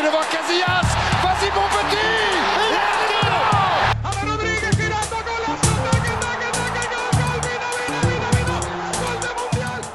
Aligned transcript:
c'est 0.00 0.06
devant 0.06 0.24
Casillas. 0.30 0.86
Vas-y 1.22 1.50
mon 1.54 1.68
petit 1.68 1.96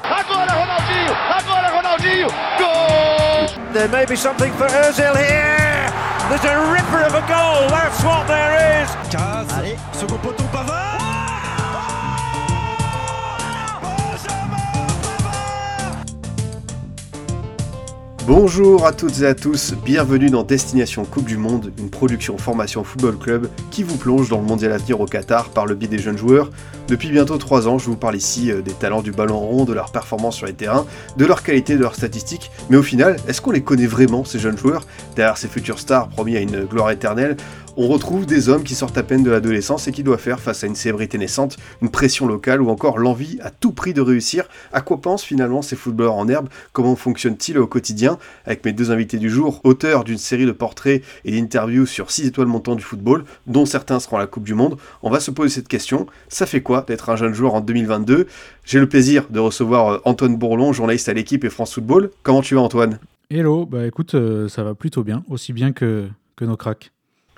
Agora 0.08 0.52
Ronaldinho! 0.54 1.12
Agora 1.38 1.68
Ronaldinho! 1.70 2.28
Gol! 2.58 3.72
There 3.72 3.88
may 3.88 4.06
be 4.06 4.16
something 4.16 4.52
for 4.52 4.66
Ozil 4.66 5.16
here. 5.16 5.92
There's 6.28 6.44
a 6.44 6.72
ripper 6.72 7.02
of 7.02 7.14
a 7.14 7.24
goal. 7.26 7.68
That's 7.68 8.02
what 8.02 8.26
there 8.26 8.82
is. 8.82 8.90
Caz, 9.10 9.48
second 9.92 10.18
poteau 10.18 10.46
Pavard 10.52 11.05
Bonjour 18.26 18.84
à 18.84 18.92
toutes 18.92 19.20
et 19.20 19.26
à 19.26 19.36
tous, 19.36 19.74
bienvenue 19.84 20.30
dans 20.30 20.42
Destination 20.42 21.04
Coupe 21.04 21.26
du 21.26 21.36
Monde, 21.36 21.70
une 21.78 21.90
production 21.90 22.36
formation 22.38 22.82
football 22.82 23.16
club 23.16 23.48
qui 23.70 23.84
vous 23.84 23.96
plonge 23.96 24.28
dans 24.28 24.38
le 24.38 24.44
mondial 24.44 24.72
à 24.72 24.78
venir 24.78 25.00
au 25.00 25.06
Qatar 25.06 25.50
par 25.50 25.64
le 25.64 25.76
biais 25.76 25.86
des 25.86 26.00
jeunes 26.00 26.18
joueurs. 26.18 26.50
Depuis 26.88 27.10
bientôt 27.10 27.38
3 27.38 27.68
ans, 27.68 27.78
je 27.78 27.86
vous 27.86 27.96
parle 27.96 28.16
ici 28.16 28.50
euh, 28.50 28.62
des 28.62 28.72
talents 28.72 29.02
du 29.02 29.12
ballon 29.12 29.38
rond, 29.38 29.64
de 29.64 29.72
leur 29.72 29.92
performance 29.92 30.34
sur 30.34 30.46
les 30.46 30.54
terrains, 30.54 30.86
de 31.16 31.24
leur 31.24 31.44
qualité, 31.44 31.76
de 31.76 31.82
leurs 31.82 31.94
statistiques. 31.94 32.50
Mais 32.68 32.76
au 32.76 32.82
final, 32.82 33.16
est-ce 33.28 33.40
qu'on 33.40 33.52
les 33.52 33.62
connaît 33.62 33.86
vraiment 33.86 34.24
ces 34.24 34.40
jeunes 34.40 34.58
joueurs? 34.58 34.84
Derrière 35.14 35.36
ces 35.36 35.46
futurs 35.46 35.78
stars 35.78 36.08
promis 36.08 36.36
à 36.36 36.40
une 36.40 36.64
gloire 36.64 36.90
éternelle, 36.90 37.36
on 37.76 37.88
retrouve 37.88 38.26
des 38.26 38.48
hommes 38.48 38.64
qui 38.64 38.74
sortent 38.74 38.96
à 38.96 39.02
peine 39.02 39.22
de 39.22 39.30
l'adolescence 39.30 39.86
et 39.86 39.92
qui 39.92 40.02
doivent 40.02 40.20
faire 40.20 40.40
face 40.40 40.64
à 40.64 40.66
une 40.66 40.74
célébrité 40.74 41.18
naissante, 41.18 41.56
une 41.82 41.90
pression 41.90 42.26
locale 42.26 42.62
ou 42.62 42.70
encore 42.70 42.98
l'envie 42.98 43.38
à 43.42 43.50
tout 43.50 43.72
prix 43.72 43.92
de 43.92 44.00
réussir. 44.00 44.44
À 44.72 44.80
quoi 44.80 45.00
pensent 45.00 45.24
finalement 45.24 45.62
ces 45.62 45.76
footballeurs 45.76 46.14
en 46.14 46.28
herbe? 46.28 46.48
Comment 46.72 46.96
fonctionnent-ils 46.96 47.58
au 47.58 47.66
quotidien? 47.66 48.18
Avec 48.46 48.64
mes 48.64 48.72
deux 48.72 48.90
invités 48.90 49.18
du 49.18 49.28
jour, 49.28 49.60
auteurs 49.64 50.04
d'une 50.04 50.18
série 50.18 50.46
de 50.46 50.52
portraits 50.52 51.02
et 51.24 51.32
d'interviews 51.32 51.86
sur 51.86 52.10
6 52.10 52.28
étoiles 52.28 52.46
montantes 52.46 52.78
du 52.78 52.84
football, 52.84 53.24
dont 53.46 53.66
certains 53.66 54.00
seront 54.00 54.16
à 54.16 54.20
la 54.20 54.26
Coupe 54.26 54.44
du 54.44 54.54
Monde, 54.54 54.78
on 55.02 55.10
va 55.10 55.20
se 55.20 55.30
poser 55.30 55.54
cette 55.54 55.68
question. 55.68 56.06
Ça 56.28 56.46
fait 56.46 56.62
quoi 56.62 56.84
d'être 56.86 57.10
un 57.10 57.16
jeune 57.16 57.34
joueur 57.34 57.54
en 57.54 57.60
2022 57.60 58.26
J'ai 58.64 58.80
le 58.80 58.88
plaisir 58.88 59.26
de 59.28 59.38
recevoir 59.38 59.88
euh, 59.88 59.98
Antoine 60.04 60.36
Bourlon, 60.36 60.72
journaliste 60.72 61.08
à 61.08 61.12
l'équipe 61.12 61.44
et 61.44 61.50
France 61.50 61.74
Football. 61.74 62.10
Comment 62.22 62.42
tu 62.42 62.54
vas 62.54 62.62
Antoine? 62.62 62.98
Hello, 63.28 63.66
bah 63.66 63.86
écoute, 63.86 64.14
euh, 64.14 64.48
ça 64.48 64.62
va 64.62 64.74
plutôt 64.74 65.02
bien, 65.02 65.24
aussi 65.28 65.52
bien 65.52 65.72
que, 65.72 66.08
que 66.36 66.44
nos 66.44 66.56
cracks. 66.56 66.92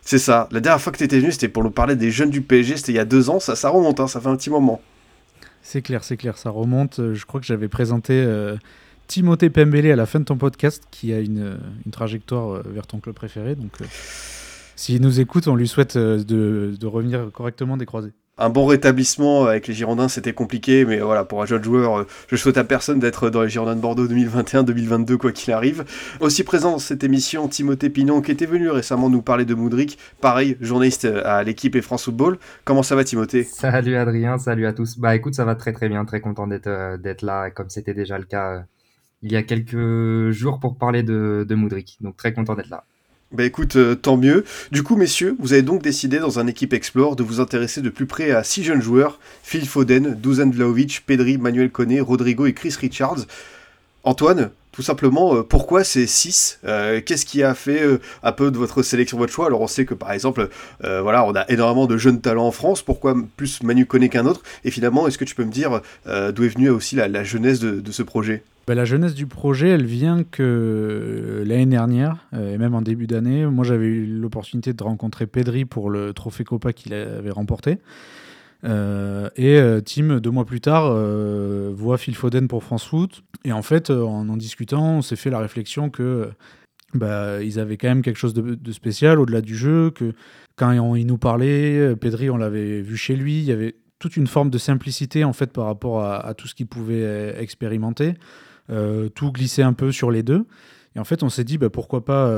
C'est 0.09 0.19
ça. 0.19 0.48
La 0.53 0.61
dernière 0.61 0.81
fois 0.81 0.91
que 0.91 0.97
tu 0.97 1.05
étais 1.05 1.20
venu, 1.20 1.31
c'était 1.33 1.51
pour 1.51 1.62
nous 1.62 1.70
parler 1.70 1.95
des 1.95 2.11
jeunes 2.11 2.31
du 2.31 2.41
PSG. 2.41 2.78
C'était 2.78 2.92
il 2.92 2.95
y 2.95 2.98
a 2.98 3.05
deux 3.05 3.28
ans. 3.28 3.41
Ça, 3.41 3.55
ça 3.55 3.69
remonte, 3.69 4.01
hein, 4.01 4.06
ça 4.06 4.23
fait 4.23 4.28
un 4.28 4.37
petit 4.37 4.48
moment. 4.48 4.81
C'est 5.61 5.83
clair, 5.83 6.03
c'est 6.03 6.17
clair, 6.17 6.39
ça 6.39 6.48
remonte. 6.48 6.98
Euh, 6.98 7.12
Je 7.12 7.27
crois 7.27 7.41
que 7.41 7.47
j'avais 7.47 7.69
présenté 7.69 8.14
euh, 8.14 8.56
Timothée 9.06 9.51
Pembele 9.51 9.91
à 9.91 9.97
la 9.97 10.06
fin 10.06 10.19
de 10.19 10.25
ton 10.25 10.39
podcast, 10.39 10.84
qui 10.91 11.12
a 11.12 11.20
une, 11.20 11.42
euh, 11.42 11.56
trajectoire 11.91 12.55
euh, 12.55 12.62
vers 12.70 12.86
ton 12.86 13.01
club 13.01 13.17
préféré. 13.17 13.55
Donc, 13.55 13.73
euh, 13.83 13.84
s'il 14.77 15.03
nous 15.03 15.20
écoute, 15.20 15.47
on 15.47 15.56
lui 15.56 15.69
souhaite 15.69 15.98
de, 15.98 16.79
revenir 16.86 17.31
correctement 17.31 17.77
des 17.77 17.84
croisés. 17.84 18.12
Un 18.41 18.50
bon 18.50 18.67
rétablissement 18.67 19.47
avec 19.47 19.67
les 19.67 19.75
Girondins, 19.75 20.06
c'était 20.06 20.33
compliqué, 20.33 20.84
mais 20.84 21.00
voilà, 21.00 21.25
pour 21.25 21.42
un 21.42 21.47
jeune 21.47 21.64
joueur, 21.64 21.98
euh, 21.98 22.06
je 22.28 22.36
souhaite 22.36 22.56
à 22.56 22.62
personne 22.62 23.00
d'être 23.00 23.30
dans 23.30 23.42
les 23.42 23.48
Girondins 23.48 23.75
de 23.75 23.80
Bordeaux 23.80 24.06
2021-2022, 24.06 25.17
quoi 25.17 25.33
qu'il 25.33 25.53
arrive. 25.53 25.84
Aussi 26.20 26.45
présent 26.45 26.70
dans 26.70 26.78
cette 26.78 27.03
émission, 27.03 27.48
Timothée 27.48 27.91
Pinon, 27.91 28.20
qui 28.20 28.30
était 28.30 28.47
venu 28.47 28.70
récemment 28.70 29.11
nous 29.11 29.22
parler 29.22 29.45
de 29.45 29.55
Moudric, 29.55 29.98
pareil, 30.20 30.56
journaliste 30.61 31.05
à 31.05 31.42
l'équipe 31.42 31.75
et 31.75 31.83
France 31.83 32.05
Football. 32.05 32.39
Comment 32.64 32.84
ça 32.84 32.95
va, 32.95 33.03
Timothée? 33.03 33.42
Salut 33.42 33.97
Adrien, 33.97 34.39
salut 34.39 34.67
à 34.67 34.73
tous. 34.73 34.98
Bah 34.98 35.17
écoute, 35.17 35.34
ça 35.34 35.45
va 35.45 35.56
très 35.56 35.73
très 35.73 35.89
bien, 35.89 36.05
très 36.05 36.20
content 36.20 36.47
d'être 36.47 36.69
euh, 36.69 37.14
là, 37.23 37.50
comme 37.50 37.70
c'était 37.70 37.95
déjà 37.95 38.19
le 38.19 38.25
cas 38.25 38.52
euh, 38.52 38.61
il 39.23 39.33
y 39.33 39.36
a 39.36 39.42
quelques 39.42 40.30
jours 40.30 40.61
pour 40.61 40.78
parler 40.78 41.02
de, 41.02 41.45
de 41.48 41.55
Moudric. 41.56 41.98
Donc 42.00 42.17
très 42.17 42.33
content 42.33 42.55
d'être 42.55 42.70
là. 42.70 42.84
Bah 43.31 43.45
écoute, 43.45 43.77
euh, 43.77 43.95
tant 43.95 44.17
mieux. 44.17 44.45
Du 44.73 44.83
coup, 44.83 44.97
messieurs, 44.97 45.37
vous 45.39 45.53
avez 45.53 45.61
donc 45.61 45.83
décidé 45.83 46.19
dans 46.19 46.39
un 46.39 46.47
équipe 46.47 46.73
Explore 46.73 47.14
de 47.14 47.23
vous 47.23 47.41
intéresser 47.41 47.83
de 47.83 47.91
plus 47.91 48.07
près 48.07 48.30
à 48.30 48.42
six 48.42 48.64
jeunes 48.64 48.80
joueurs 48.80 49.20
Phil 49.42 49.69
Foden, 49.69 50.14
Dusan 50.14 50.51
Vlaovic, 50.51 51.02
Pedri, 51.05 51.36
Manuel 51.36 51.70
Koné, 51.70 52.01
Rodrigo 52.01 52.47
et 52.47 52.55
Chris 52.55 52.75
Richards. 52.80 53.27
Antoine, 54.08 54.48
tout 54.73 54.80
simplement, 54.80 55.35
euh, 55.35 55.42
pourquoi 55.42 55.85
ces 55.85 56.07
six 56.07 56.61
Euh, 56.64 57.02
Qu'est-ce 57.05 57.27
qui 57.27 57.42
a 57.42 57.52
fait 57.55 57.83
euh, 57.83 57.98
un 58.23 58.33
peu 58.33 58.51
de 58.51 58.57
votre 58.57 58.83
sélection, 58.83 59.19
votre 59.19 59.35
choix? 59.35 59.45
Alors, 59.45 59.61
on 59.61 59.67
sait 59.67 59.85
que 59.85 59.92
par 59.92 60.13
exemple, 60.13 60.48
voilà, 60.80 61.27
on 61.27 61.35
a 61.35 61.45
énormément 61.51 61.86
de 61.86 61.98
jeunes 61.98 62.23
talents 62.23 62.46
en 62.46 62.51
France. 62.51 62.80
Pourquoi 62.80 63.14
plus 63.36 63.63
Manu 63.63 63.85
Koné 63.85 64.08
qu'un 64.08 64.24
autre? 64.24 64.41
Et 64.64 64.70
finalement, 64.70 65.07
est-ce 65.07 65.19
que 65.19 65.27
tu 65.27 65.35
peux 65.35 65.45
me 65.45 65.52
dire 65.52 65.83
d'où 66.07 66.42
est 66.42 66.48
venue 66.48 66.70
aussi 66.70 66.96
la, 66.96 67.23
jeunesse 67.23 67.61
de, 67.61 67.92
ce 67.92 68.02
projet? 68.02 68.42
Bah, 68.67 68.74
la 68.74 68.86
jeunesse 68.86 69.14
du 69.14 69.27
projet, 69.27 69.69
elle 69.69 69.85
vient 69.85 70.25
que 70.25 71.42
l'année 71.45 71.67
dernière, 71.67 72.17
et 72.33 72.57
même 72.57 72.75
en 72.75 72.83
début 72.83 73.07
d'année, 73.07 73.45
moi 73.45 73.64
j'avais 73.64 73.86
eu 73.86 74.07
l'opportunité 74.07 74.73
de 74.73 74.83
rencontrer 74.83 75.27
Pedri 75.27 75.67
pour 75.67 75.90
le 75.90 76.14
trophée 76.14 76.45
Copa 76.45 76.73
qu'il 76.73 76.95
avait 76.95 77.30
remporté. 77.30 77.79
Euh, 78.64 79.30
et 79.36 79.58
euh, 79.58 79.80
Tim, 79.80 80.20
deux 80.20 80.30
mois 80.30 80.45
plus 80.45 80.61
tard, 80.61 80.86
euh, 80.86 81.70
voit 81.74 81.98
Phil 81.98 82.14
Foden 82.14 82.48
pour 82.48 82.64
France 82.64 82.85
Foot. 82.85 83.23
Et 83.45 83.52
en 83.52 83.63
fait, 83.63 83.91
en 83.91 84.29
en 84.29 84.36
discutant, 84.36 84.98
on 84.98 85.02
s'est 85.02 85.17
fait 85.17 85.30
la 85.30 85.39
réflexion 85.39 85.91
que 85.91 86.30
bah, 86.95 87.42
ils 87.42 87.61
avaient 87.61 87.77
quand 87.77 87.89
même 87.89 88.02
quelque 88.02 88.17
chose 88.17 88.35
de, 88.35 88.73
spécial 88.73 89.20
au-delà 89.20 89.41
du 89.41 89.57
jeu, 89.57 89.91
que 89.91 90.13
quand 90.57 90.73
on- 90.79 90.96
il 90.96 91.07
nous 91.07 91.19
parlait, 91.19 91.79
euh, 91.79 91.96
Pedri, 91.96 92.30
on 92.30 92.36
l'avait 92.36 92.80
vu 92.80 92.96
chez 92.96 93.14
lui, 93.14 93.39
il 93.39 93.45
y 93.45 93.52
avait 93.52 93.77
toute 93.98 94.17
une 94.17 94.27
forme 94.27 94.51
de 94.51 94.58
simplicité 94.58 95.25
en 95.25 95.33
fait 95.33 95.52
par 95.52 95.67
rapport 95.67 96.05
à, 96.05 96.33
tout 96.35 96.46
ce 96.46 96.55
qu'il 96.55 96.67
pouvait 96.67 97.02
euh, 97.02 97.39
expérimenter. 97.39 98.14
Tout 99.14 99.33
glissait 99.33 99.63
un 99.63 99.73
peu 99.73 99.92
sur 99.92 100.11
les 100.11 100.23
deux. 100.23 100.45
Et 100.95 100.98
en 100.98 101.05
fait, 101.05 101.23
on 101.23 101.30
s'est 101.30 101.45
dit 101.45 101.57
bah, 101.57 101.70
pourquoi 101.70 102.05
pas 102.05 102.30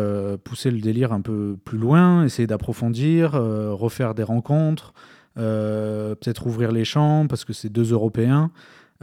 pousser 0.44 0.70
le 0.70 0.81
délire 0.81 1.12
un 1.12 1.22
peu 1.22 1.56
plus 1.64 1.76
loin, 1.76 2.25
essayer 2.25 2.47
d'approfondir, 2.47 3.32
refaire 3.32 4.14
des 4.14 4.22
rencontres, 4.22 4.94
peut-être 5.40 6.46
ouvrir 6.46 6.72
les 6.72 6.84
champs 6.84 7.26
parce 7.28 7.44
que 7.44 7.52
c'est 7.52 7.68
deux 7.68 7.92
Européens, 7.92 8.50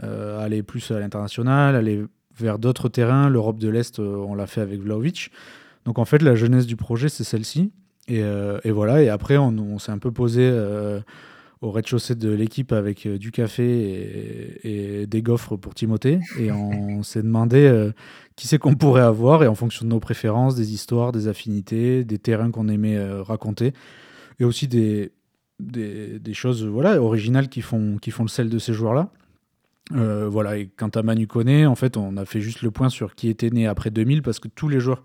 euh, 0.02 0.40
aller 0.40 0.62
plus 0.62 0.90
à 0.90 1.00
l'international, 1.00 1.74
aller 1.74 2.04
vers 2.38 2.58
d'autres 2.58 2.88
terrains. 2.88 3.28
L'Europe 3.28 3.58
de 3.58 3.68
l'Est, 3.68 3.98
euh, 3.98 4.16
on 4.16 4.34
l'a 4.34 4.46
fait 4.46 4.60
avec 4.60 4.80
Vlaovic. 4.80 5.30
Donc 5.84 5.98
en 5.98 6.04
fait, 6.04 6.22
la 6.22 6.34
jeunesse 6.34 6.66
du 6.66 6.76
projet, 6.76 7.08
c'est 7.08 7.24
celle-ci. 7.24 7.72
Et, 8.06 8.22
euh, 8.22 8.58
et 8.64 8.70
voilà, 8.70 9.02
et 9.02 9.08
après, 9.08 9.36
on, 9.36 9.48
on 9.58 9.78
s'est 9.78 9.92
un 9.92 9.98
peu 9.98 10.10
posé 10.10 10.42
euh, 10.42 11.00
au 11.60 11.70
rez-de-chaussée 11.70 12.14
de 12.14 12.30
l'équipe 12.30 12.72
avec 12.72 13.06
euh, 13.06 13.18
du 13.18 13.32
café 13.32 13.64
et, 14.62 15.02
et 15.02 15.06
des 15.06 15.22
gaufres 15.22 15.58
pour 15.58 15.74
Timothée. 15.74 16.20
Et 16.38 16.52
on 16.52 17.02
s'est 17.02 17.22
demandé 17.22 17.66
euh, 17.66 17.92
qui 18.36 18.46
c'est 18.46 18.58
qu'on 18.58 18.74
pourrait 18.74 19.02
avoir, 19.02 19.42
et 19.42 19.48
en 19.48 19.54
fonction 19.54 19.84
de 19.84 19.90
nos 19.90 20.00
préférences, 20.00 20.54
des 20.54 20.72
histoires, 20.72 21.12
des 21.12 21.28
affinités, 21.28 22.04
des 22.04 22.18
terrains 22.18 22.50
qu'on 22.50 22.68
aimait 22.68 22.96
euh, 22.96 23.22
raconter, 23.22 23.72
et 24.38 24.44
aussi 24.44 24.68
des, 24.68 25.10
des, 25.60 26.34
choses 26.34 26.64
voilà, 26.64 27.00
originales 27.02 27.48
qui 27.48 27.62
font, 27.62 27.96
qui 28.00 28.10
font 28.10 28.22
le 28.22 28.28
sel 28.28 28.48
de 28.48 28.58
ces 28.58 28.72
joueurs-là. 28.72 29.10
Euh, 29.94 30.28
voilà, 30.28 30.58
et 30.58 30.68
quant 30.76 30.88
à 30.88 31.02
Manu 31.02 31.26
Koné, 31.26 31.66
en 31.66 31.74
fait, 31.74 31.96
on 31.96 32.16
a 32.16 32.24
fait 32.24 32.40
juste 32.40 32.62
le 32.62 32.70
point 32.70 32.88
sur 32.88 33.14
qui 33.14 33.28
était 33.28 33.50
né 33.50 33.66
après 33.66 33.90
2000, 33.90 34.22
parce 34.22 34.38
que 34.38 34.48
tous 34.48 34.68
les 34.68 34.80
joueurs 34.80 35.02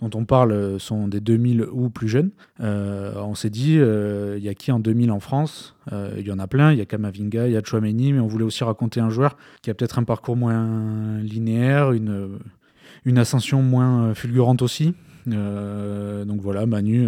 dont 0.00 0.10
on 0.18 0.24
parle 0.24 0.52
euh, 0.52 0.78
sont 0.78 1.08
des 1.08 1.20
2000 1.20 1.66
ou 1.70 1.88
plus 1.90 2.08
jeunes. 2.08 2.30
Euh, 2.60 3.14
on 3.16 3.34
s'est 3.34 3.50
dit, 3.50 3.74
il 3.74 4.42
y 4.42 4.48
a 4.48 4.54
qui 4.54 4.72
en 4.72 4.80
2000 4.80 5.10
en 5.10 5.20
France? 5.20 5.76
Il 5.92 6.26
y 6.26 6.32
en 6.32 6.38
a 6.38 6.46
plein, 6.46 6.72
il 6.72 6.78
y 6.78 6.80
a 6.80 6.86
Kamavinga, 6.86 7.46
il 7.46 7.52
y 7.52 7.56
a 7.56 7.62
Chouameni, 7.62 8.12
mais 8.12 8.20
on 8.20 8.26
voulait 8.26 8.44
aussi 8.44 8.64
raconter 8.64 9.00
un 9.00 9.10
joueur 9.10 9.36
qui 9.62 9.70
a 9.70 9.74
peut-être 9.74 9.98
un 9.98 10.04
parcours 10.04 10.36
moins 10.36 11.18
linéaire, 11.20 11.92
une, 11.92 12.38
une 13.04 13.18
ascension 13.18 13.62
moins 13.62 14.14
fulgurante 14.14 14.62
aussi. 14.62 14.94
Donc 15.26 16.40
voilà, 16.40 16.64
Manu, 16.66 17.06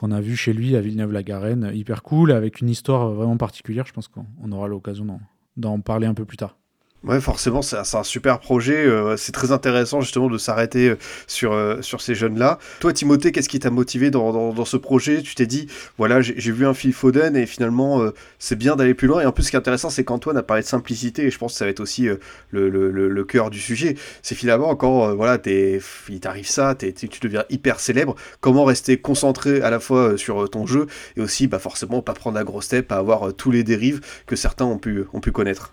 qu'on 0.00 0.12
a 0.12 0.20
vu 0.22 0.34
chez 0.34 0.54
lui 0.54 0.76
à 0.76 0.80
Villeneuve-la-Garenne, 0.80 1.72
hyper 1.74 2.02
cool, 2.02 2.32
avec 2.32 2.62
une 2.62 2.70
histoire 2.70 3.10
vraiment 3.10 3.36
particulière. 3.36 3.84
Je 3.84 3.92
pense 3.92 4.08
qu'on 4.08 4.24
on 4.42 4.50
aura 4.50 4.66
l'occasion 4.66 5.20
d'en 5.58 5.80
parler 5.80 6.06
un 6.06 6.14
peu 6.14 6.24
plus 6.24 6.38
tard. 6.38 6.56
Ouais, 7.02 7.18
forcément, 7.18 7.62
c'est 7.62 7.76
un, 7.78 8.02
super 8.04 8.40
projet. 8.40 8.76
euh, 8.76 9.16
c'est 9.16 9.32
très 9.32 9.52
intéressant 9.52 10.02
justement 10.02 10.28
de 10.28 10.36
s'arrêter 10.36 10.90
euh, 10.90 10.98
sur, 11.26 11.54
euh, 11.54 11.80
sur 11.80 12.02
ces 12.02 12.14
jeunes-là. 12.14 12.58
Toi, 12.80 12.92
Timothée, 12.92 13.32
qu'est-ce 13.32 13.48
qui 13.48 13.58
t'a 13.58 13.70
motivé 13.70 14.10
dans, 14.10 14.52
dans, 14.52 14.64
ce 14.66 14.76
projet? 14.76 15.22
Tu 15.22 15.34
t'es 15.34 15.46
dit, 15.46 15.66
voilà, 15.96 16.20
j'ai 16.20 16.52
vu 16.52 16.66
un 16.66 16.74
Phil 16.74 16.92
Foden 16.92 17.36
et 17.36 17.46
finalement, 17.46 18.04
c'est 18.38 18.56
bien 18.56 18.76
d'aller 18.76 18.92
plus 18.92 19.08
loin. 19.08 19.22
Et 19.22 19.26
en 19.26 19.32
plus, 19.32 19.44
ce 19.44 19.50
qui 19.50 19.56
est 19.56 19.58
intéressant, 19.58 19.88
c'est 19.88 20.04
qu'Antoine 20.04 20.36
a 20.36 20.42
parlé 20.42 20.62
de 20.62 20.68
simplicité 20.68 21.24
et 21.24 21.30
je 21.30 21.38
pense 21.38 21.52
que 21.52 21.58
ça 21.58 21.64
va 21.64 21.70
être 21.70 21.80
aussi 21.80 22.06
le, 22.50 22.68
le, 22.68 23.24
cœur 23.24 23.48
du 23.48 23.60
sujet. 23.60 23.96
C'est 24.22 24.34
finalement 24.34 24.76
quand 24.76 25.14
voilà, 25.14 25.38
il 25.46 26.20
t'arrive 26.20 26.48
ça, 26.48 26.74
tu 26.74 27.20
deviens 27.22 27.44
hyper 27.48 27.80
célèbre. 27.80 28.14
Comment 28.42 28.64
rester 28.64 28.98
concentré 28.98 29.62
à 29.62 29.70
la 29.70 29.80
fois 29.80 30.18
sur 30.18 30.50
ton 30.50 30.66
jeu 30.66 30.86
et 31.16 31.22
aussi, 31.22 31.46
bah, 31.46 31.58
forcément, 31.58 32.02
pas 32.02 32.12
prendre 32.12 32.36
la 32.36 32.44
grosse 32.44 32.68
tête, 32.68 32.86
pas 32.86 32.96
avoir 32.96 33.32
tous 33.32 33.50
les 33.50 33.64
dérives 33.64 34.00
que 34.26 34.36
certains 34.36 34.66
ont 34.66 34.78
pu, 34.78 35.04
ont 35.14 35.20
pu 35.20 35.32
connaître? 35.32 35.72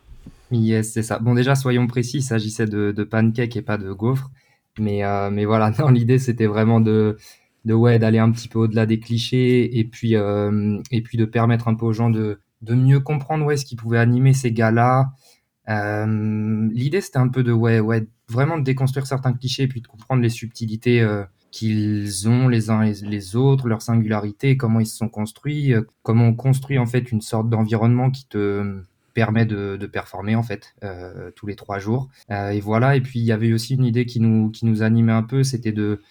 Yes, 0.52 0.94
c'est 0.94 1.04
ça. 1.04 1.20
Bon, 1.20 1.34
déjà, 1.34 1.56
soyons 1.56 1.88
précis, 1.88 2.18
il 2.18 2.22
s'agissait 2.24 2.66
de, 2.68 2.92
de 2.92 3.04
pancake 3.04 3.56
et 3.58 3.62
pas 3.62 3.78
de 3.78 3.92
gaufres. 3.92 4.32
Mais, 4.80 5.04
euh, 5.04 5.30
mais 5.30 5.46
voilà, 5.46 5.72
non, 5.80 5.90
l'idée, 5.90 6.20
c'était 6.20 6.46
vraiment 6.48 6.80
de, 6.80 7.18
de 7.66 7.74
ouais, 7.74 8.00
d'aller 8.00 8.20
un 8.20 8.32
petit 8.32 8.48
peu 8.48 8.60
au-delà 8.60 8.86
des 8.86 9.00
clichés 9.00 9.78
et 9.80 9.84
puis, 9.84 10.16
euh, 10.16 10.82
et 10.92 11.02
puis 11.02 11.18
de 11.18 11.26
permettre 11.26 11.68
un 11.68 11.76
peu 11.76 11.86
aux 11.86 11.94
gens 11.94 12.10
de, 12.10 12.40
de 12.62 12.76
mieux 12.76 13.00
comprendre 13.00 13.46
ouais, 13.46 13.58
ce 13.58 13.66
qui 13.66 13.76
pouvait 13.76 14.00
animer 14.00 14.34
ces 14.34 14.52
gars-là. 14.54 15.12
Euh, 15.70 16.70
l'idée, 16.72 17.02
c'était 17.02 17.18
un 17.20 17.28
peu 17.28 17.44
de, 17.44 17.52
ouais, 17.52 17.80
ouais, 17.82 18.08
vraiment 18.30 18.58
de 18.58 18.64
déconstruire 18.64 19.06
certains 19.08 19.34
clichés 19.34 19.64
et 19.64 19.68
puis 19.68 19.82
de 19.82 19.88
comprendre 19.88 20.22
les 20.22 20.30
subtilités 20.30 21.02
euh, 21.02 21.26
qu'ils 21.52 22.30
ont 22.30 22.48
les 22.48 22.70
uns 22.70 22.84
et 22.84 22.94
les 22.94 23.36
autres, 23.36 23.68
leur 23.68 23.82
singularité, 23.82 24.56
comment 24.58 24.80
ils 24.80 24.86
se 24.86 24.96
sont 24.98 25.10
construits, 25.10 25.74
euh, 25.74 25.82
comment 26.04 26.28
on 26.28 26.34
construit 26.36 26.78
en 26.78 26.86
fait 26.86 27.12
une 27.12 27.22
sorte 27.22 27.50
d'environnement 27.50 28.12
qui 28.12 28.28
te 28.28 28.82
permet 29.18 29.48
de, 29.48 29.84
performer 29.88 30.36
en 30.36 30.44
fait 30.44 30.76
euh, 30.84 31.32
tous 31.32 31.48
les 31.48 31.56
trois 31.56 31.80
jours. 31.80 32.08
Euh, 32.30 32.52
et 32.52 32.60
voilà. 32.60 32.96
Et 32.96 33.02
puis 33.02 33.18
il 33.18 33.26
y 33.26 33.32
avait 33.32 33.52
aussi 33.52 33.74
une 33.74 33.84
idée 33.84 34.06
qui 34.06 34.20
nous 34.20 34.52
qui 34.52 34.64
nous 34.68 34.84
animait 34.84 35.12
un 35.12 35.24
peu, 35.24 35.44
c'était 35.44 35.72
de 35.72 36.02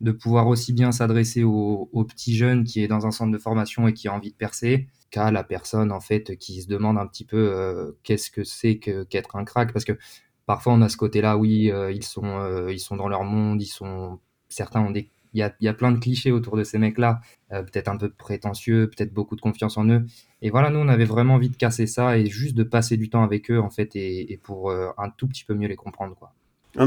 de 0.00 0.10
pouvoir 0.10 0.48
aussi 0.48 0.72
bien 0.72 0.90
s'adresser 0.90 1.44
aux, 1.44 2.04
petits 2.08 2.34
jeunes 2.34 2.64
qui 2.64 2.82
est 2.82 2.88
dans 2.88 3.06
un 3.06 3.12
centre 3.12 3.30
de 3.30 3.38
formation 3.38 3.86
et 3.86 3.92
qui 3.92 4.08
a 4.08 4.12
envie 4.12 4.32
de 4.32 4.36
percer 4.36 4.88
qu'à 5.10 5.30
la 5.30 5.44
personne 5.44 5.92
en 5.92 6.00
fait 6.00 6.36
qui 6.38 6.60
se 6.60 6.66
demande 6.66 6.98
un 6.98 7.06
petit 7.06 7.24
peu 7.24 7.96
qu'est-ce 8.02 8.32
que 8.32 8.42
c'est 8.42 8.78
qu'être 8.78 9.36
un 9.36 9.44
crack? 9.44 9.72
Parce 9.72 9.84
que 9.84 9.96
parfois 10.44 10.72
on 10.72 10.82
a 10.82 10.88
ce 10.88 10.96
côté-là, 10.96 11.36
oui, 11.36 11.70
ils 11.94 12.04
sont 12.04 12.66
ils 12.68 12.80
sont 12.80 12.96
dans 12.96 13.08
leur 13.08 13.22
monde, 13.22 13.62
ils 13.62 13.66
sont 13.66 14.18
certains 14.48 14.80
ont 14.80 14.90
des 14.90 15.08
y 15.38 15.42
a, 15.42 15.54
y 15.60 15.68
a, 15.68 15.74
plein 15.74 15.92
de 15.92 15.98
clichés 15.98 16.32
autour 16.32 16.56
de 16.56 16.64
ces 16.64 16.78
mecs-là, 16.78 17.20
euh, 17.52 17.62
peut-être 17.62 17.88
un 17.88 17.96
peu 17.96 18.10
prétentieux, 18.10 18.88
peut-être 18.88 19.12
beaucoup 19.12 19.36
de 19.36 19.40
confiance 19.40 19.76
en 19.76 19.88
eux. 19.88 20.04
Et 20.42 20.50
voilà, 20.50 20.70
nous, 20.70 20.78
on 20.78 20.88
avait 20.88 21.04
vraiment 21.04 21.34
envie 21.34 21.50
de 21.50 21.56
casser 21.56 21.86
ça 21.86 22.18
et 22.18 22.26
juste 22.26 22.56
de 22.56 22.62
passer 22.62 22.96
du 22.96 23.08
temps 23.08 23.22
avec 23.22 23.50
eux, 23.50 23.60
en 23.60 23.70
fait, 23.70 23.96
et, 23.96 24.38
pour 24.42 24.70
euh, 24.70 24.90
un 24.98 25.10
tout 25.10 25.26
petit 25.26 25.44
peu 25.44 25.54
mieux 25.54 25.68
les 25.68 25.76
comprendre, 25.76 26.14
quoi 26.16 26.32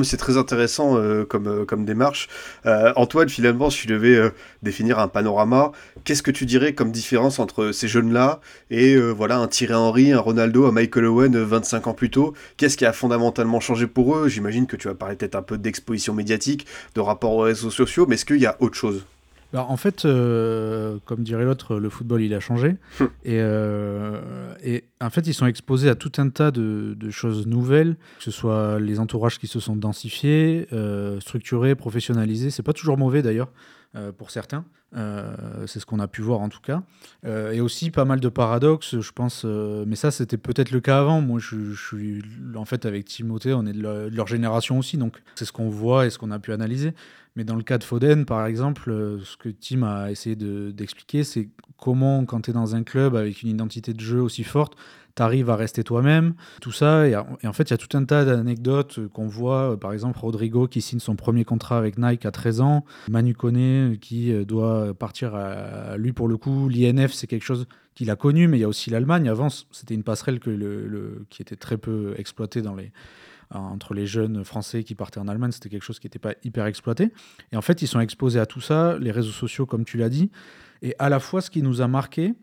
c'est 0.04 0.18
très 0.18 0.38
intéressant 0.38 0.98
euh, 0.98 1.26
comme, 1.26 1.48
euh, 1.48 1.66
comme 1.66 1.86
démarche. 1.86 2.28
Euh, 2.66 2.94
Antoine, 2.96 3.30
finalement, 3.30 3.70
si 3.70 3.82
tu 3.82 3.88
devais 3.88 4.32
définir 4.64 5.00
un 5.00 5.08
panorama, 5.08 5.72
qu'est-ce 6.04 6.24
que 6.24 6.32
tu 6.32 6.46
dirais 6.46 6.74
comme 6.74 6.92
différence 6.92 7.40
entre 7.40 7.72
ces 7.72 7.88
jeunes-là 7.88 8.40
et 8.70 8.98
voilà 8.98 9.38
un 9.38 9.48
Thierry 9.48 9.74
Henry, 9.74 10.12
un 10.12 10.20
Ronaldo, 10.20 10.66
un 10.66 10.72
Michael 10.72 11.06
Owen 11.06 11.38
25 11.38 11.88
ans 11.88 11.94
plus 11.94 12.10
tôt? 12.10 12.34
Qu'est-ce 12.58 12.78
qui 12.78 12.86
a 12.86 12.94
fondamentalement 12.94 13.60
changé 13.60 13.88
pour 13.88 14.16
eux? 14.16 14.28
J'imagine 14.28 14.68
que 14.68 14.76
tu 14.76 14.88
vas 14.88 14.96
parler 14.96 15.16
peut-être 15.16 15.36
un 15.36 15.42
peu 15.42 15.58
d'exposition 15.58 16.14
médiatique, 16.14 16.66
de 16.96 17.02
rapport 17.02 17.34
aux 17.34 17.42
réseaux 17.42 17.72
sociaux, 17.72 18.06
mais 18.08 18.16
est-ce 18.16 18.26
qu'il 18.26 18.38
y 18.38 18.46
a 18.46 18.58
autre 18.60 18.76
chose? 18.76 19.06
Bah, 19.52 19.66
en 19.68 19.78
fait, 19.78 20.06
euh, 20.06 21.00
comme 21.06 21.24
dirait 21.24 21.44
l'autre, 21.44 21.78
le 21.78 21.90
football, 21.90 22.22
il 22.22 22.34
a 22.34 22.40
changé. 22.40 22.76
Hum. 23.00 23.10
et, 23.24 23.40
euh, 23.40 24.54
et, 24.64 24.86
en 25.02 25.10
fait, 25.10 25.26
ils 25.26 25.34
sont 25.34 25.48
exposés 25.48 25.90
à 25.90 25.96
tout 25.96 26.12
un 26.18 26.30
tas 26.30 26.52
de, 26.52 26.96
choses 27.10 27.48
nouvelles, 27.48 27.96
que 28.18 28.24
ce 28.24 28.32
soit 28.32 28.80
les 28.80 29.00
entourages 29.00 29.40
qui 29.40 29.48
se 29.48 29.60
sont 29.60 29.76
densifiés, 29.76 30.68
euh, 30.74 31.20
structurés, 31.20 31.76
professionnalisés. 31.76 32.52
C'est 32.52 32.64
pas 32.64 32.74
toujours 32.74 32.98
mauvais 32.98 33.22
d'ailleurs, 33.22 33.50
pour 34.18 34.30
certains. 34.30 34.66
C'est 34.94 35.80
ce 35.80 35.86
qu'on 35.86 36.00
a 36.00 36.08
pu 36.08 36.22
voir 36.22 36.40
en 36.42 36.50
tout 36.50 36.62
cas. 36.62 36.82
et 37.26 37.62
aussi 37.62 37.92
pas 37.92 38.06
mal 38.06 38.20
de 38.20 38.30
paradoxes, 38.30 39.00
je 39.00 39.12
pense. 39.12 39.46
mais 39.46 39.96
ça, 39.96 40.12
c'était 40.12 40.38
peut-être 40.38 40.72
le 40.72 40.80
cas 40.80 41.00
avant. 41.00 41.22
Moi, 41.22 41.40
je, 41.40 41.74
suis 41.74 42.22
en 42.56 42.66
fait 42.66 42.86
avec 42.86 43.06
Timothée, 43.06 43.54
on 43.54 43.66
est 43.66 43.74
de 43.74 44.10
leur, 44.12 44.28
génération 44.28 44.80
aussi, 44.80 44.98
donc 44.98 45.22
c'est 45.36 45.46
ce 45.46 45.52
qu'on 45.52 45.70
voit 45.70 46.06
et 46.06 46.10
ce 46.10 46.18
qu'on 46.18 46.32
a 46.32 46.40
pu 46.40 46.52
analyser. 46.52 46.94
Mais 47.36 47.44
dans 47.44 47.56
le 47.56 47.64
cas 47.64 47.78
de 47.78 47.84
Foden, 47.84 48.26
par 48.26 48.46
exemple, 48.46 48.90
euh, 48.90 49.20
ce 49.24 49.38
que 49.38 49.50
Tim 49.50 49.84
a 49.84 50.12
essayé 50.12 50.36
d'expliquer, 50.36 51.24
c'est 51.24 51.50
comment, 51.78 52.26
quand 52.26 52.42
tu 52.42 52.52
es 52.52 52.54
dans 52.54 52.76
un 52.76 52.84
club 52.84 53.16
avec 53.16 53.44
une 53.44 53.50
identité 53.50 53.94
de 53.94 54.02
jeu 54.02 54.22
aussi 54.22 54.44
forte, 54.44 54.76
tu 55.16 55.22
arrives 55.22 55.50
à 55.50 55.56
rester 55.56 55.84
toi-même, 55.84 56.34
tout 56.62 56.72
ça. 56.72 57.08
Et, 57.08 57.16
en 57.16 57.54
fait, 57.54 57.64
il 57.64 57.72
y 57.72 57.74
a 57.74 57.78
tout 57.78 57.98
un 57.98 58.06
tas 58.06 58.26
d'anecdotes 58.26 59.08
qu'on 59.10 59.28
voit. 59.28 59.74
Euh, 59.74 59.78
par 59.78 59.94
exemple, 59.94 60.20
Rodrigo 60.20 60.68
qui 60.68 60.82
signe 60.82 61.00
son 61.00 61.16
premier 61.16 61.46
contrat 61.46 61.78
avec 61.78 61.98
Nike 61.98 62.26
à 62.26 62.32
13 62.32 62.62
ans, 62.62 62.86
Manu 63.10 63.34
Kone 63.34 63.98
qui 63.98 64.32
euh, 64.34 64.46
doit 64.46 64.94
partir 64.94 65.36
à, 65.36 65.98
lui 65.98 66.14
pour 66.14 66.28
le 66.28 66.38
coup. 66.38 66.70
L'INF, 66.70 67.14
c'est 67.14 67.28
quelque 67.28 67.46
chose 67.46 67.68
qu'il 67.96 68.10
a 68.10 68.16
connu, 68.16 68.48
mais 68.48 68.58
il 68.58 68.62
y 68.62 68.66
a 68.66 68.70
aussi 68.70 68.90
l'Allemagne. 68.90 69.28
Avant, 69.30 69.50
c'était 69.50 69.96
une 69.96 70.04
passerelle 70.04 70.40
qui 70.40 71.42
était 71.42 71.56
très 71.56 71.78
peu 71.78 72.14
exploitée 72.18 72.62
entre 73.52 73.94
les 73.94 74.06
jeunes 74.06 74.44
français 74.44 74.84
qui 74.84 74.96
partaient 74.96 75.20
en 75.20 75.28
Allemagne, 75.28 75.52
c'était 75.52 75.70
quelque 75.70 75.84
chose 75.84 76.00
qui 76.00 76.06
n'était 76.06 76.20
pas 76.20 76.34
hyper 76.44 76.66
exploité. 76.66 77.12
Et 77.52 77.58
en 77.58 77.62
fait, 77.62 77.82
ils 77.82 77.88
sont 77.88 78.00
exposés 78.00 78.40
à 78.40 78.46
tout 78.46 78.62
ça, 78.62 78.98
les 79.00 79.12
réseaux 79.12 79.32
sociaux, 79.32 79.66
comme 79.66 79.86
tu 79.86 79.98
l'as 79.98 80.10
dit. 80.10 80.30
Et 80.82 80.96
à 81.00 81.10
la 81.10 81.20
fois, 81.20 81.42
ce 81.42 81.50
qui 81.50 81.62
nous 81.62 81.82
a 81.82 81.88
marqué, 81.88 82.34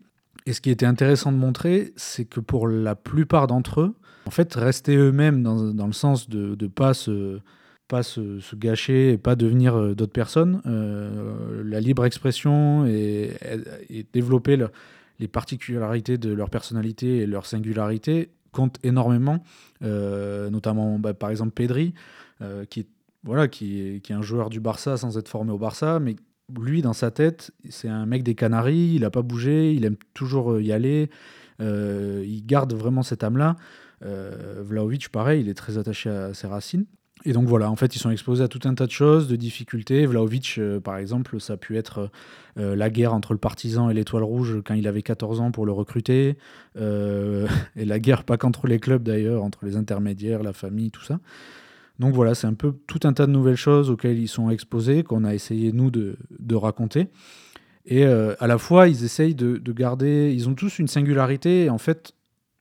et 0.47 0.53
ce 0.53 0.61
qui 0.61 0.69
était 0.69 0.85
intéressant 0.85 1.33
de 1.33 1.37
montrer, 1.37 1.91
c'est 1.97 2.23
que 2.23 2.39
pour 2.39 2.67
la 2.69 2.95
plupart 2.95 3.47
d'entre 3.47 3.81
eux, 3.81 3.95
en 4.25 4.31
fait, 4.31 4.55
rester 4.55 4.95
eux-mêmes 4.95 5.43
dans, 5.43 5.73
dans, 5.73 5.87
le 5.87 5.93
sens 5.93 6.29
de 6.29 6.57
ne 6.59 6.67
pas 6.67 6.93
se 6.93 7.39
pas 7.87 8.03
se, 8.03 8.41
gâcher 8.55 9.13
et 9.13 9.17
pas 9.17 9.35
devenir 9.35 9.75
euh, 9.75 9.95
d'autres 9.95 10.11
personnes, 10.11 10.61
euh, 10.65 11.63
la 11.63 11.79
libre 11.79 12.05
expression 12.05 12.85
et, 12.85 13.33
et 13.89 14.05
développer 14.11 14.57
les 15.19 15.27
particularités 15.27 16.17
de 16.17 16.33
leur 16.33 16.49
personnalité 16.49 17.19
et 17.19 17.25
leur 17.25 17.45
singularité 17.45 18.29
compte 18.51 18.77
énormément, 18.83 19.41
euh, 19.83 20.49
notamment 20.49 20.99
bah, 20.99 21.13
par 21.13 21.29
exemple 21.29 21.51
Pedri, 21.51 21.93
qui, 22.69 22.85
voilà, 23.23 23.47
qui, 23.47 24.01
qui 24.03 24.11
est 24.11 24.15
un 24.15 24.21
joueur 24.21 24.49
du 24.49 24.59
Barça 24.59 24.97
sans 24.97 25.17
être 25.17 25.27
formé 25.27 25.51
au 25.51 25.57
Barça, 25.57 25.99
mais 25.99 26.17
lui, 26.55 26.81
dans 26.81 26.93
sa 26.93 27.11
tête, 27.11 27.51
c'est 27.69 27.89
un 27.89 28.05
mec 28.05 28.23
des 28.23 28.35
Canaries, 28.35 28.93
il 28.95 29.01
n'a 29.01 29.09
pas 29.09 29.21
bougé, 29.21 29.73
il 29.73 29.85
aime 29.85 29.97
toujours 30.13 30.53
euh, 30.53 30.61
y 30.61 30.71
aller, 30.71 31.09
il 31.59 32.43
garde 32.45 32.73
vraiment 32.73 33.03
cette 33.03 33.23
âme-là. 33.23 33.55
Vlaovic, 34.01 35.09
pareil, 35.09 35.41
il 35.41 35.49
est 35.49 35.55
très 35.55 35.77
attaché 35.77 36.09
à 36.09 36.33
ses 36.33 36.47
racines. 36.47 36.85
Et 37.25 37.33
donc 37.33 37.47
voilà, 37.47 37.69
en 37.69 37.75
fait, 37.75 37.95
ils 37.95 37.99
sont 37.99 38.11
exposés 38.11 38.43
à 38.43 38.47
tout 38.47 38.61
un 38.65 38.73
tas 38.75 38.85
de 38.85 38.91
choses, 38.91 39.27
de 39.27 39.35
difficultés. 39.35 40.05
Vlaovic, 40.05 40.55
euh, 40.57 40.79
par 40.79 40.97
exemple, 40.97 41.39
ça 41.39 41.53
a 41.53 41.57
pu 41.57 41.77
être 41.77 42.11
euh, 42.59 42.75
la 42.75 42.89
guerre 42.89 43.13
entre 43.13 43.33
le 43.33 43.39
partisan 43.39 43.89
et 43.89 43.93
l'étoile 43.93 44.23
rouge 44.23 44.61
quand 44.63 44.75
il 44.75 44.87
avait 44.87 45.01
14 45.01 45.41
ans 45.41 45.51
pour 45.51 45.65
le 45.65 45.71
recruter. 45.71 46.37
Euh, 46.77 47.47
et 47.75 47.85
la 47.85 47.99
guerre, 47.99 48.23
pas 48.23 48.37
qu'entre 48.37 48.67
les 48.67 48.79
clubs 48.79 49.03
d'ailleurs, 49.03 49.43
entre 49.43 49.65
les 49.65 49.75
intermédiaires, 49.75 50.43
la 50.43 50.53
famille, 50.53 50.91
tout 50.91 51.03
ça. 51.03 51.19
Donc 51.99 52.13
voilà, 52.13 52.35
c'est 52.35 52.47
un 52.47 52.53
peu 52.53 52.73
tout 52.87 52.99
un 53.03 53.13
tas 53.13 53.25
de 53.25 53.31
nouvelles 53.31 53.55
choses 53.55 53.89
auxquelles 53.89 54.19
ils 54.19 54.27
sont 54.27 54.49
exposés, 54.49 55.03
qu'on 55.03 55.23
a 55.23 55.33
essayé, 55.33 55.71
nous, 55.71 55.91
de, 55.91 56.15
raconter. 56.55 57.07
Et 57.85 58.05
à 58.05 58.47
la 58.47 58.57
fois, 58.57 58.87
ils 58.87 59.03
essayent 59.03 59.35
de, 59.35 59.57
de, 59.57 59.71
garder. 59.71 60.33
Ils 60.35 60.49
ont 60.49 60.53
tous 60.53 60.77
une 60.77 60.87
singularité. 60.87 61.69
En 61.69 61.77
fait, 61.77 62.13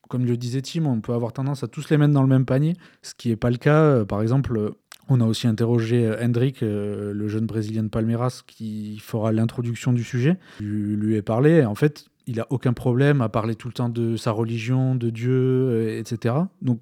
comme 0.09 0.25
le 0.25 0.37
disait 0.37 0.62
Tim, 0.62 0.87
on 0.87 1.00
peut 1.00 1.12
avoir 1.12 1.33
tendance 1.33 1.62
à 1.62 1.69
tous 1.69 1.91
les 1.91 1.99
mettre 1.99 2.12
dans 2.12 2.23
le 2.23 2.29
même 2.29 2.44
panier, 2.44 2.75
ce 3.03 3.15
qui 3.15 3.29
n'est 3.29 3.37
pas 3.37 3.50
le 3.50 3.56
cas. 3.56 3.83
Euh, 3.83 4.05
par 4.05 4.23
exemple, 4.23 4.56
euh, 4.56 4.71
on 5.09 5.21
a 5.21 5.25
aussi 5.25 5.47
interrogé 5.47 6.06
euh, 6.06 6.25
Hendrik, 6.25 6.61
le 6.61 7.29
jeune 7.29 7.47
Brésilien 7.47 7.82
de 7.85 7.89
Palmeiras, 7.89 8.43
qui 8.47 8.99
fera 8.99 9.32
l'introduction 9.32 9.93
du 9.93 10.05
sujet. 10.05 10.39
Je 10.61 10.65
lui 10.65 11.17
ai 11.17 11.23
parlé, 11.23 11.65
en 11.65 11.75
fait, 11.75 12.06
il 12.27 12.37
n'a 12.37 12.47
aucun 12.50 12.73
problème 12.73 13.21
à 13.21 13.29
parler 13.29 13.55
tout 13.55 13.69
le 13.69 13.75
temps 13.75 13.89
de 13.89 14.17
sa 14.17 14.32
religion, 14.32 14.94
de 14.94 15.11
Dieu, 15.11 15.97
etc. 15.99 16.35
Donc, 16.62 16.81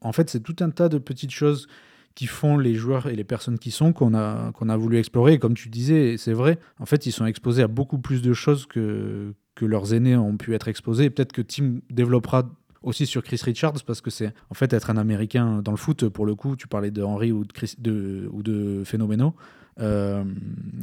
en 0.00 0.12
fait, 0.12 0.30
c'est 0.30 0.40
tout 0.40 0.56
un 0.60 0.70
tas 0.70 0.88
de 0.88 0.98
petites 0.98 1.32
choses 1.32 1.68
qui 2.16 2.26
font 2.26 2.56
les 2.56 2.74
joueurs 2.74 3.06
et 3.06 3.14
les 3.14 3.24
personnes 3.24 3.58
qui 3.58 3.70
sont 3.70 3.92
qu'on 3.92 4.14
a, 4.14 4.50
a 4.58 4.76
voulu 4.76 4.98
explorer. 4.98 5.34
Et 5.34 5.38
comme 5.38 5.54
tu 5.54 5.68
disais, 5.68 6.16
c'est 6.16 6.32
vrai, 6.32 6.58
en 6.80 6.86
fait, 6.86 7.06
ils 7.06 7.12
sont 7.12 7.26
exposés 7.26 7.62
à 7.62 7.68
beaucoup 7.68 7.98
plus 7.98 8.22
de 8.22 8.32
choses 8.32 8.66
que, 8.66 9.34
que 9.54 9.66
leurs 9.66 9.92
aînés 9.92 10.16
ont 10.16 10.36
pu 10.36 10.54
être 10.54 10.66
exposés. 10.66 11.10
Peut-être 11.10 11.32
que 11.32 11.42
Tim 11.42 11.80
développera 11.90 12.48
aussi 12.82 13.04
sur 13.04 13.22
Chris 13.22 13.40
Richards 13.44 13.84
parce 13.86 14.00
que 14.00 14.10
c'est 14.10 14.32
en 14.50 14.54
fait 14.54 14.72
être 14.72 14.88
un 14.88 14.96
Américain 14.96 15.60
dans 15.62 15.72
le 15.72 15.76
foot 15.76 16.08
pour 16.08 16.24
le 16.24 16.34
coup. 16.34 16.56
Tu 16.56 16.66
parlais 16.66 16.90
de 16.90 17.02
Henry 17.02 17.32
ou 17.32 17.44
de, 17.44 17.52
Chris, 17.52 17.74
de, 17.78 18.30
ou 18.32 18.42
de 18.42 18.82
Phénoméno. 18.86 19.34
Euh, 19.78 20.24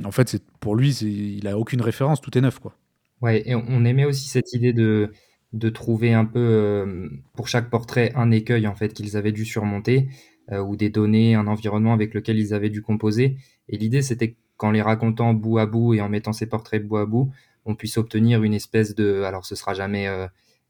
en 0.05 0.11
fait, 0.11 0.29
c'est 0.29 0.43
pour 0.59 0.75
lui, 0.75 0.91
il 0.91 1.47
a 1.47 1.57
aucune 1.57 1.81
référence, 1.81 2.21
tout 2.21 2.37
est 2.37 2.41
neuf 2.41 2.59
quoi. 2.59 2.75
Ouais, 3.23 3.41
et 3.49 3.55
on 3.55 3.85
aimait 3.85 4.05
aussi 4.05 4.27
cette 4.27 4.53
idée 4.53 4.73
de 4.73 5.11
de 5.53 5.69
trouver 5.69 6.13
un 6.13 6.25
peu 6.25 6.39
euh, 6.39 7.09
pour 7.35 7.47
chaque 7.47 7.69
portrait 7.69 8.11
un 8.15 8.31
écueil 8.31 8.67
en 8.67 8.73
fait 8.73 8.91
qu'ils 8.91 9.15
avaient 9.15 9.31
dû 9.31 9.45
surmonter 9.45 10.09
ou 10.51 10.75
des 10.75 10.89
données, 10.89 11.35
un 11.35 11.47
environnement 11.47 11.93
avec 11.93 12.13
lequel 12.13 12.37
ils 12.37 12.53
avaient 12.53 12.69
dû 12.69 12.81
composer. 12.81 13.37
Et 13.69 13.77
l'idée 13.77 14.01
c'était 14.01 14.35
qu'en 14.57 14.71
les 14.71 14.81
racontant 14.81 15.33
bout 15.33 15.57
à 15.57 15.65
bout 15.65 15.93
et 15.93 16.01
en 16.01 16.09
mettant 16.09 16.33
ces 16.33 16.47
portraits 16.47 16.85
bout 16.85 16.97
à 16.97 17.05
bout, 17.05 17.31
on 17.65 17.75
puisse 17.75 17.97
obtenir 17.97 18.43
une 18.43 18.53
espèce 18.53 18.93
de, 18.93 19.23
alors 19.23 19.45
ce 19.45 19.55
sera 19.55 19.73
jamais 19.73 20.07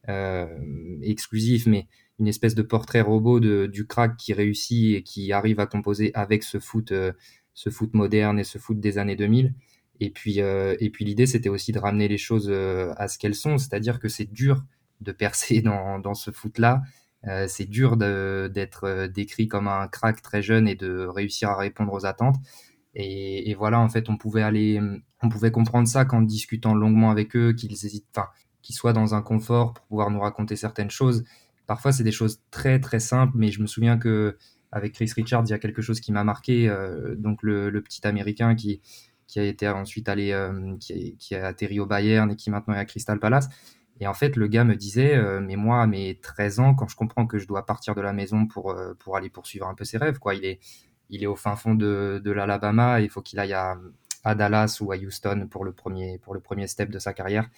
euh, 0.10 0.48
exclusif, 1.02 1.66
mais 1.66 1.88
une 2.20 2.28
espèce 2.28 2.56
de 2.56 2.62
portrait 2.62 3.00
robot 3.00 3.40
de, 3.40 3.68
du 3.68 3.88
crack 3.88 4.18
qui 4.18 4.34
réussit 4.34 4.98
et 4.98 5.04
qui 5.04 5.32
arrive 5.32 5.62
à 5.62 5.66
composer 5.66 6.12
avec 6.14 6.44
ce 6.44 6.60
foot, 6.60 6.92
euh, 6.92 7.14
ce 7.54 7.70
foot 7.70 7.94
moderne 7.94 8.38
et 8.38 8.44
ce 8.44 8.58
foot 8.58 8.80
des 8.80 8.98
années 8.98 9.16
2000. 9.16 9.54
Et 10.02 10.10
puis, 10.10 10.42
euh, 10.42 10.76
et 10.82 10.90
puis 10.90 11.06
l'idée, 11.06 11.26
c'était 11.26 11.48
aussi 11.48 11.72
de 11.72 11.80
ramener 11.80 12.10
les 12.10 12.18
choses 12.18 12.52
à 12.52 13.08
ce 13.08 13.18
qu'elles 13.18 13.36
sont, 13.36 13.58
c'est-à-dire 13.58 14.00
que 14.00 14.10
c'est 14.10 14.30
dur 14.32 14.64
de 15.00 15.12
percer 15.14 15.62
dans, 15.64 16.00
dans 16.00 16.16
ce 16.16 16.32
foot-là. 16.32 16.82
Euh, 17.28 17.48
c'est 17.48 17.66
dur 17.66 17.98
d'être 17.98 19.08
décrit 19.08 19.48
comme 19.48 19.68
un 19.68 19.88
crack 19.88 20.22
très 20.22 20.42
jeune 20.42 20.68
et 20.68 20.76
de 20.76 21.06
réussir 21.06 21.50
à 21.50 21.58
répondre 21.58 21.94
aux 21.94 22.06
attentes. 22.06 22.36
Et, 22.96 23.56
voilà, 23.56 23.80
en 23.80 23.90
fait, 23.90 24.10
on 24.10 24.18
pouvait 24.18 24.44
aller, 24.44 24.80
on 25.22 25.30
pouvait 25.30 25.52
comprendre 25.52 25.88
ça 25.88 26.06
qu'en 26.06 26.22
discutant 26.22 26.76
longuement 26.76 27.10
avec 27.10 27.36
eux, 27.36 27.54
qu'ils 27.54 27.72
hésitent, 27.72 28.06
enfin, 28.16 28.28
qui 28.62 28.74
soit 28.74 28.94
dans 28.94 29.16
un 29.16 29.22
confort 29.22 29.74
pour 29.74 29.86
pouvoir 29.86 30.12
nous 30.12 30.20
raconter 30.20 30.56
certaines 30.56 30.92
choses. 30.92 31.24
Parfois, 31.66 31.92
c'est 31.92 32.04
des 32.04 32.12
choses 32.12 32.42
très 32.52 32.80
très 32.80 33.00
simples, 33.00 33.34
mais 33.36 33.52
je 33.52 33.62
me 33.62 33.68
souviens 33.68 33.98
que 33.98 34.38
avec 34.72 34.94
Chris 34.94 35.12
Richards, 35.16 35.44
il 35.46 35.52
y 35.52 35.54
a 35.54 35.60
quelque 35.60 35.82
chose 35.82 36.00
qui 36.00 36.12
m'a 36.12 36.24
marqué. 36.24 36.68
Euh, 36.68 37.16
donc 37.16 37.44
le, 37.44 37.72
petit 37.82 38.06
Américain 38.08 38.56
qui, 38.56 38.82
qui 39.28 39.40
a 39.40 39.44
été 39.44 39.68
ensuite 39.68 40.10
allé, 40.10 40.32
euh, 40.32 40.76
qui, 40.80 41.36
a, 41.36 41.48
atterri 41.48 41.80
au 41.80 41.86
Bayern 41.86 42.32
et 42.32 42.36
qui 42.36 42.50
maintenant 42.50 42.74
est 42.74 42.80
à 42.80 42.86
Crystal 42.86 43.20
Palace. 43.20 43.50
Et 44.00 44.08
en 44.08 44.14
fait, 44.14 44.36
le 44.36 44.48
gars 44.48 44.64
me 44.64 44.76
disait, 44.76 45.16
euh, 45.16 45.40
mais 45.40 45.56
moi, 45.56 45.82
à 45.82 45.88
mes 45.88 46.20
13 46.20 46.60
ans, 46.60 46.74
quand 46.74 46.88
je 46.88 46.96
comprends 46.96 47.28
que 47.28 47.38
je 47.38 47.48
dois 47.48 47.66
partir 47.66 47.96
de 47.96 48.02
la 48.02 48.14
maison 48.14 48.48
pour, 48.48 48.76
pour 49.00 49.18
aller 49.18 49.30
poursuivre 49.30 49.68
un 49.68 49.76
peu 49.76 49.86
ses 49.86 49.98
rêves, 49.98 50.20
quoi, 50.20 50.36
il 50.36 50.46
est, 50.46 50.60
il 51.10 51.24
est 51.24 51.28
au 51.28 51.36
fin 51.36 51.56
fond 51.56 51.76
de, 51.76 52.22
de 52.24 52.32
l'Alabama, 52.32 53.02
il 53.02 53.10
faut 53.10 53.22
qu'il 53.22 53.40
aille 53.40 53.54
à, 53.54 53.78
à 54.24 54.36
Dallas 54.36 54.80
ou 54.82 54.92
à 54.92 54.98
Houston 54.98 55.48
pour 55.50 55.66
le 55.66 55.72
premier, 55.72 56.18
pour 56.18 56.34
le 56.34 56.40
premier 56.40 56.68
step 56.68 56.90
de 56.90 57.00
sa 57.00 57.14
carrière. 57.14 57.50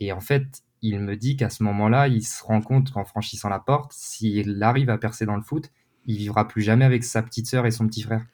Et 0.00 0.12
en 0.12 0.20
fait, 0.20 0.62
il 0.82 1.00
me 1.00 1.16
dit 1.16 1.36
qu'à 1.36 1.50
ce 1.50 1.62
moment-là, 1.62 2.08
il 2.08 2.22
se 2.22 2.42
rend 2.42 2.60
compte 2.60 2.92
qu'en 2.92 3.04
franchissant 3.04 3.48
la 3.48 3.58
porte, 3.58 3.92
s'il 3.92 4.62
arrive 4.62 4.90
à 4.90 4.98
percer 4.98 5.26
dans 5.26 5.36
le 5.36 5.42
foot, 5.42 5.70
il 6.06 6.16
vivra 6.16 6.46
plus 6.46 6.62
jamais 6.62 6.84
avec 6.84 7.04
sa 7.04 7.22
petite 7.22 7.46
sœur 7.46 7.66
et 7.66 7.70
son 7.70 7.86
petit 7.86 8.02
frère. 8.02 8.24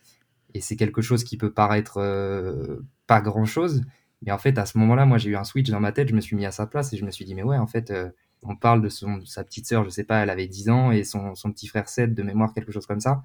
Et 0.54 0.60
c'est 0.60 0.76
quelque 0.76 1.02
chose 1.02 1.24
qui 1.24 1.36
peut 1.36 1.52
paraître 1.52 1.98
euh, 1.98 2.84
pas 3.06 3.20
grand-chose, 3.20 3.82
mais 4.24 4.32
en 4.32 4.38
fait, 4.38 4.58
à 4.58 4.66
ce 4.66 4.78
moment-là, 4.78 5.06
moi, 5.06 5.18
j'ai 5.18 5.30
eu 5.30 5.36
un 5.36 5.44
switch 5.44 5.70
dans 5.70 5.80
ma 5.80 5.92
tête, 5.92 6.08
je 6.08 6.14
me 6.14 6.20
suis 6.20 6.36
mis 6.36 6.46
à 6.46 6.50
sa 6.50 6.66
place 6.66 6.92
et 6.92 6.96
je 6.96 7.04
me 7.04 7.10
suis 7.10 7.24
dit, 7.24 7.34
mais 7.34 7.42
ouais, 7.42 7.58
en 7.58 7.66
fait, 7.66 7.90
euh, 7.90 8.10
on 8.42 8.56
parle 8.56 8.82
de, 8.82 8.88
son, 8.88 9.24
sa 9.24 9.44
petite 9.44 9.66
sœur, 9.66 9.84
je 9.84 9.90
sais 9.90 10.04
pas, 10.04 10.18
elle 10.22 10.30
avait 10.30 10.46
10 10.46 10.70
ans 10.70 10.92
et 10.92 11.04
son, 11.04 11.34
son 11.34 11.52
petit 11.52 11.66
frère 11.66 11.88
7 11.88 12.14
de 12.14 12.22
mémoire, 12.22 12.52
quelque 12.54 12.72
chose 12.72 12.86
comme 12.86 13.00
ça. 13.00 13.22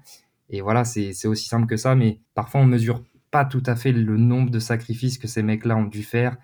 Et 0.48 0.60
voilà, 0.60 0.84
c'est 0.84 1.26
aussi 1.26 1.48
simple 1.48 1.66
que 1.66 1.76
ça, 1.76 1.94
mais 1.94 2.20
parfois 2.34 2.60
on 2.60 2.66
mesure 2.66 3.04
pas 3.30 3.44
tout 3.44 3.62
à 3.66 3.76
fait 3.76 3.92
le 3.92 4.16
nombre 4.16 4.50
de 4.50 4.58
sacrifices 4.58 5.18
que 5.18 5.28
ces 5.28 5.42
mecs-là 5.42 5.76
ont 5.76 5.84
dû 5.84 6.02
faire 6.02 6.36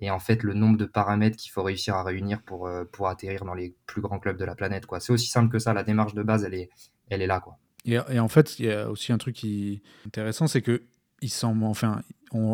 et 0.00 0.10
en 0.10 0.18
fait 0.18 0.42
le 0.42 0.52
nombre 0.52 0.76
de 0.76 0.84
paramètres 0.84 1.36
qu'il 1.36 1.50
faut 1.50 1.62
réussir 1.62 1.94
à 1.94 2.02
réunir 2.02 2.42
pour, 2.42 2.66
euh, 2.66 2.84
pour 2.84 3.08
atterrir 3.08 3.44
dans 3.44 3.54
les 3.54 3.74
plus 3.86 4.02
grands 4.02 4.18
clubs 4.18 4.36
de 4.36 4.44
la 4.44 4.54
planète. 4.54 4.84
quoi. 4.86 5.00
C'est 5.00 5.12
aussi 5.12 5.28
simple 5.28 5.50
que 5.50 5.58
ça, 5.58 5.72
la 5.72 5.84
démarche 5.84 6.14
de 6.14 6.22
base, 6.22 6.44
elle 6.44 6.54
est, 6.54 6.68
elle 7.08 7.22
est 7.22 7.26
là. 7.26 7.40
quoi. 7.40 7.58
Et, 7.86 7.98
en 7.98 8.28
fait, 8.28 8.58
il 8.58 8.66
y 8.66 8.72
a 8.72 8.90
aussi 8.90 9.12
un 9.12 9.18
truc 9.18 9.36
qui 9.36 9.82
intéressant, 10.06 10.46
c'est 10.46 10.62
que 10.62 10.82
ils 11.20 11.32
enfin, 11.44 12.02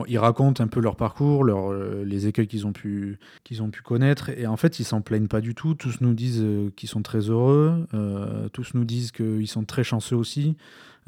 ils 0.09 0.19
racontent 0.19 0.63
un 0.63 0.69
peu 0.69 0.81
leur 0.81 0.97
parcours, 0.97 1.45
euh, 1.49 2.05
les 2.05 2.27
écueils 2.27 2.47
qu'ils 2.47 2.67
ont 2.67 2.73
pu 2.73 3.19
qu'ils 3.45 3.63
ont 3.63 3.71
pu 3.71 3.83
connaître, 3.83 4.31
et 4.31 4.47
en 4.47 4.57
fait, 4.57 4.79
ils 4.79 4.85
s'en 4.85 5.01
plaignent 5.01 5.29
pas 5.29 5.41
du 5.41 5.55
tout. 5.55 5.75
Tous 5.75 6.01
nous 6.01 6.15
disent 6.15 6.43
euh, 6.43 6.71
qu'ils 6.77 6.89
sont 6.89 7.03
très 7.03 7.21
heureux, 7.31 7.87
tous 8.53 8.75
nous 8.75 8.85
disent 8.85 9.13
qu'ils 9.13 9.49
sont 9.49 9.65
très 9.65 9.85
chanceux 9.85 10.17
aussi, 10.17 10.57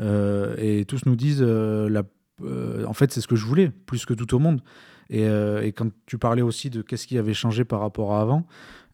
et 0.01 0.85
tous 0.89 1.07
nous 1.07 1.17
disent 1.17 1.43
la, 1.43 2.03
en 2.87 2.93
fait, 2.93 3.13
c'est 3.13 3.21
ce 3.21 3.29
que 3.29 3.37
je 3.37 3.47
voulais, 3.47 3.71
plus 3.87 4.07
que 4.07 4.15
tout 4.15 4.35
au 4.35 4.39
monde. 4.39 4.63
Euh, 5.13 5.63
et, 5.63 5.73
quand 5.73 5.91
tu 6.07 6.19
parlais 6.19 6.43
aussi 6.43 6.71
de 6.71 6.83
qu'est-ce 6.83 7.07
qui 7.07 7.19
avait 7.19 7.35
changé 7.35 7.65
par 7.65 7.81
rapport 7.81 8.15
à 8.15 8.21
avant, 8.21 8.47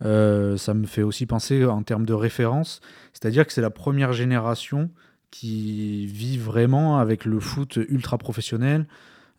euh, 0.05 0.57
ça 0.57 0.75
me 0.75 0.87
fait 0.87 1.03
aussi 1.03 1.27
penser 1.27 1.65
en 1.65 1.83
termes 1.83 2.07
de 2.07 2.15
référence. 2.15 2.81
C'est-à-dire 3.13 3.47
que 3.47 3.53
c'est 3.53 3.61
la 3.61 3.71
première 3.71 4.13
génération 4.13 4.91
qui 5.31 6.07
vit 6.07 6.39
vraiment 6.39 6.99
avec 6.99 7.25
le 7.25 7.39
foot 7.39 7.79
ultra 7.89 8.19
professionnel 8.19 8.87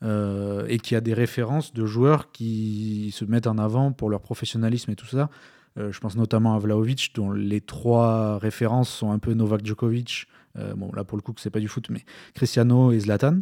euh, 0.04 0.66
et 0.68 0.78
qui 0.78 0.96
a 0.96 1.02
des 1.02 1.14
références 1.14 1.74
de 1.74 1.86
joueurs 1.86 2.32
qui 2.32 3.12
se 3.14 3.26
mettent 3.26 3.48
en 3.48 3.58
avant 3.58 3.92
pour 3.92 4.10
leur 4.10 4.22
professionnalisme 4.22 4.92
et 4.92 4.96
tout 4.96 5.08
ça. 5.08 5.30
je 5.78 6.00
pense 6.00 6.16
notamment 6.16 6.56
à 6.56 6.60
Vlaovic, 6.60 7.12
dont 7.16 7.32
les 7.32 7.62
trois 7.62 8.38
références 8.40 8.90
sont 8.90 9.12
un 9.12 9.20
peu 9.20 9.34
Novak 9.34 9.66
Djokovic. 9.66 10.28
bon, 10.76 10.92
là 10.94 11.04
pour 11.04 11.18
le 11.18 11.22
coup, 11.22 11.34
c'est 11.38 11.50
pas 11.50 11.60
du 11.60 11.68
foot, 11.68 11.90
mais 11.90 12.04
Cristiano 12.34 12.92
et 12.92 13.00
Zlatan. 13.00 13.42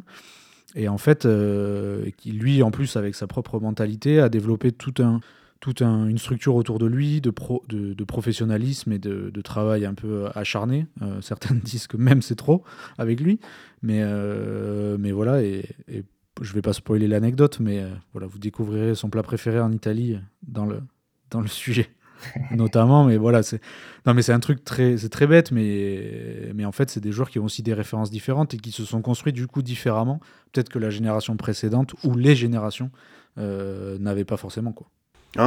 Et 0.75 0.87
en 0.87 0.97
fait, 0.97 1.25
euh, 1.25 2.09
qui 2.17 2.31
lui, 2.31 2.61
en 2.61 2.71
plus, 2.71 2.97
avec 2.97 3.15
sa 3.15 3.27
propre 3.27 3.59
mentalité, 3.59 4.19
a 4.19 4.29
développé 4.29 4.71
tout 4.71 4.93
un, 4.99 5.21
toute 5.59 5.81
une 5.81 6.17
structure 6.17 6.55
autour 6.55 6.77
de 6.77 6.85
lui, 6.85 7.21
de, 7.21 7.31
pro, 7.31 7.63
de, 7.67 8.03
professionnalisme 8.03 8.91
et 8.91 8.99
de, 8.99 9.41
travail 9.41 9.85
un 9.85 9.93
peu 9.93 10.27
acharné. 10.35 10.85
Euh, 11.01 11.21
certains 11.21 11.55
disent 11.63 11.87
que 11.87 11.97
même 11.97 12.21
c'est 12.21 12.35
trop 12.35 12.63
avec 12.97 13.19
lui. 13.19 13.39
Mais, 13.81 14.01
euh, 14.01 14.97
mais 14.99 15.11
voilà, 15.11 15.41
et, 15.41 15.65
je 16.41 16.53
vais 16.53 16.61
pas 16.61 16.73
spoiler 16.73 17.07
l'anecdote, 17.07 17.59
mais 17.59 17.83
voilà, 18.13 18.27
vous 18.27 18.39
découvrirez 18.39 18.95
son 18.95 19.09
plat 19.09 19.23
préféré 19.23 19.59
en 19.59 19.71
Italie 19.71 20.19
dans 20.43 20.65
le, 20.65 20.81
dans 21.29 21.41
le 21.41 21.47
sujet. 21.47 21.89
notamment. 22.51 23.03
Mais 23.05 23.17
voilà, 23.17 23.43
c'est 23.43 23.61
non, 24.05 24.13
mais 24.13 24.21
c'est 24.21 24.33
un 24.33 24.39
truc 24.39 24.63
très, 24.63 24.97
c'est 24.97 25.09
très 25.09 25.27
bête, 25.27 25.51
mais 25.51 26.51
mais 26.53 26.65
en 26.65 26.71
fait, 26.71 26.89
c'est 26.89 26.99
des 26.99 27.11
joueurs 27.11 27.29
qui 27.29 27.39
ont 27.39 27.45
aussi 27.45 27.63
des 27.63 27.73
références 27.73 28.11
différentes 28.11 28.53
et 28.53 28.57
qui 28.57 28.71
se 28.71 28.85
sont 28.85 29.01
construits 29.01 29.33
du 29.33 29.47
coup 29.47 29.61
différemment. 29.61 30.19
Peut-être 30.51 30.69
que 30.69 30.79
la 30.79 30.89
génération 30.89 31.35
précédente 31.37 31.95
ou 32.03 32.15
les 32.15 32.35
générations 32.35 32.91
euh, 33.37 33.97
n'avaient 33.99 34.25
pas 34.25 34.37
forcément 34.37 34.71
quoi. 34.71 34.89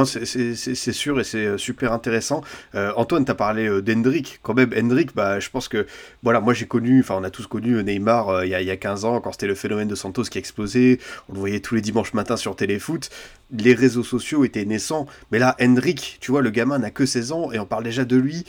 C'est 0.05 0.93
sûr 0.93 1.19
et 1.19 1.23
c'est 1.23 1.45
euh, 1.45 1.57
super 1.57 1.91
intéressant. 1.91 2.41
Euh, 2.75 2.93
Antoine, 2.95 3.25
tu 3.25 3.31
as 3.31 3.35
parlé 3.35 3.67
euh, 3.67 3.81
d'Hendrick. 3.81 4.39
Quand 4.41 4.53
même, 4.53 4.71
Hendrick, 4.77 5.13
bah, 5.15 5.39
je 5.39 5.49
pense 5.49 5.67
que, 5.67 5.85
voilà, 6.23 6.39
moi 6.39 6.53
j'ai 6.53 6.67
connu, 6.67 7.01
enfin 7.01 7.15
on 7.19 7.23
a 7.23 7.29
tous 7.29 7.47
connu 7.47 7.83
Neymar 7.83 8.45
il 8.45 8.49
y, 8.49 8.55
a, 8.55 8.73
a 8.73 8.77
15 8.77 9.05
ans, 9.05 9.19
quand 9.19 9.31
c'était 9.33 9.47
le 9.47 9.55
phénomène 9.55 9.87
de 9.87 9.95
Santos 9.95 10.23
qui 10.23 10.37
explosait. 10.37 10.99
On 11.29 11.33
le 11.33 11.39
voyait 11.39 11.59
tous 11.59 11.75
les 11.75 11.81
dimanches 11.81 12.13
matins 12.13 12.37
sur 12.37 12.55
Téléfoot. 12.55 13.09
Les 13.51 13.73
réseaux 13.73 14.03
sociaux 14.03 14.45
étaient 14.45 14.65
naissants. 14.65 15.07
Mais 15.31 15.39
là, 15.39 15.55
Hendrick, 15.59 16.17
tu 16.21 16.31
vois, 16.31 16.41
le 16.41 16.51
gamin 16.51 16.79
n'a 16.79 16.91
que 16.91 17.05
16 17.05 17.31
ans 17.31 17.51
et 17.51 17.59
on 17.59 17.65
parle 17.65 17.83
déjà 17.83 18.05
de 18.05 18.15
lui 18.15 18.45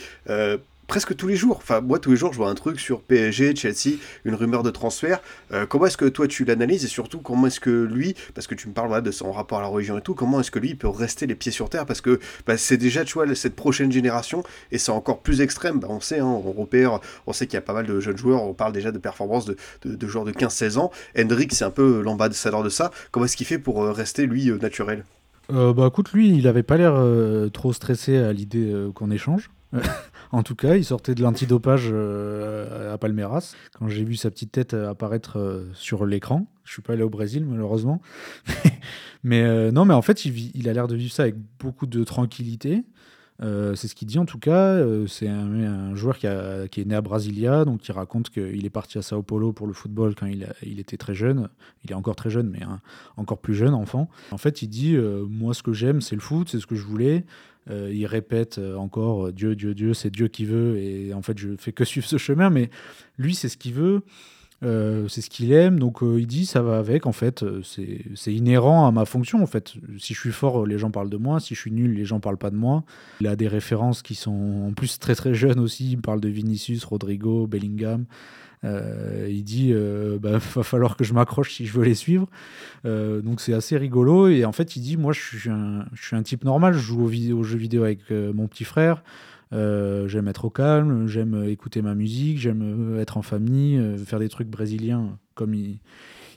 presque 0.93 1.15
tous 1.15 1.27
les 1.27 1.35
jours. 1.35 1.57
Enfin, 1.57 1.81
moi, 1.81 1.97
tous 1.97 2.11
les 2.11 2.17
jours, 2.17 2.33
je 2.33 2.37
vois 2.37 2.51
un 2.51 2.53
truc 2.53 2.79
sur 2.79 3.01
PSG, 3.01 3.55
Chelsea, 3.55 3.97
une 4.25 4.35
rumeur 4.35 4.61
de 4.61 4.69
transfert. 4.69 5.21
Euh, 5.51 5.65
comment 5.65 5.87
est-ce 5.87 5.97
que 5.97 6.05
toi, 6.05 6.27
tu 6.27 6.45
l'analyses 6.45 6.85
et 6.85 6.87
surtout, 6.87 7.17
comment 7.17 7.47
est-ce 7.47 7.59
que 7.59 7.71
lui, 7.71 8.13
parce 8.35 8.45
que 8.45 8.53
tu 8.53 8.67
me 8.67 8.73
parles 8.73 9.01
de 9.01 9.09
son 9.09 9.31
rapport 9.31 9.57
à 9.57 9.61
la 9.63 9.69
religion 9.69 9.97
et 9.97 10.01
tout, 10.01 10.13
comment 10.13 10.39
est-ce 10.39 10.51
que 10.51 10.59
lui, 10.59 10.75
peut 10.75 10.87
rester 10.87 11.25
les 11.25 11.33
pieds 11.33 11.51
sur 11.51 11.67
terre? 11.67 11.87
Parce 11.87 11.99
que 11.99 12.19
bah, 12.45 12.57
c'est 12.57 12.77
déjà, 12.77 13.03
tu 13.05 13.15
vois, 13.15 13.25
cette 13.33 13.55
prochaine 13.55 13.91
génération 13.91 14.43
et 14.71 14.77
c'est 14.77 14.91
encore 14.91 15.21
plus 15.21 15.41
extrême. 15.41 15.79
Bah, 15.79 15.87
on 15.89 15.99
sait, 15.99 16.19
hein, 16.19 16.27
on 16.27 16.51
repère, 16.51 16.99
on 17.25 17.33
sait 17.33 17.47
qu'il 17.47 17.55
y 17.55 17.57
a 17.57 17.61
pas 17.61 17.73
mal 17.73 17.87
de 17.87 17.99
jeunes 17.99 18.17
joueurs, 18.17 18.43
on 18.43 18.53
parle 18.53 18.73
déjà 18.73 18.91
de 18.91 18.99
performances 18.99 19.45
de, 19.47 20.07
joueurs 20.07 20.25
de 20.25 20.31
15-16 20.31 20.77
ans. 20.77 20.91
Hendrick, 21.17 21.55
c'est 21.55 21.65
un 21.65 21.71
peu 21.71 22.03
l'ambassadeur 22.03 22.61
de 22.61 22.69
ça. 22.69 22.91
Comment 23.09 23.25
est-ce 23.25 23.35
qu'il 23.35 23.47
fait 23.47 23.57
pour 23.57 23.83
euh, 23.83 23.91
rester, 23.91 24.27
lui, 24.27 24.51
euh, 24.51 24.59
naturel? 24.59 25.05
Bah 25.49 25.87
écoute, 25.87 26.13
lui, 26.13 26.37
il 26.37 26.47
avait 26.47 26.61
pas 26.61 26.77
l'air 26.77 26.95
trop 27.51 27.73
stressé 27.73 28.17
à 28.17 28.31
l'idée 28.31 28.71
qu'on 28.93 29.09
échange. 29.09 29.49
en 30.33 30.41
tout 30.41 30.55
cas, 30.55 30.75
il 30.75 30.83
sortait 30.83 31.13
de 31.13 31.21
l'antidopage 31.21 31.89
euh, 31.91 32.91
à 32.91 32.97
Palmeiras. 32.97 33.53
Quand 33.77 33.87
j'ai 33.87 34.03
vu 34.03 34.15
sa 34.15 34.31
petite 34.31 34.51
tête 34.51 34.73
euh, 34.73 34.89
apparaître 34.89 35.37
euh, 35.37 35.69
sur 35.75 36.07
l'écran, 36.07 36.47
je 36.63 36.73
suis 36.73 36.81
pas 36.81 36.93
allé 36.93 37.03
au 37.03 37.09
Brésil 37.09 37.45
malheureusement, 37.45 38.01
mais 39.23 39.71
non, 39.71 39.85
mais 39.85 39.93
en 39.93 40.01
fait, 40.01 40.25
il, 40.25 40.67
a 40.67 40.73
l'air 40.73 40.87
de 40.87 40.95
vivre 40.95 41.13
ça 41.13 41.23
avec 41.23 41.35
beaucoup 41.59 41.85
de 41.85 42.03
tranquillité. 42.03 42.83
c'est 43.41 43.87
ce 43.87 43.93
qu'il 43.93 44.07
dit 44.07 44.17
en 44.17 44.25
tout 44.25 44.39
cas. 44.39 44.81
c'est 45.07 45.27
un, 45.27 45.93
joueur 45.93 46.17
qui, 46.17 46.25
est 46.25 46.85
né 46.85 46.95
à 46.95 47.01
Brasilia, 47.01 47.65
donc 47.65 47.85
il 47.87 47.91
raconte 47.91 48.29
qu'il 48.29 48.65
est 48.65 48.69
parti 48.71 48.97
à 48.97 49.01
Sao 49.01 49.21
Paulo 49.21 49.51
pour 49.51 49.67
le 49.67 49.73
football 49.73 50.15
quand 50.15 50.25
il, 50.25 50.79
était 50.79 50.97
très 50.97 51.13
jeune. 51.13 51.49
Il 51.83 51.91
est 51.91 51.95
encore 51.95 52.15
très 52.15 52.29
jeune, 52.29 52.49
mais 52.49 52.61
encore 53.17 53.39
plus 53.39 53.55
jeune 53.55 53.73
enfant. 53.73 54.09
En 54.31 54.37
fait, 54.37 54.61
il 54.61 54.69
dit 54.69 54.97
Moi, 54.97 55.53
ce 55.53 55.63
que 55.63 55.73
j'aime, 55.73 55.99
c'est 55.99 56.15
le 56.15 56.21
foot, 56.21 56.47
c'est 56.49 56.59
ce 56.59 56.65
que 56.65 56.75
je 56.75 56.85
voulais. 56.85 57.25
Euh, 57.69 57.91
il 57.93 58.05
répète 58.05 58.57
euh, 58.57 58.75
encore 58.75 59.27
euh, 59.27 59.31
Dieu, 59.31 59.55
Dieu, 59.55 59.73
Dieu, 59.73 59.93
c'est 59.93 60.09
Dieu 60.09 60.27
qui 60.27 60.45
veut. 60.45 60.77
Et 60.77 61.13
en 61.13 61.21
fait, 61.21 61.37
je 61.37 61.49
fais 61.57 61.71
que 61.71 61.85
suivre 61.85 62.07
ce 62.07 62.17
chemin. 62.17 62.49
Mais 62.49 62.69
lui, 63.17 63.35
c'est 63.35 63.49
ce 63.49 63.57
qu'il 63.57 63.73
veut. 63.73 64.01
c'est 64.61 65.21
ce 65.21 65.29
qu'il 65.29 65.51
aime, 65.51 65.77
donc 65.77 65.99
il 66.01 66.25
dit 66.25 66.45
ça 66.45 66.61
va 66.61 66.77
avec, 66.77 67.05
en 67.05 67.11
fait, 67.11 67.43
c'est 67.63 68.33
inhérent 68.33 68.87
à 68.87 68.91
ma 68.91 69.03
fonction, 69.03 69.43
en 69.43 69.45
fait. 69.45 69.73
Si 69.99 70.13
je 70.13 70.19
suis 70.19 70.31
fort, 70.31 70.65
les 70.65 70.77
gens 70.77 70.89
parlent 70.89 71.09
de 71.09 71.17
moi, 71.17 71.41
si 71.41 71.53
je 71.53 71.59
suis 71.59 71.71
nul, 71.71 71.93
les 71.93 72.05
gens 72.05 72.21
parlent 72.21 72.37
pas 72.37 72.49
de 72.49 72.55
moi. 72.55 72.85
Il 73.19 73.27
a 73.27 73.35
des 73.35 73.49
références 73.49 74.01
qui 74.01 74.15
sont 74.15 74.67
en 74.69 74.71
plus 74.71 74.99
très 74.99 75.15
très 75.15 75.33
jeunes 75.33 75.59
aussi, 75.59 75.91
il 75.91 76.01
parle 76.01 76.21
de 76.21 76.29
Vinicius, 76.29 76.85
Rodrigo, 76.85 77.45
Bellingham. 77.45 78.05
Euh, 78.63 79.27
il 79.29 79.43
dit 79.43 79.71
euh, 79.73 80.17
bah, 80.19 80.37
va 80.55 80.63
falloir 80.63 80.95
que 80.95 81.03
je 81.03 81.13
m'accroche 81.13 81.53
si 81.53 81.65
je 81.65 81.73
veux 81.73 81.83
les 81.83 81.95
suivre. 81.95 82.27
Euh, 82.85 83.21
donc 83.21 83.41
c'est 83.41 83.53
assez 83.53 83.77
rigolo. 83.77 84.27
Et 84.27 84.45
en 84.45 84.51
fait, 84.51 84.75
il 84.75 84.81
dit 84.81 84.97
moi, 84.97 85.13
je 85.13 85.19
suis 85.19 85.49
un, 85.49 86.23
type 86.23 86.43
normal. 86.43 86.73
Je 86.73 86.79
joue 86.79 87.03
aux, 87.03 87.43
jeux 87.43 87.57
vidéo 87.57 87.83
avec 87.83 88.09
mon 88.09 88.47
petit 88.47 88.63
frère. 88.63 89.03
j'aime 89.51 90.27
être 90.27 90.45
au 90.45 90.49
calme, 90.49 91.07
j'aime 91.07 91.45
écouter 91.47 91.81
ma 91.81 91.95
musique, 91.95 92.39
j'aime 92.39 92.97
être 92.99 93.17
en 93.17 93.21
famille, 93.21 93.81
faire 94.05 94.19
des 94.19 94.29
trucs 94.29 94.47
brésiliens 94.47 95.17
comme 95.35 95.55
il, 95.55 95.79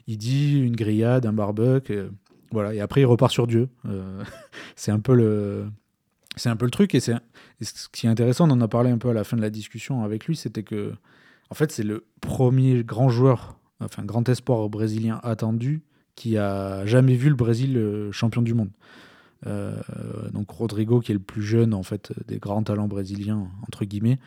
il 0.07 0.17
dit, 0.17 0.59
une 0.59 0.75
grillade, 0.75 1.27
un 1.27 1.33
barbecue. 1.33 2.09
voilà. 2.51 2.75
Et 2.75 2.81
après, 2.81 3.03
il 3.03 3.05
repart 3.05 3.31
sur 3.31 3.47
Dieu. 3.47 3.69
c'est 4.77 4.91
un 4.91 5.01
peu 5.01 5.15
le. 5.15 5.67
C'est 6.39 6.51
un 6.51 6.57
peu 6.57 6.67
le 6.67 6.71
truc, 6.71 6.95
et, 6.95 7.01
c'est, 7.01 7.15
ce 7.63 7.89
qui 7.91 8.07
est 8.07 8.11
intéressant, 8.11 8.47
on 8.47 8.53
en 8.53 8.61
a 8.61 8.69
parlé 8.69 8.91
un 8.91 8.99
peu 8.99 9.09
à 9.09 9.15
la 9.15 9.25
fin 9.25 9.39
de 9.39 9.41
la 9.41 9.49
discussion 9.49 10.05
avec 10.05 10.27
lui, 10.27 10.37
c'était 10.37 10.63
que 10.63 10.93
en 11.51 11.55
fait, 11.55 11.73
c'est 11.73 11.83
le 11.83 12.07
premier 12.21 12.83
grand 12.83 13.09
joueur, 13.09 13.59
enfin 13.81 14.05
grand 14.05 14.29
espoir 14.29 14.69
brésilien 14.69 15.21
attendu 15.23 15.83
qui 16.17 16.39
a 16.39 16.85
jamais 16.87 17.15
vu 17.15 17.29
le 17.29 17.37
Brésil 17.37 17.77
euh, 17.77 18.11
champion 18.11 18.43
du 18.43 18.55
monde. 18.55 18.71
Euh, 19.47 19.77
donc 20.33 20.51
Rodrigo, 20.51 21.01
qui 21.01 21.13
est 21.13 21.15
le 21.15 21.21
plus 21.21 21.43
jeune 21.43 21.75
en 21.75 21.83
fait 21.83 22.13
des 22.27 22.39
grands 22.39 22.63
talents 22.63 22.89
brésiliens 22.89 23.49
entre 23.69 23.85
guillemets, 23.85 24.19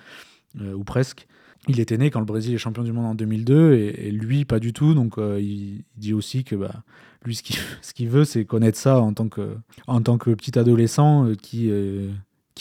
euh, 0.62 0.74
ou 0.74 0.84
presque. 0.84 1.28
Il 1.68 1.82
était 1.82 1.98
né 1.98 2.10
quand 2.10 2.20
le 2.20 2.26
Brésil 2.26 2.54
est 2.54 2.58
champion 2.58 2.84
du 2.84 2.94
monde 2.94 3.06
en 3.06 3.16
2002 3.16 3.74
et, 3.74 4.12
lui 4.12 4.46
pas 4.46 4.60
du 4.60 4.72
tout. 4.72 4.94
Donc 4.94 5.16
il, 5.18 5.84
dit 5.98 6.14
aussi 6.14 6.46
que 6.46 6.56
bah, 6.56 6.84
lui 7.26 7.36
ce 7.82 7.94
qu'il 7.94 8.08
veut 8.08 8.24
c'est 8.24 8.46
connaître 8.46 8.78
ça 8.78 9.02
en 9.02 9.14
tant 9.14 9.28
que 9.28 10.34
petit 10.36 10.58
adolescent 10.58 11.34
qui 11.42 11.70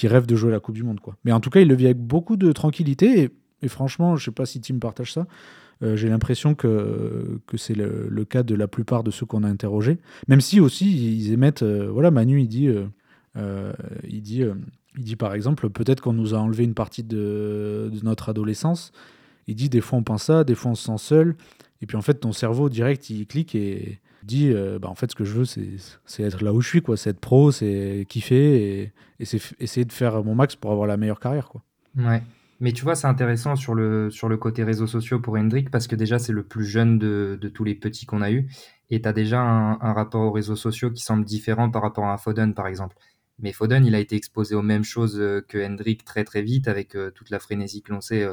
rêve 0.02 0.26
de 0.26 0.34
jouer 0.34 0.50
la 0.50 0.58
Coupe 0.58 0.74
du 0.74 0.82
Monde 0.82 0.98
quoi. 0.98 1.16
Mais 1.24 1.30
en 1.30 1.38
tout 1.38 1.50
cas 1.50 1.60
il 1.60 1.68
le 1.68 1.76
vit 1.76 1.84
avec 1.84 1.98
beaucoup 1.98 2.36
de 2.36 2.50
tranquillité 2.50 3.20
et 3.20 3.30
et 3.62 3.68
franchement, 3.68 4.16
je 4.16 4.22
ne 4.22 4.24
sais 4.26 4.34
pas 4.34 4.46
si 4.46 4.60
Tim 4.60 4.78
partage 4.78 5.12
ça. 5.12 5.26
Euh, 5.82 5.96
j'ai 5.96 6.08
l'impression 6.08 6.54
que, 6.54 7.40
que 7.46 7.56
c'est 7.56 7.74
le, 7.74 8.24
cas 8.24 8.42
de 8.42 8.54
la 8.54 8.66
plupart 8.66 9.04
de 9.04 9.10
ceux 9.10 9.26
qu'on 9.26 9.44
a 9.44 9.48
interrogés. 9.48 9.98
Même 10.26 10.40
si 10.40 10.60
aussi 10.60 11.16
ils 11.18 11.32
émettent. 11.32 11.62
Euh, 11.62 11.88
voilà, 11.90 12.10
Manu, 12.10 12.40
il 12.40 12.48
dit, 12.48 12.68
euh, 13.36 13.72
il 14.04 14.22
dit, 14.22 14.42
il 14.96 15.04
dit 15.04 15.16
par 15.16 15.34
exemple, 15.34 15.70
peut-être 15.70 16.00
qu'on 16.00 16.12
nous 16.12 16.34
a 16.34 16.38
enlevé 16.38 16.64
une 16.64 16.74
partie 16.74 17.04
de, 17.04 17.90
notre 18.02 18.28
adolescence. 18.28 18.92
Il 19.46 19.54
dit, 19.54 19.68
des 19.68 19.80
fois 19.80 19.98
on 19.98 20.02
pense 20.02 20.24
ça, 20.24 20.44
des 20.44 20.54
fois 20.54 20.72
on 20.72 20.74
se 20.74 20.86
sent 20.86 20.98
seul. 20.98 21.36
Et 21.80 21.86
puis 21.86 21.96
en 21.96 22.02
fait, 22.02 22.14
ton 22.14 22.32
cerveau 22.32 22.68
direct, 22.68 23.08
il 23.10 23.26
clique 23.26 23.54
et, 23.54 24.00
dit 24.24 24.52
bah, 24.82 24.88
en 24.88 24.96
fait 24.96 25.12
ce 25.12 25.14
que 25.14 25.24
je 25.24 25.32
veux 25.32 25.44
c'est 25.44 26.22
être 26.22 26.42
là 26.42 26.52
où 26.52 26.60
je 26.60 26.68
suis 26.68 26.82
quoi 26.82 26.96
c'est 26.96 27.10
être 27.10 27.20
pro 27.20 27.52
c'est 27.52 28.04
kiffer 28.08 28.80
et, 28.80 28.92
et 29.20 29.24
c'est 29.24 29.40
essayer 29.60 29.84
de 29.86 29.92
faire 29.92 30.24
mon 30.24 30.34
max 30.34 30.56
pour 30.56 30.72
avoir 30.72 30.88
la 30.88 30.96
meilleure 30.96 31.20
carrière 31.20 31.48
quoi 31.48 31.62
ouais 31.96 32.20
mais 32.60 32.72
tu 32.72 32.82
vois 32.82 32.94
c'est 32.94 33.06
intéressant 33.06 33.56
sur 33.56 33.74
le 33.74 34.10
sur 34.10 34.28
le 34.28 34.36
côté 34.36 34.64
réseaux 34.64 34.86
sociaux 34.86 35.20
pour 35.20 35.36
Hendrik 35.36 35.70
parce 35.70 35.86
que 35.86 35.96
déjà 35.96 36.18
c'est 36.18 36.32
le 36.32 36.42
plus 36.42 36.64
jeune 36.64 36.98
de, 36.98 37.38
de 37.40 37.48
tous 37.48 37.64
les 37.64 37.74
petits 37.74 38.06
qu'on 38.06 38.22
a 38.22 38.30
eu 38.30 38.48
et 38.90 39.00
tu 39.02 39.08
as 39.08 39.12
déjà 39.12 39.40
un, 39.40 39.92
rapport 39.92 40.22
aux 40.22 40.32
réseaux 40.32 40.56
sociaux 40.56 40.90
qui 40.90 41.02
semble 41.02 41.24
différent 41.24 41.70
par 41.70 41.82
rapport 41.82 42.06
à 42.06 42.18
Foden 42.18 42.54
par 42.54 42.66
exemple 42.66 42.96
mais 43.38 43.52
Foden 43.52 43.86
il 43.86 43.94
a 43.94 44.00
été 44.00 44.16
exposé 44.16 44.54
aux 44.54 44.62
mêmes 44.62 44.84
choses 44.84 45.18
euh, 45.20 45.44
que 45.48 45.58
Hendrik 45.64 46.04
très 46.04 46.24
très 46.24 46.42
vite 46.42 46.68
avec 46.68 46.96
euh, 46.96 47.10
toute 47.10 47.30
la 47.30 47.38
frénésie 47.38 47.82
que 47.82 47.92
l'on 47.92 48.00
sait 48.00 48.26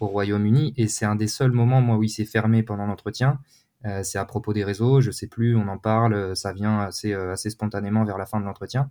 au 0.00 0.06
Royaume-Uni 0.06 0.74
et 0.76 0.88
c'est 0.88 1.04
un 1.04 1.16
des 1.16 1.28
seuls 1.28 1.52
moments 1.52 1.80
moi 1.80 1.96
où 1.96 2.02
il 2.02 2.08
s'est 2.08 2.24
fermé 2.24 2.62
pendant 2.62 2.86
l'entretien 2.86 3.38
euh, 3.86 4.02
c'est 4.02 4.18
à 4.18 4.24
propos 4.24 4.52
des 4.52 4.64
réseaux, 4.64 5.00
je 5.00 5.10
sais 5.10 5.26
plus, 5.26 5.56
on 5.56 5.68
en 5.68 5.78
parle, 5.78 6.12
euh, 6.12 6.34
ça 6.34 6.52
vient 6.52 6.80
assez, 6.80 7.12
euh, 7.12 7.32
assez 7.32 7.50
spontanément 7.50 8.04
vers 8.04 8.18
la 8.18 8.26
fin 8.26 8.40
de 8.40 8.44
l'entretien. 8.44 8.90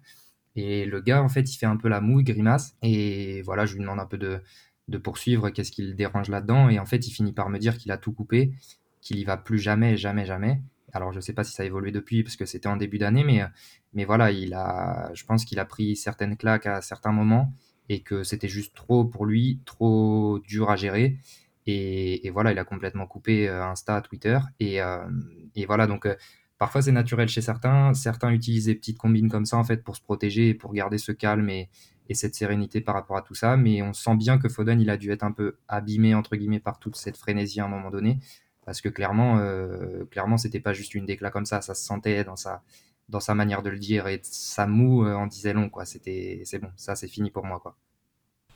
Et 0.55 0.85
le 0.85 0.99
gars, 0.99 1.21
en 1.21 1.29
fait, 1.29 1.41
il 1.53 1.57
fait 1.57 1.67
un 1.67 1.77
peu 1.77 1.89
la 1.89 2.01
mouille, 2.01 2.23
grimace. 2.23 2.75
Et 2.81 3.41
voilà, 3.43 3.65
je 3.65 3.75
lui 3.75 3.81
demande 3.81 3.99
un 3.99 4.05
peu 4.07 4.17
de, 4.17 4.41
de 4.89 4.97
poursuivre, 4.97 5.49
qu'est-ce 5.49 5.71
qui 5.71 5.83
le 5.83 5.93
dérange 5.93 6.29
là-dedans. 6.29 6.69
Et 6.69 6.79
en 6.79 6.85
fait, 6.85 7.07
il 7.07 7.11
finit 7.11 7.33
par 7.33 7.49
me 7.49 7.57
dire 7.57 7.77
qu'il 7.77 7.91
a 7.91 7.97
tout 7.97 8.11
coupé, 8.11 8.53
qu'il 9.01 9.17
y 9.19 9.23
va 9.23 9.37
plus 9.37 9.59
jamais, 9.59 9.97
jamais, 9.97 10.25
jamais. 10.25 10.61
Alors, 10.91 11.11
je 11.11 11.19
sais 11.19 11.33
pas 11.33 11.43
si 11.43 11.53
ça 11.53 11.63
a 11.63 11.65
évolué 11.65 11.91
depuis, 11.91 12.23
parce 12.23 12.35
que 12.35 12.45
c'était 12.45 12.67
en 12.67 12.77
début 12.77 12.97
d'année, 12.97 13.23
mais, 13.23 13.43
mais 13.93 14.05
voilà, 14.05 14.31
il 14.31 14.53
a, 14.53 15.11
je 15.13 15.23
pense 15.23 15.45
qu'il 15.45 15.59
a 15.59 15.65
pris 15.65 15.95
certaines 15.95 16.35
claques 16.35 16.65
à 16.65 16.81
certains 16.81 17.11
moments 17.11 17.53
et 17.89 18.01
que 18.01 18.23
c'était 18.23 18.47
juste 18.47 18.75
trop 18.75 19.03
pour 19.03 19.25
lui, 19.25 19.61
trop 19.65 20.39
dur 20.47 20.69
à 20.69 20.75
gérer. 20.75 21.17
Et, 21.65 22.29
voilà, 22.31 22.51
il 22.51 22.59
a 22.59 22.63
complètement 22.63 23.05
coupé 23.05 23.47
euh, 23.47 23.63
Insta, 23.63 24.01
Twitter. 24.01 24.39
Et, 24.59 24.81
euh, 24.81 25.05
voilà, 25.67 25.87
donc 25.87 26.05
euh, 26.05 26.15
parfois 26.57 26.81
c'est 26.81 26.91
naturel 26.91 27.27
chez 27.27 27.41
certains. 27.41 27.93
Certains 27.93 28.31
utilisent 28.31 28.65
des 28.65 28.75
petites 28.75 28.97
combines 28.97 29.29
comme 29.29 29.45
ça 29.45 29.57
en 29.57 29.63
fait 29.63 29.83
pour 29.83 29.95
se 29.95 30.01
protéger 30.01 30.53
pour 30.53 30.73
garder 30.73 30.97
ce 30.97 31.11
calme 31.11 31.49
et, 31.49 31.69
et, 32.09 32.15
cette 32.15 32.35
sérénité 32.35 32.81
par 32.81 32.95
rapport 32.95 33.17
à 33.17 33.21
tout 33.21 33.35
ça. 33.35 33.57
Mais 33.57 33.81
on 33.81 33.93
sent 33.93 34.15
bien 34.15 34.37
que 34.37 34.49
Foden, 34.49 34.81
il 34.81 34.89
a 34.89 34.97
dû 34.97 35.11
être 35.11 35.23
un 35.23 35.31
peu 35.31 35.57
abîmé 35.67 36.15
entre 36.15 36.35
guillemets 36.35 36.59
par 36.59 36.79
toute 36.79 36.95
cette 36.95 37.17
frénésie 37.17 37.61
à 37.61 37.65
un 37.65 37.69
moment 37.69 37.91
donné, 37.91 38.19
parce 38.65 38.81
que 38.81 38.89
clairement, 38.89 39.37
euh, 39.39 40.05
clairement, 40.11 40.37
c'était 40.37 40.59
pas 40.59 40.73
juste 40.73 40.95
une 40.95 41.05
déclat 41.05 41.31
comme 41.31 41.45
ça. 41.45 41.61
Ça 41.61 41.75
se 41.75 41.85
sentait 41.85 42.23
dans 42.23 42.35
sa 42.35 42.63
dans 43.09 43.19
sa 43.19 43.33
manière 43.33 43.63
de 43.63 43.69
le 43.69 43.79
dire 43.79 44.07
et 44.07 44.19
sa 44.23 44.67
moue 44.67 45.05
en 45.07 45.27
disait 45.27 45.53
long 45.53 45.69
quoi. 45.69 45.85
C'était 45.85 46.41
c'est 46.45 46.59
bon, 46.59 46.69
ça 46.75 46.95
c'est 46.95 47.07
fini 47.07 47.31
pour 47.31 47.45
moi 47.45 47.59
quoi. 47.59 47.75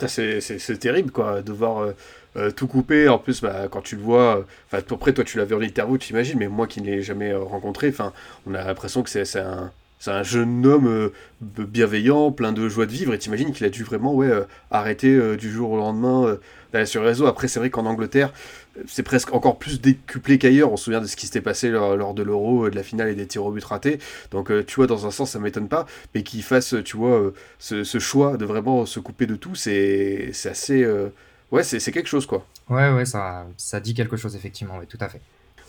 C'est 0.08 0.80
terrible, 0.80 1.12
quoi, 1.12 1.42
de 1.42 1.52
voir 1.52 1.80
euh, 1.80 1.94
euh, 2.36 2.52
tout 2.52 2.68
couper. 2.68 3.08
En 3.10 3.20
plus, 3.20 3.42
bah, 3.42 3.68
quand 3.70 3.82
tu 3.82 3.96
le 3.96 4.02
vois, 4.02 4.40
euh, 4.40 4.44
enfin, 4.68 4.82
peu 4.82 4.98
près, 4.98 5.14
toi, 5.14 5.24
tu 5.24 5.38
l'as 5.38 5.46
vu 5.46 5.56
en 5.56 5.62
interview, 5.62 5.98
tu 5.98 6.12
imagines, 6.12 6.38
mais 6.40 6.48
moi 6.48 6.68
qui 6.68 6.82
ne 6.82 6.88
l'ai 6.88 7.02
jamais 7.02 7.34
rencontré, 7.34 7.90
enfin, 7.90 8.12
on 8.46 8.54
a 8.54 8.64
l'impression 8.64 9.04
que 9.04 9.10
c'est 9.10 9.40
un, 9.40 9.72
c'est 10.04 10.12
un 10.12 10.24
jeune 10.24 10.66
homme 10.66 10.88
euh, 10.88 11.14
bienveillant, 11.42 12.34
plein 12.34 12.52
de 12.52 12.68
joie 12.68 12.86
de 12.86 12.92
vivre, 12.92 13.14
et 13.14 13.18
t'imagines 13.18 13.54
qu'il 13.54 13.66
a 13.66 13.70
dû 13.70 13.86
vraiment 13.86 14.14
ouais, 14.14 14.28
euh, 14.28 14.44
arrêter 14.70 15.16
euh, 15.16 15.38
du 15.38 15.50
jour 15.50 15.72
au 15.72 15.78
lendemain 15.78 16.38
sur 16.84 17.00
le 17.00 17.08
réseau. 17.08 17.26
Après, 17.26 17.48
c'est 17.48 17.60
vrai 17.60 17.70
qu'en 17.70 17.86
Angleterre, 17.86 18.34
c'est 18.86 19.04
presque 19.04 19.34
encore 19.34 19.58
plus 19.58 19.80
décuplé 19.80 20.38
qu'ailleurs. 20.38 20.74
On 20.74 20.76
se 20.76 20.84
souvient 20.84 21.00
de 21.00 21.06
ce 21.06 21.16
qui 21.16 21.26
s'était 21.28 21.40
passé 21.40 21.70
lors, 21.70 22.14
de 22.14 22.22
l'Euro, 22.22 22.70
de 22.70 22.76
la 22.76 22.84
finale 22.84 23.08
et 23.08 23.16
des 23.16 23.28
tirs 23.28 23.46
au 23.46 23.52
but 23.52 23.64
ratés. 23.64 24.00
Donc, 24.32 24.52
tu 24.66 24.76
vois, 24.76 24.88
dans 24.88 25.06
un 25.06 25.12
sens, 25.12 25.32
ça 25.32 25.40
m'étonne 25.40 25.70
pas, 25.70 25.86
mais 26.14 26.24
qu'il 26.24 26.44
fasse, 26.44 26.76
tu 26.84 26.98
vois, 26.98 27.32
ce, 27.60 27.84
choix 28.00 28.36
de 28.36 28.44
vraiment 28.44 28.86
se 28.86 29.00
couper 29.00 29.26
de 29.26 29.38
tout, 29.38 29.56
c'est 29.56 30.34
assez. 30.44 30.86
ouais, 31.52 31.64
c'est 31.64 31.92
quelque 31.94 32.10
chose, 32.10 32.26
quoi. 32.26 32.46
Ouais, 32.70 32.92
ouais, 32.92 33.06
ça, 33.06 33.46
ça 33.56 33.80
dit 33.80 33.94
quelque 33.94 34.18
chose, 34.18 34.36
effectivement, 34.36 34.80
oui, 34.80 34.86
tout 34.86 34.98
à 35.00 35.08
fait. 35.08 35.22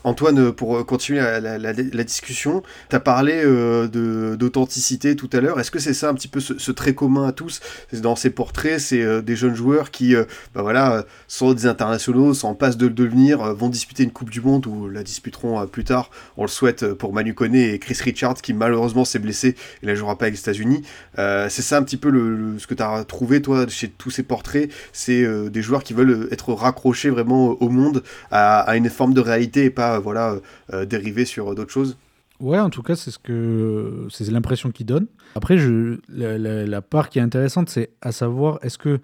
Antoine, 0.05 0.53
pour 0.53 0.77
euh, 0.77 0.85
continuer 0.85 1.21
la, 1.21 2.05
discussion, 2.05 2.63
tu 2.91 2.97
as 2.97 3.01
parlé 3.01 3.43
euh, 3.43 4.37
d'authenticité 4.37 5.17
tout 5.17 5.31
à 5.33 5.41
l'heure. 5.41 5.59
Est-ce 5.59 5.71
que 5.71 5.79
c'est 5.79 5.95
ça 5.95 6.11
un 6.11 6.15
petit 6.15 6.29
peu 6.29 6.41
ce, 6.41 6.73
trait 6.73 6.95
commun 6.95 7.27
à 7.27 7.33
tous? 7.33 7.61
Dans 7.95 8.15
ces 8.15 8.29
portraits, 8.29 8.79
c'est 8.79 9.01
euh, 9.01 9.23
des 9.23 9.35
jeunes 9.35 9.55
joueurs 9.55 9.91
qui 9.91 10.15
bah 10.55 10.61
voilà, 10.61 11.07
sont 11.27 11.55
des 11.55 11.67
internationaux, 11.67 12.35
sont 12.35 12.49
en 12.49 12.55
passe 12.55 12.77
de 12.77 12.87
le 12.87 12.93
devenir, 12.93 13.55
vont 13.55 13.71
disputer 13.71 14.03
une 14.03 14.11
Coupe 14.11 14.29
du 14.29 14.43
Monde 14.43 14.67
ou 14.67 14.89
la 14.89 15.03
disputeront 15.03 15.67
plus 15.67 15.85
tard. 15.85 16.11
On 16.37 16.43
le 16.43 16.49
souhaite 16.49 16.93
pour 16.93 17.15
Manu 17.15 17.33
Koné 17.33 17.73
et 17.73 17.79
Chris 17.79 17.99
Richards 18.03 18.35
qui 18.35 18.53
malheureusement 18.53 19.07
s'est 19.07 19.19
blessé 19.19 19.57
et 19.83 19.87
ne 19.87 19.95
jouera 19.95 20.19
pas 20.19 20.27
avec 20.27 20.35
les 20.35 20.41
États-Unis. 20.41 20.83
c'est 21.17 21.63
ça 21.63 21.79
un 21.79 21.83
petit 21.83 21.97
peu 21.97 22.11
ce 22.59 22.67
que 22.67 22.75
tu 22.75 22.83
as 22.83 23.05
trouvé 23.05 23.41
toi 23.41 23.67
chez 23.69 23.89
tous 23.89 24.11
ces 24.11 24.23
portraits. 24.23 24.71
C'est 24.93 25.27
des 25.51 25.63
joueurs 25.63 25.83
qui 25.83 25.95
veulent 25.95 26.29
être 26.31 26.53
raccrochés 26.53 27.11
vraiment 27.11 27.51
au 27.63 27.71
monde, 27.71 28.03
à 28.31 28.77
une 28.77 28.91
forme 28.91 29.15
de 29.15 29.21
réalité 29.21 29.65
et 29.65 29.71
pas 29.71 29.94
voilà, 29.99 30.37
euh, 30.73 30.85
dériver 30.85 31.25
sur 31.25 31.55
d'autres 31.55 31.73
choses 31.73 31.97
Ouais, 32.41 32.59
en 32.59 32.69
tout 32.69 32.83
cas, 32.83 32.97
c'est 32.97 33.13
ce 33.13 33.19
que 33.19 34.09
c'est 34.11 34.29
l'impression 34.31 34.71
qu'ils 34.73 34.87
donnent. 34.87 35.07
Après, 35.37 35.57
je, 35.57 35.99
la, 36.09 36.83
part 36.83 37.09
qui 37.09 37.21
est 37.21 37.23
intéressante, 37.23 37.69
c'est 37.69 37.91
à 38.03 38.11
savoir 38.11 38.59
est-ce 38.63 38.77
que 38.77 38.99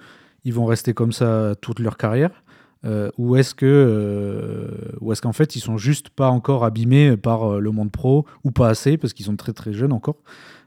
ils 0.45 0.53
vont 0.53 0.65
rester 0.65 0.95
comme 0.95 1.13
ça 1.13 1.55
toute 1.61 1.79
leur 1.79 1.97
carrière 1.97 2.31
euh, 2.87 3.11
ou 3.19 3.37
est-ce 3.37 3.55
que 3.55 3.67
euh, 3.67 4.97
ou 5.01 5.13
est-ce 5.13 5.21
qu'en 5.21 5.35
fait 5.35 5.55
ils 5.55 5.61
sont 5.61 5.77
juste 5.77 6.09
pas 6.09 6.29
encore 6.29 6.65
abîmés 6.65 7.15
par 7.19 7.61
le 7.61 7.71
monde 7.71 7.93
pro 7.93 8.25
ou 8.43 8.53
pas 8.53 8.69
assez 8.71 8.97
parce 8.97 9.13
qu'ils 9.13 9.27
sont 9.27 9.37
très 9.37 9.53
très 9.53 9.75
jeunes 9.75 9.93
encore. 9.93 10.17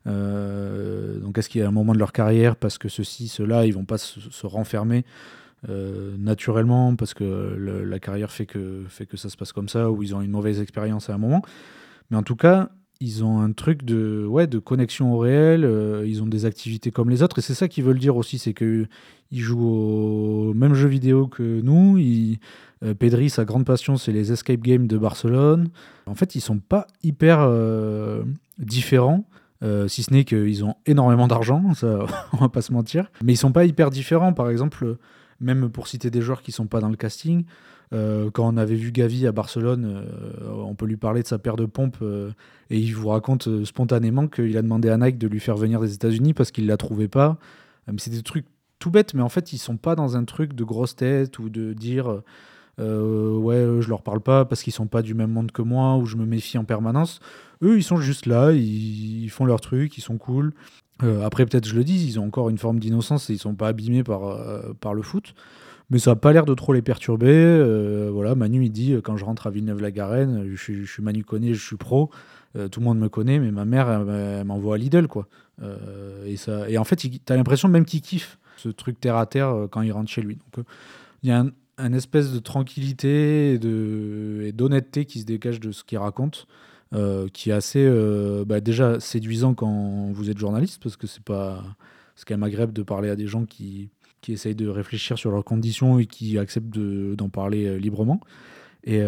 donc 0.05 1.38
est-ce 1.38 1.49
qu'il 1.49 1.62
y 1.62 1.63
a 1.63 1.67
un 1.67 1.71
moment 1.71 1.93
de 1.93 1.99
leur 1.99 2.12
carrière 2.12 2.55
parce 2.55 2.77
que 2.77 2.88
ceci, 2.88 3.27
cela, 3.27 3.65
ils 3.65 3.73
vont 3.73 3.86
pas 3.86 3.97
se 3.97 4.45
renfermer 4.45 5.05
euh, 5.69 6.17
naturellement 6.19 6.93
parce 6.97 7.13
que 7.13 7.23
la 7.23 7.99
carrière 7.99 8.32
fait 8.32 8.45
que, 8.45 8.84
fait 8.89 9.06
que 9.06 9.15
ça 9.15 9.30
se 9.30 9.38
passe 9.38 9.54
comme 9.54 9.69
ça 9.69 9.89
ou 9.89 10.04
ils 10.04 10.13
ont 10.13 10.21
une 10.21 10.32
mauvaise 10.32 10.60
expérience 10.60 11.10
à 11.10 11.13
un 11.13 11.17
moment. 11.17 11.41
Mais 12.12 12.17
en 12.17 12.23
tout 12.23 12.36
cas, 12.36 12.69
ils 12.99 13.23
ont 13.23 13.39
un 13.39 13.54
truc 13.54 13.84
de, 13.84 14.26
ouais, 14.26 14.45
de 14.45 14.60
connexion 14.60 15.13
au 15.13 15.19
réel, 15.19 15.63
euh, 15.63 16.06
ils 16.06 16.21
ont 16.21 16.26
des 16.26 16.45
activités 16.45 16.91
comme 16.91 17.10
les 17.10 17.23
autres 17.23 17.39
et 17.39 17.41
c'est 17.41 17.54
ça 17.54 17.69
qu'ils 17.69 17.86
veulent 17.86 17.99
dire 17.99 18.17
aussi, 18.17 18.39
c'est 18.39 18.54
qu'ils 18.54 18.88
jouent 19.32 19.69
au 19.69 20.54
même 20.54 20.73
jeu 20.73 20.89
vidéo 20.89 21.28
que 21.28 21.62
nous. 21.62 21.97
Ils, 21.97 22.39
euh, 22.84 22.93
Pedri, 22.93 23.30
sa 23.30 23.45
grande 23.45 23.65
passion, 23.65 23.95
c'est 23.95 24.12
les 24.12 24.34
escape 24.34 24.60
games 24.60 24.88
de 24.88 24.97
Barcelone. 24.97 25.69
En 26.08 26.15
fait, 26.15 26.36
ils 26.36 26.41
sont 26.41 26.60
pas 26.60 26.88
hyper 27.04 27.49
différents. 28.58 29.23
si 29.88 30.04
ce 30.04 30.12
n'est 30.12 30.26
qu'ils 30.26 30.65
ont 30.65 30.76
énormément 30.86 31.30
d'argent, 31.30 31.73
ça 31.76 32.06
on 32.34 32.38
va 32.38 32.49
pas 32.49 32.62
se 32.62 32.73
mentir, 32.73 33.10
mais 33.23 33.32
ils 33.32 33.38
sont 33.38 33.54
pas 33.54 33.63
hyper 33.63 33.91
différents. 33.91 34.34
Par 34.34 34.49
exemple, 34.49 34.97
même 35.39 35.69
pour 35.69 35.88
citer 35.88 36.10
des 36.10 36.22
joueurs 36.22 36.41
qui 36.41 36.52
sont 36.52 36.67
pas 36.67 36.80
dans 36.80 36.89
le 36.89 36.96
casting. 36.96 37.46
Euh, 37.93 38.32
quand 38.32 38.48
on 38.52 38.58
avait 38.58 38.76
vu 38.76 38.91
Gavi 38.91 39.28
à 39.28 39.32
Barcelone, 39.32 39.86
euh, 39.86 40.63
on 40.65 40.74
peut 40.74 40.86
lui 40.86 40.98
parler 40.98 41.22
de 41.22 41.28
sa 41.28 41.38
paire 41.38 41.56
de 41.56 41.65
pompes 41.65 41.98
euh, 42.02 42.32
et 42.69 42.80
il 42.80 42.96
vous 42.96 43.10
raconte 43.10 43.65
spontanément 43.65 44.28
qu'il 44.28 44.58
a 44.58 44.62
demandé 44.62 44.89
à 44.89 44.98
Nike 44.98 45.17
de 45.17 45.28
lui 45.28 45.39
faire 45.39 45.58
venir 45.58 45.80
des 45.80 45.93
États-Unis 45.93 46.34
parce 46.34 46.52
qu'il 46.52 46.65
la 46.65 46.78
trouvait 46.78 47.08
pas. 47.08 47.38
c'est 47.98 48.10
des 48.10 48.24
trucs 48.24 48.48
tout 48.80 48.89
bêtes, 48.89 49.13
mais 49.13 49.22
en 49.22 49.30
fait, 49.30 49.54
ils 49.54 49.60
sont 49.60 49.78
pas 49.78 49.96
dans 49.96 50.17
un 50.17 50.26
truc 50.26 50.54
de 50.54 50.63
grosse 50.63 50.96
tête 50.96 51.39
ou 51.39 51.50
de 51.50 51.74
dire 51.74 52.08
ouais, 52.80 53.78
je 53.80 53.89
leur 53.89 54.02
parle 54.02 54.22
pas 54.22 54.46
parce 54.46 54.63
qu'ils 54.63 54.74
sont 54.74 54.88
pas 54.88 55.04
du 55.04 55.13
même 55.13 55.32
monde 55.32 55.52
que 55.52 55.62
moi 55.62 55.96
ou 55.98 56.06
je 56.06 56.17
me 56.17 56.26
méfie 56.26 56.58
en 56.58 56.65
permanence. 56.65 57.19
Eux, 57.62 57.78
ils 57.78 57.84
sont 57.84 57.98
juste 57.98 58.26
là, 58.26 58.52
ils, 58.52 59.24
ils 59.24 59.30
font 59.30 59.46
leur 59.46 59.62
truc, 59.62 59.98
ils 59.98 60.02
sont 60.02 60.17
cool. 60.17 60.54
Euh, 61.01 61.25
après, 61.25 61.45
peut-être 61.45 61.67
je 61.67 61.75
le 61.75 61.84
dis, 61.84 62.08
ils 62.08 62.19
ont 62.19 62.25
encore 62.25 62.49
une 62.49 62.58
forme 62.58 62.79
d'innocence 62.79 63.29
et 63.29 63.34
ils 63.34 63.39
sont 63.39 63.56
pas 63.56 63.69
abîmés 63.69 64.03
par, 64.03 64.27
euh, 64.27 64.73
par 64.79 64.93
le 64.93 65.01
foot. 65.01 65.34
Mais 65.89 65.99
ça 65.99 66.12
n'a 66.12 66.15
pas 66.15 66.34
l'air 66.34 66.45
de 66.45 66.53
trop 66.53 66.73
les 66.73 66.82
perturber. 66.82 67.27
Euh, 67.29 68.10
voilà, 68.12 68.36
Manu, 68.36 68.65
il 68.65 68.71
dit 68.71 68.95
quand 69.03 69.17
je 69.17 69.25
rentre 69.25 69.47
à 69.47 69.49
Villeneuve-la-Garenne, 69.49 70.51
je, 70.53 70.86
suis 70.86 71.03
Manu 71.03 71.23
Conné, 71.23 71.53
je 71.53 71.63
suis 71.63 71.75
pro. 71.75 72.10
tout 72.71 72.79
le 72.79 72.84
monde 72.84 72.99
me 72.99 73.10
connaît, 73.10 73.39
mais 73.39 73.51
ma 73.51 73.65
mère, 73.65 73.89
elle, 73.89 74.45
m'envoie 74.45 74.75
à 74.75 74.77
Lidl, 74.77 75.08
quoi. 75.08 75.27
et, 76.25 76.38
ça, 76.38 76.69
et 76.69 76.77
en 76.77 76.84
fait, 76.84 76.95
tu 76.95 77.10
as 77.29 77.36
l'impression 77.36 77.67
même 77.67 77.86
qu'il 77.86 78.01
kiffe 78.01 78.39
ce 78.58 78.69
truc 78.69 78.99
terre 78.99 79.17
à 79.17 79.25
terre 79.25 79.67
quand 79.71 79.82
il 79.82 79.91
rentre 79.91 80.10
chez 80.10 80.21
lui. 80.21 80.39
Donc, 80.56 80.65
il 81.21 81.29
y 81.29 81.32
a 81.32 81.45
un, 81.77 81.93
espèce 81.93 82.32
de 82.32 82.39
tranquillité 82.39 83.53
et 83.53 84.51
d'honnêteté 84.53 85.06
qui 85.06 85.19
se 85.19 85.25
dégage 85.25 85.60
de 85.60 85.71
ce 85.71 85.84
qu'il 85.84 85.97
raconte. 85.97 86.47
Euh, 86.93 87.27
qui 87.34 87.49
est 87.49 87.53
assez 87.53 87.84
euh, 87.84 88.45
bah, 88.45 88.60
déjà 88.60 88.99
séduisant 88.99 89.56
quand 89.56 90.12
vous 90.12 90.29
êtes 90.29 90.38
journaliste, 90.38 90.79
parce 90.84 90.95
que 90.95 91.08
c'est 91.08 91.23
pas 91.23 91.63
c'est 92.15 92.27
quand 92.27 92.36
même 92.36 92.43
agréable 92.43 92.71
de 92.71 92.84
parler 92.84 93.10
à 93.10 93.15
des 93.15 93.25
gens 93.25 93.45
qui, 93.45 93.89
qui 94.21 94.32
essayent 94.32 94.53
de 94.53 94.67
réfléchir 94.67 95.17
sur 95.17 95.32
leurs 95.32 95.43
conditions 95.43 95.97
et 95.97 96.06
qui 96.06 96.38
acceptent 96.38 96.77
d'en 96.77 97.29
parler 97.29 97.65
euh, 97.65 97.77
librement. 97.77 98.19
Et, 98.86 98.99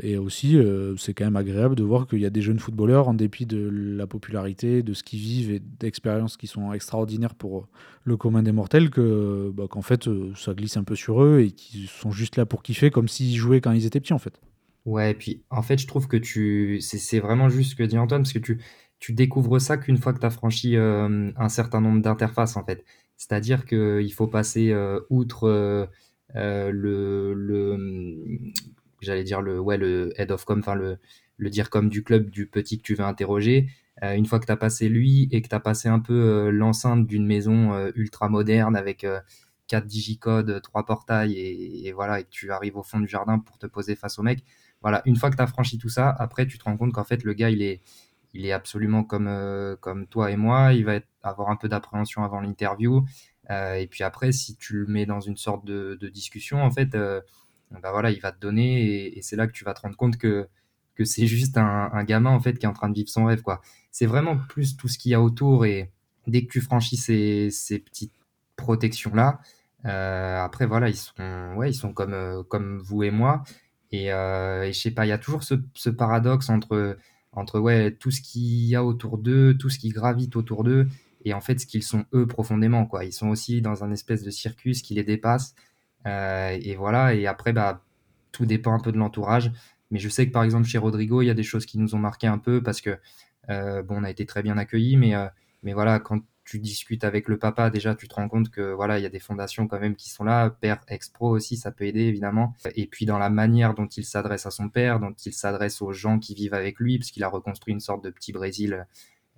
et 0.00 0.16
aussi, 0.16 0.56
c'est 0.96 1.12
quand 1.12 1.24
même 1.24 1.34
agréable 1.34 1.74
de 1.74 1.82
voir 1.82 2.06
qu'il 2.06 2.20
y 2.20 2.24
a 2.24 2.30
des 2.30 2.40
jeunes 2.40 2.60
footballeurs, 2.60 3.08
en 3.08 3.14
dépit 3.14 3.46
de 3.46 3.68
la 3.68 4.06
popularité, 4.06 4.84
de 4.84 4.94
ce 4.94 5.02
qu'ils 5.02 5.18
vivent 5.18 5.50
et 5.50 5.60
d'expériences 5.80 6.36
qui 6.36 6.46
sont 6.46 6.72
extraordinaires 6.72 7.34
pour 7.34 7.66
le 8.04 8.16
commun 8.16 8.44
des 8.44 8.52
mortels, 8.52 8.90
que, 8.90 9.50
bah, 9.52 9.64
qu'en 9.68 9.82
fait, 9.82 10.08
ça 10.36 10.54
glisse 10.54 10.76
un 10.76 10.84
peu 10.84 10.94
sur 10.94 11.20
eux 11.24 11.40
et 11.40 11.50
qu'ils 11.50 11.88
sont 11.88 12.12
juste 12.12 12.36
là 12.36 12.46
pour 12.46 12.62
kiffer, 12.62 12.92
comme 12.92 13.08
s'ils 13.08 13.34
jouaient 13.34 13.60
quand 13.60 13.72
ils 13.72 13.86
étaient 13.86 13.98
petits, 13.98 14.12
en 14.12 14.20
fait. 14.20 14.40
Ouais, 14.84 15.10
et 15.10 15.14
puis 15.14 15.42
en 15.50 15.62
fait, 15.62 15.78
je 15.78 15.86
trouve 15.86 16.08
que 16.08 16.16
tu 16.16 16.80
c'est 16.80 17.20
vraiment 17.20 17.48
juste 17.48 17.72
ce 17.72 17.76
que 17.76 17.82
dit 17.82 17.98
Antoine, 17.98 18.22
parce 18.22 18.32
que 18.32 18.38
tu 18.38 18.60
tu 19.00 19.12
découvres 19.12 19.60
ça 19.60 19.76
qu'une 19.76 19.96
fois 19.98 20.12
que 20.12 20.18
tu 20.18 20.26
as 20.26 20.30
franchi, 20.30 20.76
euh, 20.76 21.30
un 21.36 21.48
certain 21.48 21.80
nombre 21.80 22.00
d'interfaces, 22.02 22.56
en 22.56 22.64
fait. 22.64 22.84
C'est-à-dire 23.16 23.64
qu'il 23.66 24.12
faut 24.12 24.26
passer, 24.26 24.70
euh, 24.72 25.00
outre, 25.10 25.44
euh, 26.36 26.70
le 26.72 27.34
le, 27.34 28.38
j'allais 29.00 29.24
dire 29.24 29.40
le, 29.42 29.60
ouais, 29.60 29.76
le 29.78 30.12
head 30.20 30.30
of 30.30 30.44
com, 30.44 30.58
enfin 30.60 30.74
le, 30.74 30.98
le 31.36 31.50
dire 31.50 31.70
comme 31.70 31.88
du 31.88 32.02
club 32.02 32.30
du 32.30 32.46
petit 32.46 32.78
que 32.78 32.82
tu 32.82 32.94
veux 32.94 33.04
interroger. 33.04 33.68
Euh, 34.02 34.14
une 34.14 34.26
fois 34.26 34.38
que 34.38 34.46
tu 34.46 34.52
as 34.52 34.56
passé 34.56 34.88
lui 34.88 35.28
et 35.32 35.42
que 35.42 35.48
tu 35.48 35.54
as 35.54 35.60
passé 35.60 35.88
un 35.88 35.98
peu 36.00 36.14
euh, 36.14 36.50
l'enceinte 36.50 37.06
d'une 37.06 37.26
maison 37.26 37.72
euh, 37.74 37.90
ultra 37.96 38.28
moderne 38.28 38.76
avec 38.76 39.04
4 39.68 39.86
digicodes, 39.86 40.60
3 40.62 40.84
portails 40.86 41.36
et, 41.36 41.92
voilà, 41.92 42.20
et 42.20 42.24
que 42.24 42.30
tu 42.30 42.50
arrives 42.52 42.76
au 42.76 42.82
fond 42.82 43.00
du 43.00 43.08
jardin 43.08 43.38
pour 43.38 43.58
te 43.58 43.66
poser 43.66 43.96
face 43.96 44.18
au 44.18 44.22
mec, 44.22 44.44
voilà, 44.82 45.02
une 45.06 45.16
fois 45.16 45.30
que 45.30 45.36
tu 45.36 45.42
as 45.42 45.46
franchi 45.46 45.78
tout 45.78 45.88
ça, 45.88 46.10
après 46.10 46.46
tu 46.46 46.58
te 46.58 46.64
rends 46.64 46.76
compte 46.76 46.92
qu'en 46.92 47.04
fait 47.04 47.24
le 47.24 47.32
gars 47.34 47.50
il 47.50 47.62
est, 47.62 47.80
il 48.34 48.46
est 48.46 48.52
absolument 48.52 49.04
comme, 49.04 49.76
comme 49.80 50.06
toi 50.06 50.30
et 50.30 50.36
moi, 50.36 50.72
il 50.74 50.84
va 50.84 51.00
avoir 51.22 51.50
un 51.50 51.56
peu 51.56 51.68
d'appréhension 51.68 52.24
avant 52.24 52.40
l'interview. 52.40 53.04
et 53.50 53.88
puis 53.90 54.04
après, 54.04 54.32
si 54.32 54.56
tu 54.56 54.74
le 54.74 54.86
mets 54.86 55.06
dans 55.06 55.20
une 55.20 55.36
sorte 55.36 55.64
de, 55.64 55.96
discussion, 56.12 56.62
en 56.62 56.70
fait, 56.70 56.94
bah 57.70 57.90
voilà, 57.92 58.10
il 58.10 58.20
va 58.20 58.32
te 58.32 58.38
donner 58.38 59.16
et, 59.16 59.22
c'est 59.22 59.36
là 59.36 59.46
que 59.46 59.52
tu 59.52 59.64
vas 59.64 59.74
te 59.74 59.80
rendre 59.80 59.96
compte 59.96 60.16
que 60.16 60.48
que 60.94 61.04
c'est 61.04 61.26
juste 61.36 61.56
un, 61.58 62.04
gamin 62.04 62.30
en 62.30 62.40
fait 62.40 62.58
qui 62.58 62.66
est 62.66 62.68
en 62.68 62.72
train 62.72 62.88
de 62.88 62.94
vivre 62.94 63.08
son 63.08 63.26
rêve 63.26 63.42
quoi. 63.42 63.60
C'est 63.90 64.06
vraiment 64.06 64.36
plus 64.36 64.76
tout 64.76 64.88
ce 64.88 64.98
qu'il 64.98 65.12
y 65.12 65.14
a 65.14 65.22
autour 65.22 65.66
et 65.66 65.90
dès 66.26 66.44
que 66.44 66.50
tu 66.50 66.60
franchis 66.60 66.96
ces, 66.96 67.50
ces 67.50 67.78
petites 67.78 68.12
protections 68.56 69.14
là, 69.14 69.40
euh, 69.84 70.40
après 70.42 70.66
voilà 70.66 70.88
ils 70.88 70.96
sont 70.96 71.54
ouais 71.56 71.70
ils 71.70 71.74
sont 71.74 71.92
comme 71.92 72.12
euh, 72.12 72.42
comme 72.42 72.78
vous 72.80 73.04
et 73.04 73.12
moi 73.12 73.44
et, 73.92 74.12
euh, 74.12 74.64
et 74.64 74.72
je 74.72 74.78
sais 74.78 74.90
pas 74.90 75.06
il 75.06 75.10
y 75.10 75.12
a 75.12 75.18
toujours 75.18 75.42
ce, 75.42 75.90
paradoxe 75.90 76.50
entre 76.50 76.98
entre 77.32 77.60
ouais 77.60 77.92
tout 77.92 78.10
ce 78.10 78.20
qu'il 78.20 78.66
y 78.66 78.74
a 78.76 78.84
autour 78.84 79.18
d'eux, 79.18 79.56
tout 79.58 79.70
ce 79.70 79.78
qui 79.78 79.90
gravite 79.90 80.36
autour 80.36 80.64
d'eux 80.64 80.88
et 81.24 81.34
en 81.34 81.40
fait 81.40 81.58
ce 81.60 81.66
qu'ils 81.66 81.82
sont 81.82 82.04
eux 82.14 82.26
profondément 82.26 82.86
quoi. 82.86 83.04
Ils 83.04 83.12
sont 83.12 83.28
aussi 83.28 83.60
dans 83.62 83.84
un 83.84 83.92
espèce 83.92 84.22
de 84.22 84.30
circus 84.30 84.82
qui 84.82 84.94
les 84.94 85.04
dépasse 85.04 85.54
et 86.06 86.74
voilà 86.76 87.14
et 87.14 87.26
après 87.26 87.52
bah 87.52 87.82
tout 88.32 88.46
dépend 88.46 88.74
un 88.74 88.80
peu 88.80 88.92
de 88.92 88.98
l'entourage. 88.98 89.52
Mais 89.90 89.98
je 89.98 90.08
sais 90.08 90.26
que 90.26 90.32
par 90.32 90.44
exemple 90.44 90.66
chez 90.66 90.78
Rodrigo, 90.78 91.22
il 91.22 91.26
y 91.26 91.30
a 91.30 91.34
des 91.34 91.42
choses 91.42 91.66
qui 91.66 91.78
nous 91.78 91.94
ont 91.94 91.98
marqué 91.98 92.26
un 92.26 92.38
peu 92.38 92.62
parce 92.62 92.80
que 92.80 92.98
euh, 93.50 93.82
bon, 93.82 93.96
on 94.00 94.04
a 94.04 94.10
été 94.10 94.26
très 94.26 94.42
bien 94.42 94.58
accueillis, 94.58 94.96
mais 94.96 95.14
euh, 95.14 95.26
mais 95.62 95.72
voilà, 95.72 95.98
quand 95.98 96.20
tu 96.48 96.58
discutes 96.58 97.04
avec 97.04 97.28
le 97.28 97.38
papa, 97.38 97.68
déjà 97.68 97.94
tu 97.94 98.08
te 98.08 98.14
rends 98.14 98.28
compte 98.28 98.48
que 98.48 98.72
voilà, 98.72 98.98
il 98.98 99.02
y 99.02 99.06
a 99.06 99.10
des 99.10 99.18
fondations 99.18 99.68
quand 99.68 99.78
même 99.78 99.94
qui 99.94 100.08
sont 100.08 100.24
là. 100.24 100.48
Père 100.48 100.80
ex-pro 100.88 101.28
aussi, 101.28 101.58
ça 101.58 101.72
peut 101.72 101.84
aider 101.84 102.04
évidemment. 102.04 102.54
Et 102.74 102.86
puis 102.86 103.04
dans 103.04 103.18
la 103.18 103.28
manière 103.28 103.74
dont 103.74 103.86
il 103.86 104.06
s'adresse 104.06 104.46
à 104.46 104.50
son 104.50 104.70
père, 104.70 104.98
dont 104.98 105.12
il 105.26 105.34
s'adresse 105.34 105.82
aux 105.82 105.92
gens 105.92 106.18
qui 106.18 106.34
vivent 106.34 106.54
avec 106.54 106.80
lui, 106.80 106.98
parce 106.98 107.10
qu'il 107.10 107.22
a 107.22 107.28
reconstruit 107.28 107.74
une 107.74 107.80
sorte 107.80 108.02
de 108.02 108.08
petit 108.08 108.32
Brésil 108.32 108.86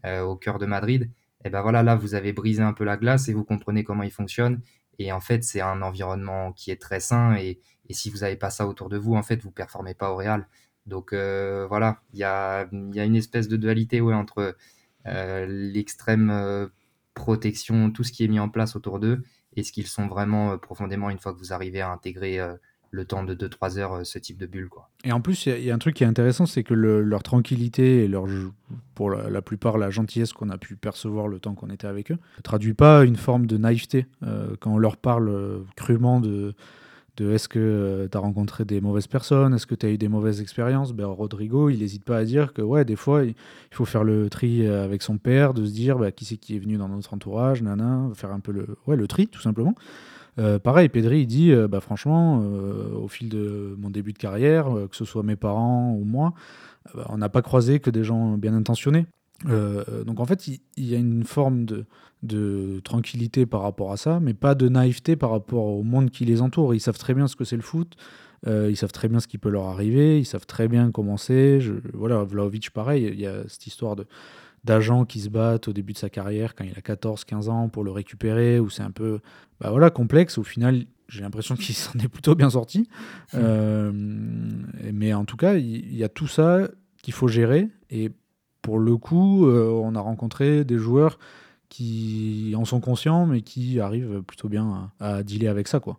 euh, 0.04 0.22
au 0.22 0.36
cœur 0.36 0.60
de 0.60 0.66
Madrid. 0.66 1.10
Et 1.44 1.50
ben 1.50 1.62
voilà, 1.62 1.82
là 1.82 1.96
vous 1.96 2.14
avez 2.14 2.32
brisé 2.32 2.62
un 2.62 2.72
peu 2.72 2.84
la 2.84 2.96
glace 2.96 3.28
et 3.28 3.32
vous 3.32 3.44
comprenez 3.44 3.82
comment 3.82 4.04
il 4.04 4.12
fonctionne. 4.12 4.60
Et 5.00 5.10
en 5.10 5.20
fait, 5.20 5.42
c'est 5.42 5.60
un 5.60 5.82
environnement 5.82 6.52
qui 6.52 6.70
est 6.70 6.80
très 6.80 7.00
sain. 7.00 7.34
Et, 7.34 7.58
si 7.90 8.08
vous 8.08 8.18
n'avez 8.18 8.36
pas 8.36 8.50
ça 8.50 8.68
autour 8.68 8.88
de 8.88 8.96
vous, 8.96 9.16
en 9.16 9.24
fait, 9.24 9.42
vous 9.42 9.50
performez 9.50 9.94
pas 9.94 10.12
au 10.12 10.16
Real. 10.16 10.46
Donc 10.86 11.12
euh, 11.12 11.66
voilà, 11.66 12.02
il 12.12 12.20
y 12.20 12.24
a, 12.24 12.68
une 12.70 13.16
espèce 13.16 13.48
de 13.48 13.56
dualité 13.56 14.00
ouais, 14.00 14.14
entre 14.14 14.56
euh, 15.06 15.46
l'extrême 15.48 16.70
protection, 17.20 17.90
tout 17.90 18.04
ce 18.04 18.12
qui 18.12 18.24
est 18.24 18.28
mis 18.28 18.40
en 18.40 18.48
place 18.48 18.76
autour 18.76 18.98
d'eux, 18.98 19.22
et 19.56 19.62
ce 19.62 19.72
qu'ils 19.72 19.86
sont 19.86 20.06
vraiment 20.06 20.56
profondément 20.58 21.10
une 21.10 21.18
fois 21.18 21.32
que 21.32 21.38
vous 21.38 21.52
arrivez 21.52 21.80
à 21.80 21.90
intégrer 21.90 22.40
le 22.90 23.04
temps 23.04 23.22
de 23.22 23.34
2-3 23.34 23.78
heures 23.78 23.92
euh, 23.94 24.04
ce 24.04 24.18
type 24.18 24.38
de 24.38 24.46
bulle. 24.46 24.68
Quoi? 24.68 24.88
Et 25.04 25.12
en 25.12 25.20
plus, 25.20 25.46
il 25.46 25.62
y, 25.62 25.70
a 25.70 25.74
un 25.74 25.78
truc 25.78 25.96
qui 25.96 26.04
est 26.04 26.08
intéressant, 26.08 26.46
c'est 26.46 26.64
que 26.64 26.74
leur 26.74 27.22
tranquillité 27.22 28.04
et 28.04 28.08
leur, 28.08 28.26
pour 28.94 29.10
la, 29.10 29.42
plupart 29.42 29.78
la 29.78 29.90
gentillesse 29.90 30.32
qu'on 30.32 30.50
a 30.50 30.58
pu 30.58 30.76
percevoir 30.76 31.28
le 31.28 31.38
temps 31.38 31.54
qu'on 31.54 31.70
était 31.70 31.86
avec 31.86 32.10
eux, 32.10 32.18
ne 32.36 32.42
traduit 32.42 32.74
pas 32.74 33.04
une 33.04 33.16
forme 33.16 33.46
de 33.46 33.56
naïveté. 33.56 34.06
Euh, 34.22 34.56
quand 34.60 34.72
on 34.72 34.78
leur 34.78 34.96
parle 34.96 35.28
euh, 35.28 35.60
crûment 35.76 36.20
de, 36.20 36.54
est-ce 37.22 37.48
que 37.48 38.08
tu 38.10 38.16
as 38.16 38.20
rencontré 38.20 38.64
des 38.64 38.80
mauvaises 38.80 39.06
personnes, 39.06 39.54
est-ce 39.54 39.66
que 39.66 39.74
tu 39.74 39.86
as 39.86 39.90
eu 39.90 39.98
des 39.98 40.08
mauvaises 40.08 40.40
expériences, 40.40 40.92
ben, 40.92 41.06
Rodrigo, 41.06 41.70
il 41.70 41.80
n'hésite 41.80 42.04
pas 42.04 42.18
à 42.18 42.24
dire 42.24 42.52
que 42.52 42.62
ouais, 42.62 42.84
des 42.84 42.96
fois, 42.96 43.24
il 43.24 43.34
faut 43.70 43.84
faire 43.84 44.04
le 44.04 44.28
tri 44.30 44.66
avec 44.66 45.02
son 45.02 45.18
père, 45.18 45.54
de 45.54 45.64
se 45.64 45.72
dire 45.72 45.98
bah, 45.98 46.12
qui 46.12 46.24
c'est 46.24 46.36
qui 46.36 46.56
est 46.56 46.58
venu 46.58 46.76
dans 46.76 46.88
notre 46.88 47.14
entourage, 47.14 47.62
nana, 47.62 48.08
faire 48.14 48.32
un 48.32 48.40
peu 48.40 48.52
le, 48.52 49.06
tri, 49.06 49.28
tout 49.28 49.40
simplement. 49.40 49.74
Euh, 50.38 50.58
pareil, 50.58 50.88
Pedri, 50.88 51.20
il 51.20 51.26
dit 51.26 51.52
euh, 51.52 51.68
bah, 51.68 51.80
franchement, 51.80 52.42
euh, 52.42 52.94
au 52.94 53.08
fil 53.08 53.28
de 53.28 53.76
mon 53.78 53.90
début 53.90 54.12
de 54.12 54.18
carrière, 54.18 54.66
que 54.90 54.96
ce 54.96 55.04
soit 55.04 55.22
mes 55.22 55.36
parents 55.36 55.92
ou 55.92 56.04
moi, 56.04 56.34
bah, 56.94 57.06
on 57.10 57.18
n'a 57.18 57.28
pas 57.28 57.42
croisé 57.42 57.80
que 57.80 57.90
des 57.90 58.04
gens 58.04 58.36
bien 58.38 58.54
intentionnés. 58.54 59.06
Donc 59.44 60.20
en 60.20 60.26
fait, 60.26 60.46
il, 60.48 60.60
y 60.76 60.94
a 60.94 60.98
une 60.98 61.24
forme 61.24 61.64
de, 61.64 61.86
de, 62.22 62.80
tranquillité 62.84 63.46
par 63.46 63.62
rapport 63.62 63.92
à 63.92 63.96
ça, 63.96 64.20
mais 64.20 64.34
pas 64.34 64.54
de 64.54 64.68
naïveté 64.68 65.16
par 65.16 65.30
rapport 65.30 65.64
au 65.64 65.82
monde 65.82 66.10
qui 66.10 66.24
les 66.24 66.42
entoure. 66.42 66.74
Ils 66.74 66.80
savent 66.80 66.98
très 66.98 67.14
bien 67.14 67.26
ce 67.26 67.36
que 67.36 67.44
c'est 67.44 67.56
le 67.56 67.62
foot, 67.62 67.96
ils 68.46 68.76
savent 68.76 68.92
très 68.92 69.08
bien 69.08 69.20
ce 69.20 69.26
qui 69.26 69.38
peut 69.38 69.48
leur 69.48 69.64
arriver, 69.64 70.18
ils 70.18 70.26
savent 70.26 70.46
très 70.46 70.68
bien 70.68 70.90
comment 70.90 71.16
c'est. 71.16 71.60
Voilà, 71.94 72.22
Vlaovic, 72.24 72.70
pareil, 72.70 73.08
il 73.12 73.20
y 73.20 73.26
a 73.26 73.42
cette 73.48 73.66
histoire 73.66 73.96
de 73.96 74.06
d'agents 74.64 75.04
qui 75.04 75.20
se 75.20 75.28
battent 75.28 75.68
au 75.68 75.72
début 75.72 75.92
de 75.92 75.98
sa 75.98 76.10
carrière 76.10 76.54
quand 76.54 76.64
il 76.64 76.72
a 76.72 76.80
14-15 76.80 77.48
ans 77.48 77.68
pour 77.68 77.84
le 77.84 77.90
récupérer, 77.90 78.60
où 78.60 78.68
c'est 78.68 78.82
un 78.82 78.90
peu 78.90 79.20
bah 79.60 79.70
voilà, 79.70 79.90
complexe. 79.90 80.38
Au 80.38 80.42
final, 80.42 80.84
j'ai 81.08 81.22
l'impression 81.22 81.54
qu'il 81.56 81.74
s'en 81.74 81.98
est 81.98 82.08
plutôt 82.08 82.34
bien 82.34 82.50
sorti. 82.50 82.88
Hmm. 83.32 83.36
Euh, 83.36 83.92
mais 84.92 85.12
en 85.14 85.24
tout 85.24 85.36
cas, 85.36 85.54
il 85.54 85.94
y, 85.94 86.04
a 86.04 86.08
tout 86.08 86.28
ça 86.28 86.68
qu'il 87.02 87.14
faut 87.14 87.28
gérer. 87.28 87.68
Et 87.90 88.10
pour 88.62 88.78
le 88.78 88.96
coup, 88.96 89.46
euh, 89.46 89.68
on 89.68 89.94
a 89.94 90.00
rencontré 90.00 90.64
des 90.64 90.78
joueurs 90.78 91.18
qui 91.68 92.52
en 92.56 92.64
sont 92.64 92.80
conscients, 92.80 93.26
mais 93.26 93.42
qui 93.42 93.80
arrivent 93.80 94.22
plutôt 94.22 94.48
bien 94.48 94.90
à, 94.98 95.22
dealer 95.22 95.48
avec 95.48 95.68
ça. 95.68 95.80
quoi. 95.80 95.98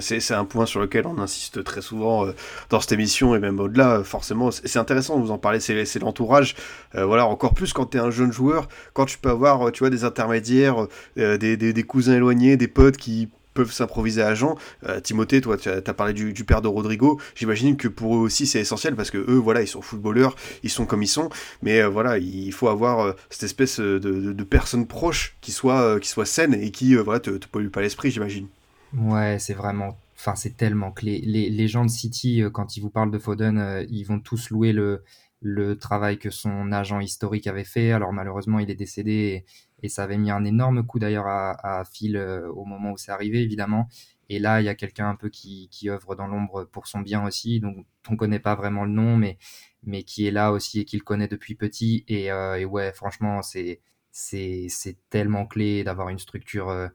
C'est 0.00 0.32
un 0.32 0.44
point 0.44 0.66
sur 0.66 0.80
lequel 0.80 1.06
on 1.06 1.18
insiste 1.18 1.62
très 1.62 1.80
souvent 1.80 2.26
euh, 2.26 2.32
dans 2.68 2.80
cette 2.80 2.90
émission 2.90 3.36
et 3.36 3.38
même 3.38 3.60
au-delà, 3.60 3.98
euh, 3.98 4.02
forcément. 4.02 4.50
C'est 4.50 4.78
intéressant 4.78 5.18
de 5.18 5.22
vous 5.22 5.30
en 5.30 5.38
parler, 5.38 5.60
c'est 5.60 5.98
l'entourage. 6.00 6.56
Voilà, 6.94 7.26
encore 7.26 7.54
plus 7.54 7.72
quand 7.72 7.86
tu 7.86 7.98
es 7.98 8.00
un 8.00 8.10
jeune 8.10 8.32
joueur, 8.32 8.68
quand 8.92 9.04
tu 9.04 9.18
peux 9.18 9.30
avoir 9.30 9.70
tu 9.70 9.80
vois, 9.80 9.90
des 9.90 10.04
intermédiaires, 10.04 10.88
des, 11.16 11.84
cousins 11.86 12.14
éloignés, 12.14 12.56
des 12.56 12.68
potes 12.68 12.96
qui 12.96 13.28
peuvent 13.54 13.72
s'improviser 13.72 14.22
agents. 14.22 14.56
Timothée, 15.02 15.40
toi, 15.40 15.56
tu 15.56 15.68
as, 15.68 15.80
parlé 15.80 16.12
du, 16.12 16.44
père 16.44 16.62
de 16.62 16.68
Rodrigo. 16.68 17.20
J'imagine 17.34 17.76
que 17.76 17.88
pour 17.88 18.16
eux 18.16 18.20
aussi, 18.20 18.46
c'est 18.46 18.60
essentiel 18.60 18.96
parce 18.96 19.10
que 19.10 19.18
eux, 19.18 19.38
voilà, 19.38 19.62
ils 19.62 19.68
sont 19.68 19.82
footballeurs, 19.82 20.36
ils 20.62 20.70
sont 20.70 20.86
comme 20.86 21.02
ils 21.02 21.08
sont. 21.08 21.30
Mais 21.62 21.82
voilà, 21.84 22.18
il 22.18 22.52
faut 22.52 22.68
avoir 22.68 23.14
cette 23.30 23.44
espèce 23.44 23.80
de, 23.80 23.98
de, 23.98 24.44
personnes 24.44 24.86
proches 24.86 25.36
qui 25.40 25.52
soient, 25.52 25.98
qui 26.00 26.08
soient 26.08 26.26
saines 26.26 26.54
et 26.54 26.70
qui 26.70 26.94
voilà, 26.96 27.20
te, 27.20 27.30
te 27.30 27.46
polluent 27.46 27.70
pas 27.70 27.80
l'esprit, 27.80 28.10
j'imagine. 28.10 28.48
Ouais, 28.96 29.38
c'est 29.40 29.54
vraiment, 29.54 29.98
enfin, 30.16 30.34
c'est 30.36 30.56
tellement 30.56 30.92
clé. 30.92 31.20
Les, 31.24 31.50
les 31.50 31.68
gens 31.68 31.84
de 31.84 31.90
City, 31.90 32.42
euh, 32.42 32.50
quand 32.50 32.76
ils 32.76 32.80
vous 32.80 32.90
parlent 32.90 33.10
de 33.10 33.18
Foden, 33.18 33.58
euh, 33.58 33.84
ils 33.88 34.04
vont 34.04 34.20
tous 34.20 34.50
louer 34.50 34.72
le, 34.72 35.02
le 35.40 35.76
travail 35.76 36.18
que 36.18 36.30
son 36.30 36.70
agent 36.72 37.00
historique 37.00 37.46
avait 37.46 37.64
fait. 37.64 37.92
Alors 37.92 38.12
malheureusement, 38.12 38.60
il 38.60 38.70
est 38.70 38.76
décédé 38.76 39.44
ça 39.88 40.04
avait 40.04 40.18
mis 40.18 40.30
un 40.30 40.44
énorme 40.44 40.84
coup 40.86 40.98
d'ailleurs 40.98 41.26
à, 41.26 41.80
à 41.80 41.84
Phil 41.84 42.16
euh, 42.16 42.48
au 42.50 42.64
moment 42.64 42.92
où 42.92 42.96
c'est 42.96 43.12
arrivé, 43.12 43.42
évidemment. 43.42 43.88
Et 44.28 44.38
là, 44.38 44.60
il 44.60 44.64
y 44.64 44.68
a 44.68 44.74
quelqu'un 44.74 45.08
un 45.08 45.16
peu 45.16 45.28
qui, 45.28 45.68
qui 45.70 45.90
œuvre 45.90 46.14
dans 46.14 46.26
l'ombre 46.26 46.64
pour 46.64 46.86
son 46.86 47.00
bien 47.00 47.24
aussi, 47.24 47.60
donc 47.60 47.86
on 48.08 48.16
connaît 48.16 48.38
pas 48.38 48.54
vraiment 48.54 48.84
le 48.84 48.90
nom, 48.90 49.16
mais, 49.16 49.36
qui 50.04 50.26
est 50.26 50.30
là 50.30 50.52
aussi 50.52 50.80
et 50.80 50.84
qui 50.84 50.96
le 50.96 51.02
connaît 51.04 51.28
depuis 51.28 51.54
petit. 51.54 52.04
Et, 52.08 52.26
et 52.26 52.64
ouais, 52.64 52.92
franchement, 52.92 53.42
c'est, 53.42 53.80
tellement 55.10 55.46
clé 55.46 55.84
d'avoir 55.84 56.08
une 56.08 56.18
structure 56.18 56.90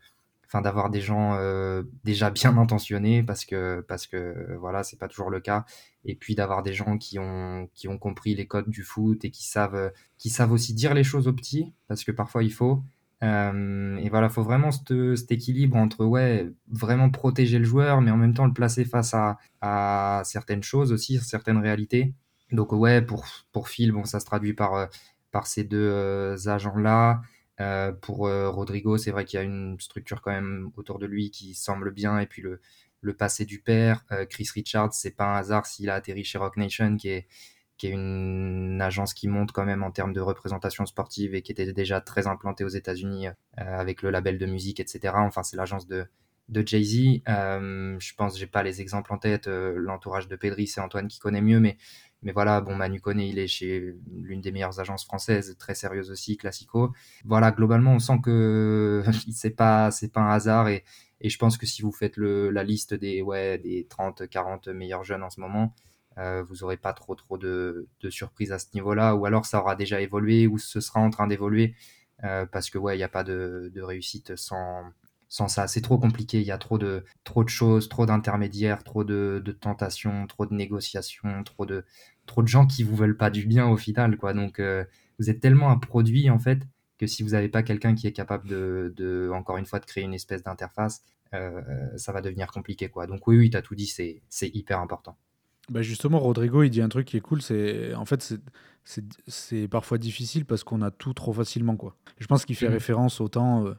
enfin 0.50 0.62
d'avoir 0.62 0.90
des 0.90 1.02
gens 1.02 1.36
euh, 1.36 1.84
déjà 2.04 2.32
bien 2.32 2.58
intentionnés 2.58 3.22
parce 3.22 3.46
que 3.46 3.86
parce 3.88 4.08
que 4.08 4.58
voilà 4.60 4.84
c'est 4.84 4.98
pas 4.98 5.08
toujours 5.08 5.30
le 5.30 5.40
cas. 5.40 5.66
Et 6.06 6.16
puis 6.16 6.34
d'avoir 6.34 6.64
des 6.64 6.74
gens 6.74 6.98
qui 6.98 7.20
ont 7.20 7.70
qui 7.76 7.88
ont 7.88 8.00
compris 8.00 8.34
les 8.36 8.48
codes 8.48 8.70
du 8.70 8.84
foot 8.84 9.24
et 9.24 9.30
qui 9.30 9.46
savent 9.46 9.92
qui 10.18 10.30
savent 10.30 10.52
aussi 10.52 10.74
dire 10.74 10.94
les 10.94 11.04
choses 11.04 11.28
aux 11.28 11.34
petits 11.34 11.74
parce 11.88 12.04
que 12.04 12.12
parfois 12.12 12.44
il 12.44 12.52
faut. 12.52 12.84
Euh, 13.22 13.98
et 13.98 14.10
voilà 14.10 14.30
faut 14.30 14.44
vraiment 14.44 14.72
cet 14.72 15.32
équilibre 15.32 15.76
entre 15.76 16.06
ouais 16.06 16.50
vraiment 16.72 17.10
protéger 17.10 17.60
le 17.60 17.66
joueur 17.66 18.00
mais 18.00 18.12
en 18.12 18.18
même 18.18 18.34
temps 18.34 18.46
le 18.46 18.54
placer 18.54 18.86
face 18.86 19.14
à, 19.14 19.38
à 19.60 20.22
certaines 20.24 20.64
choses 20.64 20.92
aussi 20.92 21.20
certaines 21.20 21.58
réalités. 21.58 22.14
Donc 22.52 22.72
ouais 22.72 23.02
pour 23.04 23.26
pour 23.52 23.70
Phil 23.70 23.92
bon 23.92 24.06
ça 24.06 24.20
se 24.20 24.26
traduit 24.26 24.54
par 24.54 24.74
euh, 24.74 24.86
par 25.32 25.46
ces 25.48 25.64
deux 25.64 26.36
agents 26.48 26.78
là 26.78 27.22
euh, 27.62 27.92
pour 27.92 28.28
euh, 28.28 28.50
Rodrigo, 28.50 28.98
c'est 28.98 29.12
vrai 29.12 29.26
qu'il 29.26 29.38
y 29.38 29.42
a 29.42 29.44
une 29.44 29.80
structure 29.80 30.22
quand 30.22 30.32
même 30.32 30.72
autour 30.78 31.00
de 31.00 31.06
lui 31.06 31.32
qui 31.32 31.54
semble 31.54 31.92
bien. 31.92 32.20
Et 32.20 32.26
puis 32.26 32.42
le, 32.42 33.14
passé 33.14 33.46
du 33.46 33.62
père, 33.62 34.06
euh, 34.12 34.26
Chris 34.26 34.50
Richards, 34.54 34.94
c'est 34.94 35.16
pas 35.16 35.26
un 35.26 35.38
hasard 35.38 35.66
s'il 35.66 35.90
a 35.90 35.96
atterri 35.96 36.24
chez 36.24 36.38
Rock 36.38 36.58
Nation, 36.58 36.96
qui 36.96 37.10
est, 37.10 37.28
qui 37.78 37.88
est 37.88 37.92
une 37.92 38.82
agence 38.82 39.14
qui 39.14 39.28
monte 39.28 39.52
quand 39.52 39.66
même 39.66 39.84
en 39.84 39.92
termes 39.92 40.14
de 40.14 40.22
représentation 40.22 40.86
sportive 40.86 41.36
et 41.36 41.42
qui 41.42 41.52
était 41.52 41.72
déjà 41.74 42.02
très 42.02 42.28
implantée 42.28 42.64
aux 42.64 42.70
États-Unis 42.70 43.28
avec 43.56 44.02
le 44.02 44.10
label 44.10 44.38
de 44.38 44.46
musique, 44.46 44.80
etc. 44.80 45.14
Enfin, 45.18 45.44
c'est 45.44 45.56
l'agence 45.56 45.88
de, 45.88 46.06
de 46.50 46.66
Jay-Z. 46.66 47.22
je 47.26 48.16
pense, 48.16 48.38
j'ai 48.38 48.48
pas 48.48 48.64
les 48.64 48.82
exemples 48.82 49.14
en 49.14 49.18
tête. 49.18 49.48
L'entourage 49.48 50.28
de 50.28 50.36
Pedri, 50.36 50.68
c'est 50.68 50.82
Antoine 50.82 51.08
qui 51.08 51.20
connaît 51.20 51.42
mieux, 51.42 51.62
mais 51.62 51.78
mais 52.22 52.32
voilà, 52.34 52.62
bon, 52.62 52.76
Manu 52.76 53.00
Koné, 53.00 53.28
il 53.30 53.40
est 53.40 53.48
chez 53.48 53.96
l'une 54.12 54.42
des 54.42 54.52
meilleures 54.52 54.80
agences 54.80 55.06
françaises, 55.06 55.56
très 55.58 55.76
sérieuse 55.76 56.12
aussi, 56.12 56.38
classico. 56.38 56.94
Voilà, 57.26 57.52
globalement, 57.52 57.94
on 57.94 58.00
sent 58.00 58.20
que 58.24 59.04
c'est 59.32 59.52
pas, 59.52 59.92
c'est 59.92 60.12
pas 60.12 60.22
un 60.22 60.32
hasard 60.32 60.68
et, 60.70 60.84
je 61.22 61.38
pense 61.38 61.58
que 61.58 61.66
si 61.66 61.82
vous 61.82 61.92
faites 61.92 62.16
la 62.18 62.64
liste 62.64 62.94
des, 62.94 63.22
ouais, 63.22 63.58
des 63.58 63.86
30, 63.90 64.30
40 64.30 64.70
meilleurs 64.70 65.04
jeunes 65.04 65.24
en 65.24 65.30
ce 65.30 65.42
moment, 65.42 65.74
vous 66.18 66.56
n'aurez 66.62 66.78
pas 66.78 66.94
trop, 66.94 67.16
trop 67.16 67.38
de, 67.38 67.88
de 68.02 68.10
surprises 68.10 68.54
à 68.54 68.60
ce 68.60 68.68
niveau-là, 68.74 69.16
ou 69.16 69.26
alors 69.26 69.46
ça 69.46 69.60
aura 69.60 69.76
déjà 69.76 70.00
évolué, 70.02 70.48
ou 70.48 70.58
ce 70.58 70.80
sera 70.80 71.02
en 71.02 71.10
train 71.10 71.28
d'évoluer, 71.28 71.76
parce 72.22 72.70
que 72.70 72.78
ouais, 72.78 72.96
il 72.96 73.00
n'y 73.00 73.04
a 73.04 73.10
pas 73.10 73.26
de 73.26 73.82
réussite 73.82 74.38
sans, 74.38 74.86
sans 75.30 75.48
ça. 75.48 75.68
C'est 75.68 75.82
trop 75.82 75.98
compliqué. 75.98 76.42
Il 76.42 76.48
y 76.48 76.52
a 76.52 76.58
trop 76.58 76.78
de, 76.78 77.06
trop 77.24 77.44
de 77.44 77.50
choses, 77.50 77.88
trop 77.88 78.06
d'intermédiaires, 78.06 78.84
trop 78.84 79.04
de, 79.04 79.42
de, 79.44 79.52
tentations, 79.52 80.28
trop 80.28 80.46
de 80.46 80.54
négociations, 80.54 81.44
trop 81.44 81.66
de, 81.66 81.86
trop 82.26 82.42
de 82.42 82.48
gens 82.48 82.66
qui 82.66 82.84
vous 82.84 82.96
veulent 82.96 83.18
pas 83.18 83.30
du 83.30 83.46
bien 83.46 83.68
au 83.68 83.78
final. 83.78 84.18
Quoi. 84.18 84.34
Donc, 84.34 84.60
euh, 84.60 84.84
vous 85.20 85.30
êtes 85.30 85.40
tellement 85.40 85.70
un 85.70 85.78
produit, 85.78 86.30
en 86.30 86.40
fait, 86.40 86.68
que 86.98 87.08
si 87.08 87.24
vous 87.24 87.30
n'avez 87.30 87.50
pas 87.50 87.64
quelqu'un 87.64 87.96
qui 87.96 88.08
est 88.08 88.12
capable 88.12 88.50
de, 88.50 88.94
de, 88.98 89.32
encore 89.34 89.58
une 89.58 89.66
fois, 89.66 89.80
de 89.80 89.86
créer 89.86 90.04
une 90.04 90.14
espèce 90.14 90.44
d'interface, 90.44 91.04
euh, 91.34 91.62
ça 91.96 92.12
va 92.12 92.22
devenir 92.22 92.48
compliqué. 92.48 92.90
Quoi. 92.90 93.06
Donc, 93.06 93.28
oui, 93.28 93.38
oui, 93.38 93.50
tu 93.52 93.58
as 93.58 93.62
tout 93.62 93.76
dit, 93.76 93.88
c'est 93.88 94.48
hyper 94.56 94.80
important. 94.80 95.16
Bah 95.70 95.84
justement, 95.84 96.20
Rodrigo, 96.20 96.64
il 96.64 96.72
dit 96.72 96.82
un 96.82 96.90
truc 96.90 97.06
qui 97.06 97.18
est 97.18 97.22
cool, 97.22 97.44
c'est 97.44 97.94
en 97.94 98.06
fait, 98.06 98.34
c'est 99.28 99.68
parfois 99.68 100.00
difficile 100.00 100.46
parce 100.46 100.64
qu'on 100.64 100.82
a 100.82 100.90
tout 100.90 101.14
trop 101.14 101.32
facilement. 101.32 101.76
Quoi. 101.76 101.96
Je 102.18 102.26
pense 102.26 102.44
qu'il 102.44 102.56
fait 102.56 102.70
mmh. 102.70 102.74
référence 102.74 103.22
autant 103.22 103.68
euh, 103.68 103.76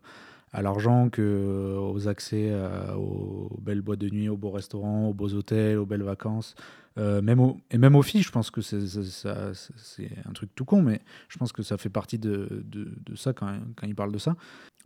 à 0.53 0.63
l'argent 0.63 1.11
que 1.11 1.23
euh, 1.23 1.79
aux 1.79 2.09
accès 2.09 2.49
euh, 2.51 2.95
aux 2.95 3.59
belles 3.61 3.83
boîtes 3.83 4.01
de 4.01 4.11
nuit, 4.11 4.29
aux 4.29 4.37
beaux 4.37 4.51
restaurants, 4.51 5.09
aux 5.09 5.15
beaux 5.15 5.33
hôtels, 5.35 5.79
aux 5.79 5.87
belles 5.87 6.03
vacances. 6.03 6.55
Euh, 6.99 7.23
même 7.23 7.41
et 7.71 7.79
même 7.79 7.95
aux 7.95 8.03
filles, 8.03 8.23
je 8.23 8.33
pense 8.33 8.51
que 8.51 8.61
c'est 8.61 10.11
un 10.29 10.33
truc 10.33 10.51
tout 10.57 10.65
con, 10.65 10.83
mais 10.83 11.01
je 11.29 11.39
pense 11.39 11.53
que 11.53 11.63
ça 11.63 11.79
fait 11.79 11.89
partie 11.89 12.19
de, 12.19 12.65
de, 12.65 13.15
ça 13.15 13.33
quand, 13.33 13.47
quand, 13.77 13.87
il 13.87 13.95
parle 13.95 14.11
de 14.11 14.19
ça. 14.19 14.35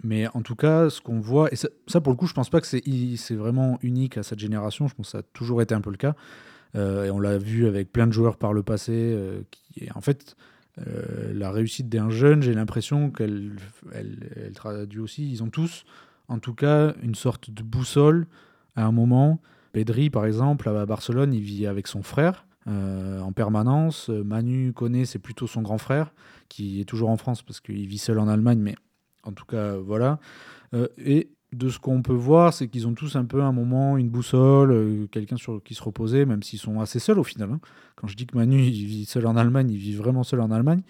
Mais 0.02 0.26
en 0.34 0.42
tout 0.42 0.54
cas, 0.54 0.90
ce 0.90 1.00
qu'on 1.00 1.18
voit, 1.20 1.50
et 1.52 1.56
ça, 1.56 1.68
pour 2.02 2.12
le 2.12 2.16
coup, 2.16 2.26
je 2.26 2.34
pense 2.34 2.50
pas 2.50 2.60
que 2.60 2.66
c'est 2.66 3.34
vraiment 3.34 3.78
unique 3.80 4.18
à 4.18 4.22
cette 4.22 4.38
génération, 4.38 4.86
je 4.86 4.94
pense 4.94 5.06
que 5.06 5.12
ça 5.12 5.18
a 5.18 5.22
toujours 5.32 5.62
été 5.62 5.74
un 5.74 5.80
peu 5.80 5.90
le 5.90 5.96
cas. 5.96 6.14
et 6.74 7.10
on 7.10 7.20
l'a 7.20 7.38
vu 7.38 7.66
avec 7.66 7.90
plein 7.90 8.06
de 8.06 8.12
joueurs 8.12 8.36
par 8.36 8.52
le 8.52 8.62
passé, 8.62 9.16
qui, 9.50 9.88
en 9.94 10.02
fait, 10.02 10.36
euh, 10.78 11.32
la 11.34 11.50
réussite 11.50 11.88
d'un 11.88 12.10
jeune, 12.10 12.42
j'ai 12.42 12.54
l'impression 12.54 13.10
qu'elle 13.10 13.52
elle, 13.92 14.52
traduit 14.54 15.00
aussi. 15.00 15.30
Ils 15.30 15.42
ont 15.42 15.50
tous, 15.50 15.84
en 16.28 16.38
tout 16.38 16.54
cas, 16.54 16.94
une 17.02 17.14
sorte 17.14 17.50
de 17.50 17.62
boussole 17.62 18.26
à 18.76 18.84
un 18.84 18.92
moment. 18.92 19.40
Pedri, 19.72 20.10
par 20.10 20.26
exemple, 20.26 20.68
à 20.68 20.86
Barcelone, 20.86 21.32
il 21.34 21.42
vit 21.42 21.66
avec 21.66 21.86
son 21.86 22.02
frère 22.02 22.46
euh, 22.66 23.20
en 23.20 23.32
permanence. 23.32 24.08
Manu 24.08 24.72
connaît, 24.72 25.04
c'est 25.04 25.18
plutôt 25.18 25.46
son 25.46 25.62
grand 25.62 25.78
frère, 25.78 26.12
qui 26.48 26.80
est 26.80 26.84
toujours 26.84 27.10
en 27.10 27.16
France 27.16 27.42
parce 27.42 27.60
qu'il 27.60 27.86
vit 27.86 27.98
seul 27.98 28.18
en 28.18 28.28
Allemagne, 28.28 28.60
mais 28.60 28.74
en 29.24 29.32
tout 29.32 29.44
cas, 29.44 29.76
voilà. 29.76 30.18
Euh, 30.74 30.88
et 30.98 31.30
de 31.56 31.68
ce 31.68 31.78
qu'on 31.78 32.02
peut 32.02 32.12
voir, 32.12 32.52
c'est 32.52 32.68
qu'ils 32.68 32.86
ont 32.86 32.94
tous 32.94 33.16
un 33.16 33.24
peu 33.24 33.42
un 33.42 33.52
moment, 33.52 33.96
une 33.96 34.08
boussole, 34.08 34.72
euh, 34.72 35.06
quelqu'un 35.10 35.36
sur 35.36 35.62
qui 35.62 35.74
se 35.74 35.82
reposer, 35.82 36.24
même 36.24 36.42
s'ils 36.42 36.58
sont 36.58 36.80
assez 36.80 36.98
seuls 36.98 37.18
au 37.18 37.24
final. 37.24 37.50
Hein. 37.52 37.60
Quand 37.96 38.06
je 38.06 38.16
dis 38.16 38.26
que 38.26 38.36
Manu 38.36 38.60
il 38.62 38.86
vit 38.86 39.04
seul 39.04 39.26
en 39.26 39.36
Allemagne, 39.36 39.70
il 39.70 39.78
vit 39.78 39.94
vraiment 39.94 40.24
seul 40.24 40.40
en 40.40 40.50
Allemagne. 40.50 40.82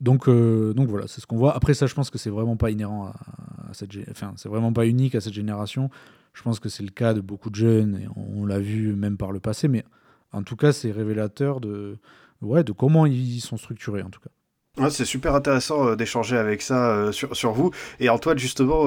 Donc, 0.00 0.28
euh, 0.28 0.72
donc 0.72 0.88
voilà, 0.88 1.06
c'est 1.06 1.20
ce 1.20 1.26
qu'on 1.26 1.36
voit. 1.36 1.54
Après 1.54 1.74
ça, 1.74 1.86
je 1.86 1.94
pense 1.94 2.10
que 2.10 2.18
c'est 2.18 2.30
vraiment 2.30 2.56
pas 2.56 2.70
inhérent 2.70 3.06
à, 3.06 3.74
cette, 3.74 3.90
enfin, 4.10 4.32
c'est 4.36 4.48
vraiment 4.48 4.72
pas 4.72 4.86
unique 4.86 5.14
à 5.14 5.20
cette 5.20 5.34
génération. 5.34 5.90
Je 6.32 6.42
pense 6.42 6.58
que 6.58 6.68
c'est 6.68 6.82
le 6.82 6.90
cas 6.90 7.12
de 7.12 7.20
beaucoup 7.20 7.50
de 7.50 7.56
jeunes 7.56 8.00
et 8.02 8.08
on, 8.16 8.46
l'a 8.46 8.58
vu 8.58 8.94
même 8.94 9.16
par 9.16 9.32
le 9.32 9.40
passé. 9.40 9.68
Mais 9.68 9.84
en 10.32 10.42
tout 10.42 10.56
cas, 10.56 10.72
c'est 10.72 10.90
révélateur 10.90 11.60
de, 11.60 11.98
ouais, 12.40 12.64
de 12.64 12.72
comment 12.72 13.04
ils 13.04 13.40
sont 13.40 13.56
structurés 13.56 14.02
en 14.02 14.10
tout 14.10 14.20
cas. 14.20 14.90
c'est 14.90 15.04
super 15.04 15.34
intéressant 15.34 15.88
euh, 15.88 15.96
d'échanger 15.96 16.36
avec 16.38 16.62
ça 16.62 17.12
sur, 17.12 17.36
sur, 17.36 17.52
vous. 17.52 17.70
Et 17.98 18.08
Antoine, 18.08 18.38
justement, 18.38 18.86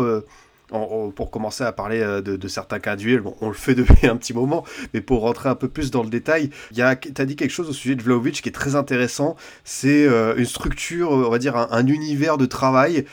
pour 1.15 1.29
commencer 1.29 1.63
à 1.63 1.71
parler 1.71 1.99
euh, 1.99 2.21
de, 2.21 2.47
certains 2.47 2.79
cas 2.79 2.95
duels, 2.95 3.21
bon, 3.21 3.35
on 3.41 3.47
le 3.47 3.53
fait 3.53 3.75
depuis 3.75 4.07
un 4.07 4.15
petit 4.15 4.33
moment, 4.33 4.63
mais 4.93 5.01
pour 5.01 5.21
rentrer 5.21 5.49
un 5.49 5.55
peu 5.55 5.67
plus 5.67 5.91
dans 5.91 6.03
le 6.03 6.09
détail, 6.09 6.49
tu 6.73 6.81
as 6.81 6.95
dit 7.25 7.35
quelque 7.35 7.51
chose 7.51 7.69
au 7.69 7.73
sujet 7.73 7.95
de 7.95 8.01
Vlaovic 8.01 8.41
qui 8.41 8.49
est 8.49 8.53
très 8.53 8.75
intéressant, 8.75 9.35
c'est 9.63 10.07
euh, 10.07 10.35
une 10.35 10.45
structure, 10.45 11.11
on 11.11 11.29
va 11.29 11.37
dire 11.37 11.55
un, 11.55 11.83
univers 11.87 12.37
de 12.37 12.45
travail 12.45 13.05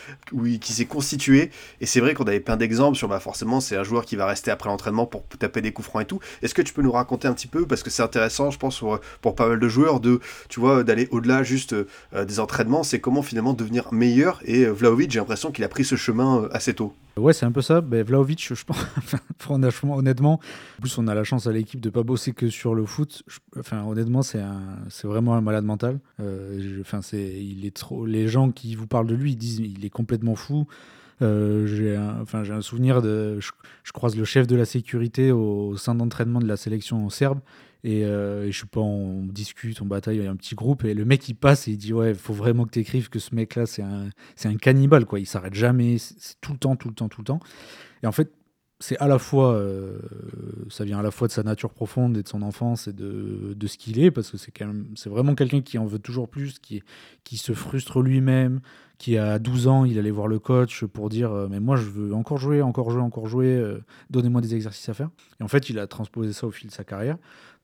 qui 0.61 0.73
s'est 0.73 0.87
constitué, 0.87 1.51
et 1.81 1.87
c'est 1.87 2.01
vrai 2.01 2.15
qu'on 2.15 2.25
avait 2.25 2.41
plein 2.41 2.57
d'exemples 2.57 2.97
sur, 2.97 3.09
bah 3.09 3.21
forcément, 3.21 3.61
c'est 3.61 3.77
un 3.77 3.83
joueur 3.83 4.05
qui 4.05 4.17
va 4.17 4.27
rester 4.27 4.51
après 4.51 4.69
l'entraînement 4.69 5.07
pour 5.07 5.25
taper 5.39 5.61
des 5.61 5.73
coups 5.73 5.89
francs 5.89 6.03
et 6.03 6.07
tout. 6.07 6.21
Est-ce 6.43 6.55
que 6.55 6.63
tu 6.63 6.73
peux 6.73 6.83
nous 6.83 6.93
raconter 6.93 7.29
un 7.29 7.35
petit 7.35 7.49
peu, 7.49 7.67
parce 7.67 7.83
que 7.83 7.91
c'est 7.91 8.03
intéressant, 8.03 8.51
je 8.51 8.59
pense, 8.59 8.83
pour, 9.21 9.35
pas 9.35 9.49
mal 9.49 9.59
de 9.59 9.69
joueurs, 9.69 10.01
de, 10.01 10.21
tu 10.49 10.61
vois, 10.61 10.85
d'aller 10.85 11.09
au-delà 11.11 11.43
juste 11.43 11.73
euh, 11.75 12.25
des 12.25 12.41
entraînements, 12.41 12.85
c'est 12.85 13.01
comment 13.01 13.23
finalement 13.23 13.53
devenir 13.53 13.93
meilleur, 13.93 14.41
et 14.45 14.65
Vlaovic, 14.67 15.11
j'ai 15.11 15.19
l'impression 15.19 15.51
qu'il 15.51 15.65
a 15.65 15.69
pris 15.69 15.85
ce 15.85 15.97
chemin 15.97 16.49
assez 16.53 16.75
tôt. 16.75 16.95
Ouais, 17.21 17.33
c'est 17.33 17.47
un 17.47 17.53
peu 17.53 17.63
ça. 17.63 17.81
Ben, 17.81 18.03
Vlaovic, 18.05 18.53
je 18.55 18.65
pense, 18.65 18.85
franchement, 19.39 19.97
honnêtement, 19.97 20.35
en 20.35 20.81
plus, 20.81 20.97
on 20.99 21.07
a 21.09 21.15
la 21.15 21.25
chance 21.25 21.47
à 21.47 21.53
l'équipe 21.53 21.81
de 21.81 21.91
pas 21.91 22.03
bosser 22.03 22.33
que 22.33 22.49
sur 22.49 22.75
le 22.75 22.85
foot. 22.87 23.23
enfin, 23.59 23.85
honnêtement, 23.85 24.23
c'est 24.23 24.43
vraiment 25.05 25.35
un 25.35 25.41
malade 25.41 25.65
mental. 25.65 26.01
Euh, 26.21 26.81
enfin, 26.81 27.03
c'est, 27.03 27.43
il 27.43 27.65
est 27.67 27.77
trop. 27.77 28.07
Les 28.07 28.29
gens 28.29 28.51
qui 28.51 28.75
vous 28.75 28.87
parlent 28.87 29.07
de 29.07 29.15
lui, 29.15 29.33
ils 29.33 29.37
disent, 29.37 29.59
il 29.59 29.85
est 29.85 29.91
complètement 29.91 30.35
fou. 30.35 30.67
Euh, 31.23 31.67
j'ai 31.67 31.97
un, 31.97 32.25
un 32.33 32.63
souvenir 32.63 33.03
de. 33.03 33.39
Je, 33.41 33.93
croise 33.93 34.17
le 34.17 34.25
chef 34.25 34.47
de 34.47 34.57
la 34.57 34.65
sécurité 34.65 35.33
au, 35.33 35.77
sein 35.77 35.95
d'entraînement 35.95 36.41
de 36.41 36.47
la 36.47 36.57
sélection 36.57 37.09
serbe. 37.11 37.41
Euh, 37.87 38.47
et, 38.47 38.53
je 38.53 38.61
sais 38.61 38.67
pas, 38.67 38.81
on 38.81 39.25
discute, 39.27 39.81
on 39.81 39.87
bataille, 39.87 40.17
il 40.17 40.25
y 40.25 40.27
a 40.27 40.31
un 40.31 40.37
petit 40.37 40.55
groupe, 40.55 40.85
et 40.85 40.95
le 40.95 41.05
mec 41.05 41.29
il 41.29 41.35
passe 41.35 41.69
et 41.69 41.73
il 41.73 41.79
dit 41.79 41.93
Ouais, 41.93 42.15
faut 42.15 42.35
vraiment 42.35 42.65
que 42.65 42.71
tu 42.71 42.81
écrives 42.81 43.09
que 43.09 43.19
ce 43.19 43.35
mec 43.35 43.55
là 43.55 43.67
c'est 43.67 43.83
un, 43.83 44.11
un 44.45 44.57
cannibale, 44.57 45.07
quoi. 45.07 45.21
Il 45.21 45.27
s'arrête 45.27 45.55
jamais, 45.55 45.99
c'est 45.99 46.41
tout 46.41 46.53
le 46.53 46.59
temps, 46.59 46.77
tout 46.77 46.89
le 46.89 46.95
temps, 46.95 47.09
tout 47.09 47.21
le 47.21 47.27
temps. 47.27 47.41
Et 48.03 48.07
en 48.07 48.13
fait, 48.13 48.33
c'est 48.83 48.97
à 48.97 49.07
la 49.07 49.19
fois, 49.19 49.53
euh, 49.53 49.99
ça 50.71 50.85
vient 50.85 50.99
à 50.99 51.03
la 51.03 51.11
fois 51.11 51.29
de 51.29 51.33
sa 51.33 51.43
nature 51.43 51.71
profonde 51.71 52.17
et 52.17 52.23
de 52.23 52.29
son 52.29 52.41
enfance 52.41 52.89
et 52.89 52.95
de, 52.95 53.53
de 53.55 53.67
ce 53.67 53.77
qu'il 53.77 53.99
est, 54.01 54.11
parce 54.11 54.31
que 54.31 54.39
c'est, 54.39 55.09
vraiment 55.11 55.35
quelqu'un 55.35 55.61
qui 55.61 55.77
en 55.77 55.85
veut 55.85 55.99
toujours 55.99 56.31
plus, 56.31 56.59
qui, 56.59 56.83
qui 57.23 57.37
se 57.37 57.53
frustre 57.53 58.01
lui-même, 58.01 58.61
qui 58.97 59.19
a 59.19 59.39
12 59.39 59.69
ans, 59.69 59.85
il 59.85 59.99
allait 59.99 60.11
voir 60.11 60.29
le 60.29 60.39
coach 60.39 60.85
pour 60.85 61.11
dire 61.11 61.31
euh, 61.31 61.47
Mais 61.51 61.61
moi, 61.61 61.77
je 61.77 61.85
veux 61.85 62.15
encore 62.15 62.39
jouer, 62.39 62.63
encore 62.63 62.91
jouer, 62.91 63.03
encore 63.03 63.27
jouer, 63.27 63.63
donnez-moi 64.09 64.41
des 64.41 64.55
exercices 64.55 64.89
à 64.89 64.95
faire. 64.95 65.11
Et 65.41 65.43
en 65.43 65.49
fait, 65.49 65.69
il 65.69 65.79
a 65.79 65.87
transposé 65.87 66.33
ça 66.33 66.47
au 66.47 66.51
fil 66.51 66.69
de 66.69 66.75
sa 66.75 66.85
carrière. 66.85 67.19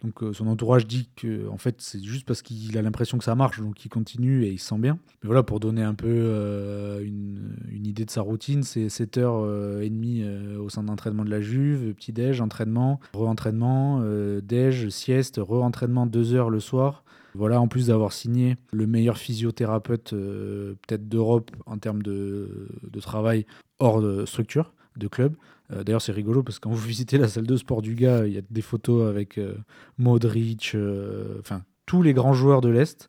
Donc 0.06 0.22
euh, 0.22 0.32
son 0.32 0.46
entourage 0.46 0.86
dit 0.86 1.08
que 1.16 1.48
en 1.48 1.58
fait 1.58 1.76
c'est 1.78 2.00
juste 2.00 2.26
parce 2.26 2.40
qu'il 2.40 2.78
a 2.78 2.82
l'impression 2.82 3.18
que 3.18 3.24
ça 3.24 3.34
marche, 3.34 3.60
donc 3.60 3.84
il 3.84 3.88
continue 3.88 4.44
et 4.44 4.50
il 4.50 4.58
se 4.60 4.68
sent 4.68 4.78
bien. 4.78 5.00
Mais 5.22 5.26
voilà, 5.26 5.42
pour 5.42 5.58
donner 5.58 5.82
un 5.82 5.94
peu 5.94 6.06
euh, 6.08 7.04
une, 7.04 7.56
idée 7.72 8.04
de 8.04 8.10
sa 8.10 8.20
routine, 8.20 8.62
c'est 8.62 8.86
7h30 8.86 10.22
euh, 10.22 10.58
au 10.58 10.68
centre 10.68 10.86
d'entraînement 10.86 11.24
de 11.24 11.30
la 11.30 11.40
Juve, 11.40 11.92
petit-déj, 11.94 12.40
entraînement, 12.40 13.00
re-entraînement, 13.14 14.00
déj, 14.42 14.90
sieste, 14.90 15.40
re-entraînement 15.42 16.06
2 16.06 16.34
heures 16.34 16.50
le 16.50 16.60
soir. 16.60 17.02
Voilà, 17.34 17.60
en 17.60 17.66
plus 17.66 17.88
d'avoir 17.88 18.12
signé 18.12 18.56
le 18.72 18.86
meilleur 18.86 19.18
physiothérapeute 19.18 20.10
peut-être 20.10 21.08
d'Europe 21.08 21.50
en 21.66 21.78
termes 21.78 22.02
de, 22.02 22.68
travail 23.00 23.44
hors 23.78 24.02
structure, 24.26 24.72
de 24.96 25.08
club. 25.08 25.34
Euh, 25.72 25.84
d'ailleurs, 25.84 26.02
c'est 26.02 26.12
rigolo 26.12 26.42
parce 26.42 26.58
que 26.58 26.64
quand 26.64 26.70
vous 26.70 26.86
visitez 26.86 27.18
la 27.18 27.28
salle 27.28 27.46
de 27.46 27.56
sport 27.56 27.82
du 27.82 27.94
gars, 27.94 28.26
il 28.26 28.34
y 28.34 28.38
a 28.38 28.42
des 28.48 28.62
photos 28.62 29.08
avec 29.08 29.38
euh, 29.38 29.54
Modric, 29.98 30.72
euh, 30.74 31.36
enfin 31.40 31.62
tous 31.86 32.02
les 32.02 32.14
grands 32.14 32.32
joueurs 32.32 32.60
de 32.60 32.68
l'Est 32.68 33.08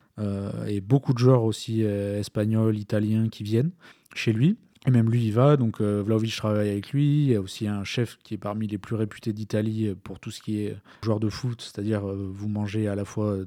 et 0.67 0.81
beaucoup 0.81 1.13
de 1.13 1.19
joueurs 1.19 1.43
aussi 1.43 1.81
espagnols, 1.81 2.77
italiens 2.77 3.27
qui 3.27 3.43
viennent 3.43 3.71
chez 4.15 4.33
lui. 4.33 4.55
Et 4.87 4.91
même 4.91 5.11
lui, 5.11 5.25
il 5.25 5.31
va. 5.31 5.57
Donc, 5.57 5.81
Vlaovic 5.81 6.35
travaille 6.35 6.69
avec 6.69 6.91
lui. 6.91 7.23
Il 7.25 7.29
y 7.29 7.35
a 7.35 7.41
aussi 7.41 7.67
un 7.67 7.83
chef 7.83 8.17
qui 8.23 8.35
est 8.35 8.39
parmi 8.39 8.67
les 8.67 8.79
plus 8.79 8.95
réputés 8.95 9.33
d'Italie 9.33 9.93
pour 10.03 10.19
tout 10.19 10.31
ce 10.31 10.41
qui 10.41 10.61
est 10.61 10.75
joueur 11.03 11.19
de 11.19 11.29
foot, 11.29 11.61
c'est-à-dire 11.61 12.01
vous 12.01 12.47
mangez 12.47 12.87
à 12.87 12.95
la 12.95 13.05
fois 13.05 13.37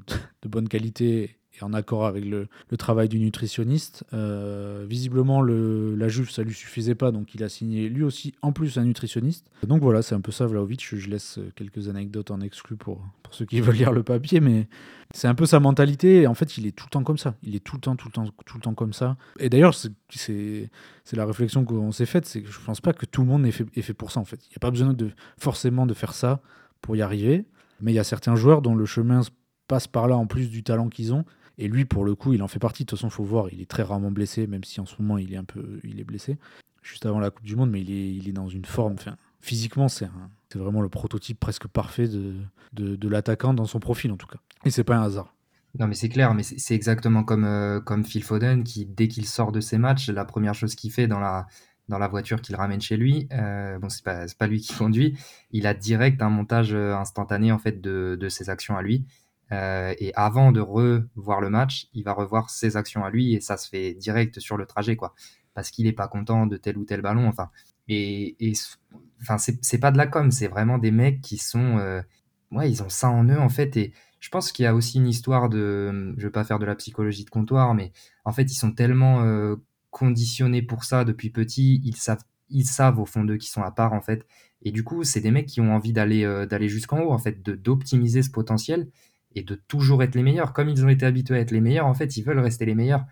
de 0.43 0.49
bonne 0.49 0.69
qualité 0.69 1.40
en 1.63 1.73
accord 1.73 2.07
avec 2.07 2.25
le, 2.25 2.49
travail 2.79 3.09
du 3.09 3.19
nutritionniste. 3.19 4.05
Euh, 4.13 4.85
visiblement, 4.89 5.43
le, 5.43 5.95
la 5.95 6.09
Juve, 6.09 6.31
ça 6.31 6.43
lui 6.43 6.55
suffisait 6.55 6.95
pas, 6.95 7.13
donc 7.13 7.35
il 7.35 7.45
a 7.45 7.49
signé 7.49 7.89
lui 7.89 8.03
aussi 8.03 8.35
en 8.43 8.53
plus 8.53 8.79
un 8.79 8.85
nutritionniste. 8.85 9.51
Donc 9.67 9.83
voilà, 9.83 10.03
c'est 10.03 10.15
un 10.15 10.21
peu 10.21 10.33
ça, 10.33 10.47
Vlaovic. 10.47 10.95
Je 10.97 11.11
laisse 11.11 11.39
quelques 11.57 11.89
anecdotes 11.89 12.31
en 12.31 12.41
exclu 12.41 12.77
pour, 12.77 13.05
pour 13.23 13.35
ceux 13.35 13.45
qui 13.45 13.61
veulent 13.61 13.77
lire 13.77 13.93
le 13.93 14.03
papier, 14.03 14.41
mais 14.41 14.69
c'est 15.13 15.29
un 15.29 15.35
peu 15.35 15.47
sa 15.47 15.61
mentalité. 15.61 16.23
Et 16.23 16.27
en 16.27 16.35
fait, 16.35 16.57
il 16.57 16.67
est 16.67 16.73
tout 16.73 16.87
le 16.87 16.91
temps 16.91 17.05
comme 17.05 17.19
ça. 17.19 17.35
Il 17.43 17.55
est 17.55 17.65
tout 17.65 17.77
le 17.77 17.81
temps, 17.81 17.97
tout 17.97 18.09
le 18.09 18.13
temps, 18.13 18.27
tout 18.47 18.57
le 18.57 18.63
temps 18.63 18.75
comme 18.75 18.93
ça. 18.93 19.17
Et 19.39 19.51
d'ailleurs, 19.51 19.75
c'est 19.75 20.71
la 21.13 21.27
réflexion 21.27 21.65
qu'on 21.65 21.93
s'est 21.93 22.07
faite, 22.07 22.27
c'est 22.27 22.43
que 22.43 22.51
je 22.51 22.61
pense 22.61 22.81
pas 22.81 22.93
que 22.93 23.07
tout 23.07 23.23
le 23.23 23.27
monde 23.27 23.45
est 23.47 23.53
fait, 23.53 23.67
est 23.75 23.83
fait 23.83 23.95
pour 23.95 24.11
ça, 24.11 24.21
en 24.21 24.25
fait. 24.25 24.41
Il 24.47 24.51
n'y 24.51 24.57
a 24.57 24.61
pas 24.61 24.71
besoin 24.71 24.93
de, 24.93 25.11
forcément 25.39 25.87
de 25.87 25.95
faire 25.95 26.15
ça 26.15 26.41
pour 26.81 26.97
y 26.97 27.03
arriver. 27.03 27.45
Mais 27.83 27.93
il 27.93 27.95
y 27.95 27.99
a 28.01 28.05
certains 28.05 28.37
joueurs 28.37 28.63
dont 28.63 28.75
le 28.75 28.85
chemin 28.87 29.21
passe 29.67 29.87
par 29.87 30.09
là 30.09 30.17
en 30.17 30.27
plus 30.27 30.51
du 30.51 30.63
talent 30.63 30.89
qu'ils 30.89 31.15
ont 31.15 31.25
et 31.61 31.69
lui, 31.69 31.85
pour 31.85 32.05
le 32.05 32.15
coup, 32.15 32.33
il 32.33 32.43
en 32.43 32.49
fait 32.49 32.59
partie. 32.59 32.85
De 32.85 32.89
toute 32.89 32.99
façon, 32.99 33.09
il 33.09 33.13
faut 33.13 33.23
voir, 33.23 33.49
il 33.53 33.61
est 33.61 33.71
très 33.71 33.83
rarement 33.83 34.11
blessé, 34.11 34.47
même 34.47 34.65
si 34.65 34.81
en 34.81 34.87
ce 34.87 34.95
moment, 35.01 35.19
il 35.19 35.35
est 35.35 35.37
un 35.37 35.45
peu 35.45 35.79
il 35.85 36.01
est 36.01 36.05
blessé. 36.05 36.39
Juste 36.83 37.05
avant 37.05 37.21
la 37.21 37.31
Coupe 37.31 37.45
du 37.45 37.55
Monde, 37.55 37.71
mais 37.71 37.83
il 37.83 37.91
est, 37.91 38.15
il 38.15 38.29
est 38.31 38.33
dans 38.33 38.49
une 38.49 38.65
forme. 38.65 38.95
Enfin, 38.95 39.17
physiquement, 39.41 39.89
c'est 39.89 40.09
vraiment 40.55 40.81
le 40.81 40.89
prototype 40.89 41.39
presque 41.39 41.69
parfait 41.69 42.09
de, 42.09 42.35
de, 42.73 43.09
l'attaquant 43.09 43.53
dans 43.53 43.67
son 43.67 43.79
profil, 43.79 44.11
en 44.11 44.17
tout 44.17 44.27
cas. 44.27 44.39
Et 44.65 44.71
c'est 44.71 44.85
pas 44.85 44.97
un 44.97 45.03
hasard. 45.03 45.35
Non, 45.79 45.87
mais 45.87 45.95
c'est 45.95 46.09
clair, 46.09 46.33
mais 46.33 46.43
c'est 46.43 46.75
exactement 46.75 47.23
comme, 47.23 47.45
euh, 47.45 47.79
comme 47.81 48.05
Phil 48.05 48.25
Foden, 48.25 48.65
qui, 48.65 48.87
dès 48.87 49.07
qu'il 49.07 49.27
sort 49.27 49.53
de 49.53 49.61
ses 49.61 49.77
matchs, 49.77 50.09
la 50.09 50.25
première 50.25 50.55
chose 50.55 50.75
qu'il 50.75 50.91
fait 50.91 51.07
dans 51.07 51.21
la, 51.21 51.47
dans 51.89 51.99
la 51.99 52.09
voiture 52.09 52.41
qu'il 52.41 52.57
ramène 52.57 52.81
chez 52.81 52.97
lui, 52.97 53.29
euh, 53.33 53.79
bon, 53.79 53.91
c'est 53.91 54.03
pas, 54.03 54.25
pas 54.39 54.47
lui 54.47 54.61
qui 54.61 54.75
conduit, 54.79 55.19
il 55.53 55.67
a 55.67 55.75
direct 55.75 56.23
un 56.23 56.31
montage 56.31 56.73
euh, 56.73 56.97
instantané 56.97 57.53
en 57.53 57.59
fait 57.59 57.83
de, 57.83 58.17
de 58.19 58.29
ses 58.31 58.49
actions 58.49 58.77
à 58.77 58.83
lui. 58.83 59.05
Et 59.53 60.13
avant 60.15 60.53
de 60.53 60.61
revoir 60.61 61.41
le 61.41 61.51
match, 61.51 61.89
il 61.93 62.05
va 62.05 62.13
revoir 62.13 62.51
ses 62.51 62.77
actions 62.77 63.05
à 63.05 63.11
lui 63.11 63.35
et 63.35 63.41
ça 63.41 63.57
se 63.57 63.69
fait 63.69 63.95
direct 63.95 64.41
sur 64.41 64.57
le 64.57 64.67
trajet, 64.67 64.97
quoi. 64.97 65.15
Parce 65.55 65.71
qu'il 65.71 65.87
n'est 65.87 65.93
pas 65.93 66.09
content 66.09 66.47
de 66.47 66.57
tel 66.57 66.79
ou 66.79 66.85
tel 66.85 67.03
ballon. 67.03 67.27
Enfin, 67.27 67.51
et, 67.89 68.37
et 68.39 68.53
enfin, 69.21 69.39
c'est 69.39 69.79
pas 69.79 69.91
de 69.91 69.99
la 69.99 70.07
com, 70.07 70.31
c'est 70.31 70.49
vraiment 70.49 70.79
des 70.79 70.93
mecs 70.93 71.21
qui 71.21 71.39
sont, 71.39 72.03
ouais, 72.53 72.71
ils 72.71 72.83
ont 72.83 72.89
ça 72.89 73.11
en 73.11 73.25
eux 73.25 73.39
en 73.39 73.49
fait. 73.49 73.77
Et 73.77 73.93
je 74.21 74.29
pense 74.29 74.53
qu'il 74.53 74.65
y 74.65 74.67
a 74.67 74.75
aussi 74.75 74.99
une 74.99 75.09
histoire 75.09 75.49
de, 75.49 76.15
je 76.17 76.25
veux 76.25 76.31
pas 76.31 76.45
faire 76.45 76.59
de 76.59 76.67
la 76.67 76.75
psychologie 76.77 77.25
de 77.25 77.31
comptoir, 77.31 77.75
mais 77.75 77.93
en 78.25 78.33
fait, 78.33 78.43
ils 78.43 78.55
sont 78.55 78.73
tellement 78.73 79.23
euh, 79.23 79.57
conditionnés 79.91 80.63
pour 80.63 80.85
ça 80.85 81.05
depuis 81.05 81.31
petit, 81.31 81.81
ils 81.85 81.97
savent, 81.97 82.23
ils 82.51 82.67
savent 82.67 83.01
au 83.01 83.07
fond 83.07 83.25
d'eux 83.25 83.39
qu'ils 83.39 83.51
sont 83.51 83.63
à 83.63 83.71
part 83.71 83.95
en 83.95 84.03
fait. 84.03 84.27
Et 84.63 84.73
du 84.73 84.85
coup, 84.85 85.05
c'est 85.05 85.21
des 85.21 85.31
mecs 85.31 85.47
qui 85.47 85.61
ont 85.63 85.75
envie 85.75 85.95
d'aller 85.95 86.25
euh, 86.25 86.47
d'aller 86.47 86.69
jusqu'en 86.69 87.01
haut 87.01 87.13
en 87.13 87.19
fait, 87.19 87.43
d'optimiser 87.43 88.23
ce 88.23 88.31
potentiel 88.31 88.91
et 89.35 89.43
de 89.43 89.55
toujours 89.55 90.03
être 90.03 90.15
les 90.15 90.23
meilleurs. 90.23 90.53
Comme 90.53 90.69
ils 90.69 90.85
ont 90.85 90.89
été 90.89 91.07
habitués 91.07 91.37
à 91.37 91.41
être 91.41 91.53
les 91.53 91.61
meilleurs, 91.61 91.87
en 91.87 91.95
fait, 91.95 92.17
ils 92.17 92.23
veulent 92.23 92.41
rester 92.41 92.67
les 92.67 92.75
meilleurs. 92.75 93.05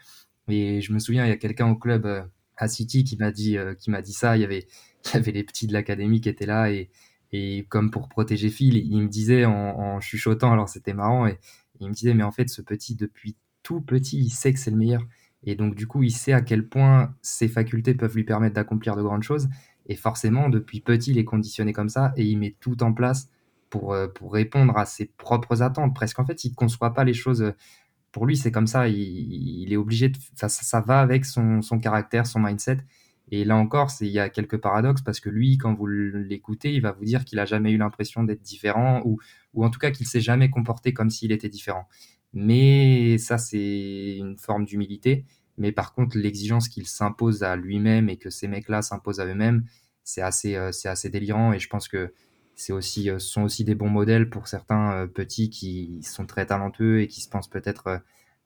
Et 0.48 0.80
je 0.80 0.92
me 0.92 0.98
souviens, 0.98 1.24
il 1.24 1.28
y 1.28 1.32
a 1.32 1.36
quelqu'un 1.36 1.68
au 1.68 1.76
club 1.76 2.06
euh, 2.06 2.22
à 2.56 2.68
City 2.68 3.04
qui 3.04 3.16
m'a 3.16 3.30
dit, 3.30 3.56
qui 3.78 3.90
m'a 3.90 4.02
dit 4.02 4.12
ça. 4.12 4.36
Il 4.36 4.40
y 4.40 4.44
avait, 4.44 4.66
il 5.06 5.14
y 5.14 5.16
avait 5.16 5.32
les 5.32 5.44
petits 5.44 5.66
de 5.66 5.72
l'académie 5.72 6.20
qui 6.20 6.28
étaient 6.28 6.46
là 6.46 6.70
et 6.70 6.90
et 7.32 7.66
comme 7.68 7.90
pour 7.90 8.08
protéger 8.08 8.48
Phil, 8.48 8.76
il 8.76 9.02
me 9.02 9.08
disait 9.08 9.44
en, 9.44 10.00
chuchotant, 10.00 10.52
alors 10.52 10.68
c'était 10.68 10.94
marrant, 10.94 11.26
et, 11.26 11.38
il 11.80 11.88
me 11.88 11.92
disait, 11.92 12.14
mais 12.14 12.24
en 12.24 12.32
fait, 12.32 12.48
ce 12.48 12.60
petit, 12.60 12.96
depuis 12.96 13.36
tout 13.62 13.80
petit, 13.80 14.18
il 14.18 14.30
sait 14.30 14.52
que 14.52 14.58
c'est 14.58 14.70
le 14.70 14.76
meilleur. 14.76 15.02
Et 15.44 15.54
donc, 15.54 15.76
du 15.76 15.86
coup, 15.86 16.02
il 16.02 16.10
sait 16.10 16.32
à 16.32 16.40
quel 16.40 16.66
point 16.66 17.14
ses 17.22 17.46
facultés 17.46 17.94
peuvent 17.94 18.16
lui 18.16 18.24
permettre 18.24 18.54
d'accomplir 18.54 18.96
de 18.96 19.02
grandes 19.02 19.22
choses. 19.22 19.48
Et 19.86 19.94
forcément, 19.94 20.48
depuis 20.48 20.80
petit, 20.80 21.12
il 21.12 21.18
est 21.18 21.24
conditionné 21.24 21.72
comme 21.72 21.88
ça 21.88 22.12
et 22.16 22.24
il 22.24 22.36
met 22.36 22.56
tout 22.58 22.82
en 22.82 22.92
place 22.92 23.28
pour, 23.70 23.92
euh, 23.92 24.08
pour 24.08 24.32
répondre 24.32 24.76
à 24.76 24.86
ses 24.86 25.06
propres 25.06 25.62
attentes. 25.62 25.94
Presque, 25.94 26.18
en 26.18 26.26
fait, 26.26 26.44
il 26.44 26.50
ne 26.50 26.54
conçoit 26.54 26.94
pas 26.94 27.04
les 27.04 27.14
choses. 27.14 27.52
Pour 28.12 28.26
lui, 28.26 28.36
c'est 28.36 28.52
comme 28.52 28.66
ça. 28.66 28.88
Il, 28.88 29.72
est 29.72 29.76
obligé 29.76 30.08
de. 30.08 30.18
Ça, 30.36 30.48
ça 30.48 30.80
va 30.80 31.00
avec 31.00 31.24
son, 31.24 31.62
son 31.62 31.78
caractère, 31.78 32.26
son 32.26 32.40
mindset. 32.40 32.78
Et 33.30 33.44
là 33.44 33.56
encore, 33.56 33.90
il 34.00 34.08
y 34.08 34.18
a 34.18 34.30
quelques 34.30 34.56
paradoxes 34.58 35.02
parce 35.02 35.20
que 35.20 35.28
lui, 35.28 35.58
quand 35.58 35.74
vous 35.74 35.86
l'écoutez, 35.86 36.72
il 36.72 36.80
va 36.80 36.92
vous 36.92 37.04
dire 37.04 37.24
qu'il 37.24 37.38
a 37.38 37.44
jamais 37.44 37.72
eu 37.72 37.76
l'impression 37.76 38.22
d'être 38.22 38.40
différent 38.40 39.02
ou, 39.04 39.18
ou 39.52 39.64
en 39.64 39.70
tout 39.70 39.78
cas 39.78 39.90
qu'il 39.90 40.06
s'est 40.06 40.20
jamais 40.20 40.48
comporté 40.48 40.94
comme 40.94 41.10
s'il 41.10 41.30
était 41.32 41.50
différent. 41.50 41.86
Mais 42.32 43.18
ça, 43.18 43.38
c'est 43.38 44.16
une 44.16 44.38
forme 44.38 44.64
d'humilité. 44.64 45.24
Mais 45.58 45.72
par 45.72 45.92
contre, 45.92 46.16
l'exigence 46.16 46.68
qu'il 46.68 46.86
s'impose 46.86 47.42
à 47.42 47.56
lui-même 47.56 48.08
et 48.08 48.16
que 48.16 48.30
ces 48.30 48.48
mecs-là 48.48 48.80
s'imposent 48.80 49.20
à 49.20 49.26
eux-mêmes, 49.26 49.64
c'est 50.04 50.22
assez, 50.22 50.56
euh, 50.56 50.72
c'est 50.72 50.88
assez 50.88 51.10
délirant. 51.10 51.52
Et 51.52 51.58
je 51.58 51.68
pense 51.68 51.88
que 51.88 52.14
c'est 52.58 52.72
aussi, 52.72 53.10
euh, 53.10 53.18
sont 53.18 53.42
aussi 53.42 53.64
des 53.64 53.74
bons 53.74 53.88
modèles 53.90 54.30
pour 54.30 54.48
certains 54.48 54.92
euh, 54.92 55.06
petits 55.06 55.50
qui 55.50 56.02
sont 56.02 56.26
très 56.26 56.46
talentueux 56.46 57.00
et 57.00 57.08
qui 57.08 57.20
se 57.20 57.28
pensent 57.28 57.48
peut-être 57.48 58.02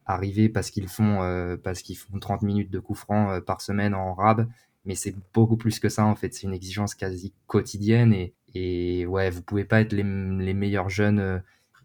arriver 0.07 0.49
parce 0.49 0.71
qu'ils 0.71 0.89
font, 0.89 1.57
parce 1.63 1.81
qu'ils 1.83 1.97
font 1.97 2.19
30 2.19 2.43
minutes 2.43 2.71
de 2.71 2.81
coup 2.81 2.95
franc 2.95 3.41
par 3.41 3.61
semaine 3.61 3.95
en 3.95 4.15
rab 4.15 4.49
mais 4.85 4.95
c'est 4.95 5.15
beaucoup 5.33 5.57
plus 5.57 5.79
que 5.79 5.89
ça 5.89 6.05
en 6.05 6.15
fait. 6.15 6.35
C'est 6.35 6.43
une 6.47 6.55
exigence 6.55 6.95
quasi 6.95 7.33
quotidienne 7.47 8.13
et, 8.13 8.35
et 8.55 9.07
ouais, 9.07 9.31
vous 9.31 9.43
pouvez 9.43 9.65
pas 9.65 9.81
être 9.81 9.93
les, 9.93 10.03
les 10.03 10.55
meilleurs 10.55 10.89
jeunes 10.89 11.21
euh, 11.21 11.39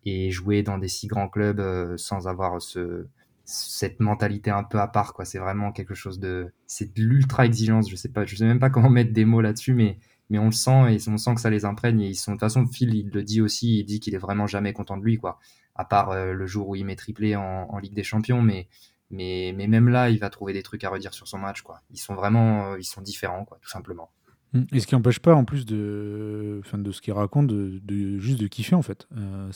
et 0.06 0.32
jouer 0.32 0.64
dans 0.64 0.78
des 0.78 0.88
si 0.88 1.08
grands 1.08 1.30
clubs 1.30 1.60
euh, 1.60 1.96
sans 1.98 2.28
avoir 2.28 2.62
ce, 2.62 3.08
cette 3.46 4.00
mentalité 4.00 4.52
un 4.52 4.64
peu 4.64 4.80
à 4.80 4.88
part 4.88 5.14
quoi. 5.14 5.26
C'est 5.26 5.40
vraiment 5.40 5.72
quelque 5.72 5.94
chose 5.96 6.20
de, 6.20 6.52
c'est 6.66 6.96
de 6.96 7.02
l'ultra 7.04 7.46
exigence. 7.46 7.90
Je 7.90 7.96
sais 7.96 8.10
pas, 8.10 8.26
je 8.26 8.36
sais 8.36 8.46
même 8.46 8.60
pas 8.60 8.70
comment 8.72 8.90
mettre 8.90 9.14
des 9.14 9.26
mots 9.26 9.42
là-dessus, 9.42 9.74
mais 9.74 10.00
mais 10.30 10.40
on 10.40 10.46
le 10.46 10.52
sent 10.52 10.94
et 10.94 11.10
on 11.10 11.18
sent 11.18 11.36
que 11.36 11.42
ça 11.42 11.50
les 11.50 11.66
imprègne 11.66 12.02
ils 12.02 12.16
sont 12.16 12.32
de 12.32 12.36
toute 12.36 12.42
façon 12.42 12.66
Phil 12.68 12.94
il 12.94 13.10
le 13.10 13.24
dit 13.24 13.42
aussi, 13.42 13.80
il 13.80 13.86
dit 13.86 14.00
qu'il 14.00 14.16
est 14.16 14.20
vraiment 14.20 14.48
jamais 14.48 14.74
content 14.74 14.98
de 14.98 15.04
lui 15.04 15.18
quoi. 15.18 15.40
À 15.76 15.86
part 15.86 16.10
euh, 16.10 16.34
le 16.34 16.48
jour 16.48 16.70
où 16.70 16.76
il 16.76 16.86
met 16.86 16.96
triplé 16.96 17.36
en, 17.36 17.78
Ligue 17.78 17.94
des 17.94 18.04
Champions, 18.04 18.42
mais 18.42 18.68
mais, 19.10 19.54
mais 19.56 19.68
même 19.68 19.90
là, 19.90 20.10
il 20.10 20.20
va 20.20 20.30
trouver 20.30 20.54
des 20.54 20.64
trucs 20.64 20.84
à 20.84 20.90
redire 20.90 21.14
sur 21.14 21.28
son 21.28 21.38
match. 21.38 21.62
Quoi. 21.62 21.82
Ils 21.92 22.00
sont 22.00 22.16
vraiment 22.16 22.74
euh, 22.74 22.80
ils 22.80 22.84
sont 22.84 23.02
différents, 23.02 23.46
quoi, 23.46 23.58
tout 23.62 23.70
simplement. 23.70 24.12
Mmh. 24.54 24.64
Et 24.74 24.80
ce 24.80 24.88
qui 24.88 24.96
n'empêche 24.96 25.20
pas, 25.20 25.34
en 25.34 25.46
plus 25.46 25.66
de, 25.66 26.62
enfin, 26.66 26.78
de 26.78 26.92
ce 26.92 27.02
qu'il 27.02 27.14
raconte, 27.14 27.48
de, 27.48 28.18
juste 28.20 28.40
de 28.40 28.48
kiffer, 28.48 28.76
en 28.76 28.82
fait. 28.82 29.08
Euh, 29.18 29.50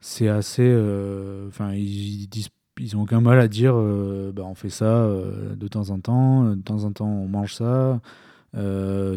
c'est, 0.00 0.28
assez. 0.28 0.62
Euh, 0.66 1.48
enfin, 1.48 1.72
ils, 1.72 2.28
disent, 2.28 2.50
ils 2.78 2.96
ont 2.96 3.02
aucun 3.02 3.20
mal 3.20 3.40
à 3.40 3.48
dire 3.48 3.74
bah, 3.74 4.42
on 4.44 4.54
fait 4.54 4.70
ça 4.70 5.06
de 5.06 5.68
temps 5.68 5.90
en 5.90 6.00
temps, 6.00 6.44
de 6.44 6.62
temps 6.62 6.84
en 6.84 6.92
temps 6.92 7.08
on 7.08 7.28
mange 7.28 7.54
ça. 7.54 8.00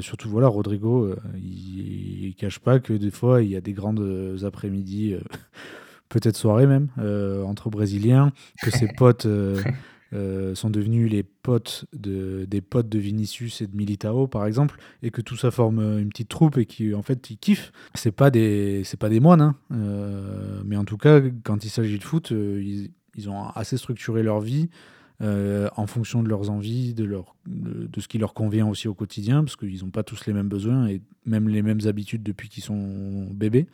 Surtout, 0.01 0.29
voilà, 0.29 0.47
Rodrigo, 0.47 1.13
il, 1.35 2.27
ne 2.27 2.33
cache 2.33 2.59
pas 2.59 2.79
que 2.79 2.93
des 2.93 3.11
fois, 3.11 3.41
il 3.41 3.49
y 3.49 3.55
a 3.55 3.61
des 3.61 3.73
grandes 3.73 4.39
après-midi 4.43 5.15
peut-être 6.09 6.37
soirée 6.37 6.67
même, 6.67 6.89
euh, 6.99 7.43
entre 7.43 7.69
Brésiliens, 7.69 8.31
que 8.61 8.71
ses 8.71 8.87
potes 8.97 9.25
euh, 9.25 9.61
euh, 10.13 10.55
sont 10.55 10.69
devenus 10.69 11.09
les 11.11 11.23
potes 11.23 11.85
de, 11.93 12.45
des 12.45 12.61
potes 12.61 12.89
de 12.89 12.99
Vinicius 12.99 13.61
et 13.61 13.67
de 13.67 13.75
Militao, 13.75 14.27
par 14.27 14.45
exemple, 14.45 14.79
et 15.03 15.11
que 15.11 15.21
tout 15.21 15.35
ça 15.35 15.51
forme 15.51 15.79
une 15.99 16.09
petite 16.09 16.29
troupe 16.29 16.57
et 16.57 16.65
qui 16.65 16.93
en 16.93 17.01
fait 17.01 17.29
ils 17.29 17.37
kiffent. 17.37 17.71
C'est 17.95 18.11
pas 18.11 18.29
des 18.29 18.83
c'est 18.85 18.97
pas 18.99 19.09
des 19.09 19.19
moines, 19.19 19.41
hein, 19.41 19.55
mais 20.65 20.77
en 20.77 20.85
tout 20.85 20.97
cas 20.97 21.21
quand 21.43 21.63
il 21.63 21.69
s'agit 21.69 21.99
de 21.99 22.03
foot, 22.03 22.31
ils, 22.31 22.91
ils, 23.15 23.29
ont 23.29 23.47
assez 23.49 23.77
structuré 23.77 24.23
leur 24.23 24.39
vie. 24.39 24.69
En 25.21 25.87
fonction 25.87 26.21
de 26.23 26.29
leurs 26.29 26.49
envies, 26.49 26.93
de, 26.93 27.03
leur, 27.03 27.35
de, 27.47 27.99
ce 27.99 28.07
qui 28.07 28.17
leur 28.17 28.33
convient 28.33 28.67
aussi 28.67 28.87
au 28.87 28.93
quotidien, 28.93 29.43
parce 29.43 29.55
qu'ils 29.55 29.83
n'ont 29.83 29.91
pas 29.91 30.03
tous 30.03 30.25
les 30.25 30.33
mêmes 30.33 30.49
besoins 30.49 30.87
et 30.87 31.01
même 31.25 31.49
les 31.49 31.61
mêmes 31.61 31.81
habitudes 31.85 32.23
depuis 32.23 32.49
qu'ils 32.49 32.63
sont 32.63 33.27
bébés. 33.31 33.67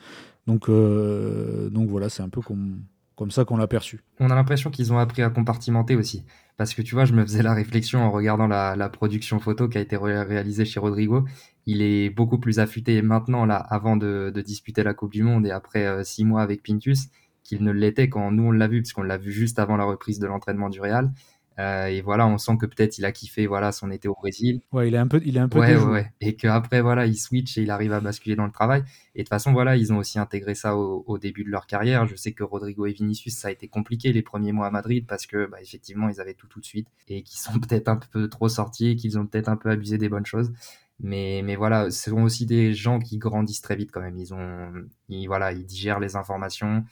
Donc, 0.48 0.70
euh, 0.70 1.70
donc 1.70 1.90
voilà, 1.90 2.10
c'est 2.10 2.24
un 2.24 2.30
peu 2.30 2.42
comme, 2.42 2.84
comme 3.16 3.32
ça 3.32 3.46
qu'on 3.46 3.58
l'a 3.58 3.68
perçu. 3.68 4.04
On 4.20 4.30
a 4.30 4.36
l'impression 4.36 4.70
qu'ils 4.70 4.92
ont 4.92 4.98
appris 4.98 5.22
à 5.22 5.30
compartimenter 5.30 5.96
aussi. 5.96 6.26
Parce 6.58 6.74
que 6.74 6.82
tu 6.82 6.96
vois, 6.96 7.06
je 7.06 7.14
me 7.14 7.24
faisais 7.24 7.42
la 7.42 7.54
réflexion 7.54 8.04
en 8.04 8.12
regardant 8.12 8.48
la, 8.48 8.90
production 8.90 9.40
photo 9.40 9.68
qui 9.68 9.78
a 9.78 9.82
été 9.82 9.98
réalisée 9.98 10.66
chez 10.66 10.80
Rodrigo. 10.80 11.26
Il 11.66 11.82
est 11.82 12.10
beaucoup 12.10 12.38
plus 12.38 12.60
affûté 12.60 13.02
maintenant, 13.02 13.46
là, 13.46 13.56
avant 13.56 13.98
de, 13.98 14.32
de 14.34 14.42
disputer 14.42 14.84
la 14.84 14.94
Coupe 14.94 15.14
du 15.14 15.24
Monde 15.24 15.48
et 15.48 15.52
après 15.52 15.86
euh, 15.86 16.04
six 16.04 16.26
mois 16.26 16.42
avec 16.42 16.62
Pintus, 16.62 17.08
qu'il 17.44 17.64
ne 17.64 17.72
l'était 17.72 18.10
quand 18.10 18.32
nous 18.32 18.44
on 18.44 18.52
l'a 18.52 18.68
vu, 18.68 18.82
parce 18.82 18.94
qu'on 18.94 19.04
l'a 19.04 19.18
vu 19.18 19.32
juste 19.32 19.60
avant 19.60 19.78
la 19.78 19.86
reprise 19.86 20.20
de 20.20 20.28
l'entraînement 20.28 20.70
du 20.70 20.80
Real. 20.80 21.12
Euh, 21.60 21.86
et 21.86 22.02
voilà, 22.02 22.28
on 22.28 22.38
sent 22.38 22.58
que 22.60 22.66
peut-être 22.66 22.98
il 22.98 23.06
a 23.06 23.12
kiffé 23.12 23.46
voilà 23.46 23.72
son 23.72 23.92
été 23.92 24.08
au 24.08 24.16
Brésil. 24.16 24.62
Ouais, 24.72 24.88
il 24.88 24.96
est 24.96 24.98
un 24.98 25.08
peu, 25.08 25.22
il 25.24 25.38
est 25.38 25.40
un 25.40 25.50
peu. 25.50 25.60
Ouais, 25.60 25.76
ouais, 25.76 26.12
Et 26.20 26.36
qu'après 26.36 26.82
voilà, 26.82 27.06
il 27.06 27.16
switch 27.16 27.58
et 27.58 27.62
il 27.62 27.70
arrive 27.70 27.94
à 27.94 28.00
basculer 28.00 28.36
dans 28.36 28.46
le 28.46 28.52
travail. 28.52 28.84
Et 29.16 29.20
de 29.20 29.24
toute 29.24 29.30
façon 29.30 29.54
voilà, 29.54 29.76
ils 29.76 29.94
ont 29.94 29.98
aussi 29.98 30.18
intégré 30.18 30.56
ça 30.56 30.76
au, 30.76 31.18
début 31.18 31.44
de 31.44 31.50
leur 31.50 31.68
carrière. 31.68 32.08
Je 32.08 32.16
sais 32.16 32.32
que 32.32 32.44
Rodrigo 32.44 32.86
et 32.88 32.94
Vinicius, 32.94 33.36
ça 33.36 33.50
a 33.50 33.52
été 33.52 33.68
compliqué 33.68 34.12
les 34.12 34.24
premiers 34.24 34.52
mois 34.52 34.68
à 34.68 34.72
Madrid 34.72 35.06
parce 35.08 35.28
que 35.28 35.46
bah, 35.46 35.58
effectivement 35.62 36.10
ils 36.10 36.20
avaient 36.20 36.34
tout 36.34 36.48
tout 36.48 36.60
de 36.60 36.66
suite 36.66 36.88
et 37.08 37.22
qu'ils 37.22 37.40
sont 37.40 37.60
peut-être 37.60 37.88
un 37.88 37.98
peu 37.98 38.28
trop 38.30 38.50
sortis 38.50 38.90
et 38.90 38.96
qu'ils 38.96 39.20
ont 39.20 39.28
peut-être 39.28 39.50
un 39.50 39.58
peu 39.58 39.70
abusé 39.70 39.98
des 39.98 40.10
bonnes 40.10 40.26
choses. 40.26 40.52
Mais, 41.00 41.42
mais 41.44 41.56
voilà, 41.56 41.92
ce 41.92 42.10
sont 42.12 42.22
aussi 42.22 42.46
des 42.46 42.74
gens 42.74 43.00
qui 43.00 43.18
grandissent 43.18 43.62
très 43.62 43.76
vite 43.76 43.92
quand 43.92 44.02
même. 44.02 44.18
Ils 44.18 44.34
ont, 44.34 44.72
ils, 45.10 45.28
voilà, 45.28 45.52
ils 45.52 45.66
digèrent 45.66 46.00
les 46.00 46.16
informations 46.16 46.86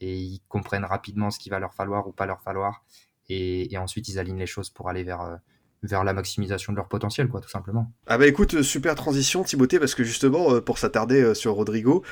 et 0.00 0.16
ils 0.16 0.40
comprennent 0.48 0.84
rapidement 0.84 1.30
ce 1.30 1.38
qu'il 1.38 1.50
va 1.50 1.58
leur 1.58 1.74
falloir 1.74 2.06
ou 2.06 2.12
pas 2.12 2.26
leur 2.26 2.42
falloir 2.42 2.84
et, 3.28 3.76
ensuite 3.78 4.08
ils 4.08 4.18
alignent 4.18 4.38
les 4.38 4.46
choses 4.46 4.70
pour 4.70 4.88
aller 4.88 5.04
vers, 5.04 5.20
euh, 5.22 5.36
vers 5.86 6.04
la 6.04 6.12
maximisation 6.12 6.72
de 6.72 6.76
leur 6.76 6.88
potentiel, 6.88 7.28
quoi, 7.28 7.40
tout 7.40 7.48
simplement. 7.48 7.92
Ah 8.06 8.18
bah 8.18 8.26
écoute, 8.26 8.54
euh, 8.54 8.62
super 8.62 8.94
transition 8.94 9.42
Timothée, 9.42 9.78
parce 9.78 9.94
que 9.94 10.04
justement, 10.04 10.54
euh, 10.54 10.60
pour 10.60 10.78
s'attarder 10.78 11.22
euh, 11.22 11.34
sur 11.34 11.54
Rodrigo, 11.54 12.02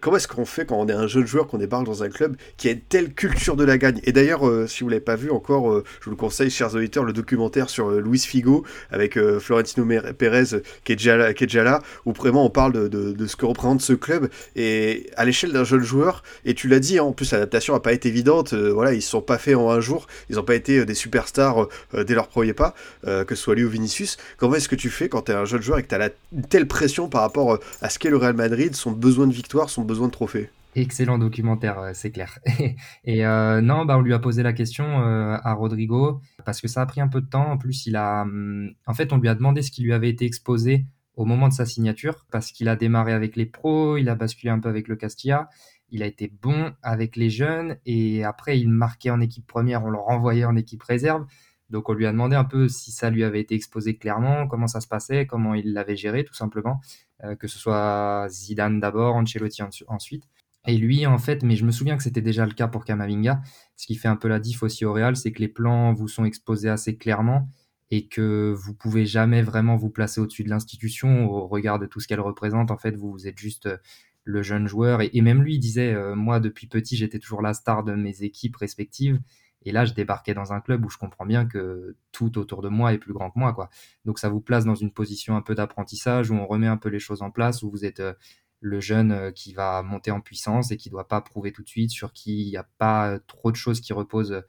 comment 0.00 0.16
est-ce 0.16 0.28
qu'on 0.28 0.44
fait 0.44 0.66
quand 0.66 0.76
on 0.76 0.88
est 0.88 0.92
un 0.92 1.06
jeune 1.06 1.26
joueur, 1.26 1.46
qu'on 1.46 1.58
débarque 1.58 1.84
dans 1.84 2.02
un 2.02 2.08
club 2.08 2.36
qui 2.56 2.68
a 2.68 2.72
une 2.72 2.80
telle 2.80 3.14
culture 3.14 3.56
de 3.56 3.64
la 3.64 3.78
gagne? 3.78 4.00
Et 4.04 4.12
d'ailleurs, 4.12 4.42
si 4.68 4.82
vous 4.82 4.88
l'avez 4.88 5.00
pas 5.00 5.16
vu 5.16 5.30
encore, 5.30 5.82
je 6.00 6.04
vous 6.04 6.10
le 6.10 6.16
conseille, 6.16 6.50
chers 6.50 6.74
auditeurs, 6.74 7.04
le 7.04 7.12
documentaire 7.12 7.70
sur 7.70 7.90
Luis 7.90 8.20
Figo, 8.20 8.64
avec 8.90 9.18
Florentino 9.38 9.86
Pérez, 10.16 10.60
qui 10.84 10.92
est, 10.92 10.96
déjà 10.96 11.64
là, 11.64 11.80
où 12.04 12.12
vraiment 12.12 12.44
on 12.44 12.50
parle 12.50 12.72
de, 12.72 12.88
de, 12.88 13.26
ce 13.26 13.36
que 13.36 13.46
représente 13.46 13.80
ce 13.80 13.92
club, 13.92 14.28
et 14.56 15.10
à 15.16 15.24
l'échelle 15.24 15.52
d'un 15.52 15.64
jeune 15.64 15.82
joueur, 15.82 16.22
et 16.44 16.54
tu 16.54 16.68
l'as 16.68 16.80
dit, 16.80 16.98
hein, 16.98 17.04
en 17.04 17.12
plus 17.12 17.32
l'adaptation 17.32 17.74
n'a 17.74 17.80
pas 17.80 17.92
été 17.92 18.08
évidente, 18.08 18.54
voilà, 18.54 18.92
ils 18.92 19.02
se 19.02 19.10
sont 19.10 19.22
pas 19.22 19.38
faits 19.38 19.56
en 19.56 19.70
un 19.70 19.80
jour, 19.80 20.06
ils 20.30 20.36
n'ont 20.36 20.44
pas 20.44 20.54
été 20.54 20.84
des 20.84 20.94
superstars 20.94 21.68
dès 21.94 22.14
leur 22.14 22.28
premier 22.28 22.52
pas, 22.52 22.74
euh, 23.06 23.24
que 23.24 23.34
ce 23.34 23.42
soit 23.42 23.54
lui 23.54 23.64
ou 23.64 23.68
Vinicius. 23.68 24.16
Comment 24.36 24.56
est-ce 24.56 24.68
que 24.68 24.76
tu 24.76 24.90
fais 24.90 25.08
quand 25.08 25.22
tu 25.22 25.32
es 25.32 25.34
un 25.34 25.44
jeune 25.44 25.62
joueur 25.62 25.78
et 25.78 25.82
que 25.82 25.88
tu 25.88 25.94
as 25.94 26.10
une 26.32 26.42
telle 26.42 26.66
pression 26.66 27.08
par 27.08 27.22
rapport 27.22 27.54
euh, 27.54 27.60
à 27.80 27.90
ce 27.90 27.98
qu'est 27.98 28.10
le 28.10 28.16
Real 28.16 28.34
Madrid, 28.34 28.74
son 28.74 28.92
besoin 28.92 29.26
de 29.26 29.32
victoire, 29.32 29.70
son 29.70 29.82
besoin 29.82 30.08
de 30.08 30.12
trophée? 30.12 30.50
Excellent 30.74 31.18
documentaire, 31.18 31.78
euh, 31.78 31.90
c'est 31.94 32.10
clair. 32.10 32.38
et 33.04 33.22
non, 33.22 33.84
bah, 33.84 33.98
on 33.98 34.02
lui 34.02 34.14
a 34.14 34.18
posé 34.18 34.42
la 34.42 34.52
question 34.52 34.84
à 34.86 35.52
Rodrigo 35.54 36.20
parce 36.44 36.60
que 36.60 36.68
ça 36.68 36.82
a 36.82 36.86
pris 36.86 37.00
un 37.00 37.08
peu 37.08 37.20
de 37.20 37.26
temps. 37.26 37.50
En 37.52 37.58
plus, 37.58 37.86
il 37.86 37.96
a, 37.96 38.22
hum, 38.22 38.70
en 38.86 38.94
fait, 38.94 39.12
on 39.12 39.18
lui 39.18 39.28
a 39.28 39.34
demandé 39.34 39.62
ce 39.62 39.70
qui 39.70 39.82
lui 39.82 39.92
avait 39.92 40.10
été 40.10 40.24
exposé 40.24 40.84
au 41.18 41.24
moment 41.24 41.48
de 41.48 41.52
sa 41.52 41.66
signature 41.66 42.24
parce 42.30 42.52
qu'il 42.52 42.68
a 42.68 42.76
démarré 42.76 43.12
avec 43.12 43.34
les 43.34 43.44
pros, 43.44 43.96
il 43.96 44.08
a 44.08 44.14
basculé 44.14 44.50
un 44.50 44.60
peu 44.60 44.68
avec 44.68 44.86
le 44.86 44.94
Castilla. 44.94 45.48
Il 45.90 46.02
a 46.02 46.06
été 46.06 46.32
bon 46.42 46.72
avec 46.82 47.16
les 47.16 47.28
jeunes 47.28 47.76
et 47.86 48.22
après 48.22 48.58
il 48.60 48.68
marquait 48.68 49.10
en 49.10 49.20
équipe 49.20 49.46
première, 49.46 49.84
on 49.84 49.90
le 49.90 49.98
renvoyait 49.98 50.44
en 50.44 50.54
équipe 50.54 50.82
réserve. 50.82 51.26
Donc 51.70 51.88
on 51.88 51.92
lui 51.92 52.06
a 52.06 52.12
demandé 52.12 52.36
un 52.36 52.44
peu 52.44 52.68
si 52.68 52.92
ça 52.92 53.10
lui 53.10 53.24
avait 53.24 53.40
été 53.40 53.54
exposé 53.54 53.96
clairement, 53.96 54.46
comment 54.46 54.66
ça 54.66 54.80
se 54.80 54.88
passait, 54.88 55.26
comment 55.26 55.54
il 55.54 55.72
l'avait 55.72 55.96
géré 55.96 56.24
tout 56.24 56.34
simplement, 56.34 56.80
euh, 57.24 57.36
que 57.36 57.46
ce 57.46 57.58
soit 57.58 58.26
Zidane 58.28 58.80
d'abord, 58.80 59.16
Ancelotti 59.16 59.62
ensuite. 59.88 60.24
Et 60.66 60.76
lui, 60.76 61.06
en 61.06 61.18
fait, 61.18 61.42
mais 61.42 61.56
je 61.56 61.64
me 61.64 61.70
souviens 61.70 61.96
que 61.96 62.02
c'était 62.02 62.20
déjà 62.20 62.44
le 62.44 62.52
cas 62.52 62.68
pour 62.68 62.84
Kamavinga. 62.84 63.40
Ce 63.76 63.86
qui 63.86 63.94
fait 63.94 64.08
un 64.08 64.16
peu 64.16 64.28
la 64.28 64.38
diff 64.38 64.62
aussi 64.62 64.84
au 64.84 64.92
Real, 64.92 65.16
c'est 65.16 65.32
que 65.32 65.40
les 65.40 65.48
plans 65.48 65.94
vous 65.94 66.08
sont 66.08 66.24
exposés 66.24 66.68
assez 66.68 66.96
clairement 66.96 67.48
et 67.90 68.06
que 68.06 68.52
vous 68.54 68.74
pouvez 68.74 69.06
jamais 69.06 69.42
vraiment 69.42 69.76
vous 69.76 69.88
placer 69.88 70.20
au-dessus 70.20 70.44
de 70.44 70.50
l'institution 70.50 71.30
au 71.30 71.46
regard 71.46 71.78
de 71.78 71.86
tout 71.86 72.00
ce 72.00 72.08
qu'elle 72.08 72.20
représente. 72.20 72.70
En 72.70 72.76
fait, 72.76 72.96
vous, 72.96 73.26
êtes 73.26 73.38
juste 73.38 73.66
euh, 73.66 73.78
le 74.24 74.42
jeune 74.42 74.66
joueur. 74.68 75.00
Et, 75.00 75.20
même 75.22 75.42
lui, 75.42 75.54
il 75.54 75.58
disait, 75.58 75.94
euh, 75.94 76.14
moi, 76.14 76.38
depuis 76.38 76.66
petit, 76.66 76.96
j'étais 76.96 77.18
toujours 77.18 77.40
la 77.40 77.54
star 77.54 77.82
de 77.82 77.94
mes 77.94 78.22
équipes 78.22 78.56
respectives. 78.56 79.18
Et 79.62 79.72
là, 79.72 79.84
je 79.84 79.92
débarquais 79.92 80.34
dans 80.34 80.52
un 80.52 80.60
club 80.60 80.84
où 80.84 80.90
je 80.90 80.98
comprends 80.98 81.26
bien 81.26 81.46
que 81.46 81.96
tout 82.12 82.38
autour 82.38 82.62
de 82.62 82.68
moi 82.68 82.92
est 82.92 82.98
plus 82.98 83.12
grand 83.12 83.30
que 83.30 83.38
moi. 83.38 83.52
Quoi. 83.52 83.70
Donc 84.04 84.18
ça 84.18 84.28
vous 84.28 84.40
place 84.40 84.64
dans 84.64 84.74
une 84.74 84.92
position 84.92 85.36
un 85.36 85.42
peu 85.42 85.54
d'apprentissage 85.54 86.30
où 86.30 86.34
on 86.34 86.46
remet 86.46 86.68
un 86.68 86.76
peu 86.76 86.88
les 86.88 87.00
choses 87.00 87.22
en 87.22 87.30
place, 87.30 87.62
où 87.62 87.70
vous 87.70 87.84
êtes 87.84 88.00
euh, 88.00 88.14
le 88.60 88.80
jeune 88.80 89.12
euh, 89.12 89.30
qui 89.32 89.52
va 89.54 89.82
monter 89.82 90.10
en 90.10 90.20
puissance 90.20 90.70
et 90.70 90.76
qui 90.76 90.88
ne 90.88 90.92
doit 90.92 91.08
pas 91.08 91.20
prouver 91.20 91.52
tout 91.52 91.62
de 91.62 91.68
suite, 91.68 91.90
sur 91.90 92.12
qui 92.12 92.42
il 92.42 92.50
n'y 92.50 92.56
a 92.56 92.68
pas 92.78 93.18
trop 93.26 93.50
de 93.50 93.56
choses 93.56 93.80
qui 93.80 93.92
reposent 93.92 94.42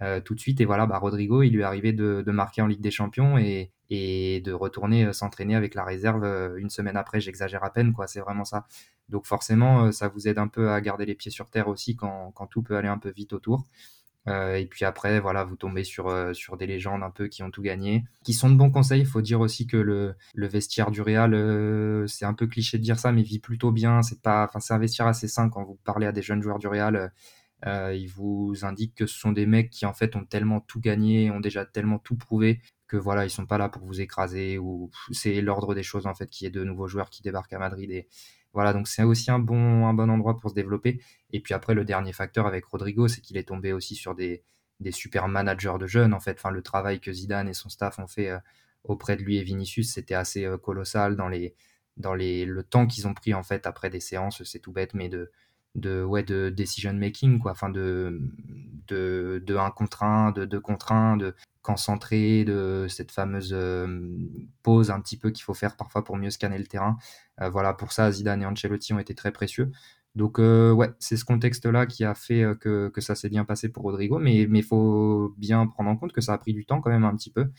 euh, 0.00 0.20
tout 0.20 0.34
de 0.34 0.40
suite. 0.40 0.60
Et 0.60 0.64
voilà, 0.64 0.86
bah, 0.86 0.98
Rodrigo, 0.98 1.42
il 1.42 1.50
lui 1.52 1.62
est 1.62 1.64
arrivé 1.64 1.92
de, 1.92 2.22
marquer 2.30 2.62
en 2.62 2.66
Ligue 2.66 2.80
des 2.80 2.90
Champions 2.90 3.38
et, 3.38 3.72
de 3.90 4.52
retourner 4.52 5.12
s'entraîner 5.12 5.54
avec 5.54 5.74
la 5.74 5.84
réserve 5.84 6.24
une 6.56 6.70
semaine 6.70 6.96
après. 6.96 7.20
J'exagère 7.20 7.62
à 7.62 7.70
peine, 7.70 7.92
quoi. 7.92 8.06
C'est 8.06 8.20
vraiment 8.20 8.44
ça. 8.44 8.66
Donc 9.10 9.26
forcément, 9.26 9.92
ça 9.92 10.08
vous 10.08 10.28
aide 10.28 10.38
un 10.38 10.48
peu 10.48 10.70
à 10.70 10.80
garder 10.80 11.04
les 11.04 11.14
pieds 11.14 11.30
sur 11.30 11.50
terre 11.50 11.68
aussi 11.68 11.94
quand 11.94 12.32
tout 12.50 12.62
peut 12.62 12.76
aller 12.76 12.88
un 12.88 12.96
peu 12.96 13.10
vite 13.10 13.34
autour. 13.34 13.66
Euh, 14.28 14.54
et 14.54 14.66
puis 14.66 14.84
après, 14.84 15.20
voilà, 15.20 15.44
vous 15.44 15.56
tombez 15.56 15.84
sur, 15.84 16.08
euh, 16.08 16.32
sur 16.32 16.56
des 16.56 16.66
légendes 16.66 17.02
un 17.02 17.10
peu 17.10 17.26
qui 17.28 17.42
ont 17.42 17.50
tout 17.50 17.62
gagné, 17.62 18.04
qui 18.24 18.32
sont 18.32 18.50
de 18.50 18.54
bons 18.54 18.70
conseils. 18.70 19.00
Il 19.00 19.06
faut 19.06 19.20
dire 19.20 19.40
aussi 19.40 19.66
que 19.66 19.76
le, 19.76 20.14
le 20.34 20.46
vestiaire 20.46 20.90
du 20.90 21.02
Real, 21.02 21.34
euh, 21.34 22.06
c'est 22.06 22.24
un 22.24 22.34
peu 22.34 22.46
cliché 22.46 22.78
de 22.78 22.82
dire 22.82 22.98
ça, 22.98 23.12
mais 23.12 23.22
vit 23.22 23.40
plutôt 23.40 23.72
bien. 23.72 24.02
C'est 24.02 24.20
pas, 24.22 24.50
un 24.70 24.78
vestiaire 24.78 25.06
assez 25.06 25.28
sain 25.28 25.48
quand 25.48 25.64
vous 25.64 25.78
parlez 25.84 26.06
à 26.06 26.12
des 26.12 26.22
jeunes 26.22 26.42
joueurs 26.42 26.58
du 26.58 26.68
Real. 26.68 27.12
ils 27.66 28.08
vous 28.08 28.54
indiquent 28.62 28.94
que 28.94 29.06
ce 29.06 29.18
sont 29.18 29.32
des 29.32 29.46
mecs 29.46 29.70
qui 29.70 29.86
en 29.86 29.92
fait 29.92 30.16
ont 30.16 30.24
tellement 30.24 30.60
tout 30.60 30.80
gagné, 30.80 31.30
ont 31.30 31.40
déjà 31.40 31.64
tellement 31.64 31.98
tout 31.98 32.16
prouvé 32.16 32.60
que 32.88 32.96
voilà, 32.98 33.24
ils 33.24 33.30
sont 33.30 33.46
pas 33.46 33.58
là 33.58 33.70
pour 33.70 33.84
vous 33.86 34.02
écraser 34.02 34.58
ou 34.58 34.90
c'est 35.12 35.40
l'ordre 35.40 35.74
des 35.74 35.82
choses 35.82 36.06
en 36.06 36.14
fait 36.14 36.28
qui 36.28 36.44
est 36.44 36.50
de 36.50 36.62
nouveaux 36.62 36.88
joueurs 36.88 37.08
qui 37.08 37.22
débarquent 37.22 37.54
à 37.54 37.58
Madrid 37.58 37.90
et, 37.90 38.06
voilà, 38.52 38.72
donc 38.72 38.88
c'est 38.88 39.02
aussi 39.02 39.30
un 39.30 39.38
bon, 39.38 39.86
un 39.86 39.94
bon 39.94 40.10
endroit 40.10 40.36
pour 40.38 40.50
se 40.50 40.54
développer. 40.54 41.00
Et 41.32 41.40
puis 41.40 41.54
après, 41.54 41.74
le 41.74 41.84
dernier 41.84 42.12
facteur 42.12 42.46
avec 42.46 42.64
Rodrigo, 42.66 43.08
c'est 43.08 43.20
qu'il 43.20 43.36
est 43.36 43.48
tombé 43.48 43.72
aussi 43.72 43.94
sur 43.94 44.14
des, 44.14 44.42
des 44.80 44.92
super 44.92 45.28
managers 45.28 45.76
de 45.80 45.86
jeunes, 45.86 46.14
en 46.14 46.20
fait. 46.20 46.32
Enfin, 46.38 46.50
le 46.50 46.62
travail 46.62 47.00
que 47.00 47.12
Zidane 47.12 47.48
et 47.48 47.54
son 47.54 47.68
staff 47.68 47.98
ont 47.98 48.06
fait 48.06 48.30
euh, 48.30 48.38
auprès 48.84 49.16
de 49.16 49.22
lui 49.22 49.38
et 49.38 49.42
Vinicius, 49.42 49.92
c'était 49.92 50.14
assez 50.14 50.44
euh, 50.44 50.58
colossal 50.58 51.16
dans, 51.16 51.28
les, 51.28 51.54
dans 51.96 52.14
les, 52.14 52.44
le 52.44 52.62
temps 52.62 52.86
qu'ils 52.86 53.06
ont 53.06 53.14
pris, 53.14 53.34
en 53.34 53.42
fait, 53.42 53.66
après 53.66 53.90
des 53.90 54.00
séances, 54.00 54.42
c'est 54.44 54.58
tout 54.58 54.72
bête, 54.72 54.94
mais 54.94 55.08
de, 55.08 55.30
de, 55.74 56.02
ouais, 56.02 56.22
de 56.22 56.50
decision 56.50 56.92
making, 56.92 57.38
quoi. 57.38 57.52
Enfin, 57.52 57.70
de, 57.70 58.20
de, 58.88 59.42
de 59.46 59.56
1 59.56 59.70
contre 59.70 60.02
1, 60.02 60.32
de 60.32 60.44
2 60.44 60.60
contre 60.60 60.92
1, 60.92 61.16
de 61.16 61.34
concentrer, 61.62 62.44
de 62.44 62.86
cette 62.88 63.12
fameuse 63.12 63.52
euh, 63.52 63.86
pause 64.62 64.90
un 64.90 65.00
petit 65.00 65.16
peu 65.16 65.30
qu'il 65.30 65.44
faut 65.44 65.54
faire 65.54 65.76
parfois 65.76 66.04
pour 66.04 66.16
mieux 66.16 66.30
scanner 66.30 66.58
le 66.58 66.66
terrain. 66.66 66.96
Euh, 67.40 67.48
voilà, 67.50 67.72
pour 67.74 67.92
ça, 67.92 68.10
Zidane 68.10 68.42
et 68.42 68.46
Ancelotti 68.46 68.92
ont 68.92 68.98
été 68.98 69.14
très 69.14 69.32
précieux. 69.32 69.70
Donc, 70.14 70.38
euh, 70.38 70.72
ouais, 70.72 70.90
c'est 70.98 71.16
ce 71.16 71.24
contexte-là 71.24 71.86
qui 71.86 72.04
a 72.04 72.14
fait 72.14 72.44
que, 72.60 72.88
que 72.88 73.00
ça 73.00 73.14
s'est 73.14 73.30
bien 73.30 73.44
passé 73.46 73.70
pour 73.70 73.84
Rodrigo, 73.84 74.18
mais 74.18 74.42
il 74.42 74.62
faut 74.62 75.34
bien 75.38 75.66
prendre 75.66 75.88
en 75.88 75.96
compte 75.96 76.12
que 76.12 76.20
ça 76.20 76.34
a 76.34 76.38
pris 76.38 76.52
du 76.52 76.66
temps 76.66 76.80
quand 76.82 76.90
même 76.90 77.04
un 77.04 77.16
petit 77.16 77.30
peu. 77.30 77.50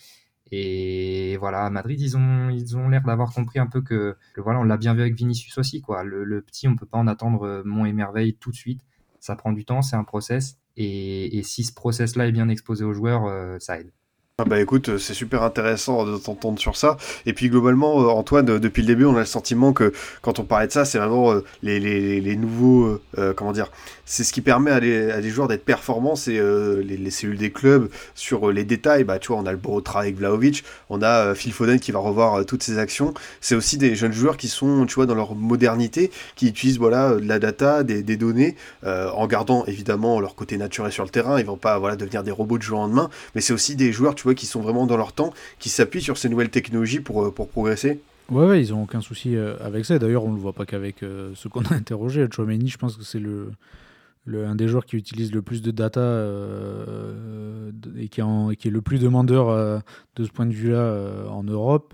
Et 0.55 1.35
voilà, 1.37 1.65
à 1.65 1.69
Madrid, 1.71 1.99
ils 1.99 2.15
ont 2.15 2.49
ils 2.49 2.77
ont 2.77 2.87
l'air 2.87 3.01
d'avoir 3.01 3.33
compris 3.33 3.57
un 3.57 3.65
peu 3.65 3.81
que, 3.81 4.15
voilà, 4.37 4.59
on 4.59 4.63
l'a 4.63 4.77
bien 4.77 4.93
vu 4.93 5.01
avec 5.01 5.15
Vinicius 5.15 5.57
aussi, 5.57 5.81
quoi. 5.81 6.03
Le, 6.03 6.41
petit, 6.41 6.67
on 6.67 6.75
peut 6.75 6.85
pas 6.85 6.99
en 6.99 7.07
attendre 7.07 7.63
mon 7.65 7.85
émerveil 7.85 8.35
tout 8.35 8.51
de 8.51 8.55
suite. 8.55 8.81
Ça 9.19 9.35
prend 9.35 9.51
du 9.51 9.65
temps, 9.65 9.81
c'est 9.81 9.95
un 9.95 10.03
process. 10.03 10.59
Et, 10.77 11.39
et 11.39 11.43
si 11.43 11.63
ce 11.63 11.73
process-là 11.73 12.27
est 12.27 12.31
bien 12.31 12.49
exposé 12.49 12.83
aux 12.83 12.93
joueurs, 12.93 13.23
ça 13.59 13.79
aide. 13.79 13.91
Ah 14.39 14.45
bah 14.45 14.59
écoute, 14.59 14.89
euh, 14.89 14.97
c'est 14.97 15.13
super 15.13 15.43
intéressant 15.43 16.05
de 16.05 16.17
t'entendre 16.17 16.57
sur 16.57 16.75
ça. 16.75 16.97
Et 17.27 17.34
puis 17.34 17.49
globalement, 17.49 18.01
euh, 18.01 18.07
Antoine, 18.07 18.49
euh, 18.49 18.59
depuis 18.59 18.81
le 18.81 18.88
début, 18.88 19.05
on 19.05 19.15
a 19.15 19.19
le 19.19 19.25
sentiment 19.25 19.73
que 19.73 19.93
quand 20.23 20.39
on 20.39 20.43
parlait 20.43 20.65
de 20.65 20.71
ça, 20.71 20.86
c'est 20.86 20.97
vraiment 20.97 21.36
les, 21.61 21.79
les, 21.79 22.36
nouveaux, 22.36 22.99
comment 23.36 23.51
dire, 23.51 23.69
c'est 24.05 24.23
ce 24.23 24.34
qui 24.34 24.41
permet 24.41 24.71
à 24.71 24.79
des, 24.79 25.29
joueurs 25.29 25.47
d'être 25.47 25.63
performants, 25.63 26.15
c'est 26.15 26.39
les, 26.39 26.97
les, 26.97 27.11
cellules 27.11 27.38
des 27.38 27.51
clubs 27.51 27.89
sur 28.15 28.51
les 28.51 28.63
détails. 28.63 29.03
Bah 29.03 29.19
tu 29.19 29.27
vois, 29.27 29.38
on 29.38 29.45
a 29.45 29.51
le 29.51 29.57
beau 29.57 29.79
travail 29.81 30.13
Vlaovic, 30.13 30.63
on 30.89 31.03
a 31.03 31.36
Phil 31.36 31.53
Foden 31.53 31.79
qui 31.79 31.91
va 31.91 31.99
revoir 31.99 32.43
toutes 32.45 32.63
ses 32.63 32.79
actions. 32.79 33.13
C'est 33.39 33.53
aussi 33.53 33.77
des 33.77 33.95
jeunes 33.95 34.13
joueurs 34.13 34.38
qui 34.38 34.47
sont, 34.47 34.88
tu 34.88 34.95
vois, 34.95 35.05
dans 35.05 35.15
leur 35.15 35.36
modernité, 35.36 36.09
qui 36.36 36.47
utilisent 36.47 36.79
voilà 36.79 37.13
de 37.13 37.27
la 37.27 37.38
data, 37.38 37.84
des, 37.84 38.17
données, 38.17 38.55
en 38.84 39.27
gardant 39.27 39.63
évidemment 39.65 40.19
leur 40.19 40.34
côté 40.34 40.57
naturel 40.57 40.91
sur 40.91 41.03
le 41.03 41.11
terrain. 41.11 41.39
Ils 41.39 41.45
vont 41.45 41.57
pas 41.57 41.77
voilà 41.77 41.95
devenir 41.95 42.23
des 42.23 42.31
robots 42.31 42.57
de 42.57 42.63
jour 42.63 42.79
en 42.79 42.88
demain, 42.88 43.11
mais 43.36 43.41
c'est 43.41 43.53
aussi 43.53 43.75
des 43.75 43.91
joueurs, 43.91 44.15
tu 44.15 44.22
vois 44.24 44.36
qui 44.36 44.45
sont 44.45 44.61
vraiment 44.61 44.86
dans 44.86 44.97
leur 44.97 45.13
temps, 45.13 45.34
qui 45.59 45.69
s'appuient 45.69 46.01
sur 46.01 46.17
ces 46.17 46.30
nouvelles 46.30 46.49
technologies 46.49 46.99
pour, 46.99 47.24
euh, 47.24 47.32
pour 47.32 47.49
progresser 47.49 48.01
Ouais, 48.30 48.63
ils 48.63 48.71
n'ont 48.71 48.84
aucun 48.84 49.01
souci 49.01 49.36
euh, 49.36 49.55
avec 49.59 49.86
ça. 49.86 49.99
D'ailleurs, 49.99 50.24
on 50.24 50.30
ne 50.30 50.36
le 50.36 50.41
voit 50.41 50.53
pas 50.53 50.65
qu'avec 50.65 51.03
euh, 51.03 51.32
ce 51.36 51.47
qu'on 51.47 51.63
a 51.63 51.74
interrogé. 51.74 52.26
Chouameni, 52.32 52.69
je 52.69 52.78
pense 52.78 52.95
que 52.95 53.03
c'est 53.03 53.19
le, 53.19 53.51
un 54.28 54.55
des 54.55 54.67
joueurs 54.67 54.86
qui 54.86 54.95
utilise 54.95 55.34
le 55.34 55.41
plus 55.41 55.61
de 55.61 55.71
data 55.71 56.24
et, 57.97 58.07
qui 58.07 58.21
est 58.21 58.71
le 58.71 58.82
plus 58.82 58.99
demandeur 58.99 59.84
de 60.15 60.24
ce 60.24 60.32
point 60.32 60.45
de 60.45 60.53
vue-là 60.53 61.28
en 61.30 61.43
Europe. 61.43 61.93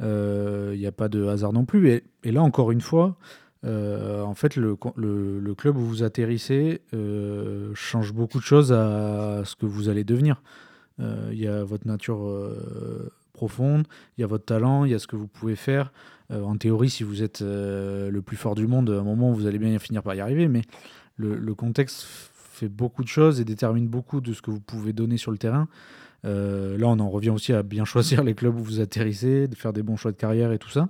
Il 0.00 0.78
n'y 0.78 0.86
a 0.86 0.92
pas 0.92 1.08
de 1.08 1.24
hasard 1.26 1.54
non 1.54 1.64
plus. 1.64 2.02
Et, 2.22 2.30
là, 2.30 2.42
encore 2.42 2.70
une 2.70 2.82
fois, 2.82 3.16
en 3.64 4.34
fait, 4.34 4.56
le, 4.56 4.76
club 5.56 5.78
où 5.78 5.80
vous 5.80 6.02
atterrissez 6.02 6.82
change 7.72 8.12
beaucoup 8.12 8.38
de 8.38 8.44
choses 8.44 8.72
à 8.74 9.40
ce 9.46 9.56
que 9.56 9.64
vous 9.64 9.88
allez 9.88 10.04
devenir. 10.04 10.42
Euh, 11.00 11.30
il 11.32 11.40
y 11.40 11.46
a 11.46 11.64
votre 11.64 11.86
nature 11.86 12.26
euh, 12.26 13.10
profonde, 13.32 13.86
il 14.16 14.20
y 14.20 14.24
a 14.24 14.26
votre 14.26 14.44
talent, 14.44 14.84
il 14.84 14.90
y 14.90 14.94
a 14.94 14.98
ce 14.98 15.06
que 15.06 15.16
vous 15.16 15.26
pouvez 15.26 15.56
faire. 15.56 15.92
Euh, 16.30 16.42
en 16.42 16.56
théorie, 16.56 16.90
si 16.90 17.04
vous 17.04 17.22
êtes 17.22 17.40
le 17.42 18.20
plus 18.20 18.36
fort 18.36 18.54
du 18.54 18.66
monde, 18.66 18.90
à 18.90 19.00
un 19.00 19.02
moment, 19.02 19.32
vous 19.32 19.46
allez 19.46 19.58
bien 19.58 19.78
finir 19.78 20.02
par 20.02 20.14
y 20.14 20.20
arriver, 20.20 20.48
mais 20.48 20.62
le, 21.16 21.54
contexte 21.54 22.06
fait 22.06 22.68
beaucoup 22.68 23.02
de 23.02 23.08
choses 23.08 23.40
et 23.40 23.44
détermine 23.44 23.88
beaucoup 23.88 24.20
de 24.20 24.32
ce 24.32 24.42
que 24.42 24.50
vous 24.50 24.60
pouvez 24.60 24.92
donner 24.92 25.16
sur 25.16 25.32
le 25.32 25.38
terrain. 25.38 25.68
là, 26.24 26.86
on 26.86 26.98
en 26.98 27.10
revient 27.10 27.30
aussi 27.30 27.52
à 27.52 27.62
bien 27.62 27.84
choisir 27.86 28.22
les 28.22 28.34
clubs 28.34 28.54
où 28.54 28.62
vous 28.62 28.80
atterrissez, 28.80 29.48
de 29.48 29.54
faire 29.54 29.72
des 29.72 29.82
bons 29.82 29.96
choix 29.96 30.12
de 30.12 30.16
carrière 30.16 30.52
et 30.52 30.58
tout 30.58 30.70
ça. 30.70 30.88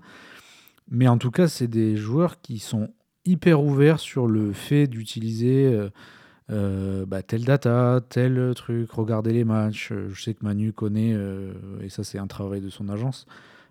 Mais 0.89 1.07
en 1.07 1.19
tout 1.19 1.31
cas, 1.31 1.47
c'est 1.47 1.69
des 1.69 1.97
joueurs 1.97 2.41
qui 2.41 2.59
sont 2.59 2.91
hyper 3.25 3.63
ouverts 3.63 4.01
sur 4.01 4.27
le 4.27 4.53
fait 4.53 4.87
d'utiliser 4.87 5.89
bah, 6.51 7.23
telle 7.23 7.45
data, 7.45 8.01
tel 8.09 8.53
truc, 8.55 8.91
regarder 8.91 9.33
les 9.33 9.45
matchs. 9.45 9.91
Euh, 9.93 10.09
je 10.13 10.23
sais 10.23 10.35
que 10.35 10.45
Manu 10.45 10.73
connaît, 10.73 11.13
euh, 11.15 11.53
et 11.83 11.89
ça 11.89 12.03
c'est 12.05 12.19
un 12.19 12.27
travail 12.27 12.61
de 12.61 12.71
son 12.71 12.89
agence. 12.89 13.27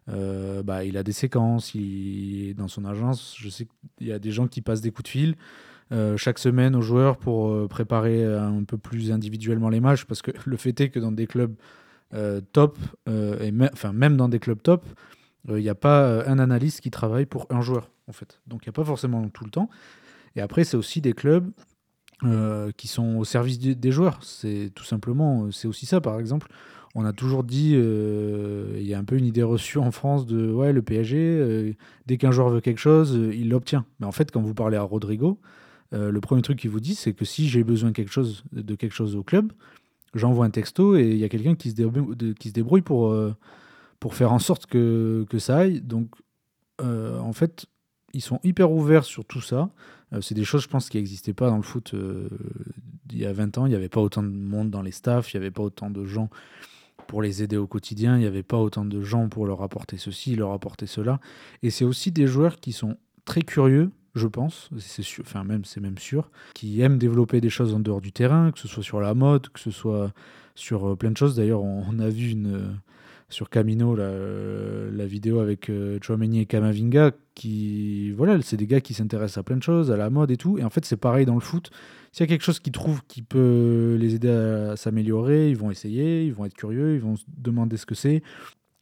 bah, 0.08 0.84
il 0.84 0.98
a 0.98 1.04
des 1.04 1.12
séquences, 1.12 1.74
dans 2.58 2.68
son 2.68 2.86
agence, 2.86 3.36
je 3.38 3.50
sais 3.50 3.68
qu'il 3.98 4.08
y 4.08 4.12
a 4.12 4.20
des 4.20 4.32
gens 4.32 4.48
qui 4.48 4.62
passent 4.62 4.82
des 4.82 4.92
coups 4.92 5.04
de 5.04 5.10
fil 5.10 5.36
chaque 6.18 6.40
semaine 6.40 6.76
aux 6.76 6.82
joueurs 6.82 7.18
pour 7.18 7.68
préparer 7.68 8.24
un 8.24 8.64
peu 8.64 8.78
plus 8.78 9.12
individuellement 9.12 9.70
les 9.70 9.80
matchs, 9.80 10.06
parce 10.06 10.22
que 10.22 10.32
le 10.46 10.58
fait 10.58 10.80
est 10.82 10.90
que 10.90 11.00
dans 11.00 11.12
des 11.12 11.28
clubs 11.28 11.56
top, 12.54 12.78
et 13.08 13.52
enfin, 13.74 13.94
même 13.94 14.18
dans 14.18 14.30
des 14.30 14.40
clubs 14.40 14.62
top, 14.62 14.86
il 15.48 15.56
n'y 15.56 15.70
a 15.70 15.76
pas 15.76 16.28
un 16.28 16.40
analyste 16.40 16.82
qui 16.82 16.92
travaille 16.92 17.26
pour 17.26 17.46
un 17.50 17.62
joueur, 17.62 17.92
en 18.08 18.14
fait. 18.14 18.40
Donc 18.48 18.66
il 18.66 18.70
n'y 18.70 18.72
a 18.72 18.78
pas 18.78 18.86
forcément 18.86 19.28
tout 19.30 19.46
le 19.46 19.52
temps. 19.52 19.70
Et 20.36 20.42
après, 20.42 20.64
c'est 20.64 20.78
aussi 20.78 21.02
des 21.02 21.14
clubs 21.14 21.52
euh, 22.26 22.72
qui 22.76 22.90
sont 22.90 23.16
au 23.16 23.24
service 23.24 23.60
des 23.60 23.92
joueurs. 23.94 24.20
C'est 24.24 24.72
tout 24.76 24.84
simplement, 24.84 25.46
euh, 25.46 25.52
c'est 25.52 25.70
aussi 25.70 25.86
ça 25.86 26.02
par 26.02 26.20
exemple. 26.20 26.52
On 26.94 27.06
a 27.06 27.14
toujours 27.14 27.46
dit, 27.46 27.76
euh, 27.76 28.74
il 28.76 28.86
y 28.86 28.94
a 28.94 29.00
un 29.00 29.06
peu 29.06 29.16
une 29.16 29.26
idée 29.26 29.44
reçue 29.44 29.78
en 29.78 29.92
France 29.92 30.26
de 30.26 30.52
ouais, 30.52 30.74
le 30.74 30.82
PSG, 30.82 31.78
dès 32.08 32.18
qu'un 32.18 32.32
joueur 32.32 32.50
veut 32.50 32.60
quelque 32.60 32.80
chose, 32.80 33.18
il 33.32 33.48
l'obtient. 33.48 33.86
Mais 34.00 34.06
en 34.06 34.12
fait, 34.12 34.32
quand 34.32 34.42
vous 34.42 34.54
parlez 34.54 34.76
à 34.76 34.82
Rodrigo, 34.82 35.40
le 35.92 36.20
premier 36.20 36.42
truc 36.42 36.60
qu'il 36.60 36.72
vous 36.72 36.82
dit, 36.82 36.96
c'est 36.96 37.14
que 37.14 37.24
si 37.26 37.48
j'ai 37.48 37.64
besoin 37.64 37.92
de 37.92 38.76
quelque 38.76 38.92
chose 38.94 39.16
au 39.16 39.24
club, 39.24 39.54
j'envoie 40.14 40.46
un 40.46 40.50
texto 40.50 40.98
et 40.98 41.12
il 41.12 41.18
y 41.18 41.24
a 41.24 41.30
quelqu'un 41.30 41.56
qui, 41.56 41.74
qui 41.74 42.50
se 42.50 42.54
débrouille 42.54 42.82
pour, 42.82 43.16
pour 44.00 44.16
faire 44.16 44.34
en 44.34 44.40
sorte 44.40 44.66
que, 44.66 45.26
que 45.30 45.38
ça 45.38 45.60
aille. 45.60 45.82
Donc, 45.82 46.10
en 46.82 47.34
fait, 47.34 47.68
ils 48.14 48.22
sont 48.22 48.40
hyper 48.44 48.72
ouverts 48.72 49.04
sur 49.04 49.26
tout 49.26 49.42
ça. 49.42 49.70
Euh, 50.14 50.22
c'est 50.22 50.36
des 50.36 50.44
choses, 50.44 50.64
je 50.64 50.68
pense, 50.68 50.90
qui 50.90 50.98
n'existaient 50.98 51.34
pas 51.34 51.50
dans 51.50 51.58
le 51.58 51.64
foot 51.64 51.94
euh, 51.94 52.28
il 53.12 53.20
y 53.20 53.26
a 53.26 53.34
20 53.34 53.58
ans. 53.58 53.66
Il 53.66 53.70
n'y 53.70 53.76
avait 53.76 53.90
pas 53.90 54.02
autant 54.02 54.24
de 54.24 54.30
monde 54.30 54.70
dans 54.70 54.82
les 54.82 54.92
staffs, 54.92 55.34
il 55.34 55.38
n'y 55.38 55.46
avait 55.46 55.52
pas 55.52 55.64
autant 55.64 55.90
de 55.90 56.06
gens 56.06 56.30
pour 57.08 57.22
les 57.24 57.42
aider 57.42 57.58
au 57.58 57.66
quotidien, 57.66 58.18
il 58.18 58.20
n'y 58.20 58.28
avait 58.28 58.44
pas 58.44 58.58
autant 58.58 58.86
de 58.86 59.02
gens 59.02 59.30
pour 59.30 59.48
leur 59.48 59.64
apporter 59.64 59.98
ceci, 59.98 60.36
leur 60.36 60.52
apporter 60.52 60.86
cela. 60.86 61.20
Et 61.64 61.72
c'est 61.72 61.86
aussi 61.86 62.12
des 62.12 62.28
joueurs 62.28 62.58
qui 62.58 62.72
sont 62.72 62.98
très 63.26 63.42
curieux, 63.42 63.90
je 64.14 64.28
pense, 64.28 64.70
c'est 64.78 65.04
enfin 65.22 65.44
même 65.44 65.66
c'est 65.66 65.80
même 65.80 65.98
sûr, 65.98 66.30
qui 66.54 66.82
aiment 66.82 67.00
développer 67.00 67.42
des 67.42 67.50
choses 67.50 67.74
en 67.74 67.80
dehors 67.80 68.02
du 68.02 68.12
terrain, 68.12 68.52
que 68.52 68.60
ce 68.60 68.68
soit 68.68 68.84
sur 68.84 69.02
la 69.02 69.16
mode, 69.16 69.50
que 69.50 69.60
ce 69.60 69.72
soit 69.72 70.14
sur 70.54 70.90
euh, 70.90 70.96
plein 70.96 71.10
de 71.10 71.18
choses. 71.18 71.36
D'ailleurs, 71.36 71.64
on, 71.64 71.98
a 71.98 72.10
vu 72.10 72.30
une 72.30 72.80
sur 73.30 73.50
Camino 73.50 73.96
la, 73.96 75.06
vidéo 75.06 75.40
avec 75.40 75.70
euh, 75.70 76.00
Chouameni 76.02 76.42
et 76.42 76.46
Kamavinga 76.46 77.12
qui 77.36 78.12
voilà 78.12 78.42
c'est 78.42 78.58
des 78.58 78.68
gars 78.68 78.82
qui 78.82 78.94
s'intéressent 78.94 79.38
à 79.38 79.44
plein 79.44 79.58
de 79.58 79.64
choses 79.64 79.92
à 79.92 79.98
la 79.98 80.10
mode 80.10 80.32
et 80.32 80.38
tout 80.38 80.58
et 80.58 80.64
en 80.64 80.70
fait 80.70 80.86
c'est 80.86 80.98
pareil 80.98 81.26
dans 81.26 81.36
le 81.36 81.40
foot 81.40 81.72
s'il 82.12 82.24
y 82.24 82.24
a 82.24 82.28
quelque 82.28 82.44
chose 82.44 82.60
qu'ils 82.60 82.74
trouvent 82.74 83.02
qui 83.08 83.22
peut 83.22 83.98
les 84.00 84.16
aider 84.16 84.30
à 84.30 84.76
s'améliorer 84.76 85.50
ils 85.50 85.58
vont 85.58 85.72
essayer 85.72 86.26
ils 86.26 86.34
vont 86.34 86.46
être 86.46 86.56
curieux 86.56 86.96
ils 86.96 87.02
vont 87.02 87.16
se 87.16 87.24
demander 87.38 87.78
ce 87.78 87.86
que 87.86 87.96
c'est 87.96 88.24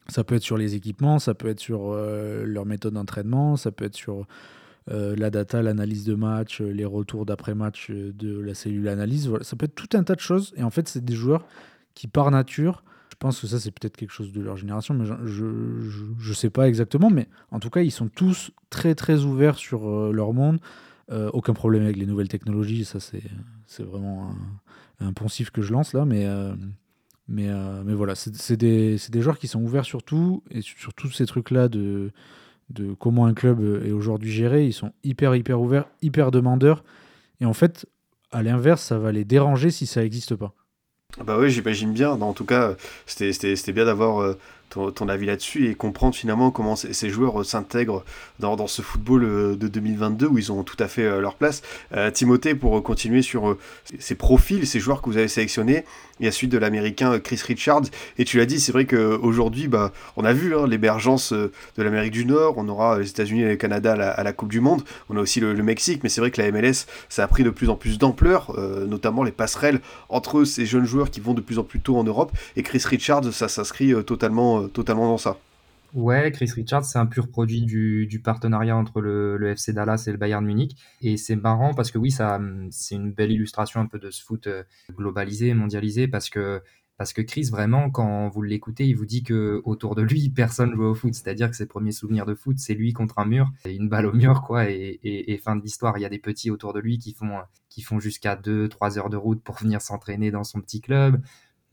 ça 0.07 0.23
peut 0.23 0.35
être 0.35 0.43
sur 0.43 0.57
les 0.57 0.75
équipements 0.75 1.19
ça 1.19 1.33
peut 1.33 1.49
être 1.49 1.59
sur 1.59 1.91
euh, 1.91 2.45
leur 2.45 2.65
méthode 2.65 2.93
d'entraînement 2.93 3.57
ça 3.57 3.71
peut 3.71 3.85
être 3.85 3.95
sur 3.95 4.25
euh, 4.89 5.15
la 5.17 5.29
data, 5.29 5.61
l'analyse 5.61 6.05
de 6.05 6.15
match, 6.15 6.61
les 6.61 6.85
retours 6.85 7.25
d'après-match 7.25 7.91
de 7.91 8.39
la 8.39 8.53
cellule 8.53 8.87
analyse. 8.87 9.27
Voilà. 9.27 9.43
Ça 9.43 9.57
peut 9.57 9.65
être 9.65 9.75
tout 9.75 9.89
un 9.97 10.03
tas 10.03 10.15
de 10.15 10.21
choses. 10.21 10.53
Et 10.55 10.63
en 10.63 10.69
fait, 10.69 10.87
c'est 10.87 11.03
des 11.03 11.15
joueurs 11.15 11.45
qui, 11.93 12.07
par 12.07 12.31
nature, 12.31 12.83
pense 13.19 13.41
que 13.41 13.47
ça, 13.47 13.59
c'est 13.59 13.71
peut-être 13.71 13.97
quelque 13.97 14.11
chose 14.11 14.31
de 14.31 14.41
leur 14.41 14.57
génération, 14.57 14.93
mais 14.93 15.05
je 15.05 15.45
ne 15.45 16.33
sais 16.33 16.49
pas 16.49 16.67
exactement. 16.67 17.09
Mais 17.09 17.27
en 17.51 17.59
tout 17.59 17.69
cas, 17.69 17.81
ils 17.81 17.91
sont 17.91 18.09
tous 18.09 18.51
très, 18.69 18.95
très 18.95 19.23
ouverts 19.23 19.57
sur 19.57 19.89
euh, 19.89 20.11
leur 20.11 20.33
monde. 20.33 20.59
Euh, 21.09 21.29
aucun 21.33 21.53
problème 21.53 21.83
avec 21.83 21.97
les 21.97 22.05
nouvelles 22.05 22.27
technologies. 22.27 22.85
Ça, 22.85 22.99
c'est 22.99 23.83
vraiment 23.83 24.31
un, 24.99 25.13
poncif 25.13 25.51
que 25.51 25.61
je 25.61 25.73
lance 25.73 25.93
là. 25.93 26.05
Mais, 26.05 26.25
euh, 26.25 26.53
mais, 27.27 27.49
mais 27.83 27.93
voilà, 27.93 28.13
c'est 28.15 28.57
des, 28.57 28.97
des, 29.09 29.21
joueurs 29.21 29.39
qui 29.39 29.47
sont 29.47 29.61
ouverts 29.61 29.85
sur 29.85 30.03
tout. 30.03 30.43
Et 30.51 30.61
sur 30.61 30.93
tous 30.93 31.11
ces 31.11 31.25
trucs-là 31.25 31.69
de, 31.69 32.11
de 32.69 32.93
comment 32.93 33.25
un 33.25 33.33
club 33.33 33.61
est 33.83 33.91
aujourd'hui 33.91 34.31
géré. 34.31 34.65
Ils 34.65 34.73
sont 34.73 34.91
hyper, 35.03 35.35
hyper 35.35 35.59
ouverts, 35.59 35.89
hyper 36.01 36.29
demandeurs. 36.29 36.83
Et 37.39 37.45
en 37.45 37.53
fait, 37.53 37.87
à 38.31 38.43
l'inverse, 38.43 38.81
ça 38.81 38.99
va 38.99 39.11
les 39.11 39.25
déranger 39.25 39.71
si 39.71 39.85
ça 39.87 40.01
n'existe 40.01 40.35
pas. 40.35 40.53
Bah 41.25 41.35
oui, 41.39 41.49
j'imagine 41.49 41.93
bien. 41.93 42.11
En 42.11 42.33
tout 42.33 42.45
cas, 42.45 42.75
c'était 43.05 43.73
bien 43.73 43.85
d'avoir 43.85 44.35
euh, 44.75 44.91
ton, 44.91 45.07
avis 45.07 45.25
là-dessus 45.25 45.69
et 45.69 45.75
comprendre 45.75 46.13
finalement 46.13 46.51
comment 46.51 46.75
ces 46.75 47.09
joueurs 47.09 47.39
euh, 47.39 47.43
s'intègrent 47.43 48.03
dans, 48.39 48.57
dans, 48.57 48.67
ce 48.67 48.81
football 48.81 49.23
euh, 49.23 49.55
de 49.55 49.67
2022 49.67 50.27
où 50.27 50.37
ils 50.37 50.51
ont 50.51 50.63
tout 50.63 50.75
à 50.79 50.87
fait 50.87 51.21
leur 51.21 51.35
place. 51.35 51.61
Timothée, 52.13 52.55
pour 52.55 52.81
continuer 52.83 53.21
sur 53.21 53.57
ces 53.99 54.15
profils, 54.15 54.67
ces 54.67 54.79
joueurs 54.79 55.01
que 55.01 55.09
vous 55.09 55.17
avez 55.17 55.27
sélectionnés, 55.27 55.85
il 56.19 56.25
y 56.25 56.29
a 56.29 56.31
celui 56.31 56.47
de 56.47 56.57
l'américain 56.57 57.17
Chris 57.19 57.39
Richards. 57.45 57.83
Et 58.17 58.25
tu 58.25 58.37
l'as 58.37 58.45
dit, 58.45 58.59
c'est 58.59 58.71
vrai 58.71 58.85
qu'aujourd'hui, 58.85 59.67
bah, 59.67 59.91
on 60.15 60.25
a 60.25 60.33
vu 60.33 60.55
hein, 60.55 60.67
l'émergence 60.67 61.31
de 61.33 61.51
l'Amérique 61.77 62.11
du 62.11 62.25
Nord, 62.25 62.55
on 62.57 62.67
aura 62.67 62.99
les 62.99 63.09
États-Unis 63.09 63.41
et 63.43 63.49
le 63.49 63.55
Canada 63.55 63.93
à 63.93 64.23
la, 64.23 64.33
Coupe 64.33 64.49
du 64.49 64.59
Monde, 64.59 64.83
on 65.09 65.17
a 65.17 65.21
aussi 65.21 65.39
le, 65.39 65.55
Mexique, 65.63 66.01
mais 66.03 66.09
c'est 66.09 66.21
vrai 66.21 66.31
que 66.31 66.41
la 66.41 66.51
MLS, 66.51 66.85
ça 67.09 67.23
a 67.23 67.27
pris 67.27 67.43
de 67.43 67.49
plus 67.49 67.69
en 67.69 67.75
plus 67.75 67.97
d'ampleur, 67.97 68.53
notamment 68.87 69.23
les 69.23 69.31
passerelles 69.31 69.79
entre 70.09 70.43
ces 70.43 70.65
jeunes 70.65 70.85
joueurs 70.85 71.09
qui 71.09 71.19
vont 71.19 71.33
de 71.33 71.41
plus 71.41 71.59
en 71.59 71.63
plus 71.63 71.79
tôt 71.79 71.97
en 71.97 72.03
Europe. 72.03 72.31
Et 72.55 72.63
Chris 72.63 72.83
Richards, 72.85 73.31
ça 73.33 73.47
s'inscrit 73.47 73.93
totalement 74.05 74.56
euh, 74.57 74.67
totalement 74.67 75.07
dans 75.07 75.17
ça. 75.17 75.37
Ouais, 75.93 76.31
Chris 76.31 76.51
Richards, 76.53 76.85
c'est 76.85 76.99
un 76.99 77.05
pur 77.05 77.29
produit 77.29 77.61
du, 77.61 78.21
partenariat 78.23 78.75
entre 78.75 79.01
le, 79.01 79.51
FC 79.51 79.73
Dallas 79.73 80.03
et 80.07 80.11
le 80.11 80.17
Bayern 80.17 80.45
Munich. 80.45 80.75
Et 81.01 81.17
c'est 81.17 81.35
marrant 81.35 81.73
parce 81.73 81.91
que 81.91 81.97
oui, 81.97 82.11
ça, 82.11 82.39
c'est 82.71 82.95
une 82.95 83.11
belle 83.11 83.31
illustration 83.31 83.79
un 83.79 83.85
peu 83.85 83.97
de 83.97 84.11
ce 84.11 84.23
foot 84.23 84.47
euh, 84.47 84.63
globalisé, 84.91 85.53
mondialisé, 85.53 86.07
parce 86.07 86.29
que, 86.29 86.61
parce 86.97 87.13
que 87.13 87.21
Chris, 87.21 87.47
vraiment, 87.51 87.89
quand 87.89 88.27
vous 88.27 88.41
l'écoutez, 88.41 88.85
il 88.85 88.95
vous 88.95 89.05
dit 89.05 89.23
que 89.23 89.61
autour 89.63 89.95
de 89.95 90.01
lui, 90.01 90.29
personne 90.35 90.75
joue 90.75 90.83
au 90.83 90.93
foot. 90.93 91.13
C'est-à-dire 91.13 91.49
que 91.49 91.55
ses 91.55 91.67
premiers 91.67 91.93
souvenirs 91.93 92.25
de 92.25 92.35
foot, 92.35 92.57
c'est 92.59 92.73
lui 92.73 92.91
contre 92.91 93.19
un 93.19 93.25
mur, 93.25 93.49
une 93.65 93.87
balle 93.87 94.07
au 94.07 94.13
mur, 94.13 94.41
quoi, 94.41 94.69
et, 94.69 94.99
et, 95.03 95.37
fin 95.37 95.55
de 95.55 95.61
l'histoire. 95.61 95.97
Il 95.97 96.01
y 96.01 96.05
a 96.05 96.09
des 96.09 96.19
petits 96.19 96.51
autour 96.51 96.73
de 96.73 96.79
lui 96.79 96.99
qui 96.99 97.13
font, 97.13 97.39
qui 97.69 97.81
font 97.81 97.99
jusqu'à 97.99 98.35
2-3 98.35 98.99
heures 98.99 99.09
de 99.09 99.17
route 99.17 99.41
pour 99.41 99.55
venir 99.55 99.81
s'entraîner 99.81 100.31
dans 100.31 100.43
son 100.43 100.59
petit 100.59 100.81
club. 100.81 101.21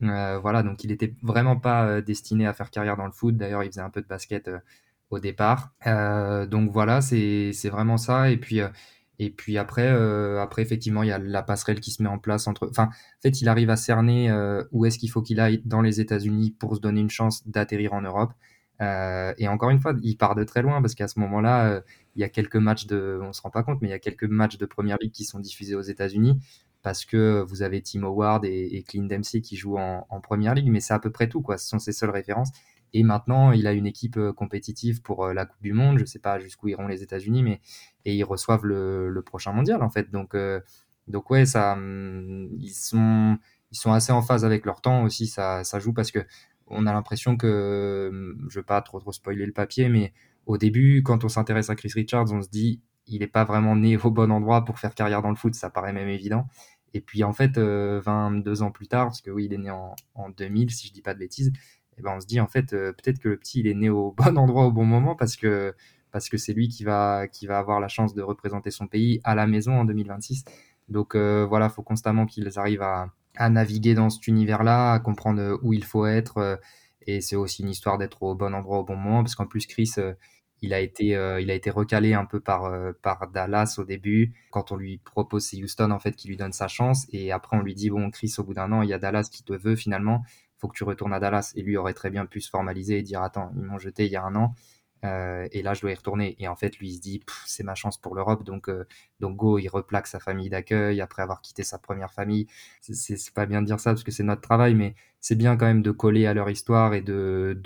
Euh, 0.03 0.39
voilà, 0.39 0.63
donc 0.63 0.83
il 0.83 0.89
n'était 0.89 1.15
vraiment 1.21 1.57
pas 1.57 1.85
euh, 1.85 2.01
destiné 2.01 2.45
à 2.47 2.53
faire 2.53 2.69
carrière 2.69 2.97
dans 2.97 3.05
le 3.05 3.11
foot. 3.11 3.37
D'ailleurs, 3.37 3.63
il 3.63 3.67
faisait 3.67 3.81
un 3.81 3.89
peu 3.89 4.01
de 4.01 4.07
basket 4.07 4.47
euh, 4.47 4.59
au 5.09 5.19
départ. 5.19 5.73
donc 5.85 6.71
voilà, 6.71 7.01
c'est 7.01 7.51
vraiment 7.69 7.97
ça. 7.97 8.29
Et 8.31 8.37
puis, 8.37 8.59
et 9.19 9.29
puis 9.29 9.57
après, 9.57 9.87
après, 10.39 10.61
effectivement, 10.61 11.03
il 11.03 11.09
y 11.09 11.11
a 11.11 11.19
la 11.19 11.43
passerelle 11.43 11.79
qui 11.79 11.91
se 11.91 12.03
met 12.03 12.09
en 12.09 12.19
place 12.19 12.47
entre. 12.47 12.67
Enfin, 12.69 12.85
en 12.85 13.21
fait, 13.21 13.41
il 13.41 13.47
arrive 13.49 13.69
à 13.69 13.77
cerner 13.77 14.31
où 14.71 14.85
est-ce 14.85 14.97
qu'il 14.99 15.09
faut 15.11 15.21
qu'il 15.21 15.39
aille 15.39 15.61
dans 15.65 15.81
les 15.81 16.01
États-Unis 16.01 16.51
pour 16.59 16.75
se 16.75 16.81
donner 16.81 17.01
une 17.01 17.09
chance 17.09 17.47
d'atterrir 17.47 17.93
en 17.93 18.01
Europe. 18.01 18.33
et 18.81 19.47
encore 19.47 19.69
une 19.69 19.79
fois, 19.79 19.93
il 20.01 20.17
part 20.17 20.35
de 20.35 20.43
très 20.43 20.61
loin 20.63 20.81
parce 20.81 20.95
qu'à 20.95 21.07
ce 21.07 21.19
moment-là, 21.19 21.83
il 22.15 22.21
y 22.21 22.23
a 22.23 22.29
quelques 22.29 22.57
matchs 22.57 22.87
de, 22.87 23.19
on 23.21 23.31
se 23.31 23.41
rend 23.41 23.51
pas 23.51 23.63
compte, 23.63 23.81
mais 23.81 23.89
il 23.89 23.91
y 23.91 23.93
a 23.93 23.99
quelques 23.99 24.25
matchs 24.25 24.57
de 24.57 24.65
première 24.65 24.97
ligue 24.99 25.11
qui 25.11 25.23
sont 25.23 25.39
diffusés 25.39 25.75
aux 25.75 25.81
États-Unis 25.81 26.39
parce 26.85 27.03
que 27.03 27.43
vous 27.49 27.63
avez 27.63 27.81
Tim 27.81 28.03
Howard 28.03 28.45
et, 28.45 28.83
Clint 28.87 29.05
Dempsey 29.05 29.41
qui 29.41 29.55
jouent 29.57 29.79
en, 29.79 30.21
première 30.21 30.53
ligue, 30.53 30.69
mais 30.69 30.79
c'est 30.79 30.93
à 30.93 30.99
peu 30.99 31.09
près 31.11 31.27
tout, 31.27 31.41
quoi. 31.41 31.57
Ce 31.57 31.67
sont 31.67 31.79
ses 31.79 31.93
seules 31.93 32.11
références. 32.11 32.51
Et 32.93 33.01
maintenant, 33.01 33.51
il 33.51 33.65
a 33.65 33.73
une 33.73 33.87
équipe 33.87 34.17
euh, 34.17 34.31
compétitive 34.33 35.01
pour 35.01 35.25
euh, 35.25 35.33
la 35.33 35.47
Coupe 35.47 35.63
du 35.63 35.73
Monde. 35.73 35.97
Je 35.97 36.03
ne 36.03 36.07
sais 36.07 36.19
pas 36.19 36.37
jusqu'où 36.37 36.67
iront 36.67 36.85
les 36.85 37.01
États-Unis, 37.01 37.41
mais 37.41 37.59
et 38.05 38.15
ils 38.15 38.23
reçoivent 38.23 38.67
le, 38.67 39.19
prochain 39.25 39.51
mondial 39.51 39.81
en 39.81 39.89
fait. 39.89 40.11
Donc, 40.11 40.35
euh, 40.35 40.61
donc 41.07 41.31
ouais, 41.31 41.47
ça, 41.47 41.73
hum, 41.73 42.49
ils 42.59 42.69
sont, 42.69 43.39
ils 43.71 43.77
sont 43.77 43.91
assez 43.91 44.11
en 44.11 44.21
phase 44.21 44.45
avec 44.45 44.63
leur 44.63 44.81
temps 44.81 45.03
aussi. 45.03 45.25
Ça, 45.25 45.63
ça 45.63 45.79
joue 45.79 45.91
parce 45.91 46.11
que 46.11 46.19
on 46.67 46.85
a 46.85 46.93
l'impression 46.93 47.35
que, 47.35 48.09
hum, 48.11 48.47
je 48.47 48.59
ne 48.59 48.61
veux 48.61 48.65
pas 48.65 48.81
trop 48.83 48.99
trop 48.99 49.11
spoiler 49.11 49.47
le 49.47 49.53
papier, 49.53 49.89
mais 49.89 50.13
au 50.45 50.59
début, 50.59 51.01
quand 51.03 51.23
on 51.23 51.29
s'intéresse 51.29 51.71
à 51.71 51.75
Chris 51.75 51.91
Richards, 51.95 52.31
on 52.31 52.43
se 52.43 52.49
dit 52.49 52.79
il 53.07 53.19
n'est 53.19 53.27
pas 53.27 53.43
vraiment 53.43 53.75
né 53.75 53.97
au 53.97 54.11
bon 54.11 54.31
endroit 54.31 54.65
pour 54.65 54.79
faire 54.79 54.95
carrière 54.95 55.21
dans 55.21 55.29
le 55.29 55.35
foot. 55.35 55.55
Ça 55.55 55.69
paraît 55.69 55.93
même 55.93 56.09
évident. 56.09 56.47
Et 56.95 57.01
puis 57.01 57.25
en 57.25 57.33
fait, 57.33 57.59
22 57.59 57.61
euh, 57.61 58.63
ans 58.63 58.71
plus 58.71 58.87
tard, 58.87 59.07
parce 59.07 59.19
que 59.19 59.29
oui, 59.29 59.45
il 59.45 59.53
est 59.53 59.57
né 59.57 59.69
en, 59.69 60.29
2000, 60.29 60.71
si 60.71 60.87
je 60.87 60.93
dis 60.93 61.01
pas 61.01 61.13
de 61.13 61.19
bêtises, 61.19 61.49
et 61.49 61.99
eh 61.99 62.01
ben 62.01 62.13
on 62.15 62.21
se 62.21 62.25
dit 62.25 62.39
en 62.39 62.47
fait, 62.47 62.71
euh, 62.71 62.93
peut-être 62.93 63.19
que 63.19 63.27
le 63.27 63.37
petit, 63.37 63.59
il 63.59 63.67
est 63.67 63.73
né 63.73 63.89
au 63.89 64.11
bon 64.17 64.37
endroit 64.37 64.65
au 64.65 64.71
bon 64.71 64.85
moment 64.85 65.13
parce 65.13 65.35
que 65.35 65.75
parce 66.11 66.29
que 66.29 66.37
c'est 66.37 66.53
lui 66.53 66.69
qui 66.69 66.85
va, 66.85 67.27
qui 67.27 67.47
va 67.47 67.57
avoir 67.59 67.81
la 67.81 67.89
chance 67.89 68.13
de 68.13 68.21
représenter 68.21 68.71
son 68.71 68.87
pays 68.87 69.19
à 69.25 69.35
la 69.35 69.45
maison 69.45 69.73
en 69.73 69.83
2026. 69.83 70.45
Donc 70.87 71.15
euh, 71.15 71.45
voilà, 71.45 71.65
il 71.65 71.71
faut 71.71 71.83
constamment 71.83 72.25
qu'ils 72.25 72.57
arrivent 72.57 72.81
à, 72.81 73.09
à, 73.35 73.49
naviguer 73.49 73.93
dans 73.93 74.09
cet 74.09 74.25
univers-là, 74.27 74.93
à 74.93 74.99
comprendre 74.99 75.59
où 75.63 75.73
il 75.73 75.83
faut 75.83 76.05
être. 76.05 76.59
et 77.01 77.19
c'est 77.19 77.35
aussi 77.35 77.63
une 77.63 77.69
histoire 77.69 77.97
d'être 77.97 78.23
au 78.23 78.35
bon 78.35 78.53
endroit 78.55 78.79
au 78.79 78.85
bon 78.85 78.95
moment, 78.95 79.21
parce 79.23 79.35
qu'en 79.35 79.47
plus, 79.47 79.67
Chris, 79.67 79.91
il 80.61 80.73
a 80.73 80.79
été, 80.79 81.15
euh, 81.15 81.39
il 81.41 81.51
a 81.51 81.53
été 81.53 81.69
recalé 81.69 82.13
un 82.13 82.25
peu 82.25 82.39
par, 82.39 82.65
euh, 82.65 82.91
par 83.01 83.29
Dallas 83.29 83.75
au 83.77 83.83
début. 83.83 84.33
Quand 84.51 84.71
on 84.71 84.75
lui 84.75 84.97
propose, 84.97 85.45
c'est 85.45 85.61
Houston 85.61 85.91
en 85.91 85.99
fait 85.99 86.13
qui 86.13 86.27
lui 86.27 86.37
donne 86.37 86.53
sa 86.53 86.67
chance. 86.67 87.05
Et 87.11 87.31
après, 87.31 87.57
on 87.57 87.61
lui 87.61 87.75
dit 87.75 87.89
bon, 87.89 88.09
Chris, 88.09 88.33
au 88.37 88.43
bout 88.43 88.53
d'un 88.53 88.71
an, 88.71 88.81
il 88.81 88.89
y 88.89 88.93
a 88.93 88.99
Dallas 88.99 89.29
qui 89.31 89.43
te 89.43 89.53
veut 89.53 89.75
finalement. 89.75 90.23
Faut 90.57 90.67
que 90.67 90.75
tu 90.75 90.83
retournes 90.83 91.13
à 91.13 91.19
Dallas. 91.19 91.53
Et 91.55 91.61
lui 91.61 91.77
aurait 91.77 91.93
très 91.93 92.09
bien 92.09 92.25
pu 92.25 92.41
se 92.41 92.49
formaliser 92.49 92.99
et 92.99 93.03
dire 93.03 93.21
attends, 93.21 93.51
ils 93.55 93.63
m'ont 93.63 93.77
jeté 93.77 94.05
il 94.05 94.11
y 94.11 94.15
a 94.15 94.23
un 94.23 94.35
an. 94.35 94.55
Euh, 95.03 95.47
et 95.51 95.61
là, 95.61 95.73
je 95.73 95.81
dois 95.81 95.91
y 95.91 95.95
retourner. 95.95 96.35
Et 96.39 96.47
en 96.47 96.55
fait, 96.55 96.77
lui, 96.77 96.89
il 96.89 96.95
se 96.95 97.01
dit, 97.01 97.21
c'est 97.45 97.63
ma 97.63 97.75
chance 97.75 97.97
pour 97.99 98.15
l'Europe. 98.15 98.43
Donc, 98.43 98.69
euh, 98.69 98.85
donc, 99.19 99.35
go, 99.35 99.59
il 99.59 99.67
replaque 99.67 100.07
sa 100.07 100.19
famille 100.19 100.49
d'accueil 100.49 101.01
après 101.01 101.21
avoir 101.21 101.41
quitté 101.41 101.63
sa 101.63 101.77
première 101.77 102.11
famille. 102.11 102.47
C'est 102.81 103.33
pas 103.33 103.45
bien 103.45 103.61
de 103.61 103.67
dire 103.67 103.79
ça 103.79 103.91
parce 103.91 104.03
que 104.03 104.11
c'est 104.11 104.23
notre 104.23 104.41
travail, 104.41 104.73
mais 104.75 104.95
c'est 105.21 105.35
bien 105.35 105.57
quand 105.57 105.65
même 105.65 105.81
de 105.81 105.91
coller 105.91 106.25
à 106.25 106.33
leur 106.33 106.49
histoire 106.49 106.93
et 106.93 107.01
de 107.01 107.59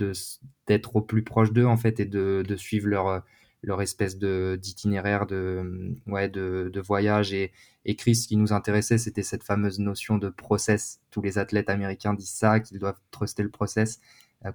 d'être 0.68 0.96
au 0.96 1.02
plus 1.02 1.24
proche 1.24 1.52
d'eux, 1.52 1.66
en 1.66 1.78
fait, 1.78 2.00
et 2.00 2.06
de, 2.06 2.56
suivre 2.56 2.88
leur, 2.88 3.24
leur 3.64 3.82
espèce 3.82 4.18
d'itinéraire 4.18 5.26
de, 5.26 5.96
ouais, 6.08 6.30
de, 6.30 6.70
de 6.72 6.82
voyage. 6.82 7.34
Et, 7.34 7.52
et 7.86 7.96
Chris, 7.96 8.16
ce 8.16 8.28
qui 8.28 8.38
nous 8.38 8.54
intéressait, 8.54 8.98
c'était 8.98 9.24
cette 9.24 9.44
fameuse 9.44 9.80
notion 9.80 10.18
de 10.18 10.30
process. 10.30 11.00
Tous 11.10 11.22
les 11.22 11.38
athlètes 11.40 11.70
américains 11.70 12.14
disent 12.14 12.30
ça, 12.30 12.60
qu'ils 12.60 12.80
doivent 12.80 13.00
truster 13.12 13.42
le 13.44 13.50
process 13.50 14.00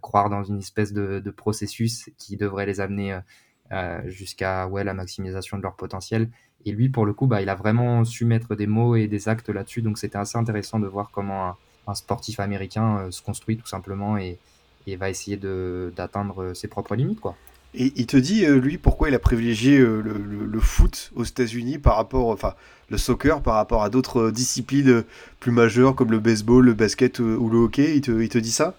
croire 0.01 0.30
dans 0.30 0.43
une 0.43 0.59
espèce 0.59 0.93
de, 0.93 1.30
processus 1.30 2.11
qui 2.18 2.37
devrait 2.37 2.66
les 2.66 2.80
amener 2.80 3.12
euh, 3.12 3.20
euh, 3.72 4.01
jusqu'à 4.07 4.66
ouais, 4.68 4.85
la 4.85 4.95
maximisation 4.95 5.57
de 5.57 5.62
leur 5.62 5.74
potentiel. 5.74 6.30
Et 6.64 6.72
lui, 6.72 6.89
pour 6.89 7.05
le 7.05 7.12
coup, 7.12 7.26
bah, 7.26 7.43
il 7.43 7.49
a 7.49 7.55
vraiment 7.55 8.05
su 8.05 8.24
mettre 8.24 8.55
des 8.55 8.66
mots 8.66 8.97
et 8.97 9.07
des 9.07 9.28
actes 9.28 9.51
là-dessus. 9.51 9.82
Donc 9.82 9.99
c'était 9.99 10.18
assez 10.18 10.39
intéressant 10.39 10.78
de 10.78 10.87
voir 10.87 11.11
comment 11.12 11.57
un, 11.87 11.95
sportif 11.95 12.41
américain 12.41 12.99
euh, 12.99 13.11
se 13.11 13.22
construit 13.22 13.57
tout 13.59 13.66
simplement 13.66 14.16
et, 14.16 14.39
et 14.87 14.97
va 14.97 15.11
essayer 15.11 15.37
d'atteindre 15.37 16.55
ses 16.55 16.68
propres 16.68 16.95
limites. 16.95 17.20
quoi. 17.20 17.37
Et 17.74 17.93
il 17.97 18.07
te 18.07 18.16
dit, 18.16 18.47
lui, 18.47 18.78
pourquoi 18.78 19.09
il 19.09 19.14
a 19.16 19.18
privilégié 19.18 19.78
le, 19.78 20.61
foot 20.61 21.11
aux 21.16 21.24
États-Unis 21.24 21.78
par 21.78 21.97
rapport, 21.97 22.28
enfin, 22.28 22.55
le 22.89 22.97
soccer 22.97 23.43
par 23.43 23.55
rapport 23.55 23.82
à 23.82 23.91
d'autres 23.91 24.30
disciplines 24.30 25.03
plus 25.41 25.51
majeures 25.51 25.97
comme 25.97 26.12
le 26.12 26.20
baseball, 26.20 26.64
le 26.64 26.74
basket 26.74 27.18
ou 27.18 27.49
le 27.51 27.59
hockey? 27.59 27.97
Il 27.97 28.01
te, 28.01 28.12
il 28.12 28.28
te 28.28 28.39
dit 28.39 28.53
ça? 28.53 28.76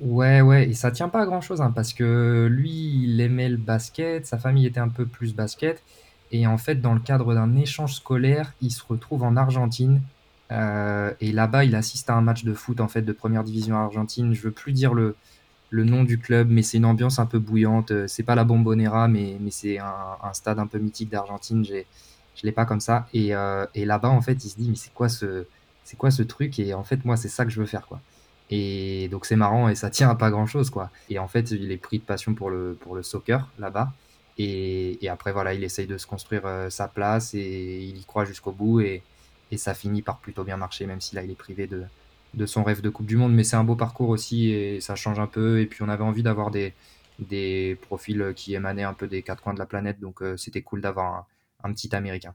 Ouais, 0.00 0.42
ouais, 0.42 0.68
et 0.68 0.74
ça 0.74 0.90
tient 0.90 1.08
pas 1.08 1.22
à 1.22 1.26
grand 1.26 1.40
chose, 1.40 1.62
hein, 1.62 1.72
parce 1.74 1.94
que 1.94 2.48
lui, 2.50 2.70
il 3.04 3.20
aimait 3.20 3.48
le 3.48 3.56
basket, 3.56 4.26
sa 4.26 4.36
famille 4.38 4.66
était 4.66 4.80
un 4.80 4.90
peu 4.90 5.06
plus 5.06 5.34
basket, 5.34 5.82
et 6.32 6.46
en 6.46 6.58
fait, 6.58 6.76
dans 6.82 6.92
le 6.92 7.00
cadre 7.00 7.34
d'un 7.34 7.56
échange 7.56 7.94
scolaire, 7.94 8.52
il 8.60 8.70
se 8.70 8.82
retrouve 8.86 9.22
en 9.22 9.36
Argentine, 9.36 10.02
euh, 10.52 11.12
et 11.20 11.32
là-bas, 11.32 11.64
il 11.64 11.74
assiste 11.74 12.10
à 12.10 12.14
un 12.14 12.20
match 12.20 12.44
de 12.44 12.54
foot 12.54 12.80
en 12.80 12.88
fait 12.88 13.02
de 13.02 13.12
première 13.12 13.44
division 13.44 13.76
argentine. 13.76 14.34
Je 14.34 14.42
veux 14.42 14.52
plus 14.52 14.72
dire 14.72 14.94
le, 14.94 15.16
le 15.70 15.84
nom 15.84 16.04
du 16.04 16.18
club, 16.18 16.48
mais 16.50 16.62
c'est 16.62 16.78
une 16.78 16.84
ambiance 16.84 17.18
un 17.18 17.26
peu 17.26 17.38
bouillante. 17.38 17.92
C'est 18.06 18.22
pas 18.22 18.34
la 18.34 18.44
Bombonera, 18.44 19.08
mais, 19.08 19.38
mais 19.40 19.50
c'est 19.50 19.78
un, 19.78 20.32
stade 20.32 20.58
un 20.58 20.66
peu 20.66 20.78
mythique 20.78 21.10
d'Argentine. 21.10 21.64
J'ai, 21.64 21.86
je 22.34 22.42
l'ai 22.46 22.52
pas 22.52 22.64
comme 22.66 22.80
ça. 22.80 23.08
Et, 23.12 23.34
euh, 23.34 23.66
et 23.74 23.84
là-bas, 23.84 24.08
en 24.10 24.20
fait, 24.22 24.44
il 24.44 24.50
se 24.50 24.56
dit, 24.56 24.68
mais 24.70 24.76
c'est 24.76 24.92
quoi 24.94 25.08
ce, 25.08 25.46
c'est 25.84 25.96
quoi 25.96 26.10
ce 26.10 26.22
truc? 26.22 26.58
Et 26.58 26.74
en 26.74 26.84
fait, 26.84 27.04
moi, 27.04 27.16
c'est 27.16 27.28
ça 27.28 27.44
que 27.44 27.50
je 27.50 27.60
veux 27.60 27.66
faire, 27.66 27.86
quoi. 27.86 28.00
Et 28.50 29.08
donc 29.08 29.26
c'est 29.26 29.36
marrant 29.36 29.68
et 29.68 29.74
ça 29.74 29.90
tient 29.90 30.08
à 30.08 30.14
pas 30.14 30.30
grand 30.30 30.46
chose 30.46 30.70
quoi. 30.70 30.90
Et 31.10 31.18
en 31.18 31.28
fait, 31.28 31.50
il 31.50 31.72
est 31.72 31.76
pris 31.76 31.98
de 31.98 32.04
passion 32.04 32.34
pour 32.34 32.50
le, 32.50 32.76
pour 32.80 32.94
le 32.94 33.02
soccer 33.02 33.48
là-bas. 33.58 33.92
Et, 34.38 35.04
et, 35.04 35.08
après, 35.08 35.32
voilà, 35.32 35.54
il 35.54 35.64
essaye 35.64 35.86
de 35.86 35.96
se 35.98 36.06
construire 36.06 36.42
euh, 36.44 36.68
sa 36.70 36.88
place 36.88 37.34
et 37.34 37.78
il 37.82 37.96
y 37.96 38.04
croit 38.04 38.24
jusqu'au 38.24 38.52
bout. 38.52 38.80
Et, 38.80 39.02
ça 39.56 39.74
finit 39.74 40.02
par 40.02 40.18
plutôt 40.18 40.44
bien 40.44 40.56
marcher, 40.56 40.86
même 40.86 41.00
si 41.00 41.14
là, 41.14 41.22
il 41.22 41.30
est 41.30 41.36
privé 41.36 41.66
de, 41.66 41.84
de 42.34 42.46
son 42.46 42.64
rêve 42.64 42.80
de 42.82 42.90
Coupe 42.90 43.06
du 43.06 43.16
Monde. 43.16 43.32
Mais 43.32 43.44
c'est 43.44 43.56
un 43.56 43.64
beau 43.64 43.76
parcours 43.76 44.10
aussi 44.10 44.50
et 44.50 44.80
ça 44.80 44.96
change 44.96 45.18
un 45.18 45.26
peu. 45.26 45.60
Et 45.60 45.66
puis, 45.66 45.82
on 45.82 45.88
avait 45.88 46.04
envie 46.04 46.22
d'avoir 46.22 46.50
des, 46.50 46.74
des 47.18 47.78
profils 47.82 48.32
qui 48.36 48.54
émanaient 48.54 48.82
un 48.82 48.92
peu 48.92 49.06
des 49.06 49.22
quatre 49.22 49.42
coins 49.42 49.54
de 49.54 49.58
la 49.58 49.66
planète. 49.66 50.00
Donc, 50.00 50.22
euh, 50.22 50.36
c'était 50.36 50.62
cool 50.62 50.80
d'avoir 50.80 51.26
un, 51.62 51.72
petit 51.72 51.94
Américain. 51.94 52.34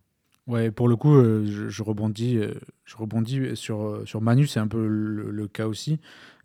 Ouais, 0.52 0.70
pour 0.70 0.88
le 0.88 0.96
coup, 0.96 1.16
euh, 1.16 1.70
je, 1.70 1.82
rebondis, 1.82 2.40
je 2.84 2.98
rebondis 2.98 3.56
sur, 3.56 4.02
sur 4.06 4.22
Manu, 4.22 4.48
c'est 4.48 4.60
un 4.60 4.68
peu 4.68 4.86
le, 4.86 5.48
cas 5.48 5.66
aussi 5.66 6.00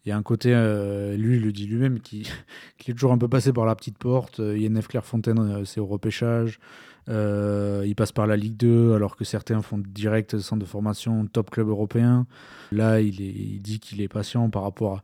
il 0.07 0.11
y 0.11 0.13
a 0.13 0.17
un 0.17 0.23
côté, 0.23 0.53
euh, 0.55 1.17
lui, 1.17 1.37
il 1.37 1.43
le 1.43 1.51
dit 1.51 1.67
lui-même, 1.67 1.99
qui, 1.99 2.31
qui, 2.79 2.93
est 2.93 2.95
toujours 2.95 3.13
un 3.13 3.19
peu 3.19 3.29
passé 3.29 3.53
par 3.53 3.67
la 3.67 3.75
petite 3.75 3.99
porte. 3.99 4.39
Euh, 4.39 4.57
INF 4.57 4.87
Clairefontaine, 4.87 5.39
euh, 5.39 5.65
c'est 5.65 5.81
au 5.81 5.87
repêchage. 5.87 6.61
Euh, 7.09 7.83
il 7.85 7.97
passe 7.97 8.13
par 8.13 8.29
la 8.29 8.37
Ligue 8.37 8.57
2, 8.57 8.95
alors 8.95 9.17
que 9.17 9.25
certains 9.25 9.63
font 9.63 9.79
direct 9.79 10.39
centre 10.39 10.61
de 10.61 10.69
formation, 10.69 11.27
top 11.27 11.51
club 11.51 11.69
européen. 11.69 12.27
Là, 12.71 13.01
il, 13.01 13.21
est, 13.21 13.35
il 13.35 13.61
dit 13.61 13.81
qu'il 13.81 14.01
est 14.01 14.09
patient 14.09 14.49
par 14.49 14.63
rapport 14.63 15.03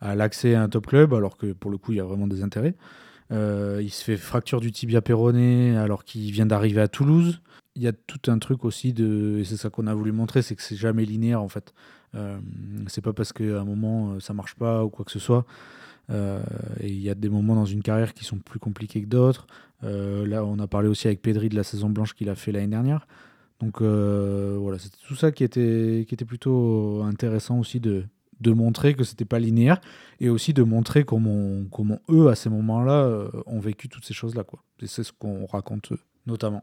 à, 0.00 0.10
à 0.10 0.14
l'accès 0.14 0.54
à 0.54 0.62
un 0.62 0.68
top 0.68 0.86
club, 0.86 1.14
alors 1.14 1.36
que 1.36 1.52
pour 1.52 1.72
le 1.72 1.76
coup, 1.76 1.90
il 1.90 1.96
y 1.96 2.00
a 2.00 2.04
vraiment 2.04 2.28
des 2.28 2.44
intérêts. 2.44 2.76
Euh, 3.32 3.80
il 3.82 3.90
se 3.90 4.04
fait 4.04 4.16
fracture 4.16 4.60
du 4.60 4.70
tibia 4.70 5.00
péroné 5.00 5.76
alors 5.76 6.04
qu'il 6.04 6.30
vient 6.30 6.46
d'arriver 6.46 6.80
à 6.80 6.88
Toulouse. 6.88 7.40
Il 7.76 7.82
y 7.82 7.88
a 7.88 7.92
tout 7.92 8.30
un 8.30 8.38
truc 8.38 8.64
aussi 8.64 8.92
de, 8.92 9.38
et 9.40 9.44
c'est 9.44 9.56
ça 9.56 9.68
qu'on 9.68 9.88
a 9.88 9.94
voulu 9.94 10.12
montrer, 10.12 10.42
c'est 10.42 10.54
que 10.54 10.62
c'est 10.62 10.76
jamais 10.76 11.04
linéaire 11.04 11.42
en 11.42 11.48
fait. 11.48 11.74
Euh, 12.14 12.38
c'est 12.86 13.00
pas 13.00 13.12
parce 13.12 13.32
qu'à 13.32 13.60
un 13.60 13.64
moment 13.64 14.12
euh, 14.12 14.20
ça 14.20 14.32
marche 14.32 14.54
pas 14.54 14.84
ou 14.84 14.90
quoi 14.90 15.04
que 15.04 15.10
ce 15.10 15.18
soit. 15.18 15.44
Euh, 16.10 16.40
il 16.80 17.00
y 17.00 17.10
a 17.10 17.14
des 17.14 17.28
moments 17.28 17.56
dans 17.56 17.64
une 17.64 17.82
carrière 17.82 18.14
qui 18.14 18.24
sont 18.24 18.38
plus 18.38 18.60
compliqués 18.60 19.02
que 19.02 19.08
d'autres. 19.08 19.46
Euh, 19.82 20.26
là, 20.26 20.44
on 20.44 20.58
a 20.58 20.66
parlé 20.66 20.88
aussi 20.88 21.08
avec 21.08 21.20
Pedri 21.22 21.48
de 21.48 21.56
la 21.56 21.64
saison 21.64 21.90
blanche 21.90 22.14
qu'il 22.14 22.28
a 22.28 22.34
fait 22.34 22.52
l'année 22.52 22.68
dernière. 22.68 23.06
Donc 23.60 23.80
voilà, 23.80 24.78
c'était 24.78 24.98
tout 25.08 25.16
ça 25.16 25.32
qui 25.32 25.42
était, 25.42 26.04
qui 26.06 26.14
était 26.14 26.24
plutôt 26.26 27.02
intéressant 27.02 27.58
aussi 27.58 27.80
de, 27.80 28.04
de 28.40 28.52
montrer 28.52 28.94
que 28.94 29.04
c'était 29.04 29.24
pas 29.24 29.38
linéaire 29.38 29.80
et 30.20 30.28
aussi 30.28 30.52
de 30.52 30.62
montrer 30.62 31.04
comment, 31.04 31.64
comment 31.70 32.00
eux, 32.10 32.28
à 32.28 32.34
ces 32.34 32.50
moments-là, 32.50 33.28
ont 33.46 33.60
vécu 33.60 33.88
toutes 33.88 34.04
ces 34.04 34.12
choses-là. 34.12 34.44
C'est 34.84 35.02
ce 35.02 35.12
qu'on 35.12 35.46
raconte 35.46 35.94
notamment. 36.26 36.62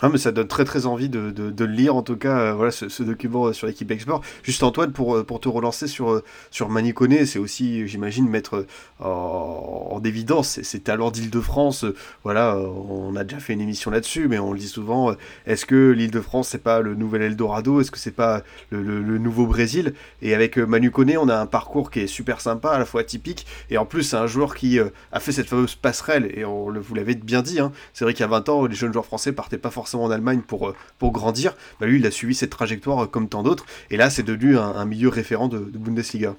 Ah, 0.00 0.08
mais 0.08 0.18
ça 0.18 0.30
donne 0.30 0.46
très 0.46 0.64
très 0.64 0.86
envie 0.86 1.08
de, 1.08 1.32
de, 1.32 1.50
de 1.50 1.64
lire 1.64 1.96
en 1.96 2.02
tout 2.02 2.16
cas 2.16 2.38
euh, 2.38 2.52
voilà, 2.54 2.70
ce, 2.70 3.02
document 3.02 3.46
euh, 3.46 3.52
sur 3.52 3.66
l'équipe 3.66 3.90
Export. 3.90 4.22
Juste 4.44 4.62
Antoine, 4.62 4.92
pour, 4.92 5.16
euh, 5.16 5.24
pour 5.24 5.40
te 5.40 5.48
relancer 5.48 5.88
sur, 5.88 6.22
sur 6.52 6.68
Manicone, 6.68 7.26
c'est 7.26 7.40
aussi, 7.40 7.88
j'imagine, 7.88 8.28
mettre 8.28 8.64
en, 9.00 9.88
en 9.90 10.00
évidence 10.04 10.60
ses, 10.62 10.78
talents 10.78 11.10
d'Île-de-France. 11.10 11.84
Voilà, 12.22 12.56
on 12.56 13.16
a 13.16 13.24
déjà 13.24 13.40
fait 13.40 13.54
une 13.54 13.60
émission 13.60 13.90
là-dessus, 13.90 14.28
mais 14.28 14.38
on 14.38 14.52
le 14.52 14.60
dit 14.60 14.68
souvent, 14.68 15.16
est-ce 15.46 15.66
que 15.66 15.90
l'Île-de-France, 15.90 16.50
c'est 16.50 16.62
pas 16.62 16.80
le 16.80 16.94
nouvel 16.94 17.22
Eldorado? 17.22 17.80
Est-ce 17.80 17.90
que 17.90 17.98
c'est 17.98 18.12
pas 18.12 18.44
le, 18.70 18.80
le, 18.82 19.18
nouveau 19.18 19.46
Brésil? 19.46 19.94
Et 20.22 20.32
avec 20.32 20.58
Manu 20.58 20.92
Koné, 20.92 21.16
on 21.16 21.28
a 21.28 21.36
un 21.36 21.46
parcours 21.46 21.90
qui 21.90 22.00
est 22.00 22.06
super 22.06 22.40
sympa, 22.40 22.70
à 22.70 22.78
la 22.78 22.84
fois 22.84 23.00
atypique, 23.00 23.46
et 23.68 23.78
en 23.78 23.84
plus, 23.84 24.04
c'est 24.04 24.16
un 24.16 24.28
joueur 24.28 24.54
qui 24.54 24.78
a 24.78 25.18
fait 25.18 25.32
cette 25.32 25.48
fameuse 25.48 25.74
passerelle, 25.74 26.30
et 26.38 26.44
on, 26.44 26.70
vous 26.70 26.94
l'avez 26.94 27.16
bien 27.16 27.42
dit, 27.42 27.58
hein, 27.58 27.72
c'est 27.92 28.04
vrai 28.04 28.14
qu'il 28.14 28.20
y 28.20 28.24
a 28.24 28.28
20 28.28 28.48
ans, 28.48 28.66
les 28.66 28.76
jeunes 28.76 28.92
joueurs 28.92 29.06
français 29.06 29.32
partaient 29.32 29.58
pas 29.58 29.70
forcément 29.70 29.87
en 29.94 30.10
Allemagne 30.10 30.40
pour, 30.46 30.68
euh, 30.68 30.74
pour 30.98 31.12
grandir, 31.12 31.54
bah 31.80 31.86
lui 31.86 31.98
il 31.98 32.06
a 32.06 32.10
suivi 32.10 32.34
cette 32.34 32.50
trajectoire 32.50 33.04
euh, 33.04 33.06
comme 33.06 33.28
tant 33.28 33.42
d'autres, 33.42 33.64
et 33.90 33.96
là 33.96 34.10
c'est 34.10 34.22
devenu 34.22 34.58
un, 34.58 34.84
milieu 34.84 35.08
référent 35.08 35.48
de, 35.48 35.58
de 35.58 35.78
Bundesliga. 35.78 36.34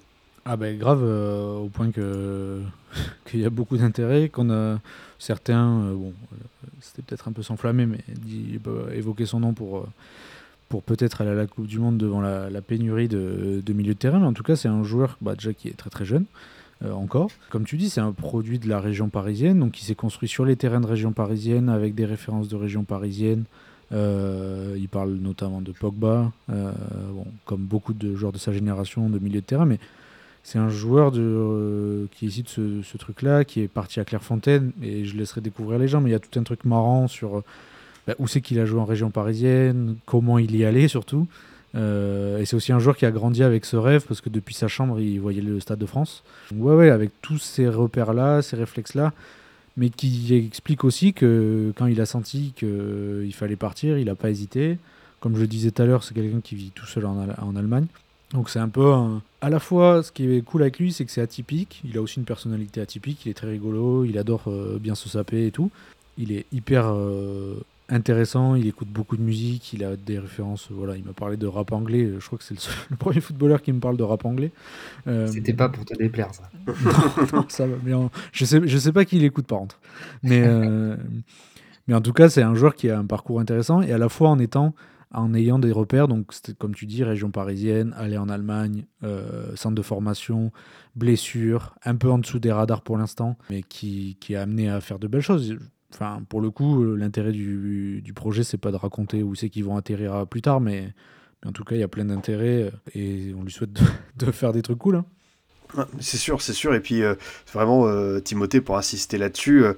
Ah 0.46 0.58
ben 0.58 0.78
grave, 0.78 1.02
euh, 1.04 1.58
au 1.58 1.68
point 1.68 1.92
que 1.92 2.62
qu'il 3.26 3.42
y 3.42 3.46
a 3.46 3.50
beaucoup 3.50 3.78
d'intérêt, 3.78 4.30
qu'on 4.30 4.50
a 4.52 4.80
certains, 5.20 5.92
bon, 5.94 6.14
c'était 6.82 7.02
peut-être 7.02 7.28
un 7.28 7.32
peu 7.32 7.44
s'enflammer, 7.44 7.86
mais 7.86 8.00
bah, 8.64 8.72
évoquer 8.94 9.26
son 9.26 9.42
nom 9.42 9.54
pour, 9.54 9.86
pour 10.70 10.84
peut-être 10.84 11.22
aller 11.22 11.32
à 11.32 11.36
la 11.36 11.48
Coupe 11.48 11.68
du 11.68 11.80
Monde 11.80 11.98
devant 11.98 12.22
la, 12.22 12.50
la 12.50 12.62
pénurie 12.62 13.08
de, 13.08 13.62
de, 13.64 13.74
milieu 13.74 13.94
de 13.94 14.00
terrain, 14.00 14.20
mais 14.20 14.28
en 14.28 14.34
tout 14.34 14.44
cas 14.44 14.56
c'est 14.56 14.70
un 14.70 14.84
joueur 14.84 15.18
bah, 15.22 15.36
déjà 15.36 15.54
qui 15.54 15.68
est 15.68 15.78
très 15.78 15.90
très 15.90 16.06
jeune, 16.06 16.26
euh, 16.84 16.94
encore. 16.94 17.30
Comme 17.50 17.66
tu 17.66 17.76
dis, 17.76 17.90
c'est 17.90 18.00
un 18.00 18.14
produit 18.14 18.58
de 18.58 18.70
la 18.70 18.80
région 18.80 19.10
parisienne, 19.10 19.60
donc 19.60 19.82
il 19.82 19.84
s'est 19.84 19.96
construit 19.96 20.30
sur 20.30 20.46
les 20.46 20.56
terrains 20.56 20.80
de 20.80 20.88
région 20.88 21.12
parisienne 21.12 21.68
avec 21.68 21.94
des 21.94 22.06
références 22.06 22.48
de 22.48 22.56
région 22.56 22.84
parisienne. 22.84 23.44
Euh, 23.92 24.76
il 24.78 24.88
parle 24.88 25.12
notamment 25.16 25.62
de 25.62 25.72
Pogba, 25.72 26.32
euh, 26.50 26.72
comme 27.46 27.62
beaucoup 27.62 27.94
de 27.94 28.16
joueurs 28.16 28.32
de 28.32 28.38
sa 28.38 28.54
génération 28.54 29.10
de 29.10 29.20
milieu 29.20 29.42
de 29.42 29.46
terrain, 29.46 29.66
mais 29.66 29.80
c'est 30.44 30.58
un 30.58 30.70
joueur 30.70 31.12
qui 31.12 32.26
est 32.26 32.28
issu 32.30 32.44
de 32.44 32.48
ce, 32.48 32.82
ce 32.82 32.98
truc-là, 32.98 33.44
qui 33.44 33.60
est 33.60 33.68
parti 33.68 34.00
à 34.00 34.06
Clairefontaine, 34.06 34.72
et 34.82 35.04
je 35.04 35.18
laisserai 35.18 35.42
découvrir 35.42 35.80
les 35.80 35.90
gens, 35.90 36.00
mais 36.00 36.12
il 36.12 36.14
y 36.14 36.16
a 36.16 36.20
tout 36.20 36.40
un 36.40 36.44
truc 36.44 36.64
marrant 36.64 37.10
sur 37.10 37.44
bah, 38.08 38.16
où 38.20 38.28
c'est 38.28 38.42
qu'il 38.42 38.58
a 38.60 38.66
joué 38.66 38.80
en 38.80 38.86
région 38.86 39.12
parisienne, 39.12 39.98
comment 40.06 40.40
il 40.40 40.56
y 40.56 40.64
allait 40.64 40.88
surtout. 40.88 41.28
Euh, 41.76 42.40
et 42.40 42.46
c'est 42.46 42.56
aussi 42.56 42.72
un 42.72 42.80
joueur 42.80 42.98
qui 42.98 43.06
a 43.06 43.12
grandi 43.12 43.44
avec 43.44 43.66
ce 43.66 43.76
rêve 43.76 44.06
parce 44.08 44.22
que 44.22 44.30
depuis 44.30 44.56
sa 44.56 44.68
chambre, 44.68 45.00
il 45.00 45.20
voyait 45.20 45.42
le 45.42 45.60
Stade 45.60 45.80
de 45.80 45.86
France. 45.86 46.24
Donc, 46.52 46.64
ouais, 46.64 46.76
ouais, 46.76 46.90
avec 46.90 47.12
tous 47.22 47.38
ces 47.38 47.68
repères-là, 47.68 48.42
ces 48.42 48.56
réflexes-là, 48.56 49.14
mais 49.78 49.90
qui 49.90 50.34
explique 50.34 50.84
aussi 50.84 51.14
que 51.14 51.72
quand 51.76 51.86
il 51.86 52.02
a 52.02 52.06
senti 52.06 52.54
qu'il 52.56 53.34
fallait 53.34 53.56
partir, 53.56 53.98
il 53.98 54.06
n'a 54.06 54.16
pas 54.16 54.30
hésité. 54.30 54.78
Comme 55.20 55.36
je 55.36 55.42
le 55.42 55.48
disais 55.48 55.72
tout 55.72 55.82
à 55.82 55.86
l'heure, 55.86 56.04
c'est 56.04 56.14
quelqu'un 56.14 56.42
qui 56.42 56.56
vit 56.56 56.72
tout 56.74 56.86
seul 56.86 57.06
en, 57.06 57.56
Allemagne. 57.56 57.88
Donc 58.32 58.50
c'est 58.50 58.60
un 58.60 58.70
peu 58.70 58.94
à 59.42 59.50
la 59.50 59.60
fois 59.60 60.04
ce 60.04 60.12
qui 60.12 60.32
est 60.32 60.42
cool 60.42 60.62
avec 60.62 60.80
lui, 60.80 60.94
c'est 60.94 61.04
que 61.04 61.12
c'est 61.12 61.22
atypique. 61.22 61.82
Il 61.84 61.98
a 61.98 62.02
aussi 62.02 62.20
une 62.20 62.26
personnalité 62.26 62.80
atypique. 62.80 63.26
Il 63.26 63.30
est 63.30 63.34
très 63.34 63.48
rigolo. 63.48 64.06
Il 64.06 64.18
adore 64.18 64.44
euh, 64.48 64.78
bien 64.80 64.96
se 64.96 65.10
saper 65.10 65.48
et 65.48 65.52
tout. 65.52 65.72
Il 66.18 66.32
est 66.32 66.46
hyper 66.52 66.94
euh, 66.94 67.56
intéressant, 67.90 68.56
il 68.56 68.68
écoute 68.68 68.88
beaucoup 68.88 69.18
de 69.18 69.22
musique, 69.22 69.74
il 69.74 69.84
a 69.84 69.96
des 69.96 70.20
références, 70.20 70.70
voilà, 70.72 70.96
il 70.96 71.04
m'a 71.04 71.14
parlé 71.14 71.38
de 71.38 71.48
rap 71.48 71.72
anglais, 71.72 72.12
je 72.20 72.26
crois 72.26 72.38
que 72.38 72.44
c'est 72.44 72.54
le, 72.54 72.62
le, 72.92 72.96
premier 72.96 73.20
footballeur 73.20 73.62
qui 73.62 73.74
me 73.74 73.80
parle 73.80 73.98
de 73.98 74.04
rap 74.04 74.26
anglais. 74.26 74.52
Euh... 75.08 75.28
C'était 75.28 75.54
pas 75.54 75.70
pour 75.70 75.86
te 75.86 75.96
déplaire 75.96 76.34
ça. 76.34 76.50
non, 76.68 77.28
non, 77.34 77.46
ça 77.50 77.68
va, 77.68 77.76
mais 77.84 77.94
en... 77.94 78.12
je 78.32 78.46
sais, 78.46 78.62
je 78.66 78.78
sais 78.78 78.92
pas 78.92 79.06
qui 79.06 79.20
l'écoute 79.20 79.48
par 79.48 79.60
contre. 79.60 79.80
Mais, 80.24 80.44
euh... 80.46 80.96
mais 81.88 81.96
en 81.96 82.02
tout 82.02 82.14
cas, 82.14 82.30
c'est 82.30 82.44
un 82.44 82.56
joueur 82.56 82.76
qui 82.76 82.90
a 82.90 82.98
un 82.98 83.06
parcours 83.06 83.40
intéressant 83.40 83.82
et 83.82 83.92
à 83.92 83.98
la 83.98 84.10
fois 84.10 84.30
en 84.30 84.40
étant 84.40 84.74
en 85.12 85.34
ayant 85.34 85.58
des 85.58 85.72
repères, 85.72 86.08
donc 86.08 86.32
comme 86.60 86.76
tu 86.76 86.86
dis, 86.86 87.04
région 87.04 87.32
parisienne, 87.32 87.96
aller 87.98 88.18
en 88.18 88.30
Allemagne, 88.30 88.86
euh, 89.04 89.56
centre 89.56 89.74
de 89.74 89.82
formation, 89.82 90.52
blessure, 90.96 91.76
un 91.84 91.96
peu 91.96 92.12
en 92.12 92.20
dessous 92.20 92.38
des 92.38 92.52
radars 92.52 92.84
pour 92.84 92.96
l'instant, 92.96 93.36
mais 93.50 93.64
qui, 93.64 94.18
qui 94.20 94.36
a 94.36 94.44
amené 94.44 94.70
à 94.70 94.82
faire 94.82 95.00
de 95.00 95.08
belles 95.08 95.22
choses 95.22 95.58
Enfin, 95.94 96.22
pour 96.30 96.42
le 96.42 96.52
coup, 96.52 96.96
l'intérêt 96.96 97.32
du, 97.32 98.02
du, 98.02 98.14
projet, 98.14 98.44
c'est 98.44 98.58
pas 98.58 98.72
de 98.72 98.76
raconter 98.76 99.24
où 99.24 99.34
c'est 99.34 99.50
qu'ils 99.50 99.64
vont 99.64 99.76
atterrir 99.76 100.28
plus 100.28 100.42
tard, 100.42 100.62
mais, 100.62 100.94
en 101.46 101.52
tout 101.52 101.64
cas, 101.64 101.76
il 101.76 101.80
y 101.80 101.84
a 101.84 101.88
plein 101.88 102.06
d'intérêts 102.06 102.72
et 102.94 103.34
on 103.36 103.44
lui 103.44 103.52
souhaite 103.52 103.72
de, 104.18 104.32
faire 104.32 104.54
des 104.54 104.62
trucs 104.62 104.78
cool. 104.78 104.98
Hein. 104.98 105.06
C'est 106.00 106.18
sûr, 106.18 106.42
c'est 106.42 106.54
sûr. 106.54 106.74
Et 106.74 106.80
puis, 106.80 107.04
euh, 107.04 107.16
vraiment, 107.54 107.88
euh, 107.88 108.20
Timothée, 108.20 108.62
pour 108.62 108.78
insister 108.78 109.18
là-dessus, 109.18 109.64
euh, 109.64 109.74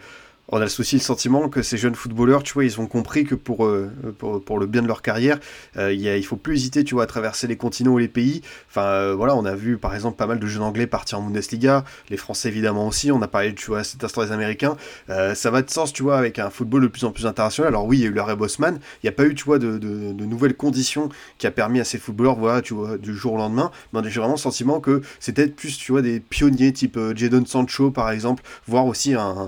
on 0.52 0.62
a 0.62 0.66
aussi 0.66 0.96
le 0.96 1.02
sentiment 1.02 1.48
que 1.50 1.62
ces 1.62 1.78
jeunes 1.78 1.96
footballeurs, 1.96 2.44
tu 2.44 2.54
vois, 2.54 2.66
ils 2.66 2.80
ont 2.80 2.88
compris 2.88 3.24
que 3.24 3.36
pour, 3.36 3.66
euh, 3.66 3.90
pour, 4.18 4.60
le 4.60 4.66
bien 4.66 4.82
de 4.82 4.88
leur 4.88 5.02
carrière, 5.02 5.40
euh, 5.78 5.94
il, 5.94 6.26
faut 6.26 6.36
plus 6.36 6.56
hésiter, 6.56 6.84
tu 6.84 6.94
vois, 6.94 7.04
à 7.04 7.08
traverser 7.08 7.48
les 7.48 7.56
continents 7.56 7.94
ou 7.94 7.98
les 7.98 8.10
pays. 8.10 8.42
Enfin, 8.70 8.86
euh, 8.86 9.16
voilà, 9.16 9.36
on 9.36 9.46
a 9.46 9.56
vu 9.56 9.78
par 9.78 9.96
exemple 9.96 10.18
pas 10.18 10.28
mal 10.28 10.40
de 10.40 10.48
jeunes 10.48 10.64
anglais 10.64 10.88
partir 10.88 11.20
en 11.20 11.24
Bundesliga, 11.24 11.86
les 12.10 12.18
Français 12.18 12.50
évidemment 12.50 12.88
aussi. 12.88 13.12
On 13.12 13.22
a 13.22 13.30
parlé, 13.30 13.56
tu 13.56 13.68
vois, 13.68 13.84
cet 13.86 14.04
instant 14.04 14.24
des 14.26 14.32
Américains. 14.32 14.76
Ça 15.08 15.52
va 15.52 15.62
de 15.62 15.70
sens, 15.70 15.94
tu 15.94 16.04
vois, 16.04 16.18
avec 16.18 16.40
un 16.40 16.50
football 16.50 16.82
de 16.84 16.88
plus 16.88 17.06
en 17.06 17.12
plus 17.12 17.26
international. 17.26 17.70
Alors 17.70 17.86
oui, 17.86 18.00
il 18.00 18.04
y 18.04 18.06
a 18.06 18.10
eu 18.10 18.14
l'arrêt 18.14 18.36
Bosman. 18.36 18.80
Il 19.02 19.06
n'y 19.06 19.10
a 19.10 19.14
pas 19.14 19.26
eu, 19.26 19.34
tu 19.34 19.46
vois, 19.46 19.60
de, 19.60 19.78
de, 19.78 20.26
nouvelles 20.26 20.56
conditions 20.56 21.10
qui 21.38 21.48
a 21.48 21.52
permis 21.52 21.80
à 21.80 21.84
ces 21.84 21.98
footballeurs, 21.98 22.36
voilà, 22.36 22.62
tu 22.62 22.74
vois, 22.74 22.98
du 22.98 23.16
jour 23.16 23.34
au 23.34 23.38
lendemain. 23.38 23.72
Mais 23.94 24.02
j'ai 24.04 24.20
vraiment 24.20 24.36
le 24.36 24.40
sentiment 24.40 24.80
que 24.80 25.02
c'était 25.20 25.48
plus, 25.48 25.78
tu 25.78 25.92
vois, 25.92 26.02
des 26.02 26.20
pionniers 26.20 26.74
type 26.74 27.00
Jadon 27.16 27.46
Sancho 27.46 27.92
par 27.92 28.12
exemple, 28.12 28.44
voire 28.68 28.86
aussi 28.86 29.14
un 29.14 29.48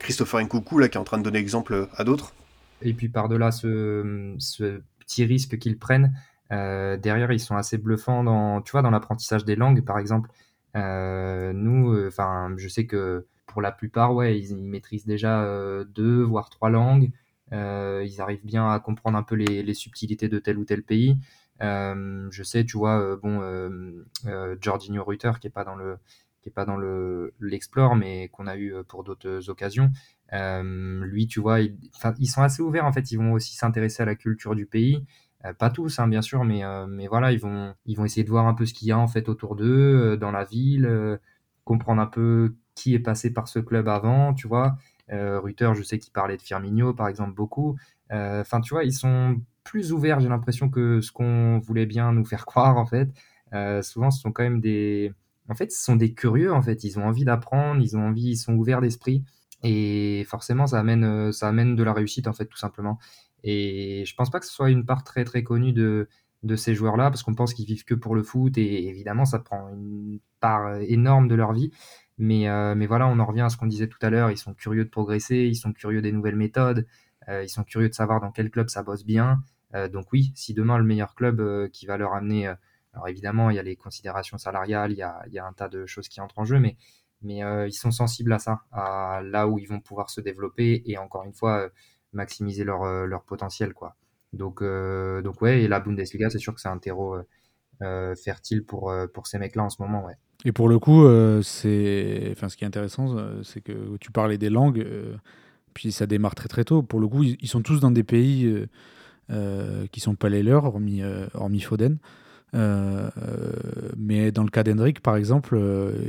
Christopher 0.00 0.40
Nkunku 0.40 0.78
là 0.78 0.88
qui 0.88 0.98
est 0.98 1.00
en 1.00 1.04
train 1.04 1.18
de 1.18 1.22
donner 1.22 1.38
exemple 1.38 1.88
à 1.94 2.04
d'autres. 2.04 2.34
Et 2.82 2.92
puis 2.92 3.08
par-delà 3.08 3.52
ce, 3.52 4.34
ce, 4.38 4.80
petit 4.98 5.24
risque 5.24 5.58
qu'ils 5.58 5.78
prennent, 5.78 6.14
euh, 6.50 6.96
derrière 6.96 7.30
ils 7.30 7.40
sont 7.40 7.56
assez 7.56 7.78
bluffants 7.78 8.24
dans, 8.24 8.60
dans 8.60 8.90
l'apprentissage 8.90 9.44
des 9.44 9.56
langues 9.56 9.84
par 9.84 9.98
exemple. 9.98 10.30
Euh, 10.76 11.52
nous, 11.52 12.06
enfin, 12.06 12.50
euh, 12.50 12.54
je 12.56 12.68
sais 12.68 12.86
que 12.86 13.26
pour 13.46 13.62
la 13.62 13.72
plupart, 13.72 14.14
ouais, 14.14 14.38
ils, 14.38 14.56
maîtrisent 14.56 15.06
déjà 15.06 15.42
euh, 15.42 15.84
deux 15.84 16.22
voire 16.22 16.50
trois 16.50 16.70
langues. 16.70 17.10
Euh, 17.52 18.04
ils 18.06 18.20
arrivent 18.20 18.44
bien 18.44 18.70
à 18.70 18.78
comprendre 18.78 19.18
un 19.18 19.24
peu 19.24 19.34
les, 19.34 19.74
subtilités 19.74 20.28
de 20.28 20.38
tel 20.38 20.58
ou 20.58 20.64
tel 20.64 20.82
pays. 20.82 21.18
je 21.60 22.42
sais, 22.44 22.64
tu 22.64 22.78
vois, 22.78 23.16
bon, 23.16 23.40
Jorginho 24.60 25.04
Reuter 25.04 25.32
qui 25.40 25.48
est 25.48 25.50
pas 25.50 25.64
dans 25.64 25.74
le 25.74 25.98
qui 26.40 26.48
est 26.48 26.52
pas 26.52 26.64
dans 26.64 26.76
le 26.76 27.34
l'explore 27.40 27.96
mais 27.96 28.28
qu'on 28.28 28.46
a 28.46 28.56
eu 28.56 28.74
pour 28.88 29.04
d'autres 29.04 29.50
occasions 29.50 29.90
euh, 30.32 31.04
lui 31.04 31.26
tu 31.26 31.40
vois 31.40 31.60
il, 31.60 31.76
ils 32.18 32.26
sont 32.26 32.42
assez 32.42 32.62
ouverts 32.62 32.84
en 32.86 32.92
fait 32.92 33.10
ils 33.12 33.16
vont 33.16 33.32
aussi 33.32 33.54
s'intéresser 33.54 34.02
à 34.02 34.06
la 34.06 34.14
culture 34.14 34.54
du 34.54 34.66
pays 34.66 35.04
pas 35.58 35.70
tous, 35.70 35.98
hein, 35.98 36.08
bien 36.08 36.22
sûr, 36.22 36.44
mais, 36.44 36.62
mais 36.88 37.06
voilà, 37.06 37.32
ils 37.32 37.40
vont, 37.40 37.74
ils 37.86 37.96
vont 37.96 38.04
essayer 38.04 38.24
de 38.24 38.28
voir 38.30 38.46
un 38.46 38.54
peu 38.54 38.66
ce 38.66 38.74
qu'il 38.74 38.88
y 38.88 38.92
a 38.92 38.98
en 38.98 39.08
fait 39.08 39.28
autour 39.28 39.56
d'eux, 39.56 40.16
dans 40.18 40.30
la 40.30 40.44
ville, 40.44 41.18
comprendre 41.64 42.02
un 42.02 42.06
peu 42.06 42.54
qui 42.74 42.94
est 42.94 42.98
passé 42.98 43.32
par 43.32 43.48
ce 43.48 43.58
club 43.58 43.88
avant, 43.88 44.34
tu 44.34 44.48
vois. 44.48 44.76
Ruther, 45.08 45.74
je 45.74 45.82
sais 45.82 45.98
qu'il 45.98 46.12
parlait 46.12 46.36
de 46.36 46.42
Firmino, 46.42 46.92
par 46.94 47.08
exemple, 47.08 47.32
beaucoup. 47.32 47.78
Enfin, 48.10 48.60
tu 48.60 48.74
vois, 48.74 48.84
ils 48.84 48.92
sont 48.92 49.40
plus 49.64 49.92
ouverts, 49.92 50.20
j'ai 50.20 50.28
l'impression, 50.28 50.68
que 50.68 51.00
ce 51.00 51.10
qu'on 51.12 51.58
voulait 51.58 51.86
bien 51.86 52.12
nous 52.12 52.24
faire 52.24 52.44
croire, 52.46 52.76
en 52.76 52.86
fait. 52.86 53.08
souvent, 53.82 54.10
ce 54.10 54.20
sont 54.20 54.32
quand 54.32 54.42
même 54.42 54.60
des... 54.60 55.12
En 55.50 55.54
fait, 55.54 55.72
ce 55.72 55.82
sont 55.82 55.96
des 55.96 56.14
curieux, 56.14 56.52
en 56.52 56.62
fait. 56.62 56.84
Ils 56.84 56.98
ont 56.98 57.04
envie 57.04 57.24
d'apprendre, 57.24 57.82
ils 57.82 57.96
ont 57.96 58.06
envie, 58.06 58.30
ils 58.30 58.36
sont 58.36 58.54
ouverts 58.54 58.80
d'esprit. 58.80 59.24
Et 59.62 60.24
forcément, 60.28 60.66
ça 60.66 60.78
amène, 60.80 61.32
ça 61.32 61.48
amène 61.48 61.76
de 61.76 61.82
la 61.82 61.92
réussite, 61.92 62.26
en 62.28 62.32
fait, 62.32 62.46
tout 62.46 62.56
simplement. 62.56 62.98
Et 63.44 64.04
je 64.06 64.14
pense 64.14 64.30
pas 64.30 64.40
que 64.40 64.46
ce 64.46 64.52
soit 64.52 64.70
une 64.70 64.86
part 64.86 65.04
très, 65.04 65.24
très 65.24 65.42
connue 65.42 65.72
de, 65.72 66.08
de 66.42 66.56
ces 66.56 66.74
joueurs-là, 66.74 67.10
parce 67.10 67.22
qu'on 67.22 67.34
pense 67.34 67.52
qu'ils 67.54 67.66
vivent 67.66 67.84
que 67.84 67.94
pour 67.94 68.14
le 68.14 68.22
foot, 68.22 68.56
et 68.56 68.86
évidemment, 68.86 69.24
ça 69.24 69.38
prend 69.38 69.68
une 69.70 70.20
part 70.40 70.76
énorme 70.80 71.28
de 71.28 71.34
leur 71.34 71.52
vie. 71.52 71.70
Mais, 72.18 72.48
euh, 72.48 72.74
mais 72.74 72.86
voilà, 72.86 73.08
on 73.08 73.18
en 73.18 73.24
revient 73.24 73.42
à 73.42 73.48
ce 73.48 73.56
qu'on 73.56 73.66
disait 73.66 73.88
tout 73.88 73.98
à 74.02 74.10
l'heure, 74.10 74.30
ils 74.30 74.36
sont 74.36 74.54
curieux 74.54 74.84
de 74.84 74.90
progresser, 74.90 75.36
ils 75.36 75.56
sont 75.56 75.72
curieux 75.72 76.02
des 76.02 76.12
nouvelles 76.12 76.36
méthodes, 76.36 76.86
euh, 77.28 77.42
ils 77.42 77.48
sont 77.48 77.64
curieux 77.64 77.88
de 77.88 77.94
savoir 77.94 78.20
dans 78.20 78.30
quel 78.30 78.50
club 78.50 78.68
ça 78.68 78.82
bosse 78.82 79.06
bien. 79.06 79.42
Euh, 79.74 79.88
donc 79.88 80.12
oui, 80.12 80.32
si 80.34 80.52
demain 80.52 80.76
le 80.76 80.84
meilleur 80.84 81.14
club 81.14 81.70
qui 81.70 81.86
va 81.86 81.96
leur 81.96 82.12
amener, 82.12 82.52
alors 82.92 83.08
évidemment, 83.08 83.50
il 83.50 83.56
y 83.56 83.58
a 83.58 83.62
les 83.62 83.76
considérations 83.76 84.38
salariales, 84.38 84.92
il 84.92 84.98
y 84.98 85.02
a, 85.02 85.46
un 85.46 85.52
tas 85.52 85.68
de 85.68 85.86
choses 85.86 86.08
qui 86.08 86.20
entrent 86.20 86.38
en 86.38 86.44
jeu, 86.44 86.58
mais, 86.58 86.76
mais 87.22 87.40
ils 87.68 87.72
sont 87.72 87.90
sensibles 87.90 88.32
à 88.32 88.38
ça, 88.38 88.62
à 88.72 89.20
là 89.22 89.46
où 89.46 89.58
ils 89.58 89.66
vont 89.66 89.80
pouvoir 89.80 90.10
se 90.10 90.20
développer 90.20 90.82
et 90.86 90.98
encore 90.98 91.24
une 91.24 91.32
fois, 91.32 91.70
maximiser 92.12 92.64
leur, 92.64 92.84
leur 93.06 93.22
potentiel. 93.22 93.74
quoi. 93.74 93.96
Donc, 94.32 94.62
donc 94.62 95.40
ouais, 95.40 95.62
et 95.62 95.68
la 95.68 95.80
Bundesliga, 95.80 96.30
c'est 96.30 96.38
sûr 96.38 96.54
que 96.54 96.60
c'est 96.60 96.68
un 96.68 96.78
terreau 96.78 97.16
fertile 98.16 98.64
pour, 98.64 98.92
ces 99.24 99.38
mecs-là 99.38 99.64
en 99.64 99.70
ce 99.70 99.80
moment. 99.80 100.04
Ouais. 100.04 100.16
Et 100.44 100.52
pour 100.52 100.68
le 100.68 100.78
coup, 100.78 101.04
euh, 101.04 101.42
ce 101.42 102.56
qui 102.56 102.64
est 102.64 102.66
intéressant, 102.66 103.16
euh, 103.16 103.42
c'est 103.42 103.60
que 103.60 103.96
tu 103.98 104.10
parlais 104.10 104.38
des 104.38 104.48
langues, 104.48 104.80
euh, 104.80 105.16
puis 105.74 105.92
ça 105.92 106.06
démarre 106.06 106.34
très 106.34 106.48
très 106.48 106.64
tôt. 106.64 106.82
Pour 106.82 107.00
le 107.00 107.08
coup, 107.08 107.22
ils, 107.22 107.48
sont 107.48 107.62
tous 107.62 107.80
dans 107.80 107.90
des 107.90 108.04
pays 108.04 108.66
qui 109.92 110.00
sont 110.00 110.14
pas 110.14 110.28
les 110.28 110.42
leurs, 110.42 110.64
hormis, 110.64 111.02
hormis 111.34 111.60
Foden. 111.60 111.98
Mais 112.52 114.32
dans 114.32 114.42
le 114.42 114.50
cas 114.50 114.62
d'Hendrik, 114.62 115.00
par 115.00 115.16
exemple, 115.16 115.58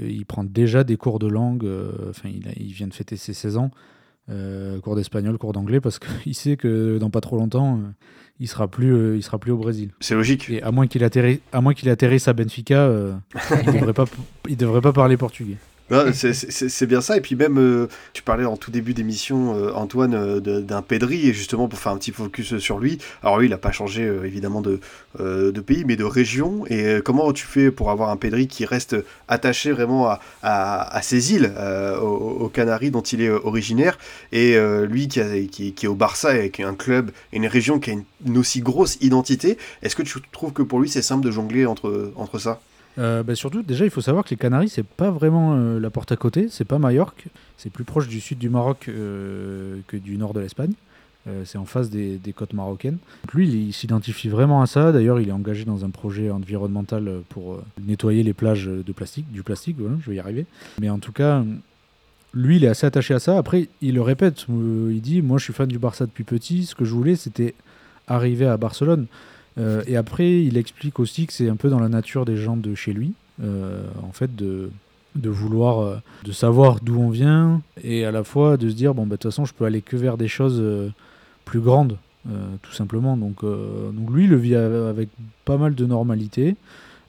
il 0.04 0.26
prend 0.26 0.44
déjà 0.44 0.84
des 0.84 0.98
cours 0.98 1.20
de 1.20 1.28
langue. 1.28 1.68
Enfin, 2.10 2.30
il, 2.30 2.52
il, 2.58 2.74
vient 2.74 2.88
de 2.88 2.94
fêter 2.94 3.18
ses 3.18 3.34
16 3.34 3.58
ans. 3.58 3.72
cours 4.82 4.96
d'espagnol, 4.96 5.38
cours 5.38 5.54
d'anglais, 5.54 5.82
parce 5.82 6.00
qu'il 6.00 6.36
sait 6.36 6.58
que 6.58 6.98
dans 6.98 7.10
pas 7.10 7.22
trop 7.22 7.38
longtemps, 7.38 7.80
il 8.42 8.48
sera 8.48 8.68
plus, 8.68 8.94
euh, 8.94 9.16
il 9.16 9.24
sera 9.24 9.38
plus 9.38 9.52
au 9.52 9.58
Brésil. 9.58 9.92
C'est 10.00 10.16
logique. 10.16 10.50
Et 10.50 10.64
à 10.64 10.72
moins 10.72 10.88
qu'il 10.88 11.04
atterrisse, 11.04 11.40
à 11.54 11.62
moins 11.62 11.76
qu'il 11.76 11.90
atterrisse 11.90 12.28
à 12.28 12.34
Benfica, 12.34 12.80
euh, 12.80 13.14
il 13.68 13.74
devrait 13.74 13.94
pas, 13.94 14.06
il 14.50 14.58
devrait 14.58 14.82
pas 14.82 14.92
parler 14.92 15.16
portugais. 15.16 15.58
C'est 16.14 16.86
bien 16.86 17.02
ça. 17.02 17.18
Et 17.18 17.22
puis 17.22 17.36
même, 17.36 17.58
euh, 17.58 17.88
tu 18.14 18.24
parlais 18.24 18.46
en 18.46 18.58
tout 18.58 18.72
début 18.72 18.94
d'émission, 18.94 19.56
euh, 19.56 19.74
Antoine, 19.74 20.14
euh, 20.14 20.40
d'un 20.40 20.82
Pedri, 20.82 21.28
et 21.28 21.34
justement 21.34 21.68
pour 21.68 21.80
faire 21.80 21.92
un 21.92 21.98
petit 21.98 22.12
focus 22.12 22.58
sur 22.58 22.80
lui. 22.80 22.98
Alors 23.24 23.40
lui, 23.40 23.48
il 23.48 23.50
n'a 23.50 23.58
pas 23.58 23.72
changé 23.72 24.04
évidemment 24.24 24.62
de, 24.62 24.80
pays, 25.62 25.84
mais 25.86 25.96
de 25.96 26.04
région. 26.04 26.66
Et 26.68 27.00
comment 27.04 27.32
tu 27.34 27.46
fais 27.46 27.72
pour 27.72 27.92
avoir 27.92 28.10
un 28.10 28.18
Pedri 28.18 28.48
qui 28.48 28.66
reste 28.66 28.96
attaché 29.28 29.72
vraiment 29.72 30.08
à, 30.08 30.20
à, 30.44 31.02
ces 31.02 31.34
îles, 31.34 31.52
aux, 32.02 32.50
Canaries 32.50 32.92
dont 32.92 33.02
il 33.02 33.22
est 33.22 33.30
originaire, 33.30 33.98
et 34.32 34.58
lui 34.88 35.08
qui, 35.08 35.22
qui, 35.50 35.74
qui, 35.74 35.86
est 35.86 35.90
au 35.90 35.96
Barça, 35.96 36.30
avec 36.30 36.60
un 36.60 36.74
club 36.74 37.12
et 37.34 37.38
une 37.38 37.48
région 37.48 37.80
qui 37.80 37.92
a 37.92 37.96
une 38.26 38.38
aussi 38.38 38.62
grosse 38.62 38.98
identité, 39.02 39.58
est-ce 39.82 39.96
que 39.96 40.04
tu 40.04 40.20
trouves 40.32 40.54
que 40.54 40.64
pour 40.64 40.80
lui 40.80 40.90
c'est 40.90 41.02
simple 41.02 41.26
de 41.26 41.32
jongler 41.32 41.66
entre, 41.66 42.12
entre 42.16 42.40
ça? 42.40 42.60
Euh, 42.98 43.24
bah, 43.24 43.36
surtout, 43.36 43.62
déjà, 43.62 43.86
il 43.86 43.92
faut 43.92 44.02
savoir 44.02 44.24
que 44.24 44.30
les 44.30 44.38
Canaries, 44.38 44.70
c'est 44.70 44.86
pas 44.86 45.12
vraiment 45.12 45.56
euh, 45.56 45.80
la 45.80 45.90
porte 45.90 46.12
à 46.12 46.16
côté, 46.18 46.48
c'est 46.50 46.66
pas 46.66 46.80
Majorque, 46.80 47.28
c'est 47.58 47.70
plus 47.70 47.84
proche 47.84 48.08
du 48.08 48.20
sud 48.20 48.38
du 48.38 48.50
Maroc 48.50 48.86
euh, 48.90 49.80
que 49.88 49.98
du 49.98 50.18
nord 50.18 50.34
de 50.34 50.40
l'Espagne. 50.40 50.74
c'est 51.46 51.58
en 51.58 51.66
face 51.66 51.90
des, 51.90 52.20
côtes 52.36 52.54
marocaines. 52.54 52.98
lui, 53.34 53.48
il, 53.48 53.74
s'identifie 53.74 54.30
vraiment 54.30 54.62
à 54.62 54.66
ça. 54.66 54.92
D'ailleurs, 54.92 55.20
il 55.20 55.30
est 55.30 55.34
engagé 55.34 55.66
dans 55.66 55.86
un 55.86 55.90
projet 55.90 56.32
environnemental 56.32 57.22
pour 57.30 57.62
nettoyer 57.80 58.24
les 58.24 58.34
plages 58.34 58.66
de 58.66 58.92
plastique, 58.92 59.32
du 59.32 59.44
plastique. 59.44 59.78
Voilà, 59.80 59.98
je 60.04 60.10
vais 60.10 60.16
y 60.16 60.20
arriver. 60.20 60.46
Mais 60.80 60.90
en 60.90 61.00
tout 61.00 61.12
cas, 61.12 61.44
lui, 62.34 62.58
il 62.58 62.64
est 62.64 62.68
assez 62.68 62.88
attaché 62.88 63.14
à 63.14 63.20
ça. 63.20 63.38
Après, 63.38 63.70
il 63.82 63.94
le 63.96 64.02
répète. 64.02 64.48
il 64.50 65.02
dit 65.02 65.22
Moi, 65.22 65.38
je 65.38 65.44
suis 65.44 65.54
fan 65.54 65.68
du 65.68 65.78
Barça 65.78 66.06
depuis 66.08 66.24
petit. 66.24 66.66
Ce 66.66 66.74
que 66.74 66.86
je 66.86 66.94
voulais, 66.94 67.16
c'était 67.16 67.54
arriver 68.08 68.48
à 68.48 68.58
Barcelone. 68.58 69.06
Euh, 69.58 69.84
et 69.88 69.98
après, 69.98 70.42
il 70.44 70.58
explique 70.58 71.00
aussi 71.00 71.28
que 71.28 71.34
c'est 71.34 71.50
un 71.50 71.56
peu 71.56 71.70
dans 71.70 71.80
la 71.80 71.90
nature 71.90 72.26
des 72.26 72.38
gens 72.38 72.58
de 72.58 72.76
chez 72.76 72.94
lui, 72.94 73.14
euh, 73.44 73.84
en 74.04 74.12
fait, 74.12 74.36
de, 74.36 74.70
vouloir, 75.16 75.80
euh, 75.80 75.98
de 76.24 76.32
savoir 76.32 76.80
d'où 76.82 77.00
on 77.00 77.10
vient, 77.10 77.62
et 77.84 78.06
à 78.06 78.12
la 78.12 78.24
fois 78.24 78.58
de 78.58 78.70
se 78.70 78.76
dire, 78.76 78.94
bon, 78.94 79.04
bah, 79.04 79.16
de 79.16 79.22
toute 79.22 79.32
façon, 79.32 79.46
je 79.46 79.54
peux 79.54 79.66
aller 79.66 79.82
que 79.82 79.98
vers 79.98 80.18
des 80.18 80.28
choses 80.28 80.64
plus 81.46 81.60
grandes, 81.60 81.98
tout 82.62 82.72
simplement. 82.72 83.18
Donc, 83.18 83.44
lui, 84.12 84.26
il 84.26 84.30
le 84.30 84.38
vit 84.38 84.56
avec 84.56 85.10
pas 85.46 85.58
mal 85.58 85.76
de 85.76 85.86
normalité. 85.86 86.56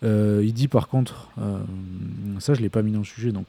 il 0.03 0.53
dit 0.53 0.69
par 0.69 0.89
contre, 0.89 1.29
ça 2.41 2.55
je 2.55 2.61
l'ai 2.61 2.71
pas 2.71 2.83
mis 2.83 2.93
dans 2.93 3.01
le 3.01 3.05
sujet, 3.05 3.31
donc 3.31 3.47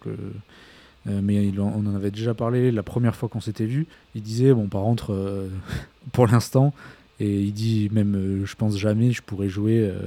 mais 1.06 1.52
on 1.58 1.86
en 1.88 1.96
avait 1.96 2.12
déjà 2.12 2.34
parlé 2.34 2.72
la 2.72 2.84
première 2.84 3.16
fois 3.16 3.28
qu'on 3.28 3.42
s'était 3.42 3.66
vu. 3.66 3.88
Il 4.14 4.22
disait, 4.22 4.54
bon, 4.54 4.68
par 4.68 4.84
contre, 4.84 5.48
pour 6.12 6.28
l'instant, 6.28 6.74
et 7.20 7.42
il 7.42 7.54
dit 7.54 7.90
même, 7.92 8.16
euh, 8.16 8.46
je 8.46 8.56
pense 8.56 8.78
jamais 8.78 9.12
je 9.12 9.22
pourrais 9.22 9.50
jouer. 9.50 9.80
Euh, 9.80 9.98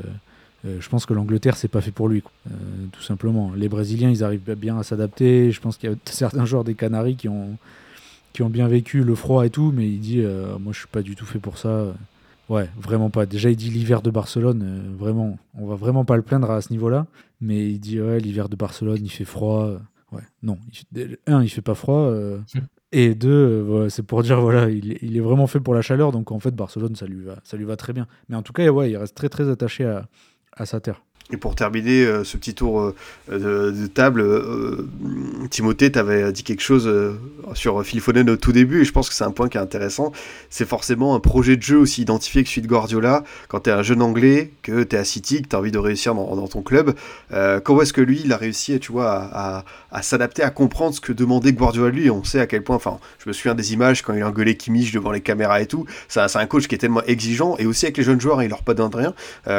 euh, 0.65 0.81
je 0.81 0.89
pense 0.89 1.07
que 1.07 1.15
l'Angleterre, 1.15 1.57
c'est 1.57 1.69
pas 1.69 1.81
fait 1.81 1.93
pour 1.93 2.09
lui, 2.09 2.23
tout 2.91 3.03
simplement. 3.03 3.53
Les 3.55 3.69
Brésiliens, 3.69 4.11
ils 4.11 4.25
arrivent 4.25 4.55
bien 4.57 4.79
à 4.79 4.83
s'adapter. 4.83 5.53
Je 5.53 5.61
pense 5.61 5.77
qu'il 5.77 5.91
y 5.91 5.93
a 5.93 5.97
certains 6.07 6.45
joueurs 6.45 6.65
des 6.65 6.75
Canaries 6.75 7.15
qui 7.15 7.29
ont, 7.29 7.57
qui 8.33 8.43
ont 8.43 8.51
bien 8.51 8.67
vécu 8.67 9.05
le 9.05 9.15
froid 9.15 9.47
et 9.47 9.51
tout, 9.51 9.73
mais 9.73 9.87
il 9.87 10.01
dit, 10.01 10.23
moi, 10.61 10.73
je 10.73 10.79
suis 10.79 10.89
pas 10.89 11.03
du 11.03 11.15
tout 11.15 11.27
fait 11.27 11.39
pour 11.39 11.59
ça. 11.59 11.95
Ouais, 12.49 12.69
vraiment 12.81 13.11
pas. 13.11 13.27
Déjà, 13.27 13.51
il 13.51 13.57
dit 13.57 13.71
l'hiver 13.71 14.03
de 14.03 14.11
Barcelone, 14.11 14.95
vraiment, 14.99 15.39
on 15.55 15.67
va 15.67 15.77
vraiment 15.77 16.05
pas 16.05 16.17
le 16.17 16.23
plaindre 16.23 16.51
à 16.51 16.61
ce 16.61 16.73
niveau-là. 16.73 17.07
Mais 17.41 17.69
il 17.69 17.79
dit, 17.79 18.01
ouais, 18.01 18.19
l'hiver 18.19 18.49
de 18.49 18.57
Barcelone, 18.57 18.99
il 19.03 19.11
fait 19.11 19.25
froid. 19.25 19.71
Ouais, 20.11 20.23
non. 20.43 20.59
un, 21.29 21.45
il 21.45 21.49
fait 21.49 21.63
pas 21.63 21.75
froid. 21.77 22.11
Et 22.93 23.15
deux, 23.15 23.29
euh, 23.31 23.89
c'est 23.89 24.03
pour 24.05 24.23
dire, 24.23 24.41
voilà, 24.41 24.71
il, 24.71 25.17
est 25.17 25.21
vraiment 25.21 25.47
fait 25.47 25.61
pour 25.61 25.75
la 25.75 25.83
chaleur, 25.83 26.13
donc 26.13 26.31
en 26.31 26.39
fait, 26.39 26.55
Barcelone, 26.55 26.95
ça 26.95 27.07
lui 27.07 27.25
va, 27.25 27.37
ça 27.43 27.57
lui 27.57 27.65
va 27.65 27.77
très 27.77 27.93
bien. 27.93 28.07
Mais 28.29 28.37
en 28.37 28.43
tout 28.43 28.53
cas, 28.53 28.69
ouais, 28.69 28.91
il 28.91 28.97
reste 28.97 29.17
très 29.17 29.29
très 29.29 29.51
attaché 29.51 29.85
à 30.53 30.67
sa 30.67 30.81
terre. 30.81 31.03
Et 31.33 31.37
pour 31.37 31.57
terminer 31.57 32.05
euh, 32.05 32.23
ce 32.23 32.37
petit 32.37 32.55
tour 32.55 32.81
euh, 32.81 33.73
de, 33.73 33.87
table, 33.89 34.21
euh, 34.21 34.87
Timothée, 35.51 35.91
tu 35.91 35.99
avais 35.99 36.31
dit 36.33 36.45
quelque 36.45 36.63
chose 36.63 36.89
sur 37.55 37.85
Phil 37.85 38.01
Foden 38.01 38.31
au 38.31 38.37
tout 38.37 38.53
début, 38.53 38.83
et 38.83 38.85
je 38.85 38.93
pense 38.93 39.09
que 39.09 39.15
c'est 39.15 39.25
un 39.25 39.33
point 39.33 39.49
qui 39.49 39.59
est 39.59 39.61
intéressant. 39.61 40.13
C'est 40.51 40.69
forcément 40.69 41.17
un 41.17 41.21
projet 41.21 41.57
de 41.57 41.63
jeu 41.63 41.79
aussi 41.79 42.03
identifié 42.03 42.45
que 42.45 42.49
celui 42.49 42.63
de 42.63 42.69
Guardiola. 42.69 43.25
Quand 43.49 43.61
tu 43.61 43.71
es 43.71 43.73
un 43.73 43.83
jeune 43.83 44.03
Anglais, 44.03 44.53
que 44.63 44.85
tu 44.85 44.95
es 44.95 44.99
à 44.99 45.05
City, 45.05 45.43
que 45.43 45.49
tu 45.49 45.57
as 45.57 45.59
envie 45.59 45.73
de 45.73 45.79
réussir 45.79 46.15
dans, 46.15 46.49
ton 46.49 46.63
club, 46.63 46.95
comment 47.65 47.83
est-ce 47.83 47.93
que 47.93 48.01
lui, 48.01 48.23
il 48.25 48.33
a 48.33 48.37
réussi 48.37 48.79
tu 48.79 48.93
vois, 48.93 49.65
à, 49.91 50.03
s'adapter, 50.03 50.43
à 50.43 50.51
comprendre 50.51 50.95
ce 50.95 51.01
que 51.01 51.13
demandait 51.13 51.53
Guardiola 51.53 51.91
lui? 51.91 52.11
On 52.11 52.23
sait 52.23 52.41
à 52.41 52.47
quel 52.47 52.63
point, 52.63 52.77
enfin, 52.77 52.99
je 53.19 53.29
me 53.29 53.33
souviens 53.33 53.55
des 53.55 53.73
images 53.73 54.03
quand 54.03 54.15
il 54.15 54.23
engueulait 54.23 54.57
Kimmich 54.57 54.93
devant 54.93 55.11
les 55.11 55.21
caméras 55.21 55.61
et 55.61 55.67
tout. 55.67 55.87
C'est 56.09 56.21
un 56.21 56.47
coach 56.47 56.69
qui 56.69 56.75
est 56.75 56.79
tellement 56.79 57.03
exigeant, 57.05 57.57
et 57.59 57.67
aussi 57.67 57.87
avec 57.87 57.97
les 57.97 58.05
jeunes 58.05 58.21
joueurs, 58.21 58.43
il 58.43 58.49
leur 58.49 58.63
pas 58.63 58.75
d'un 58.75 58.91
rien. 58.93 59.15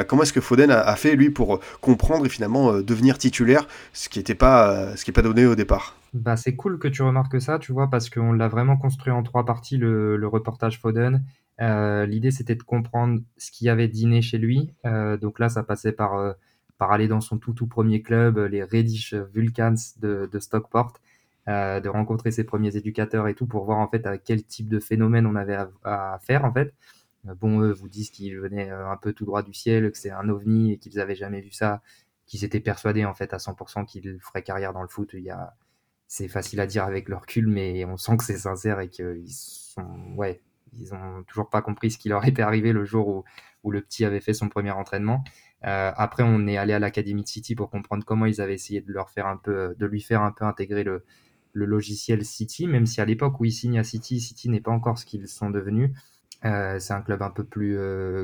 comment 0.08 0.24
est-ce 0.24 0.34
que 0.34 0.42
Foden 0.42 0.72
a, 0.72 0.80
a 0.80 0.96
fait, 0.96 1.16
lui, 1.16 1.30
pour 1.30 1.57
comprendre 1.82 2.26
et 2.26 2.30
finalement 2.30 2.72
euh, 2.72 2.84
devenir 2.84 3.18
titulaire, 3.18 3.68
ce 3.94 4.10
qui 4.10 4.20
n'était 4.20 4.36
pas, 4.36 4.72
euh, 4.72 5.12
pas 5.14 5.22
donné 5.22 5.46
au 5.46 5.56
départ. 5.56 5.96
Bah, 6.14 6.38
c'est 6.38 6.56
cool 6.56 6.80
que 6.80 6.88
tu 6.88 7.02
remarques 7.02 7.42
ça, 7.42 7.60
tu 7.60 7.72
vois, 7.72 7.90
parce 7.90 8.10
qu'on 8.10 8.34
l'a 8.34 8.48
vraiment 8.48 8.78
construit 8.78 9.12
en 9.12 9.24
trois 9.24 9.46
parties, 9.46 9.78
le, 9.78 10.28
reportage 10.28 10.80
Foden. 10.80 11.24
Euh, 11.60 12.06
l'idée, 12.06 12.32
c'était 12.32 12.56
de 12.56 12.64
comprendre 12.64 13.20
ce 13.38 13.52
qu'il 13.52 13.68
y 13.68 13.70
avait 13.70 13.88
dîné 13.88 14.22
chez 14.22 14.38
lui. 14.38 14.74
donc 15.22 15.40
là, 15.40 15.50
ça 15.50 15.64
passait 15.64 15.92
par, 15.92 16.36
par 16.78 16.92
aller 16.92 17.08
dans 17.08 17.22
son 17.22 17.38
tout, 17.38 17.54
tout 17.54 17.68
premier 17.68 18.02
club, 18.02 18.38
les 18.38 18.64
Reddish 18.64 19.14
Vulcans 19.34 19.76
de, 20.00 20.40
Stockport, 20.40 20.94
de 21.48 21.90
rencontrer 21.90 22.32
ses 22.32 22.46
premiers 22.46 22.76
éducateurs 22.78 23.28
et 23.28 23.34
tout, 23.34 23.46
pour 23.46 23.66
voir 23.66 23.80
en 23.80 23.88
fait 23.88 24.06
à 24.08 24.18
quel 24.18 24.44
type 24.44 24.70
de 24.70 24.80
phénomène 24.80 25.26
on 25.26 25.36
avait 25.36 25.58
à 25.84 26.20
faire, 26.22 26.46
en 26.46 26.54
fait. 26.54 26.74
Euh, 27.28 27.36
bon, 27.36 27.62
eux 27.62 27.72
vous 27.72 27.90
disent 27.90 28.10
qu'ils 28.10 28.38
venaient 28.38 28.72
euh, 28.72 28.90
un 28.90 28.98
peu 28.98 29.14
tout 29.14 29.26
droit 29.26 29.44
du 29.44 29.54
ciel, 29.54 29.92
que 29.92 29.98
c'est 29.98 30.12
un 30.12 30.30
ovni 30.30 30.74
et 30.74 30.78
qu'ils 30.78 30.96
n'avaient 30.96 31.16
jamais 31.16 31.42
vu 31.42 31.52
ça, 31.52 31.82
qu'ils 32.26 32.44
étaient 32.44 32.60
persuadés 32.60 33.06
en 33.06 33.14
fait 33.14 33.34
à 33.34 33.38
100% 33.38 33.86
qu'ils 33.86 34.20
feraient 34.20 34.44
carrière 34.44 34.74
dans 34.74 34.82
le 34.82 34.88
foot. 34.88 35.12
Il 35.14 35.24
y 35.24 35.30
a... 35.30 35.56
C'est 36.10 36.30
facile 36.30 36.62
à 36.62 36.68
dire 36.68 36.86
avec 36.86 37.10
leur 37.10 37.22
recul, 37.22 37.48
mais 37.48 37.84
on 37.84 37.98
sent 37.98 38.18
que 38.18 38.24
c'est 38.24 38.38
sincère 38.38 38.80
et 38.80 38.90
qu'ils 38.90 39.30
sont, 39.30 40.14
ouais, 40.16 40.42
ils 40.80 40.94
ont 40.94 41.24
toujours 41.28 41.50
pas 41.50 41.62
compris 41.62 41.92
ce 41.92 41.98
qui 41.98 42.08
leur 42.10 42.26
était 42.26 42.42
arrivé 42.42 42.72
le 42.72 42.86
jour 42.86 43.08
où, 43.10 43.24
où 43.64 43.72
le 43.72 43.82
petit 43.82 44.06
avait 44.06 44.22
fait 44.22 44.34
son 44.34 44.48
premier 44.48 44.72
entraînement. 44.72 45.24
Euh, 45.66 45.92
après, 45.96 46.24
on 46.24 46.48
est 46.48 46.58
allé 46.58 46.74
à 46.74 46.80
l'académie 46.80 47.24
de 47.24 47.28
City 47.28 47.56
pour 47.56 47.70
comprendre 47.70 48.06
comment 48.06 48.26
ils 48.26 48.42
avaient 48.42 48.54
essayé 48.54 48.82
de 48.82 48.94
leur 48.94 49.10
faire 49.10 49.28
un 49.28 49.38
peu, 49.38 49.76
de 49.78 49.86
lui 49.86 50.02
faire 50.02 50.22
un 50.22 50.32
peu 50.32 50.46
intégrer 50.46 50.84
le, 50.84 51.04
le 51.54 51.66
logiciel 51.66 52.24
City, 52.24 52.68
même 52.68 52.86
si 52.86 53.02
à 53.02 53.06
l'époque 53.06 53.40
où 53.40 53.46
ils 53.46 53.52
signent 53.52 53.80
à 53.80 53.84
City, 53.84 54.22
City 54.22 54.50
n'est 54.50 54.62
pas 54.62 54.72
encore 54.72 54.98
ce 54.98 55.06
qu'ils 55.06 55.28
sont 55.28 55.50
devenus. 55.50 55.92
C'est 56.44 56.94
un 56.94 57.02
club 57.02 57.22
un 57.22 57.30
peu 57.30 57.44
plus 57.44 57.78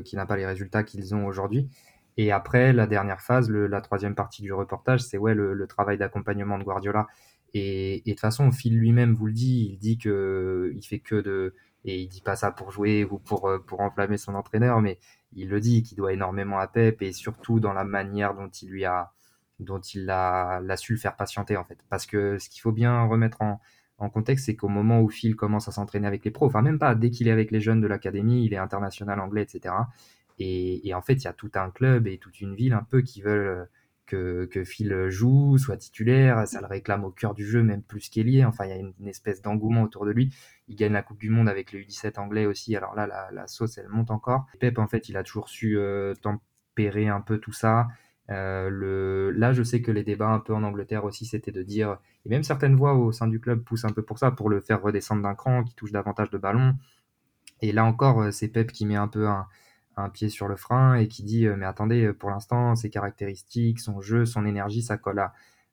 qui 0.03 0.15
n'a 0.15 0.25
pas 0.25 0.37
les 0.37 0.45
résultats 0.45 0.83
qu'ils 0.83 1.15
ont 1.15 1.25
aujourd'hui. 1.25 1.69
Et 2.17 2.31
après, 2.31 2.73
la 2.73 2.87
dernière 2.87 3.21
phase, 3.21 3.49
la 3.49 3.81
troisième 3.81 4.15
partie 4.15 4.41
du 4.41 4.53
reportage, 4.53 5.01
c'est 5.01 5.17
ouais, 5.17 5.33
le, 5.33 5.67
travail 5.67 5.97
d'accompagnement 5.97 6.57
de 6.57 6.63
Guardiola. 6.63 7.07
Et, 7.53 8.01
de 8.05 8.11
toute 8.11 8.19
façon, 8.19 8.51
Phil 8.51 8.77
lui-même 8.77 9.13
vous 9.13 9.27
le 9.27 9.33
dit, 9.33 9.69
il 9.73 9.77
dit 9.77 9.97
que 9.97 10.71
il 10.75 10.83
fait 10.83 10.99
que 10.99 11.15
de, 11.15 11.55
et 11.85 12.01
il 12.01 12.07
dit 12.07 12.21
pas 12.21 12.35
ça 12.35 12.51
pour 12.51 12.71
jouer 12.71 13.05
ou 13.05 13.19
pour, 13.19 13.47
euh, 13.47 13.59
pour 13.59 13.81
enflammer 13.81 14.17
son 14.17 14.35
entraîneur, 14.35 14.81
mais 14.81 14.99
il 15.35 15.49
le 15.49 15.59
dit 15.59 15.83
qu'il 15.83 15.97
doit 15.97 16.13
énormément 16.13 16.59
à 16.59 16.67
Pep 16.67 17.01
et 17.01 17.11
surtout 17.13 17.59
dans 17.59 17.73
la 17.73 17.83
manière 17.83 18.33
dont 18.35 18.49
il 18.49 18.69
lui 18.69 18.85
a, 18.85 19.11
dont 19.59 19.79
il 19.79 20.05
l'a 20.05 20.77
su 20.77 20.93
le 20.93 20.99
faire 20.99 21.15
patienter 21.15 21.57
en 21.57 21.63
fait. 21.63 21.79
Parce 21.89 22.05
que 22.05 22.37
ce 22.39 22.49
qu'il 22.49 22.61
faut 22.61 22.71
bien 22.71 23.03
remettre 23.05 23.41
en, 23.41 23.59
en 23.97 24.09
contexte, 24.09 24.45
c'est 24.45 24.55
qu'au 24.55 24.67
moment 24.67 25.01
où 25.01 25.09
Phil 25.09 25.35
commence 25.35 25.67
à 25.67 25.71
s'entraîner 25.71 26.07
avec 26.07 26.25
les 26.25 26.31
pros, 26.31 26.45
enfin 26.45 26.61
même 26.61 26.79
pas 26.79 26.95
dès 26.95 27.11
qu'il 27.11 27.27
est 27.27 27.31
avec 27.31 27.51
les 27.51 27.61
jeunes 27.61 27.81
de 27.81 27.87
l'académie, 27.87 28.45
il 28.45 28.53
est 28.53 28.57
international 28.57 29.19
anglais, 29.19 29.43
etc. 29.43 29.73
Et, 30.39 30.93
en 30.93 31.01
fait, 31.01 31.13
il 31.13 31.23
y 31.23 31.27
a 31.27 31.33
tout 31.33 31.51
un 31.55 31.69
club 31.69 32.07
et 32.07 32.17
toute 32.17 32.41
une 32.41 32.55
ville 32.55 32.73
un 32.73 32.83
peu 32.83 33.01
qui 33.01 33.21
veulent 33.21 33.67
que, 34.05 34.45
que 34.45 34.63
Phil 34.63 35.09
joue, 35.09 35.57
soit 35.57 35.77
titulaire. 35.77 36.47
Ça 36.47 36.59
le 36.59 36.67
réclame 36.67 37.05
au 37.05 37.11
cœur 37.11 37.33
du 37.33 37.45
jeu, 37.45 37.63
même 37.63 37.83
plus 37.83 38.09
qu'Elié. 38.09 38.43
Enfin, 38.43 38.65
il 38.65 38.69
y 38.69 38.73
a 38.73 38.77
une, 38.77 38.93
espèce 39.07 39.41
d'engouement 39.41 39.83
autour 39.83 40.05
de 40.05 40.11
lui. 40.11 40.33
Il 40.67 40.75
gagne 40.75 40.93
la 40.93 41.03
Coupe 41.03 41.19
du 41.19 41.29
Monde 41.29 41.47
avec 41.47 41.71
le 41.71 41.79
U17 41.79 42.19
anglais 42.19 42.45
aussi. 42.45 42.75
Alors 42.75 42.95
là, 42.95 43.07
la, 43.07 43.29
la 43.31 43.47
sauce, 43.47 43.77
elle 43.77 43.89
monte 43.89 44.11
encore. 44.11 44.47
Pep, 44.59 44.77
en 44.79 44.87
fait, 44.87 45.09
il 45.09 45.17
a 45.17 45.23
toujours 45.23 45.49
su 45.49 45.77
euh, 45.77 46.15
tempérer 46.15 47.07
un 47.07 47.21
peu 47.21 47.37
tout 47.37 47.53
ça. 47.53 47.87
Euh. 48.29 49.31
Là, 49.35 49.53
je 49.53 49.63
sais 49.63 49.81
que 49.81 49.91
les 49.91 50.03
débats 50.03 50.29
un 50.29 50.39
peu 50.39 50.53
en 50.53 50.63
Angleterre 50.63 51.05
aussi, 51.05 51.25
c'était 51.25 51.51
de 51.51 51.63
dire, 51.63 51.97
et 52.25 52.29
même 52.29 52.43
certaines 52.43 52.75
voix 52.75 52.93
au 52.95 53.11
sein 53.11 53.27
du 53.27 53.39
club 53.39 53.63
poussent 53.63 53.85
un 53.85 53.91
peu 53.91 54.01
pour 54.03 54.19
ça, 54.19 54.31
pour 54.31 54.49
le 54.49 54.61
faire 54.61 54.81
redescendre 54.81 55.23
d'un 55.23 55.35
cran, 55.35 55.63
qui 55.63 55.75
touche 55.75 55.91
davantage 55.91 56.29
de 56.29 56.37
ballons. 56.37 56.75
Et 57.61 57.71
là 57.71 57.85
encore, 57.85 58.21
euh, 58.21 58.31
c'est 58.31 58.47
Pep 58.49 58.71
qui 58.71 58.85
met 58.85 58.95
un 58.95 59.07
peu 59.07 59.27
un, 59.27 59.47
pied 60.13 60.29
sur 60.29 60.47
le 60.47 60.55
frein 60.55 60.95
et 60.95 61.07
qui 61.07 61.23
dit 61.23 61.45
euh, 61.45 61.55
mais 61.55 61.65
attendez 61.67 62.13
pour 62.13 62.31
l'instant 62.31 62.75
ses 62.75 62.89
caractéristiques 62.89 63.79
son 63.79 64.01
jeu 64.01 64.25
son 64.25 64.43
énergie 64.43 64.81
ça 64.81 64.97
colle 64.97 65.19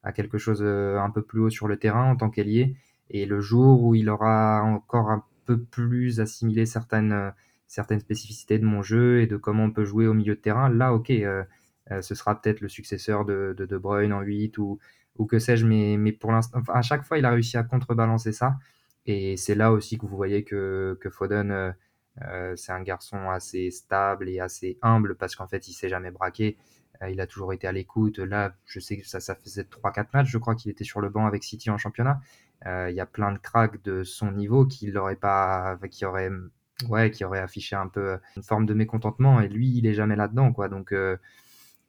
à, 0.03 0.13
quelque 0.13 0.37
chose 0.37 0.63
un 0.63 1.11
peu 1.11 1.23
plus 1.23 1.41
haut 1.41 1.51
sur 1.51 1.69
le 1.69 1.79
terrain 1.79 2.05
en 2.11 2.17
tant 2.17 2.29
qu'ailier 2.29 2.77
et 3.09 3.25
le 3.25 3.41
jour 3.41 3.83
où 3.83 3.95
il 3.95 4.11
aura 4.11 4.63
encore 4.63 5.11
un 5.11 5.25
peu 5.47 5.59
plus 5.59 6.21
assimilé 6.21 6.67
certaines 6.67 7.33
certaines 7.67 8.01
spécificités 8.01 8.59
de 8.59 8.67
mon 8.67 8.83
jeu 8.83 9.23
et 9.23 9.27
de 9.27 9.39
comment 9.39 9.65
on 9.65 9.71
peut 9.71 9.87
jouer 9.87 10.07
au 10.07 10.13
milieu 10.13 10.35
de 10.35 10.41
terrain 10.41 10.69
là 10.69 10.93
ok 10.93 11.11
ce 12.01 12.15
sera 12.15 12.41
peut-être 12.41 12.61
le 12.61 12.69
successeur 12.69 13.25
de, 13.25 13.55
de 13.57 13.67
De 13.67 13.79
Bruyne 13.79 14.13
en 14.13 14.21
8 14.21 14.59
ou, 14.59 14.79
ou 15.17 15.27
que 15.27 15.39
sais-je 15.39 15.67
mais, 15.67 15.97
mais 15.97 16.13
pour 16.13 16.31
l'instant 16.33 16.61
à 16.69 16.83
chaque 16.83 17.05
fois 17.05 17.19
il 17.19 17.25
a 17.25 17.31
réussi 17.31 17.57
à 17.57 17.65
contrebalancer 17.65 18.33
ça 18.33 18.57
et 19.07 19.37
c'est 19.37 19.55
là 19.55 19.73
aussi 19.73 19.99
que 19.99 20.07
vous 20.07 20.17
voyez 20.17 20.45
que, 20.45 20.97
que 21.01 21.11
Foden 21.11 21.75
euh, 22.23 22.55
c'est 22.57 22.73
un 22.73 22.83
garçon 22.83 23.31
assez 23.31 23.71
stable 23.71 24.29
et 24.29 24.41
assez 24.41 24.79
humble 24.83 25.17
parce 25.17 25.37
qu'en 25.37 25.47
fait, 25.47 25.69
il 25.69 25.73
s'est 25.73 25.89
jamais 25.89 26.11
braqué. 26.11 26.57
Euh, 27.03 27.11
il 27.11 27.21
a 27.21 27.27
toujours 27.27 27.53
été 27.53 27.67
à 27.67 27.73
l'écoute. 27.73 28.19
Là, 28.19 28.55
je 28.67 28.81
sais 28.81 28.99
que 28.99 29.07
ça, 29.07 29.21
ça 29.21 29.35
faisait 29.35 29.63
3-4 29.63 30.09
matchs, 30.13 30.29
je 30.29 30.39
crois 30.39 30.55
qu'il 30.55 30.71
était 30.71 30.85
sur 30.85 31.01
le 31.01 31.09
banc 31.09 31.27
avec 31.27 31.45
City 31.45 31.71
en 31.71 31.79
championnat. 31.79 32.21
Euh, 32.67 32.91
il 32.91 32.97
y 32.97 33.01
a 33.01 33.07
plein 33.07 33.33
de 33.33 33.39
cracks 33.39 33.83
de 33.85 34.03
son 34.05 34.33
niveau 34.33 34.67
qui 34.67 34.91
l'aurait 34.91 35.17
pas, 35.17 35.79
qui 35.91 36.05
ouais, 36.89 37.11
qui 37.11 37.25
affiché 37.25 37.77
un 37.77 37.89
peu 37.89 38.19
une 38.37 38.43
forme 38.43 38.67
de 38.67 38.75
mécontentement. 38.75 39.41
Et 39.41 39.49
lui, 39.49 39.71
il 39.79 39.87
est 39.87 39.95
jamais 39.95 40.17
là-dedans, 40.17 40.53
quoi. 40.53 40.69
Donc, 40.69 40.95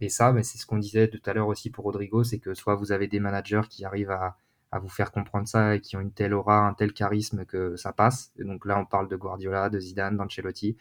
et 0.01 0.09
ça, 0.09 0.33
c'est 0.41 0.57
ce 0.57 0.65
qu'on 0.65 0.79
disait 0.79 1.07
tout 1.07 1.21
à 1.27 1.33
l'heure 1.33 1.47
aussi 1.47 1.69
pour 1.69 1.85
Rodrigo, 1.85 2.23
c'est 2.23 2.39
que 2.39 2.55
soit 2.55 2.75
vous 2.75 2.91
avez 2.91 3.07
des 3.07 3.19
managers 3.19 3.61
qui 3.69 3.85
arrivent 3.85 4.11
à, 4.11 4.35
vous 4.81 4.89
faire 4.89 5.11
comprendre 5.11 5.47
ça 5.47 5.75
et 5.75 5.81
qui 5.81 5.97
ont 5.97 5.99
une 5.99 6.13
telle 6.13 6.33
aura, 6.33 6.59
un 6.67 6.73
tel 6.73 6.93
charisme 6.93 7.45
que 7.45 7.75
ça 7.75 7.91
passe. 7.93 8.31
Donc 8.39 8.65
là, 8.65 8.79
on 8.79 8.85
parle 8.85 9.09
de 9.09 9.15
Guardiola, 9.17 9.69
de 9.69 9.79
Zidane, 9.79 10.17
d'Ancelotti. 10.17 10.77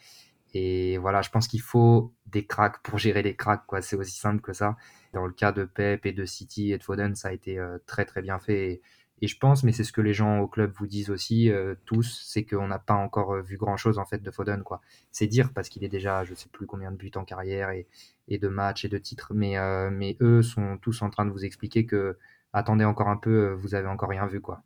Et 0.53 0.97
voilà, 0.97 1.21
je 1.21 1.29
pense 1.29 1.47
qu'il 1.47 1.61
faut 1.61 2.13
des 2.25 2.45
cracks 2.45 2.81
pour 2.83 2.97
gérer 2.97 3.21
les 3.21 3.35
cracks, 3.35 3.65
quoi. 3.67 3.81
C'est 3.81 3.95
aussi 3.97 4.17
simple 4.17 4.41
que 4.41 4.53
ça. 4.53 4.75
Dans 5.13 5.25
le 5.25 5.33
cas 5.33 5.51
de 5.51 5.65
Pep 5.65 6.05
et 6.05 6.13
de 6.13 6.25
City 6.25 6.71
et 6.71 6.77
de 6.77 6.83
Foden, 6.83 7.15
ça 7.15 7.29
a 7.29 7.31
été 7.33 7.59
euh, 7.59 7.77
très 7.85 8.05
très 8.05 8.21
bien 8.21 8.39
fait. 8.39 8.81
Je 9.27 9.37
pense, 9.37 9.63
mais 9.63 9.71
c'est 9.71 9.83
ce 9.83 9.91
que 9.93 10.01
les 10.01 10.13
gens 10.13 10.39
au 10.39 10.47
club 10.47 10.71
vous 10.75 10.87
disent 10.87 11.09
aussi, 11.09 11.51
euh, 11.51 11.75
tous, 11.85 12.23
c'est 12.25 12.43
qu'on 12.43 12.67
n'a 12.67 12.79
pas 12.79 12.95
encore 12.95 13.35
euh, 13.35 13.41
vu 13.41 13.57
grand 13.57 13.77
chose 13.77 13.99
en 13.99 14.05
fait 14.05 14.21
de 14.23 14.31
Foden, 14.31 14.63
quoi. 14.63 14.81
C'est 15.11 15.27
dire 15.27 15.51
parce 15.53 15.69
qu'il 15.69 15.83
est 15.83 15.89
déjà, 15.89 16.23
je 16.23 16.33
sais 16.33 16.49
plus 16.49 16.65
combien 16.65 16.91
de 16.91 16.97
buts 16.97 17.11
en 17.15 17.25
carrière 17.25 17.69
et, 17.71 17.87
et 18.27 18.37
de 18.37 18.47
matchs 18.47 18.85
et 18.85 18.89
de 18.89 18.97
titres, 18.97 19.33
mais, 19.33 19.55
mais 19.91 20.17
eux 20.21 20.41
sont 20.41 20.77
tous 20.81 21.01
en 21.01 21.09
train 21.09 21.25
de 21.25 21.31
vous 21.31 21.45
expliquer 21.45 21.85
que 21.85 22.17
attendez 22.53 22.85
encore 22.85 23.07
un 23.09 23.17
peu, 23.17 23.49
euh, 23.49 23.55
vous 23.55 23.75
avez 23.75 23.87
encore 23.87 24.09
rien 24.09 24.25
vu, 24.25 24.41
quoi. 24.41 24.63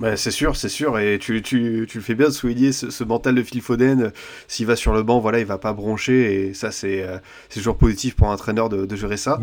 Ouais, 0.00 0.16
c'est 0.16 0.30
sûr, 0.30 0.56
c'est 0.56 0.68
sûr, 0.68 0.98
et 0.98 1.18
tu, 1.18 1.42
tu, 1.42 1.86
tu, 1.88 1.98
le 1.98 2.04
fais 2.04 2.14
bien 2.14 2.26
de 2.26 2.32
souligner 2.32 2.72
ce, 2.72 3.04
mental 3.04 3.34
de 3.34 3.42
Phil 3.42 3.60
Foden. 3.60 4.12
S'il 4.46 4.66
va 4.66 4.76
sur 4.76 4.92
le 4.92 5.02
banc, 5.02 5.18
voilà, 5.18 5.40
il 5.40 5.46
va 5.46 5.58
pas 5.58 5.72
broncher, 5.72 6.48
et 6.48 6.54
ça, 6.54 6.70
c'est 6.70 7.02
euh, 7.02 7.18
toujours 7.52 7.76
positif 7.76 8.14
pour 8.14 8.30
un 8.30 8.34
entraîneur 8.34 8.68
de, 8.68 8.86
de 8.86 8.96
gérer 8.96 9.16
ça. 9.16 9.40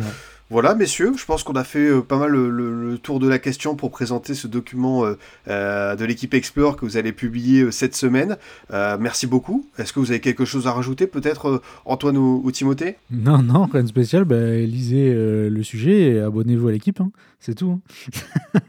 Voilà, 0.51 0.75
messieurs, 0.75 1.13
je 1.17 1.25
pense 1.25 1.41
qu'on 1.41 1.55
a 1.55 1.63
fait 1.63 1.87
euh, 1.87 2.01
pas 2.01 2.19
mal 2.19 2.29
le, 2.29 2.99
tour 3.01 3.19
de 3.19 3.27
la 3.27 3.39
question 3.39 3.75
pour 3.75 3.89
présenter 3.89 4.35
ce 4.35 4.45
document 4.47 5.03
euh, 5.03 5.17
euh, 5.47 5.95
de 5.95 6.05
l'équipe 6.05 6.35
Explore 6.35 6.75
que 6.75 6.85
vous 6.85 6.97
allez 6.97 7.11
publier 7.11 7.71
cette 7.71 7.95
semaine. 7.95 8.37
merci 8.69 9.25
beaucoup. 9.25 9.65
Est-ce 9.79 9.91
que 9.91 9.99
vous 9.99 10.11
avez 10.11 10.19
quelque 10.19 10.45
chose 10.45 10.67
à 10.67 10.71
rajouter, 10.71 11.07
peut-être, 11.07 11.63
Antoine 11.85 12.17
ou, 12.17 12.51
Timothée? 12.51 12.97
Non, 13.09 13.41
non, 13.41 13.65
rien 13.65 13.81
de 13.81 13.87
spécial. 13.87 14.23
Bah, 14.23 14.55
lisez 14.57 15.13
le 15.13 15.63
sujet 15.63 16.01
et 16.01 16.19
abonnez-vous 16.19 16.67
à 16.67 16.71
l'équipe. 16.71 17.01
Hein. 17.01 17.11
C'est 17.39 17.55
tout. 17.55 17.81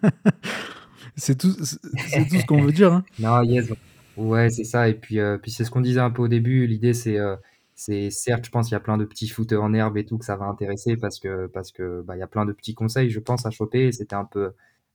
Hein. 0.02 0.10
c'est 1.16 1.36
tout, 1.36 1.52
c'est 1.62 2.28
tout 2.28 2.38
ce 2.38 2.46
qu'on 2.46 2.62
veut 2.62 2.72
dire. 2.72 2.92
Hein. 2.92 3.04
Non, 3.18 3.42
yes. 3.42 3.72
Ouais, 4.16 4.50
c'est 4.50 4.64
ça. 4.64 4.88
Et 4.88 4.94
puis, 4.94 5.18
puis 5.42 5.50
c'est 5.50 5.64
ce 5.64 5.70
qu'on 5.70 5.80
disait 5.80 6.00
un 6.00 6.10
peu 6.10 6.22
au 6.22 6.28
début. 6.28 6.66
L'idée, 6.66 6.94
c'est 6.94 7.18
c'est 7.76 8.10
certes, 8.10 8.46
je 8.46 8.50
pense, 8.50 8.70
il 8.70 8.72
y 8.72 8.76
a 8.76 8.80
plein 8.80 8.96
de 8.96 9.04
petits 9.04 9.28
footers 9.28 9.62
en 9.62 9.74
herbe 9.74 9.98
et 9.98 10.06
tout 10.06 10.16
que 10.16 10.24
ça 10.24 10.36
va 10.36 10.46
intéresser 10.46 10.96
parce 10.96 11.20
que 11.20 11.46
parce 11.46 11.72
que 11.72 12.00
bah, 12.02 12.16
il 12.16 12.20
y 12.20 12.22
a 12.22 12.26
plein 12.26 12.46
de 12.46 12.52
petits 12.52 12.74
conseils, 12.74 13.10
je 13.10 13.20
pense, 13.20 13.44
à 13.44 13.50
choper. 13.50 13.92
C'était 13.92 14.16
un 14.16 14.24
peu 14.24 14.52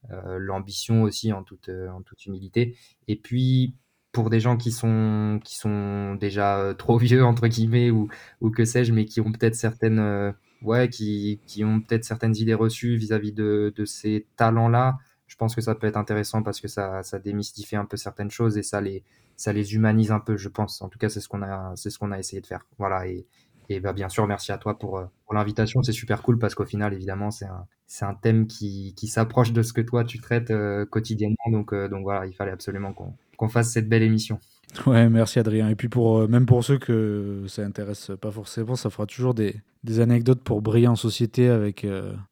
euh, 0.10 0.38
l'ambition 0.40 1.04
aussi 1.04 1.32
en 1.32 1.44
toute 1.44 1.70
euh, 1.70 1.90
en 1.90 2.02
toute 2.02 2.26
humilité. 2.26 2.76
Et 3.08 3.16
puis 3.16 3.76
pour 4.12 4.32
des 4.32 4.40
gens 4.40 4.58
qui 4.58 4.72
sont 4.72 5.40
qui 5.44 5.56
sont 5.58 6.16
déjà 6.16 6.58
euh, 6.60 6.74
trop 6.74 6.98
vieux 6.98 7.24
entre 7.24 7.48
guillemets 7.48 7.92
ou 7.92 8.10
ou 8.42 8.50
que 8.50 8.66
sais-je, 8.66 8.94
mais 8.94 9.06
qui 9.06 9.22
ont 9.22 9.32
peut-être 9.32 9.56
certaines 9.56 10.34
ouais 10.64 10.90
qui 10.90 11.40
qui 11.46 11.64
peut-être 11.64 12.04
certaines 12.04 12.36
idées 12.36 12.56
reçues 12.56 12.96
vis-à-vis 12.96 13.32
de 13.32 13.72
de 13.76 13.86
ces 13.86 14.28
talents-là. 14.38 14.98
Je 15.32 15.38
pense 15.38 15.56
que 15.56 15.62
ça 15.62 15.76
peut 15.76 15.88
être 15.88 15.96
intéressant 15.96 16.44
parce 16.44 16.60
que 16.60 16.68
ça 16.68 17.04
ça 17.04 17.18
démystifie 17.18 17.78
un 17.78 17.86
peu 17.86 17.96
certaines 17.96 18.30
choses 18.30 18.58
et 18.58 18.64
ça 18.64 18.82
les 18.82 19.06
ça 19.38 19.54
les 19.54 19.76
humanise 19.76 20.12
un 20.12 20.20
peu, 20.20 20.36
je 20.36 20.50
pense. 20.50 20.82
En 20.82 20.90
tout 20.90 21.00
cas, 21.00 21.08
c'est 21.08 21.22
ce 21.22 21.30
qu'on 21.30 21.42
a, 21.42 21.72
c'est 21.78 21.90
ce 21.90 21.98
qu'on 21.98 22.12
a 22.12 22.20
essayé 22.20 22.42
de 22.42 22.46
faire. 22.46 22.66
Voilà. 22.78 23.08
Et, 23.08 23.26
et 23.70 23.80
bah, 23.80 23.94
bien 23.94 24.10
sûr, 24.10 24.28
merci 24.28 24.52
à 24.52 24.58
toi 24.58 24.78
pour, 24.78 24.98
euh, 24.98 25.06
pour 25.26 25.34
l'invitation. 25.34 25.82
C'est 25.84 25.94
super 25.94 26.22
cool 26.22 26.38
parce 26.38 26.54
qu'au 26.54 26.66
final, 26.66 26.94
évidemment, 26.94 27.32
c'est 27.32 27.46
un, 27.46 27.66
c'est 27.88 28.04
un 28.04 28.14
thème 28.14 28.46
qui, 28.46 28.94
qui 28.98 29.08
s'approche 29.08 29.54
de 29.54 29.64
ce 29.64 29.72
que 29.72 29.80
toi 29.80 30.04
tu 30.04 30.20
traites 30.20 30.52
euh, 30.52 30.86
quotidiennement. 30.86 31.50
Donc, 31.50 31.72
euh, 31.72 31.88
donc 31.88 32.04
voilà, 32.04 32.26
il 32.26 32.34
fallait 32.34 32.52
absolument 32.52 32.92
qu'on, 32.92 33.14
qu'on 33.38 33.48
fasse 33.48 33.72
cette 33.72 33.88
belle 33.88 34.04
émission. 34.04 34.38
Ouais, 34.86 35.08
merci 35.08 35.40
Adrien. 35.40 35.70
Et 35.70 35.76
puis 35.76 35.88
pour 35.88 36.28
même 36.28 36.46
pour 36.46 36.66
ceux 36.66 36.78
que 36.78 37.46
ça 37.48 37.64
intéresse 37.64 38.12
pas 38.20 38.32
forcément, 38.32 38.76
ça 38.76 38.90
fera 38.90 39.06
toujours 39.06 39.34
des, 39.34 39.62
des 39.86 40.02
anecdotes 40.02 40.42
pour 40.42 40.62
briller 40.62 40.88
en 40.90 40.98
société 40.98 41.48
avec 41.48 41.86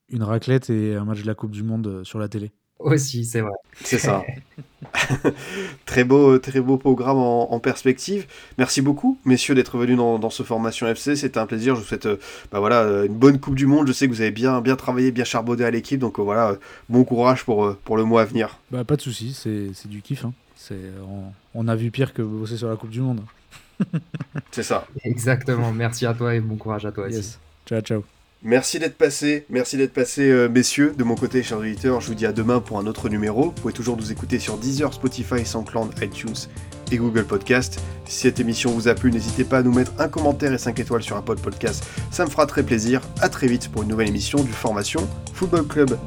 une 0.10 0.24
raclette 0.24 0.70
et 0.70 0.96
un 0.96 1.06
match 1.06 1.22
de 1.22 1.28
la 1.28 1.36
Coupe 1.36 1.52
du 1.52 1.64
Monde 1.64 2.04
sur 2.04 2.20
la 2.20 2.28
télé. 2.28 2.52
Aussi, 2.80 3.26
c'est 3.26 3.42
vrai. 3.42 3.52
C'est 3.84 3.98
ça. 3.98 4.24
très 5.86 6.06
beau, 6.06 6.40
très 6.40 6.62
beau 6.62 6.78
programme 6.78 7.18
en, 7.18 7.60
perspective. 7.60 8.26
Merci 8.58 8.82
beaucoup, 8.82 9.20
messieurs, 9.26 9.54
d'être 9.54 9.78
venus 9.78 9.98
dans, 9.98 10.30
ce 10.30 10.44
formation 10.44 10.88
FC. 10.88 11.18
C'était 11.18 11.40
un 11.40 11.46
plaisir. 11.46 11.76
Je 11.76 11.82
vous 11.82 11.86
souhaite, 11.86 12.06
euh, 12.06 12.18
bah 12.52 12.60
voilà, 12.60 12.84
euh, 12.84 13.06
une 13.06 13.16
bonne 13.16 13.40
Coupe 13.40 13.56
du 13.56 13.66
Monde. 13.66 13.88
Je 13.88 13.92
sais 13.92 14.08
que 14.08 14.14
vous 14.14 14.22
avez 14.22 14.32
bien, 14.32 14.62
bien 14.62 14.78
travaillé, 14.78 15.12
bien 15.12 15.26
charbonné 15.26 15.66
à 15.66 15.72
l'équipe. 15.72 16.00
Donc 16.00 16.20
euh, 16.20 16.24
voilà, 16.24 16.56
bon 16.88 17.04
courage 17.04 17.44
pour, 17.44 17.76
pour 17.76 17.98
le 17.98 18.06
mois 18.06 18.22
à 18.22 18.26
venir. 18.26 18.60
Bah, 18.72 18.86
pas 18.86 18.96
de 18.96 19.02
souci, 19.02 19.34
c'est 19.34 19.88
du 19.88 20.02
kiff. 20.02 20.24
Hein. 20.24 20.34
On, 20.72 21.24
on, 21.56 21.68
a 21.68 21.76
vu 21.76 21.92
pire 21.92 22.14
que 22.14 22.22
bosser 22.22 22.58
sur 22.58 22.70
la 22.70 22.76
Coupe 22.78 22.92
du 22.92 23.02
Monde. 23.02 23.22
c'est 24.52 24.64
ça. 24.64 24.88
Exactement. 25.04 25.72
Merci 25.74 26.06
à 26.06 26.14
toi 26.14 26.34
et 26.34 26.40
bon 26.40 26.56
courage 26.56 26.86
à 26.86 26.92
toi 26.92 27.08
aussi. 27.08 27.38
Ciao, 27.66 27.82
ciao. 27.82 28.19
Merci 28.42 28.80
d'être 28.80 28.98
passé, 28.98 29.46
merci 29.50 29.76
d'être 29.76 29.92
passé, 29.92 30.22
euh, 30.22 30.48
messieurs. 30.48 30.94
De 30.98 31.04
mon 31.04 31.16
côté, 31.16 31.44
chers 31.44 31.58
auditeurs, 31.58 32.00
je 32.00 32.08
vous 32.08 32.14
dis 32.14 32.26
à 32.26 32.32
demain 32.32 32.62
pour 32.62 32.80
un 32.80 32.88
autre 32.88 33.10
numéro. 33.10 33.48
Vous 33.48 33.52
pouvez 33.52 33.74
toujours 33.74 33.98
nous 33.98 34.14
écouter 34.14 34.40
sur 34.40 34.58
Deezer, 34.58 34.94
Spotify, 34.94 35.46
SoundCloud, 35.46 36.02
iTunes 36.02 36.48
et 36.90 36.98
Google 36.98 37.26
Podcast. 37.26 37.82
Si 38.06 38.22
cette 38.22 38.40
émission 38.40 38.72
vous 38.72 38.88
a 38.88 38.96
plu, 38.96 39.12
n'hésitez 39.12 39.44
pas 39.44 39.58
à 39.58 39.62
nous 39.62 39.74
mettre 39.74 39.92
un 40.00 40.08
commentaire 40.08 40.54
et 40.54 40.58
5 40.58 40.80
étoiles 40.80 41.04
sur 41.04 41.18
Apple 41.18 41.36
Podcast. 41.36 41.84
Ça 42.12 42.24
me 42.24 42.30
fera 42.30 42.46
très 42.46 42.64
plaisir. 42.64 43.02
À 43.20 43.28
très 43.28 43.48
vite 43.48 43.70
pour 43.74 43.84
une 43.84 43.90
nouvelle 43.90 44.08
émission 44.08 44.42
du 44.42 44.54
Formation 44.54 45.06
Football 45.34 45.68
Club. 45.68 45.98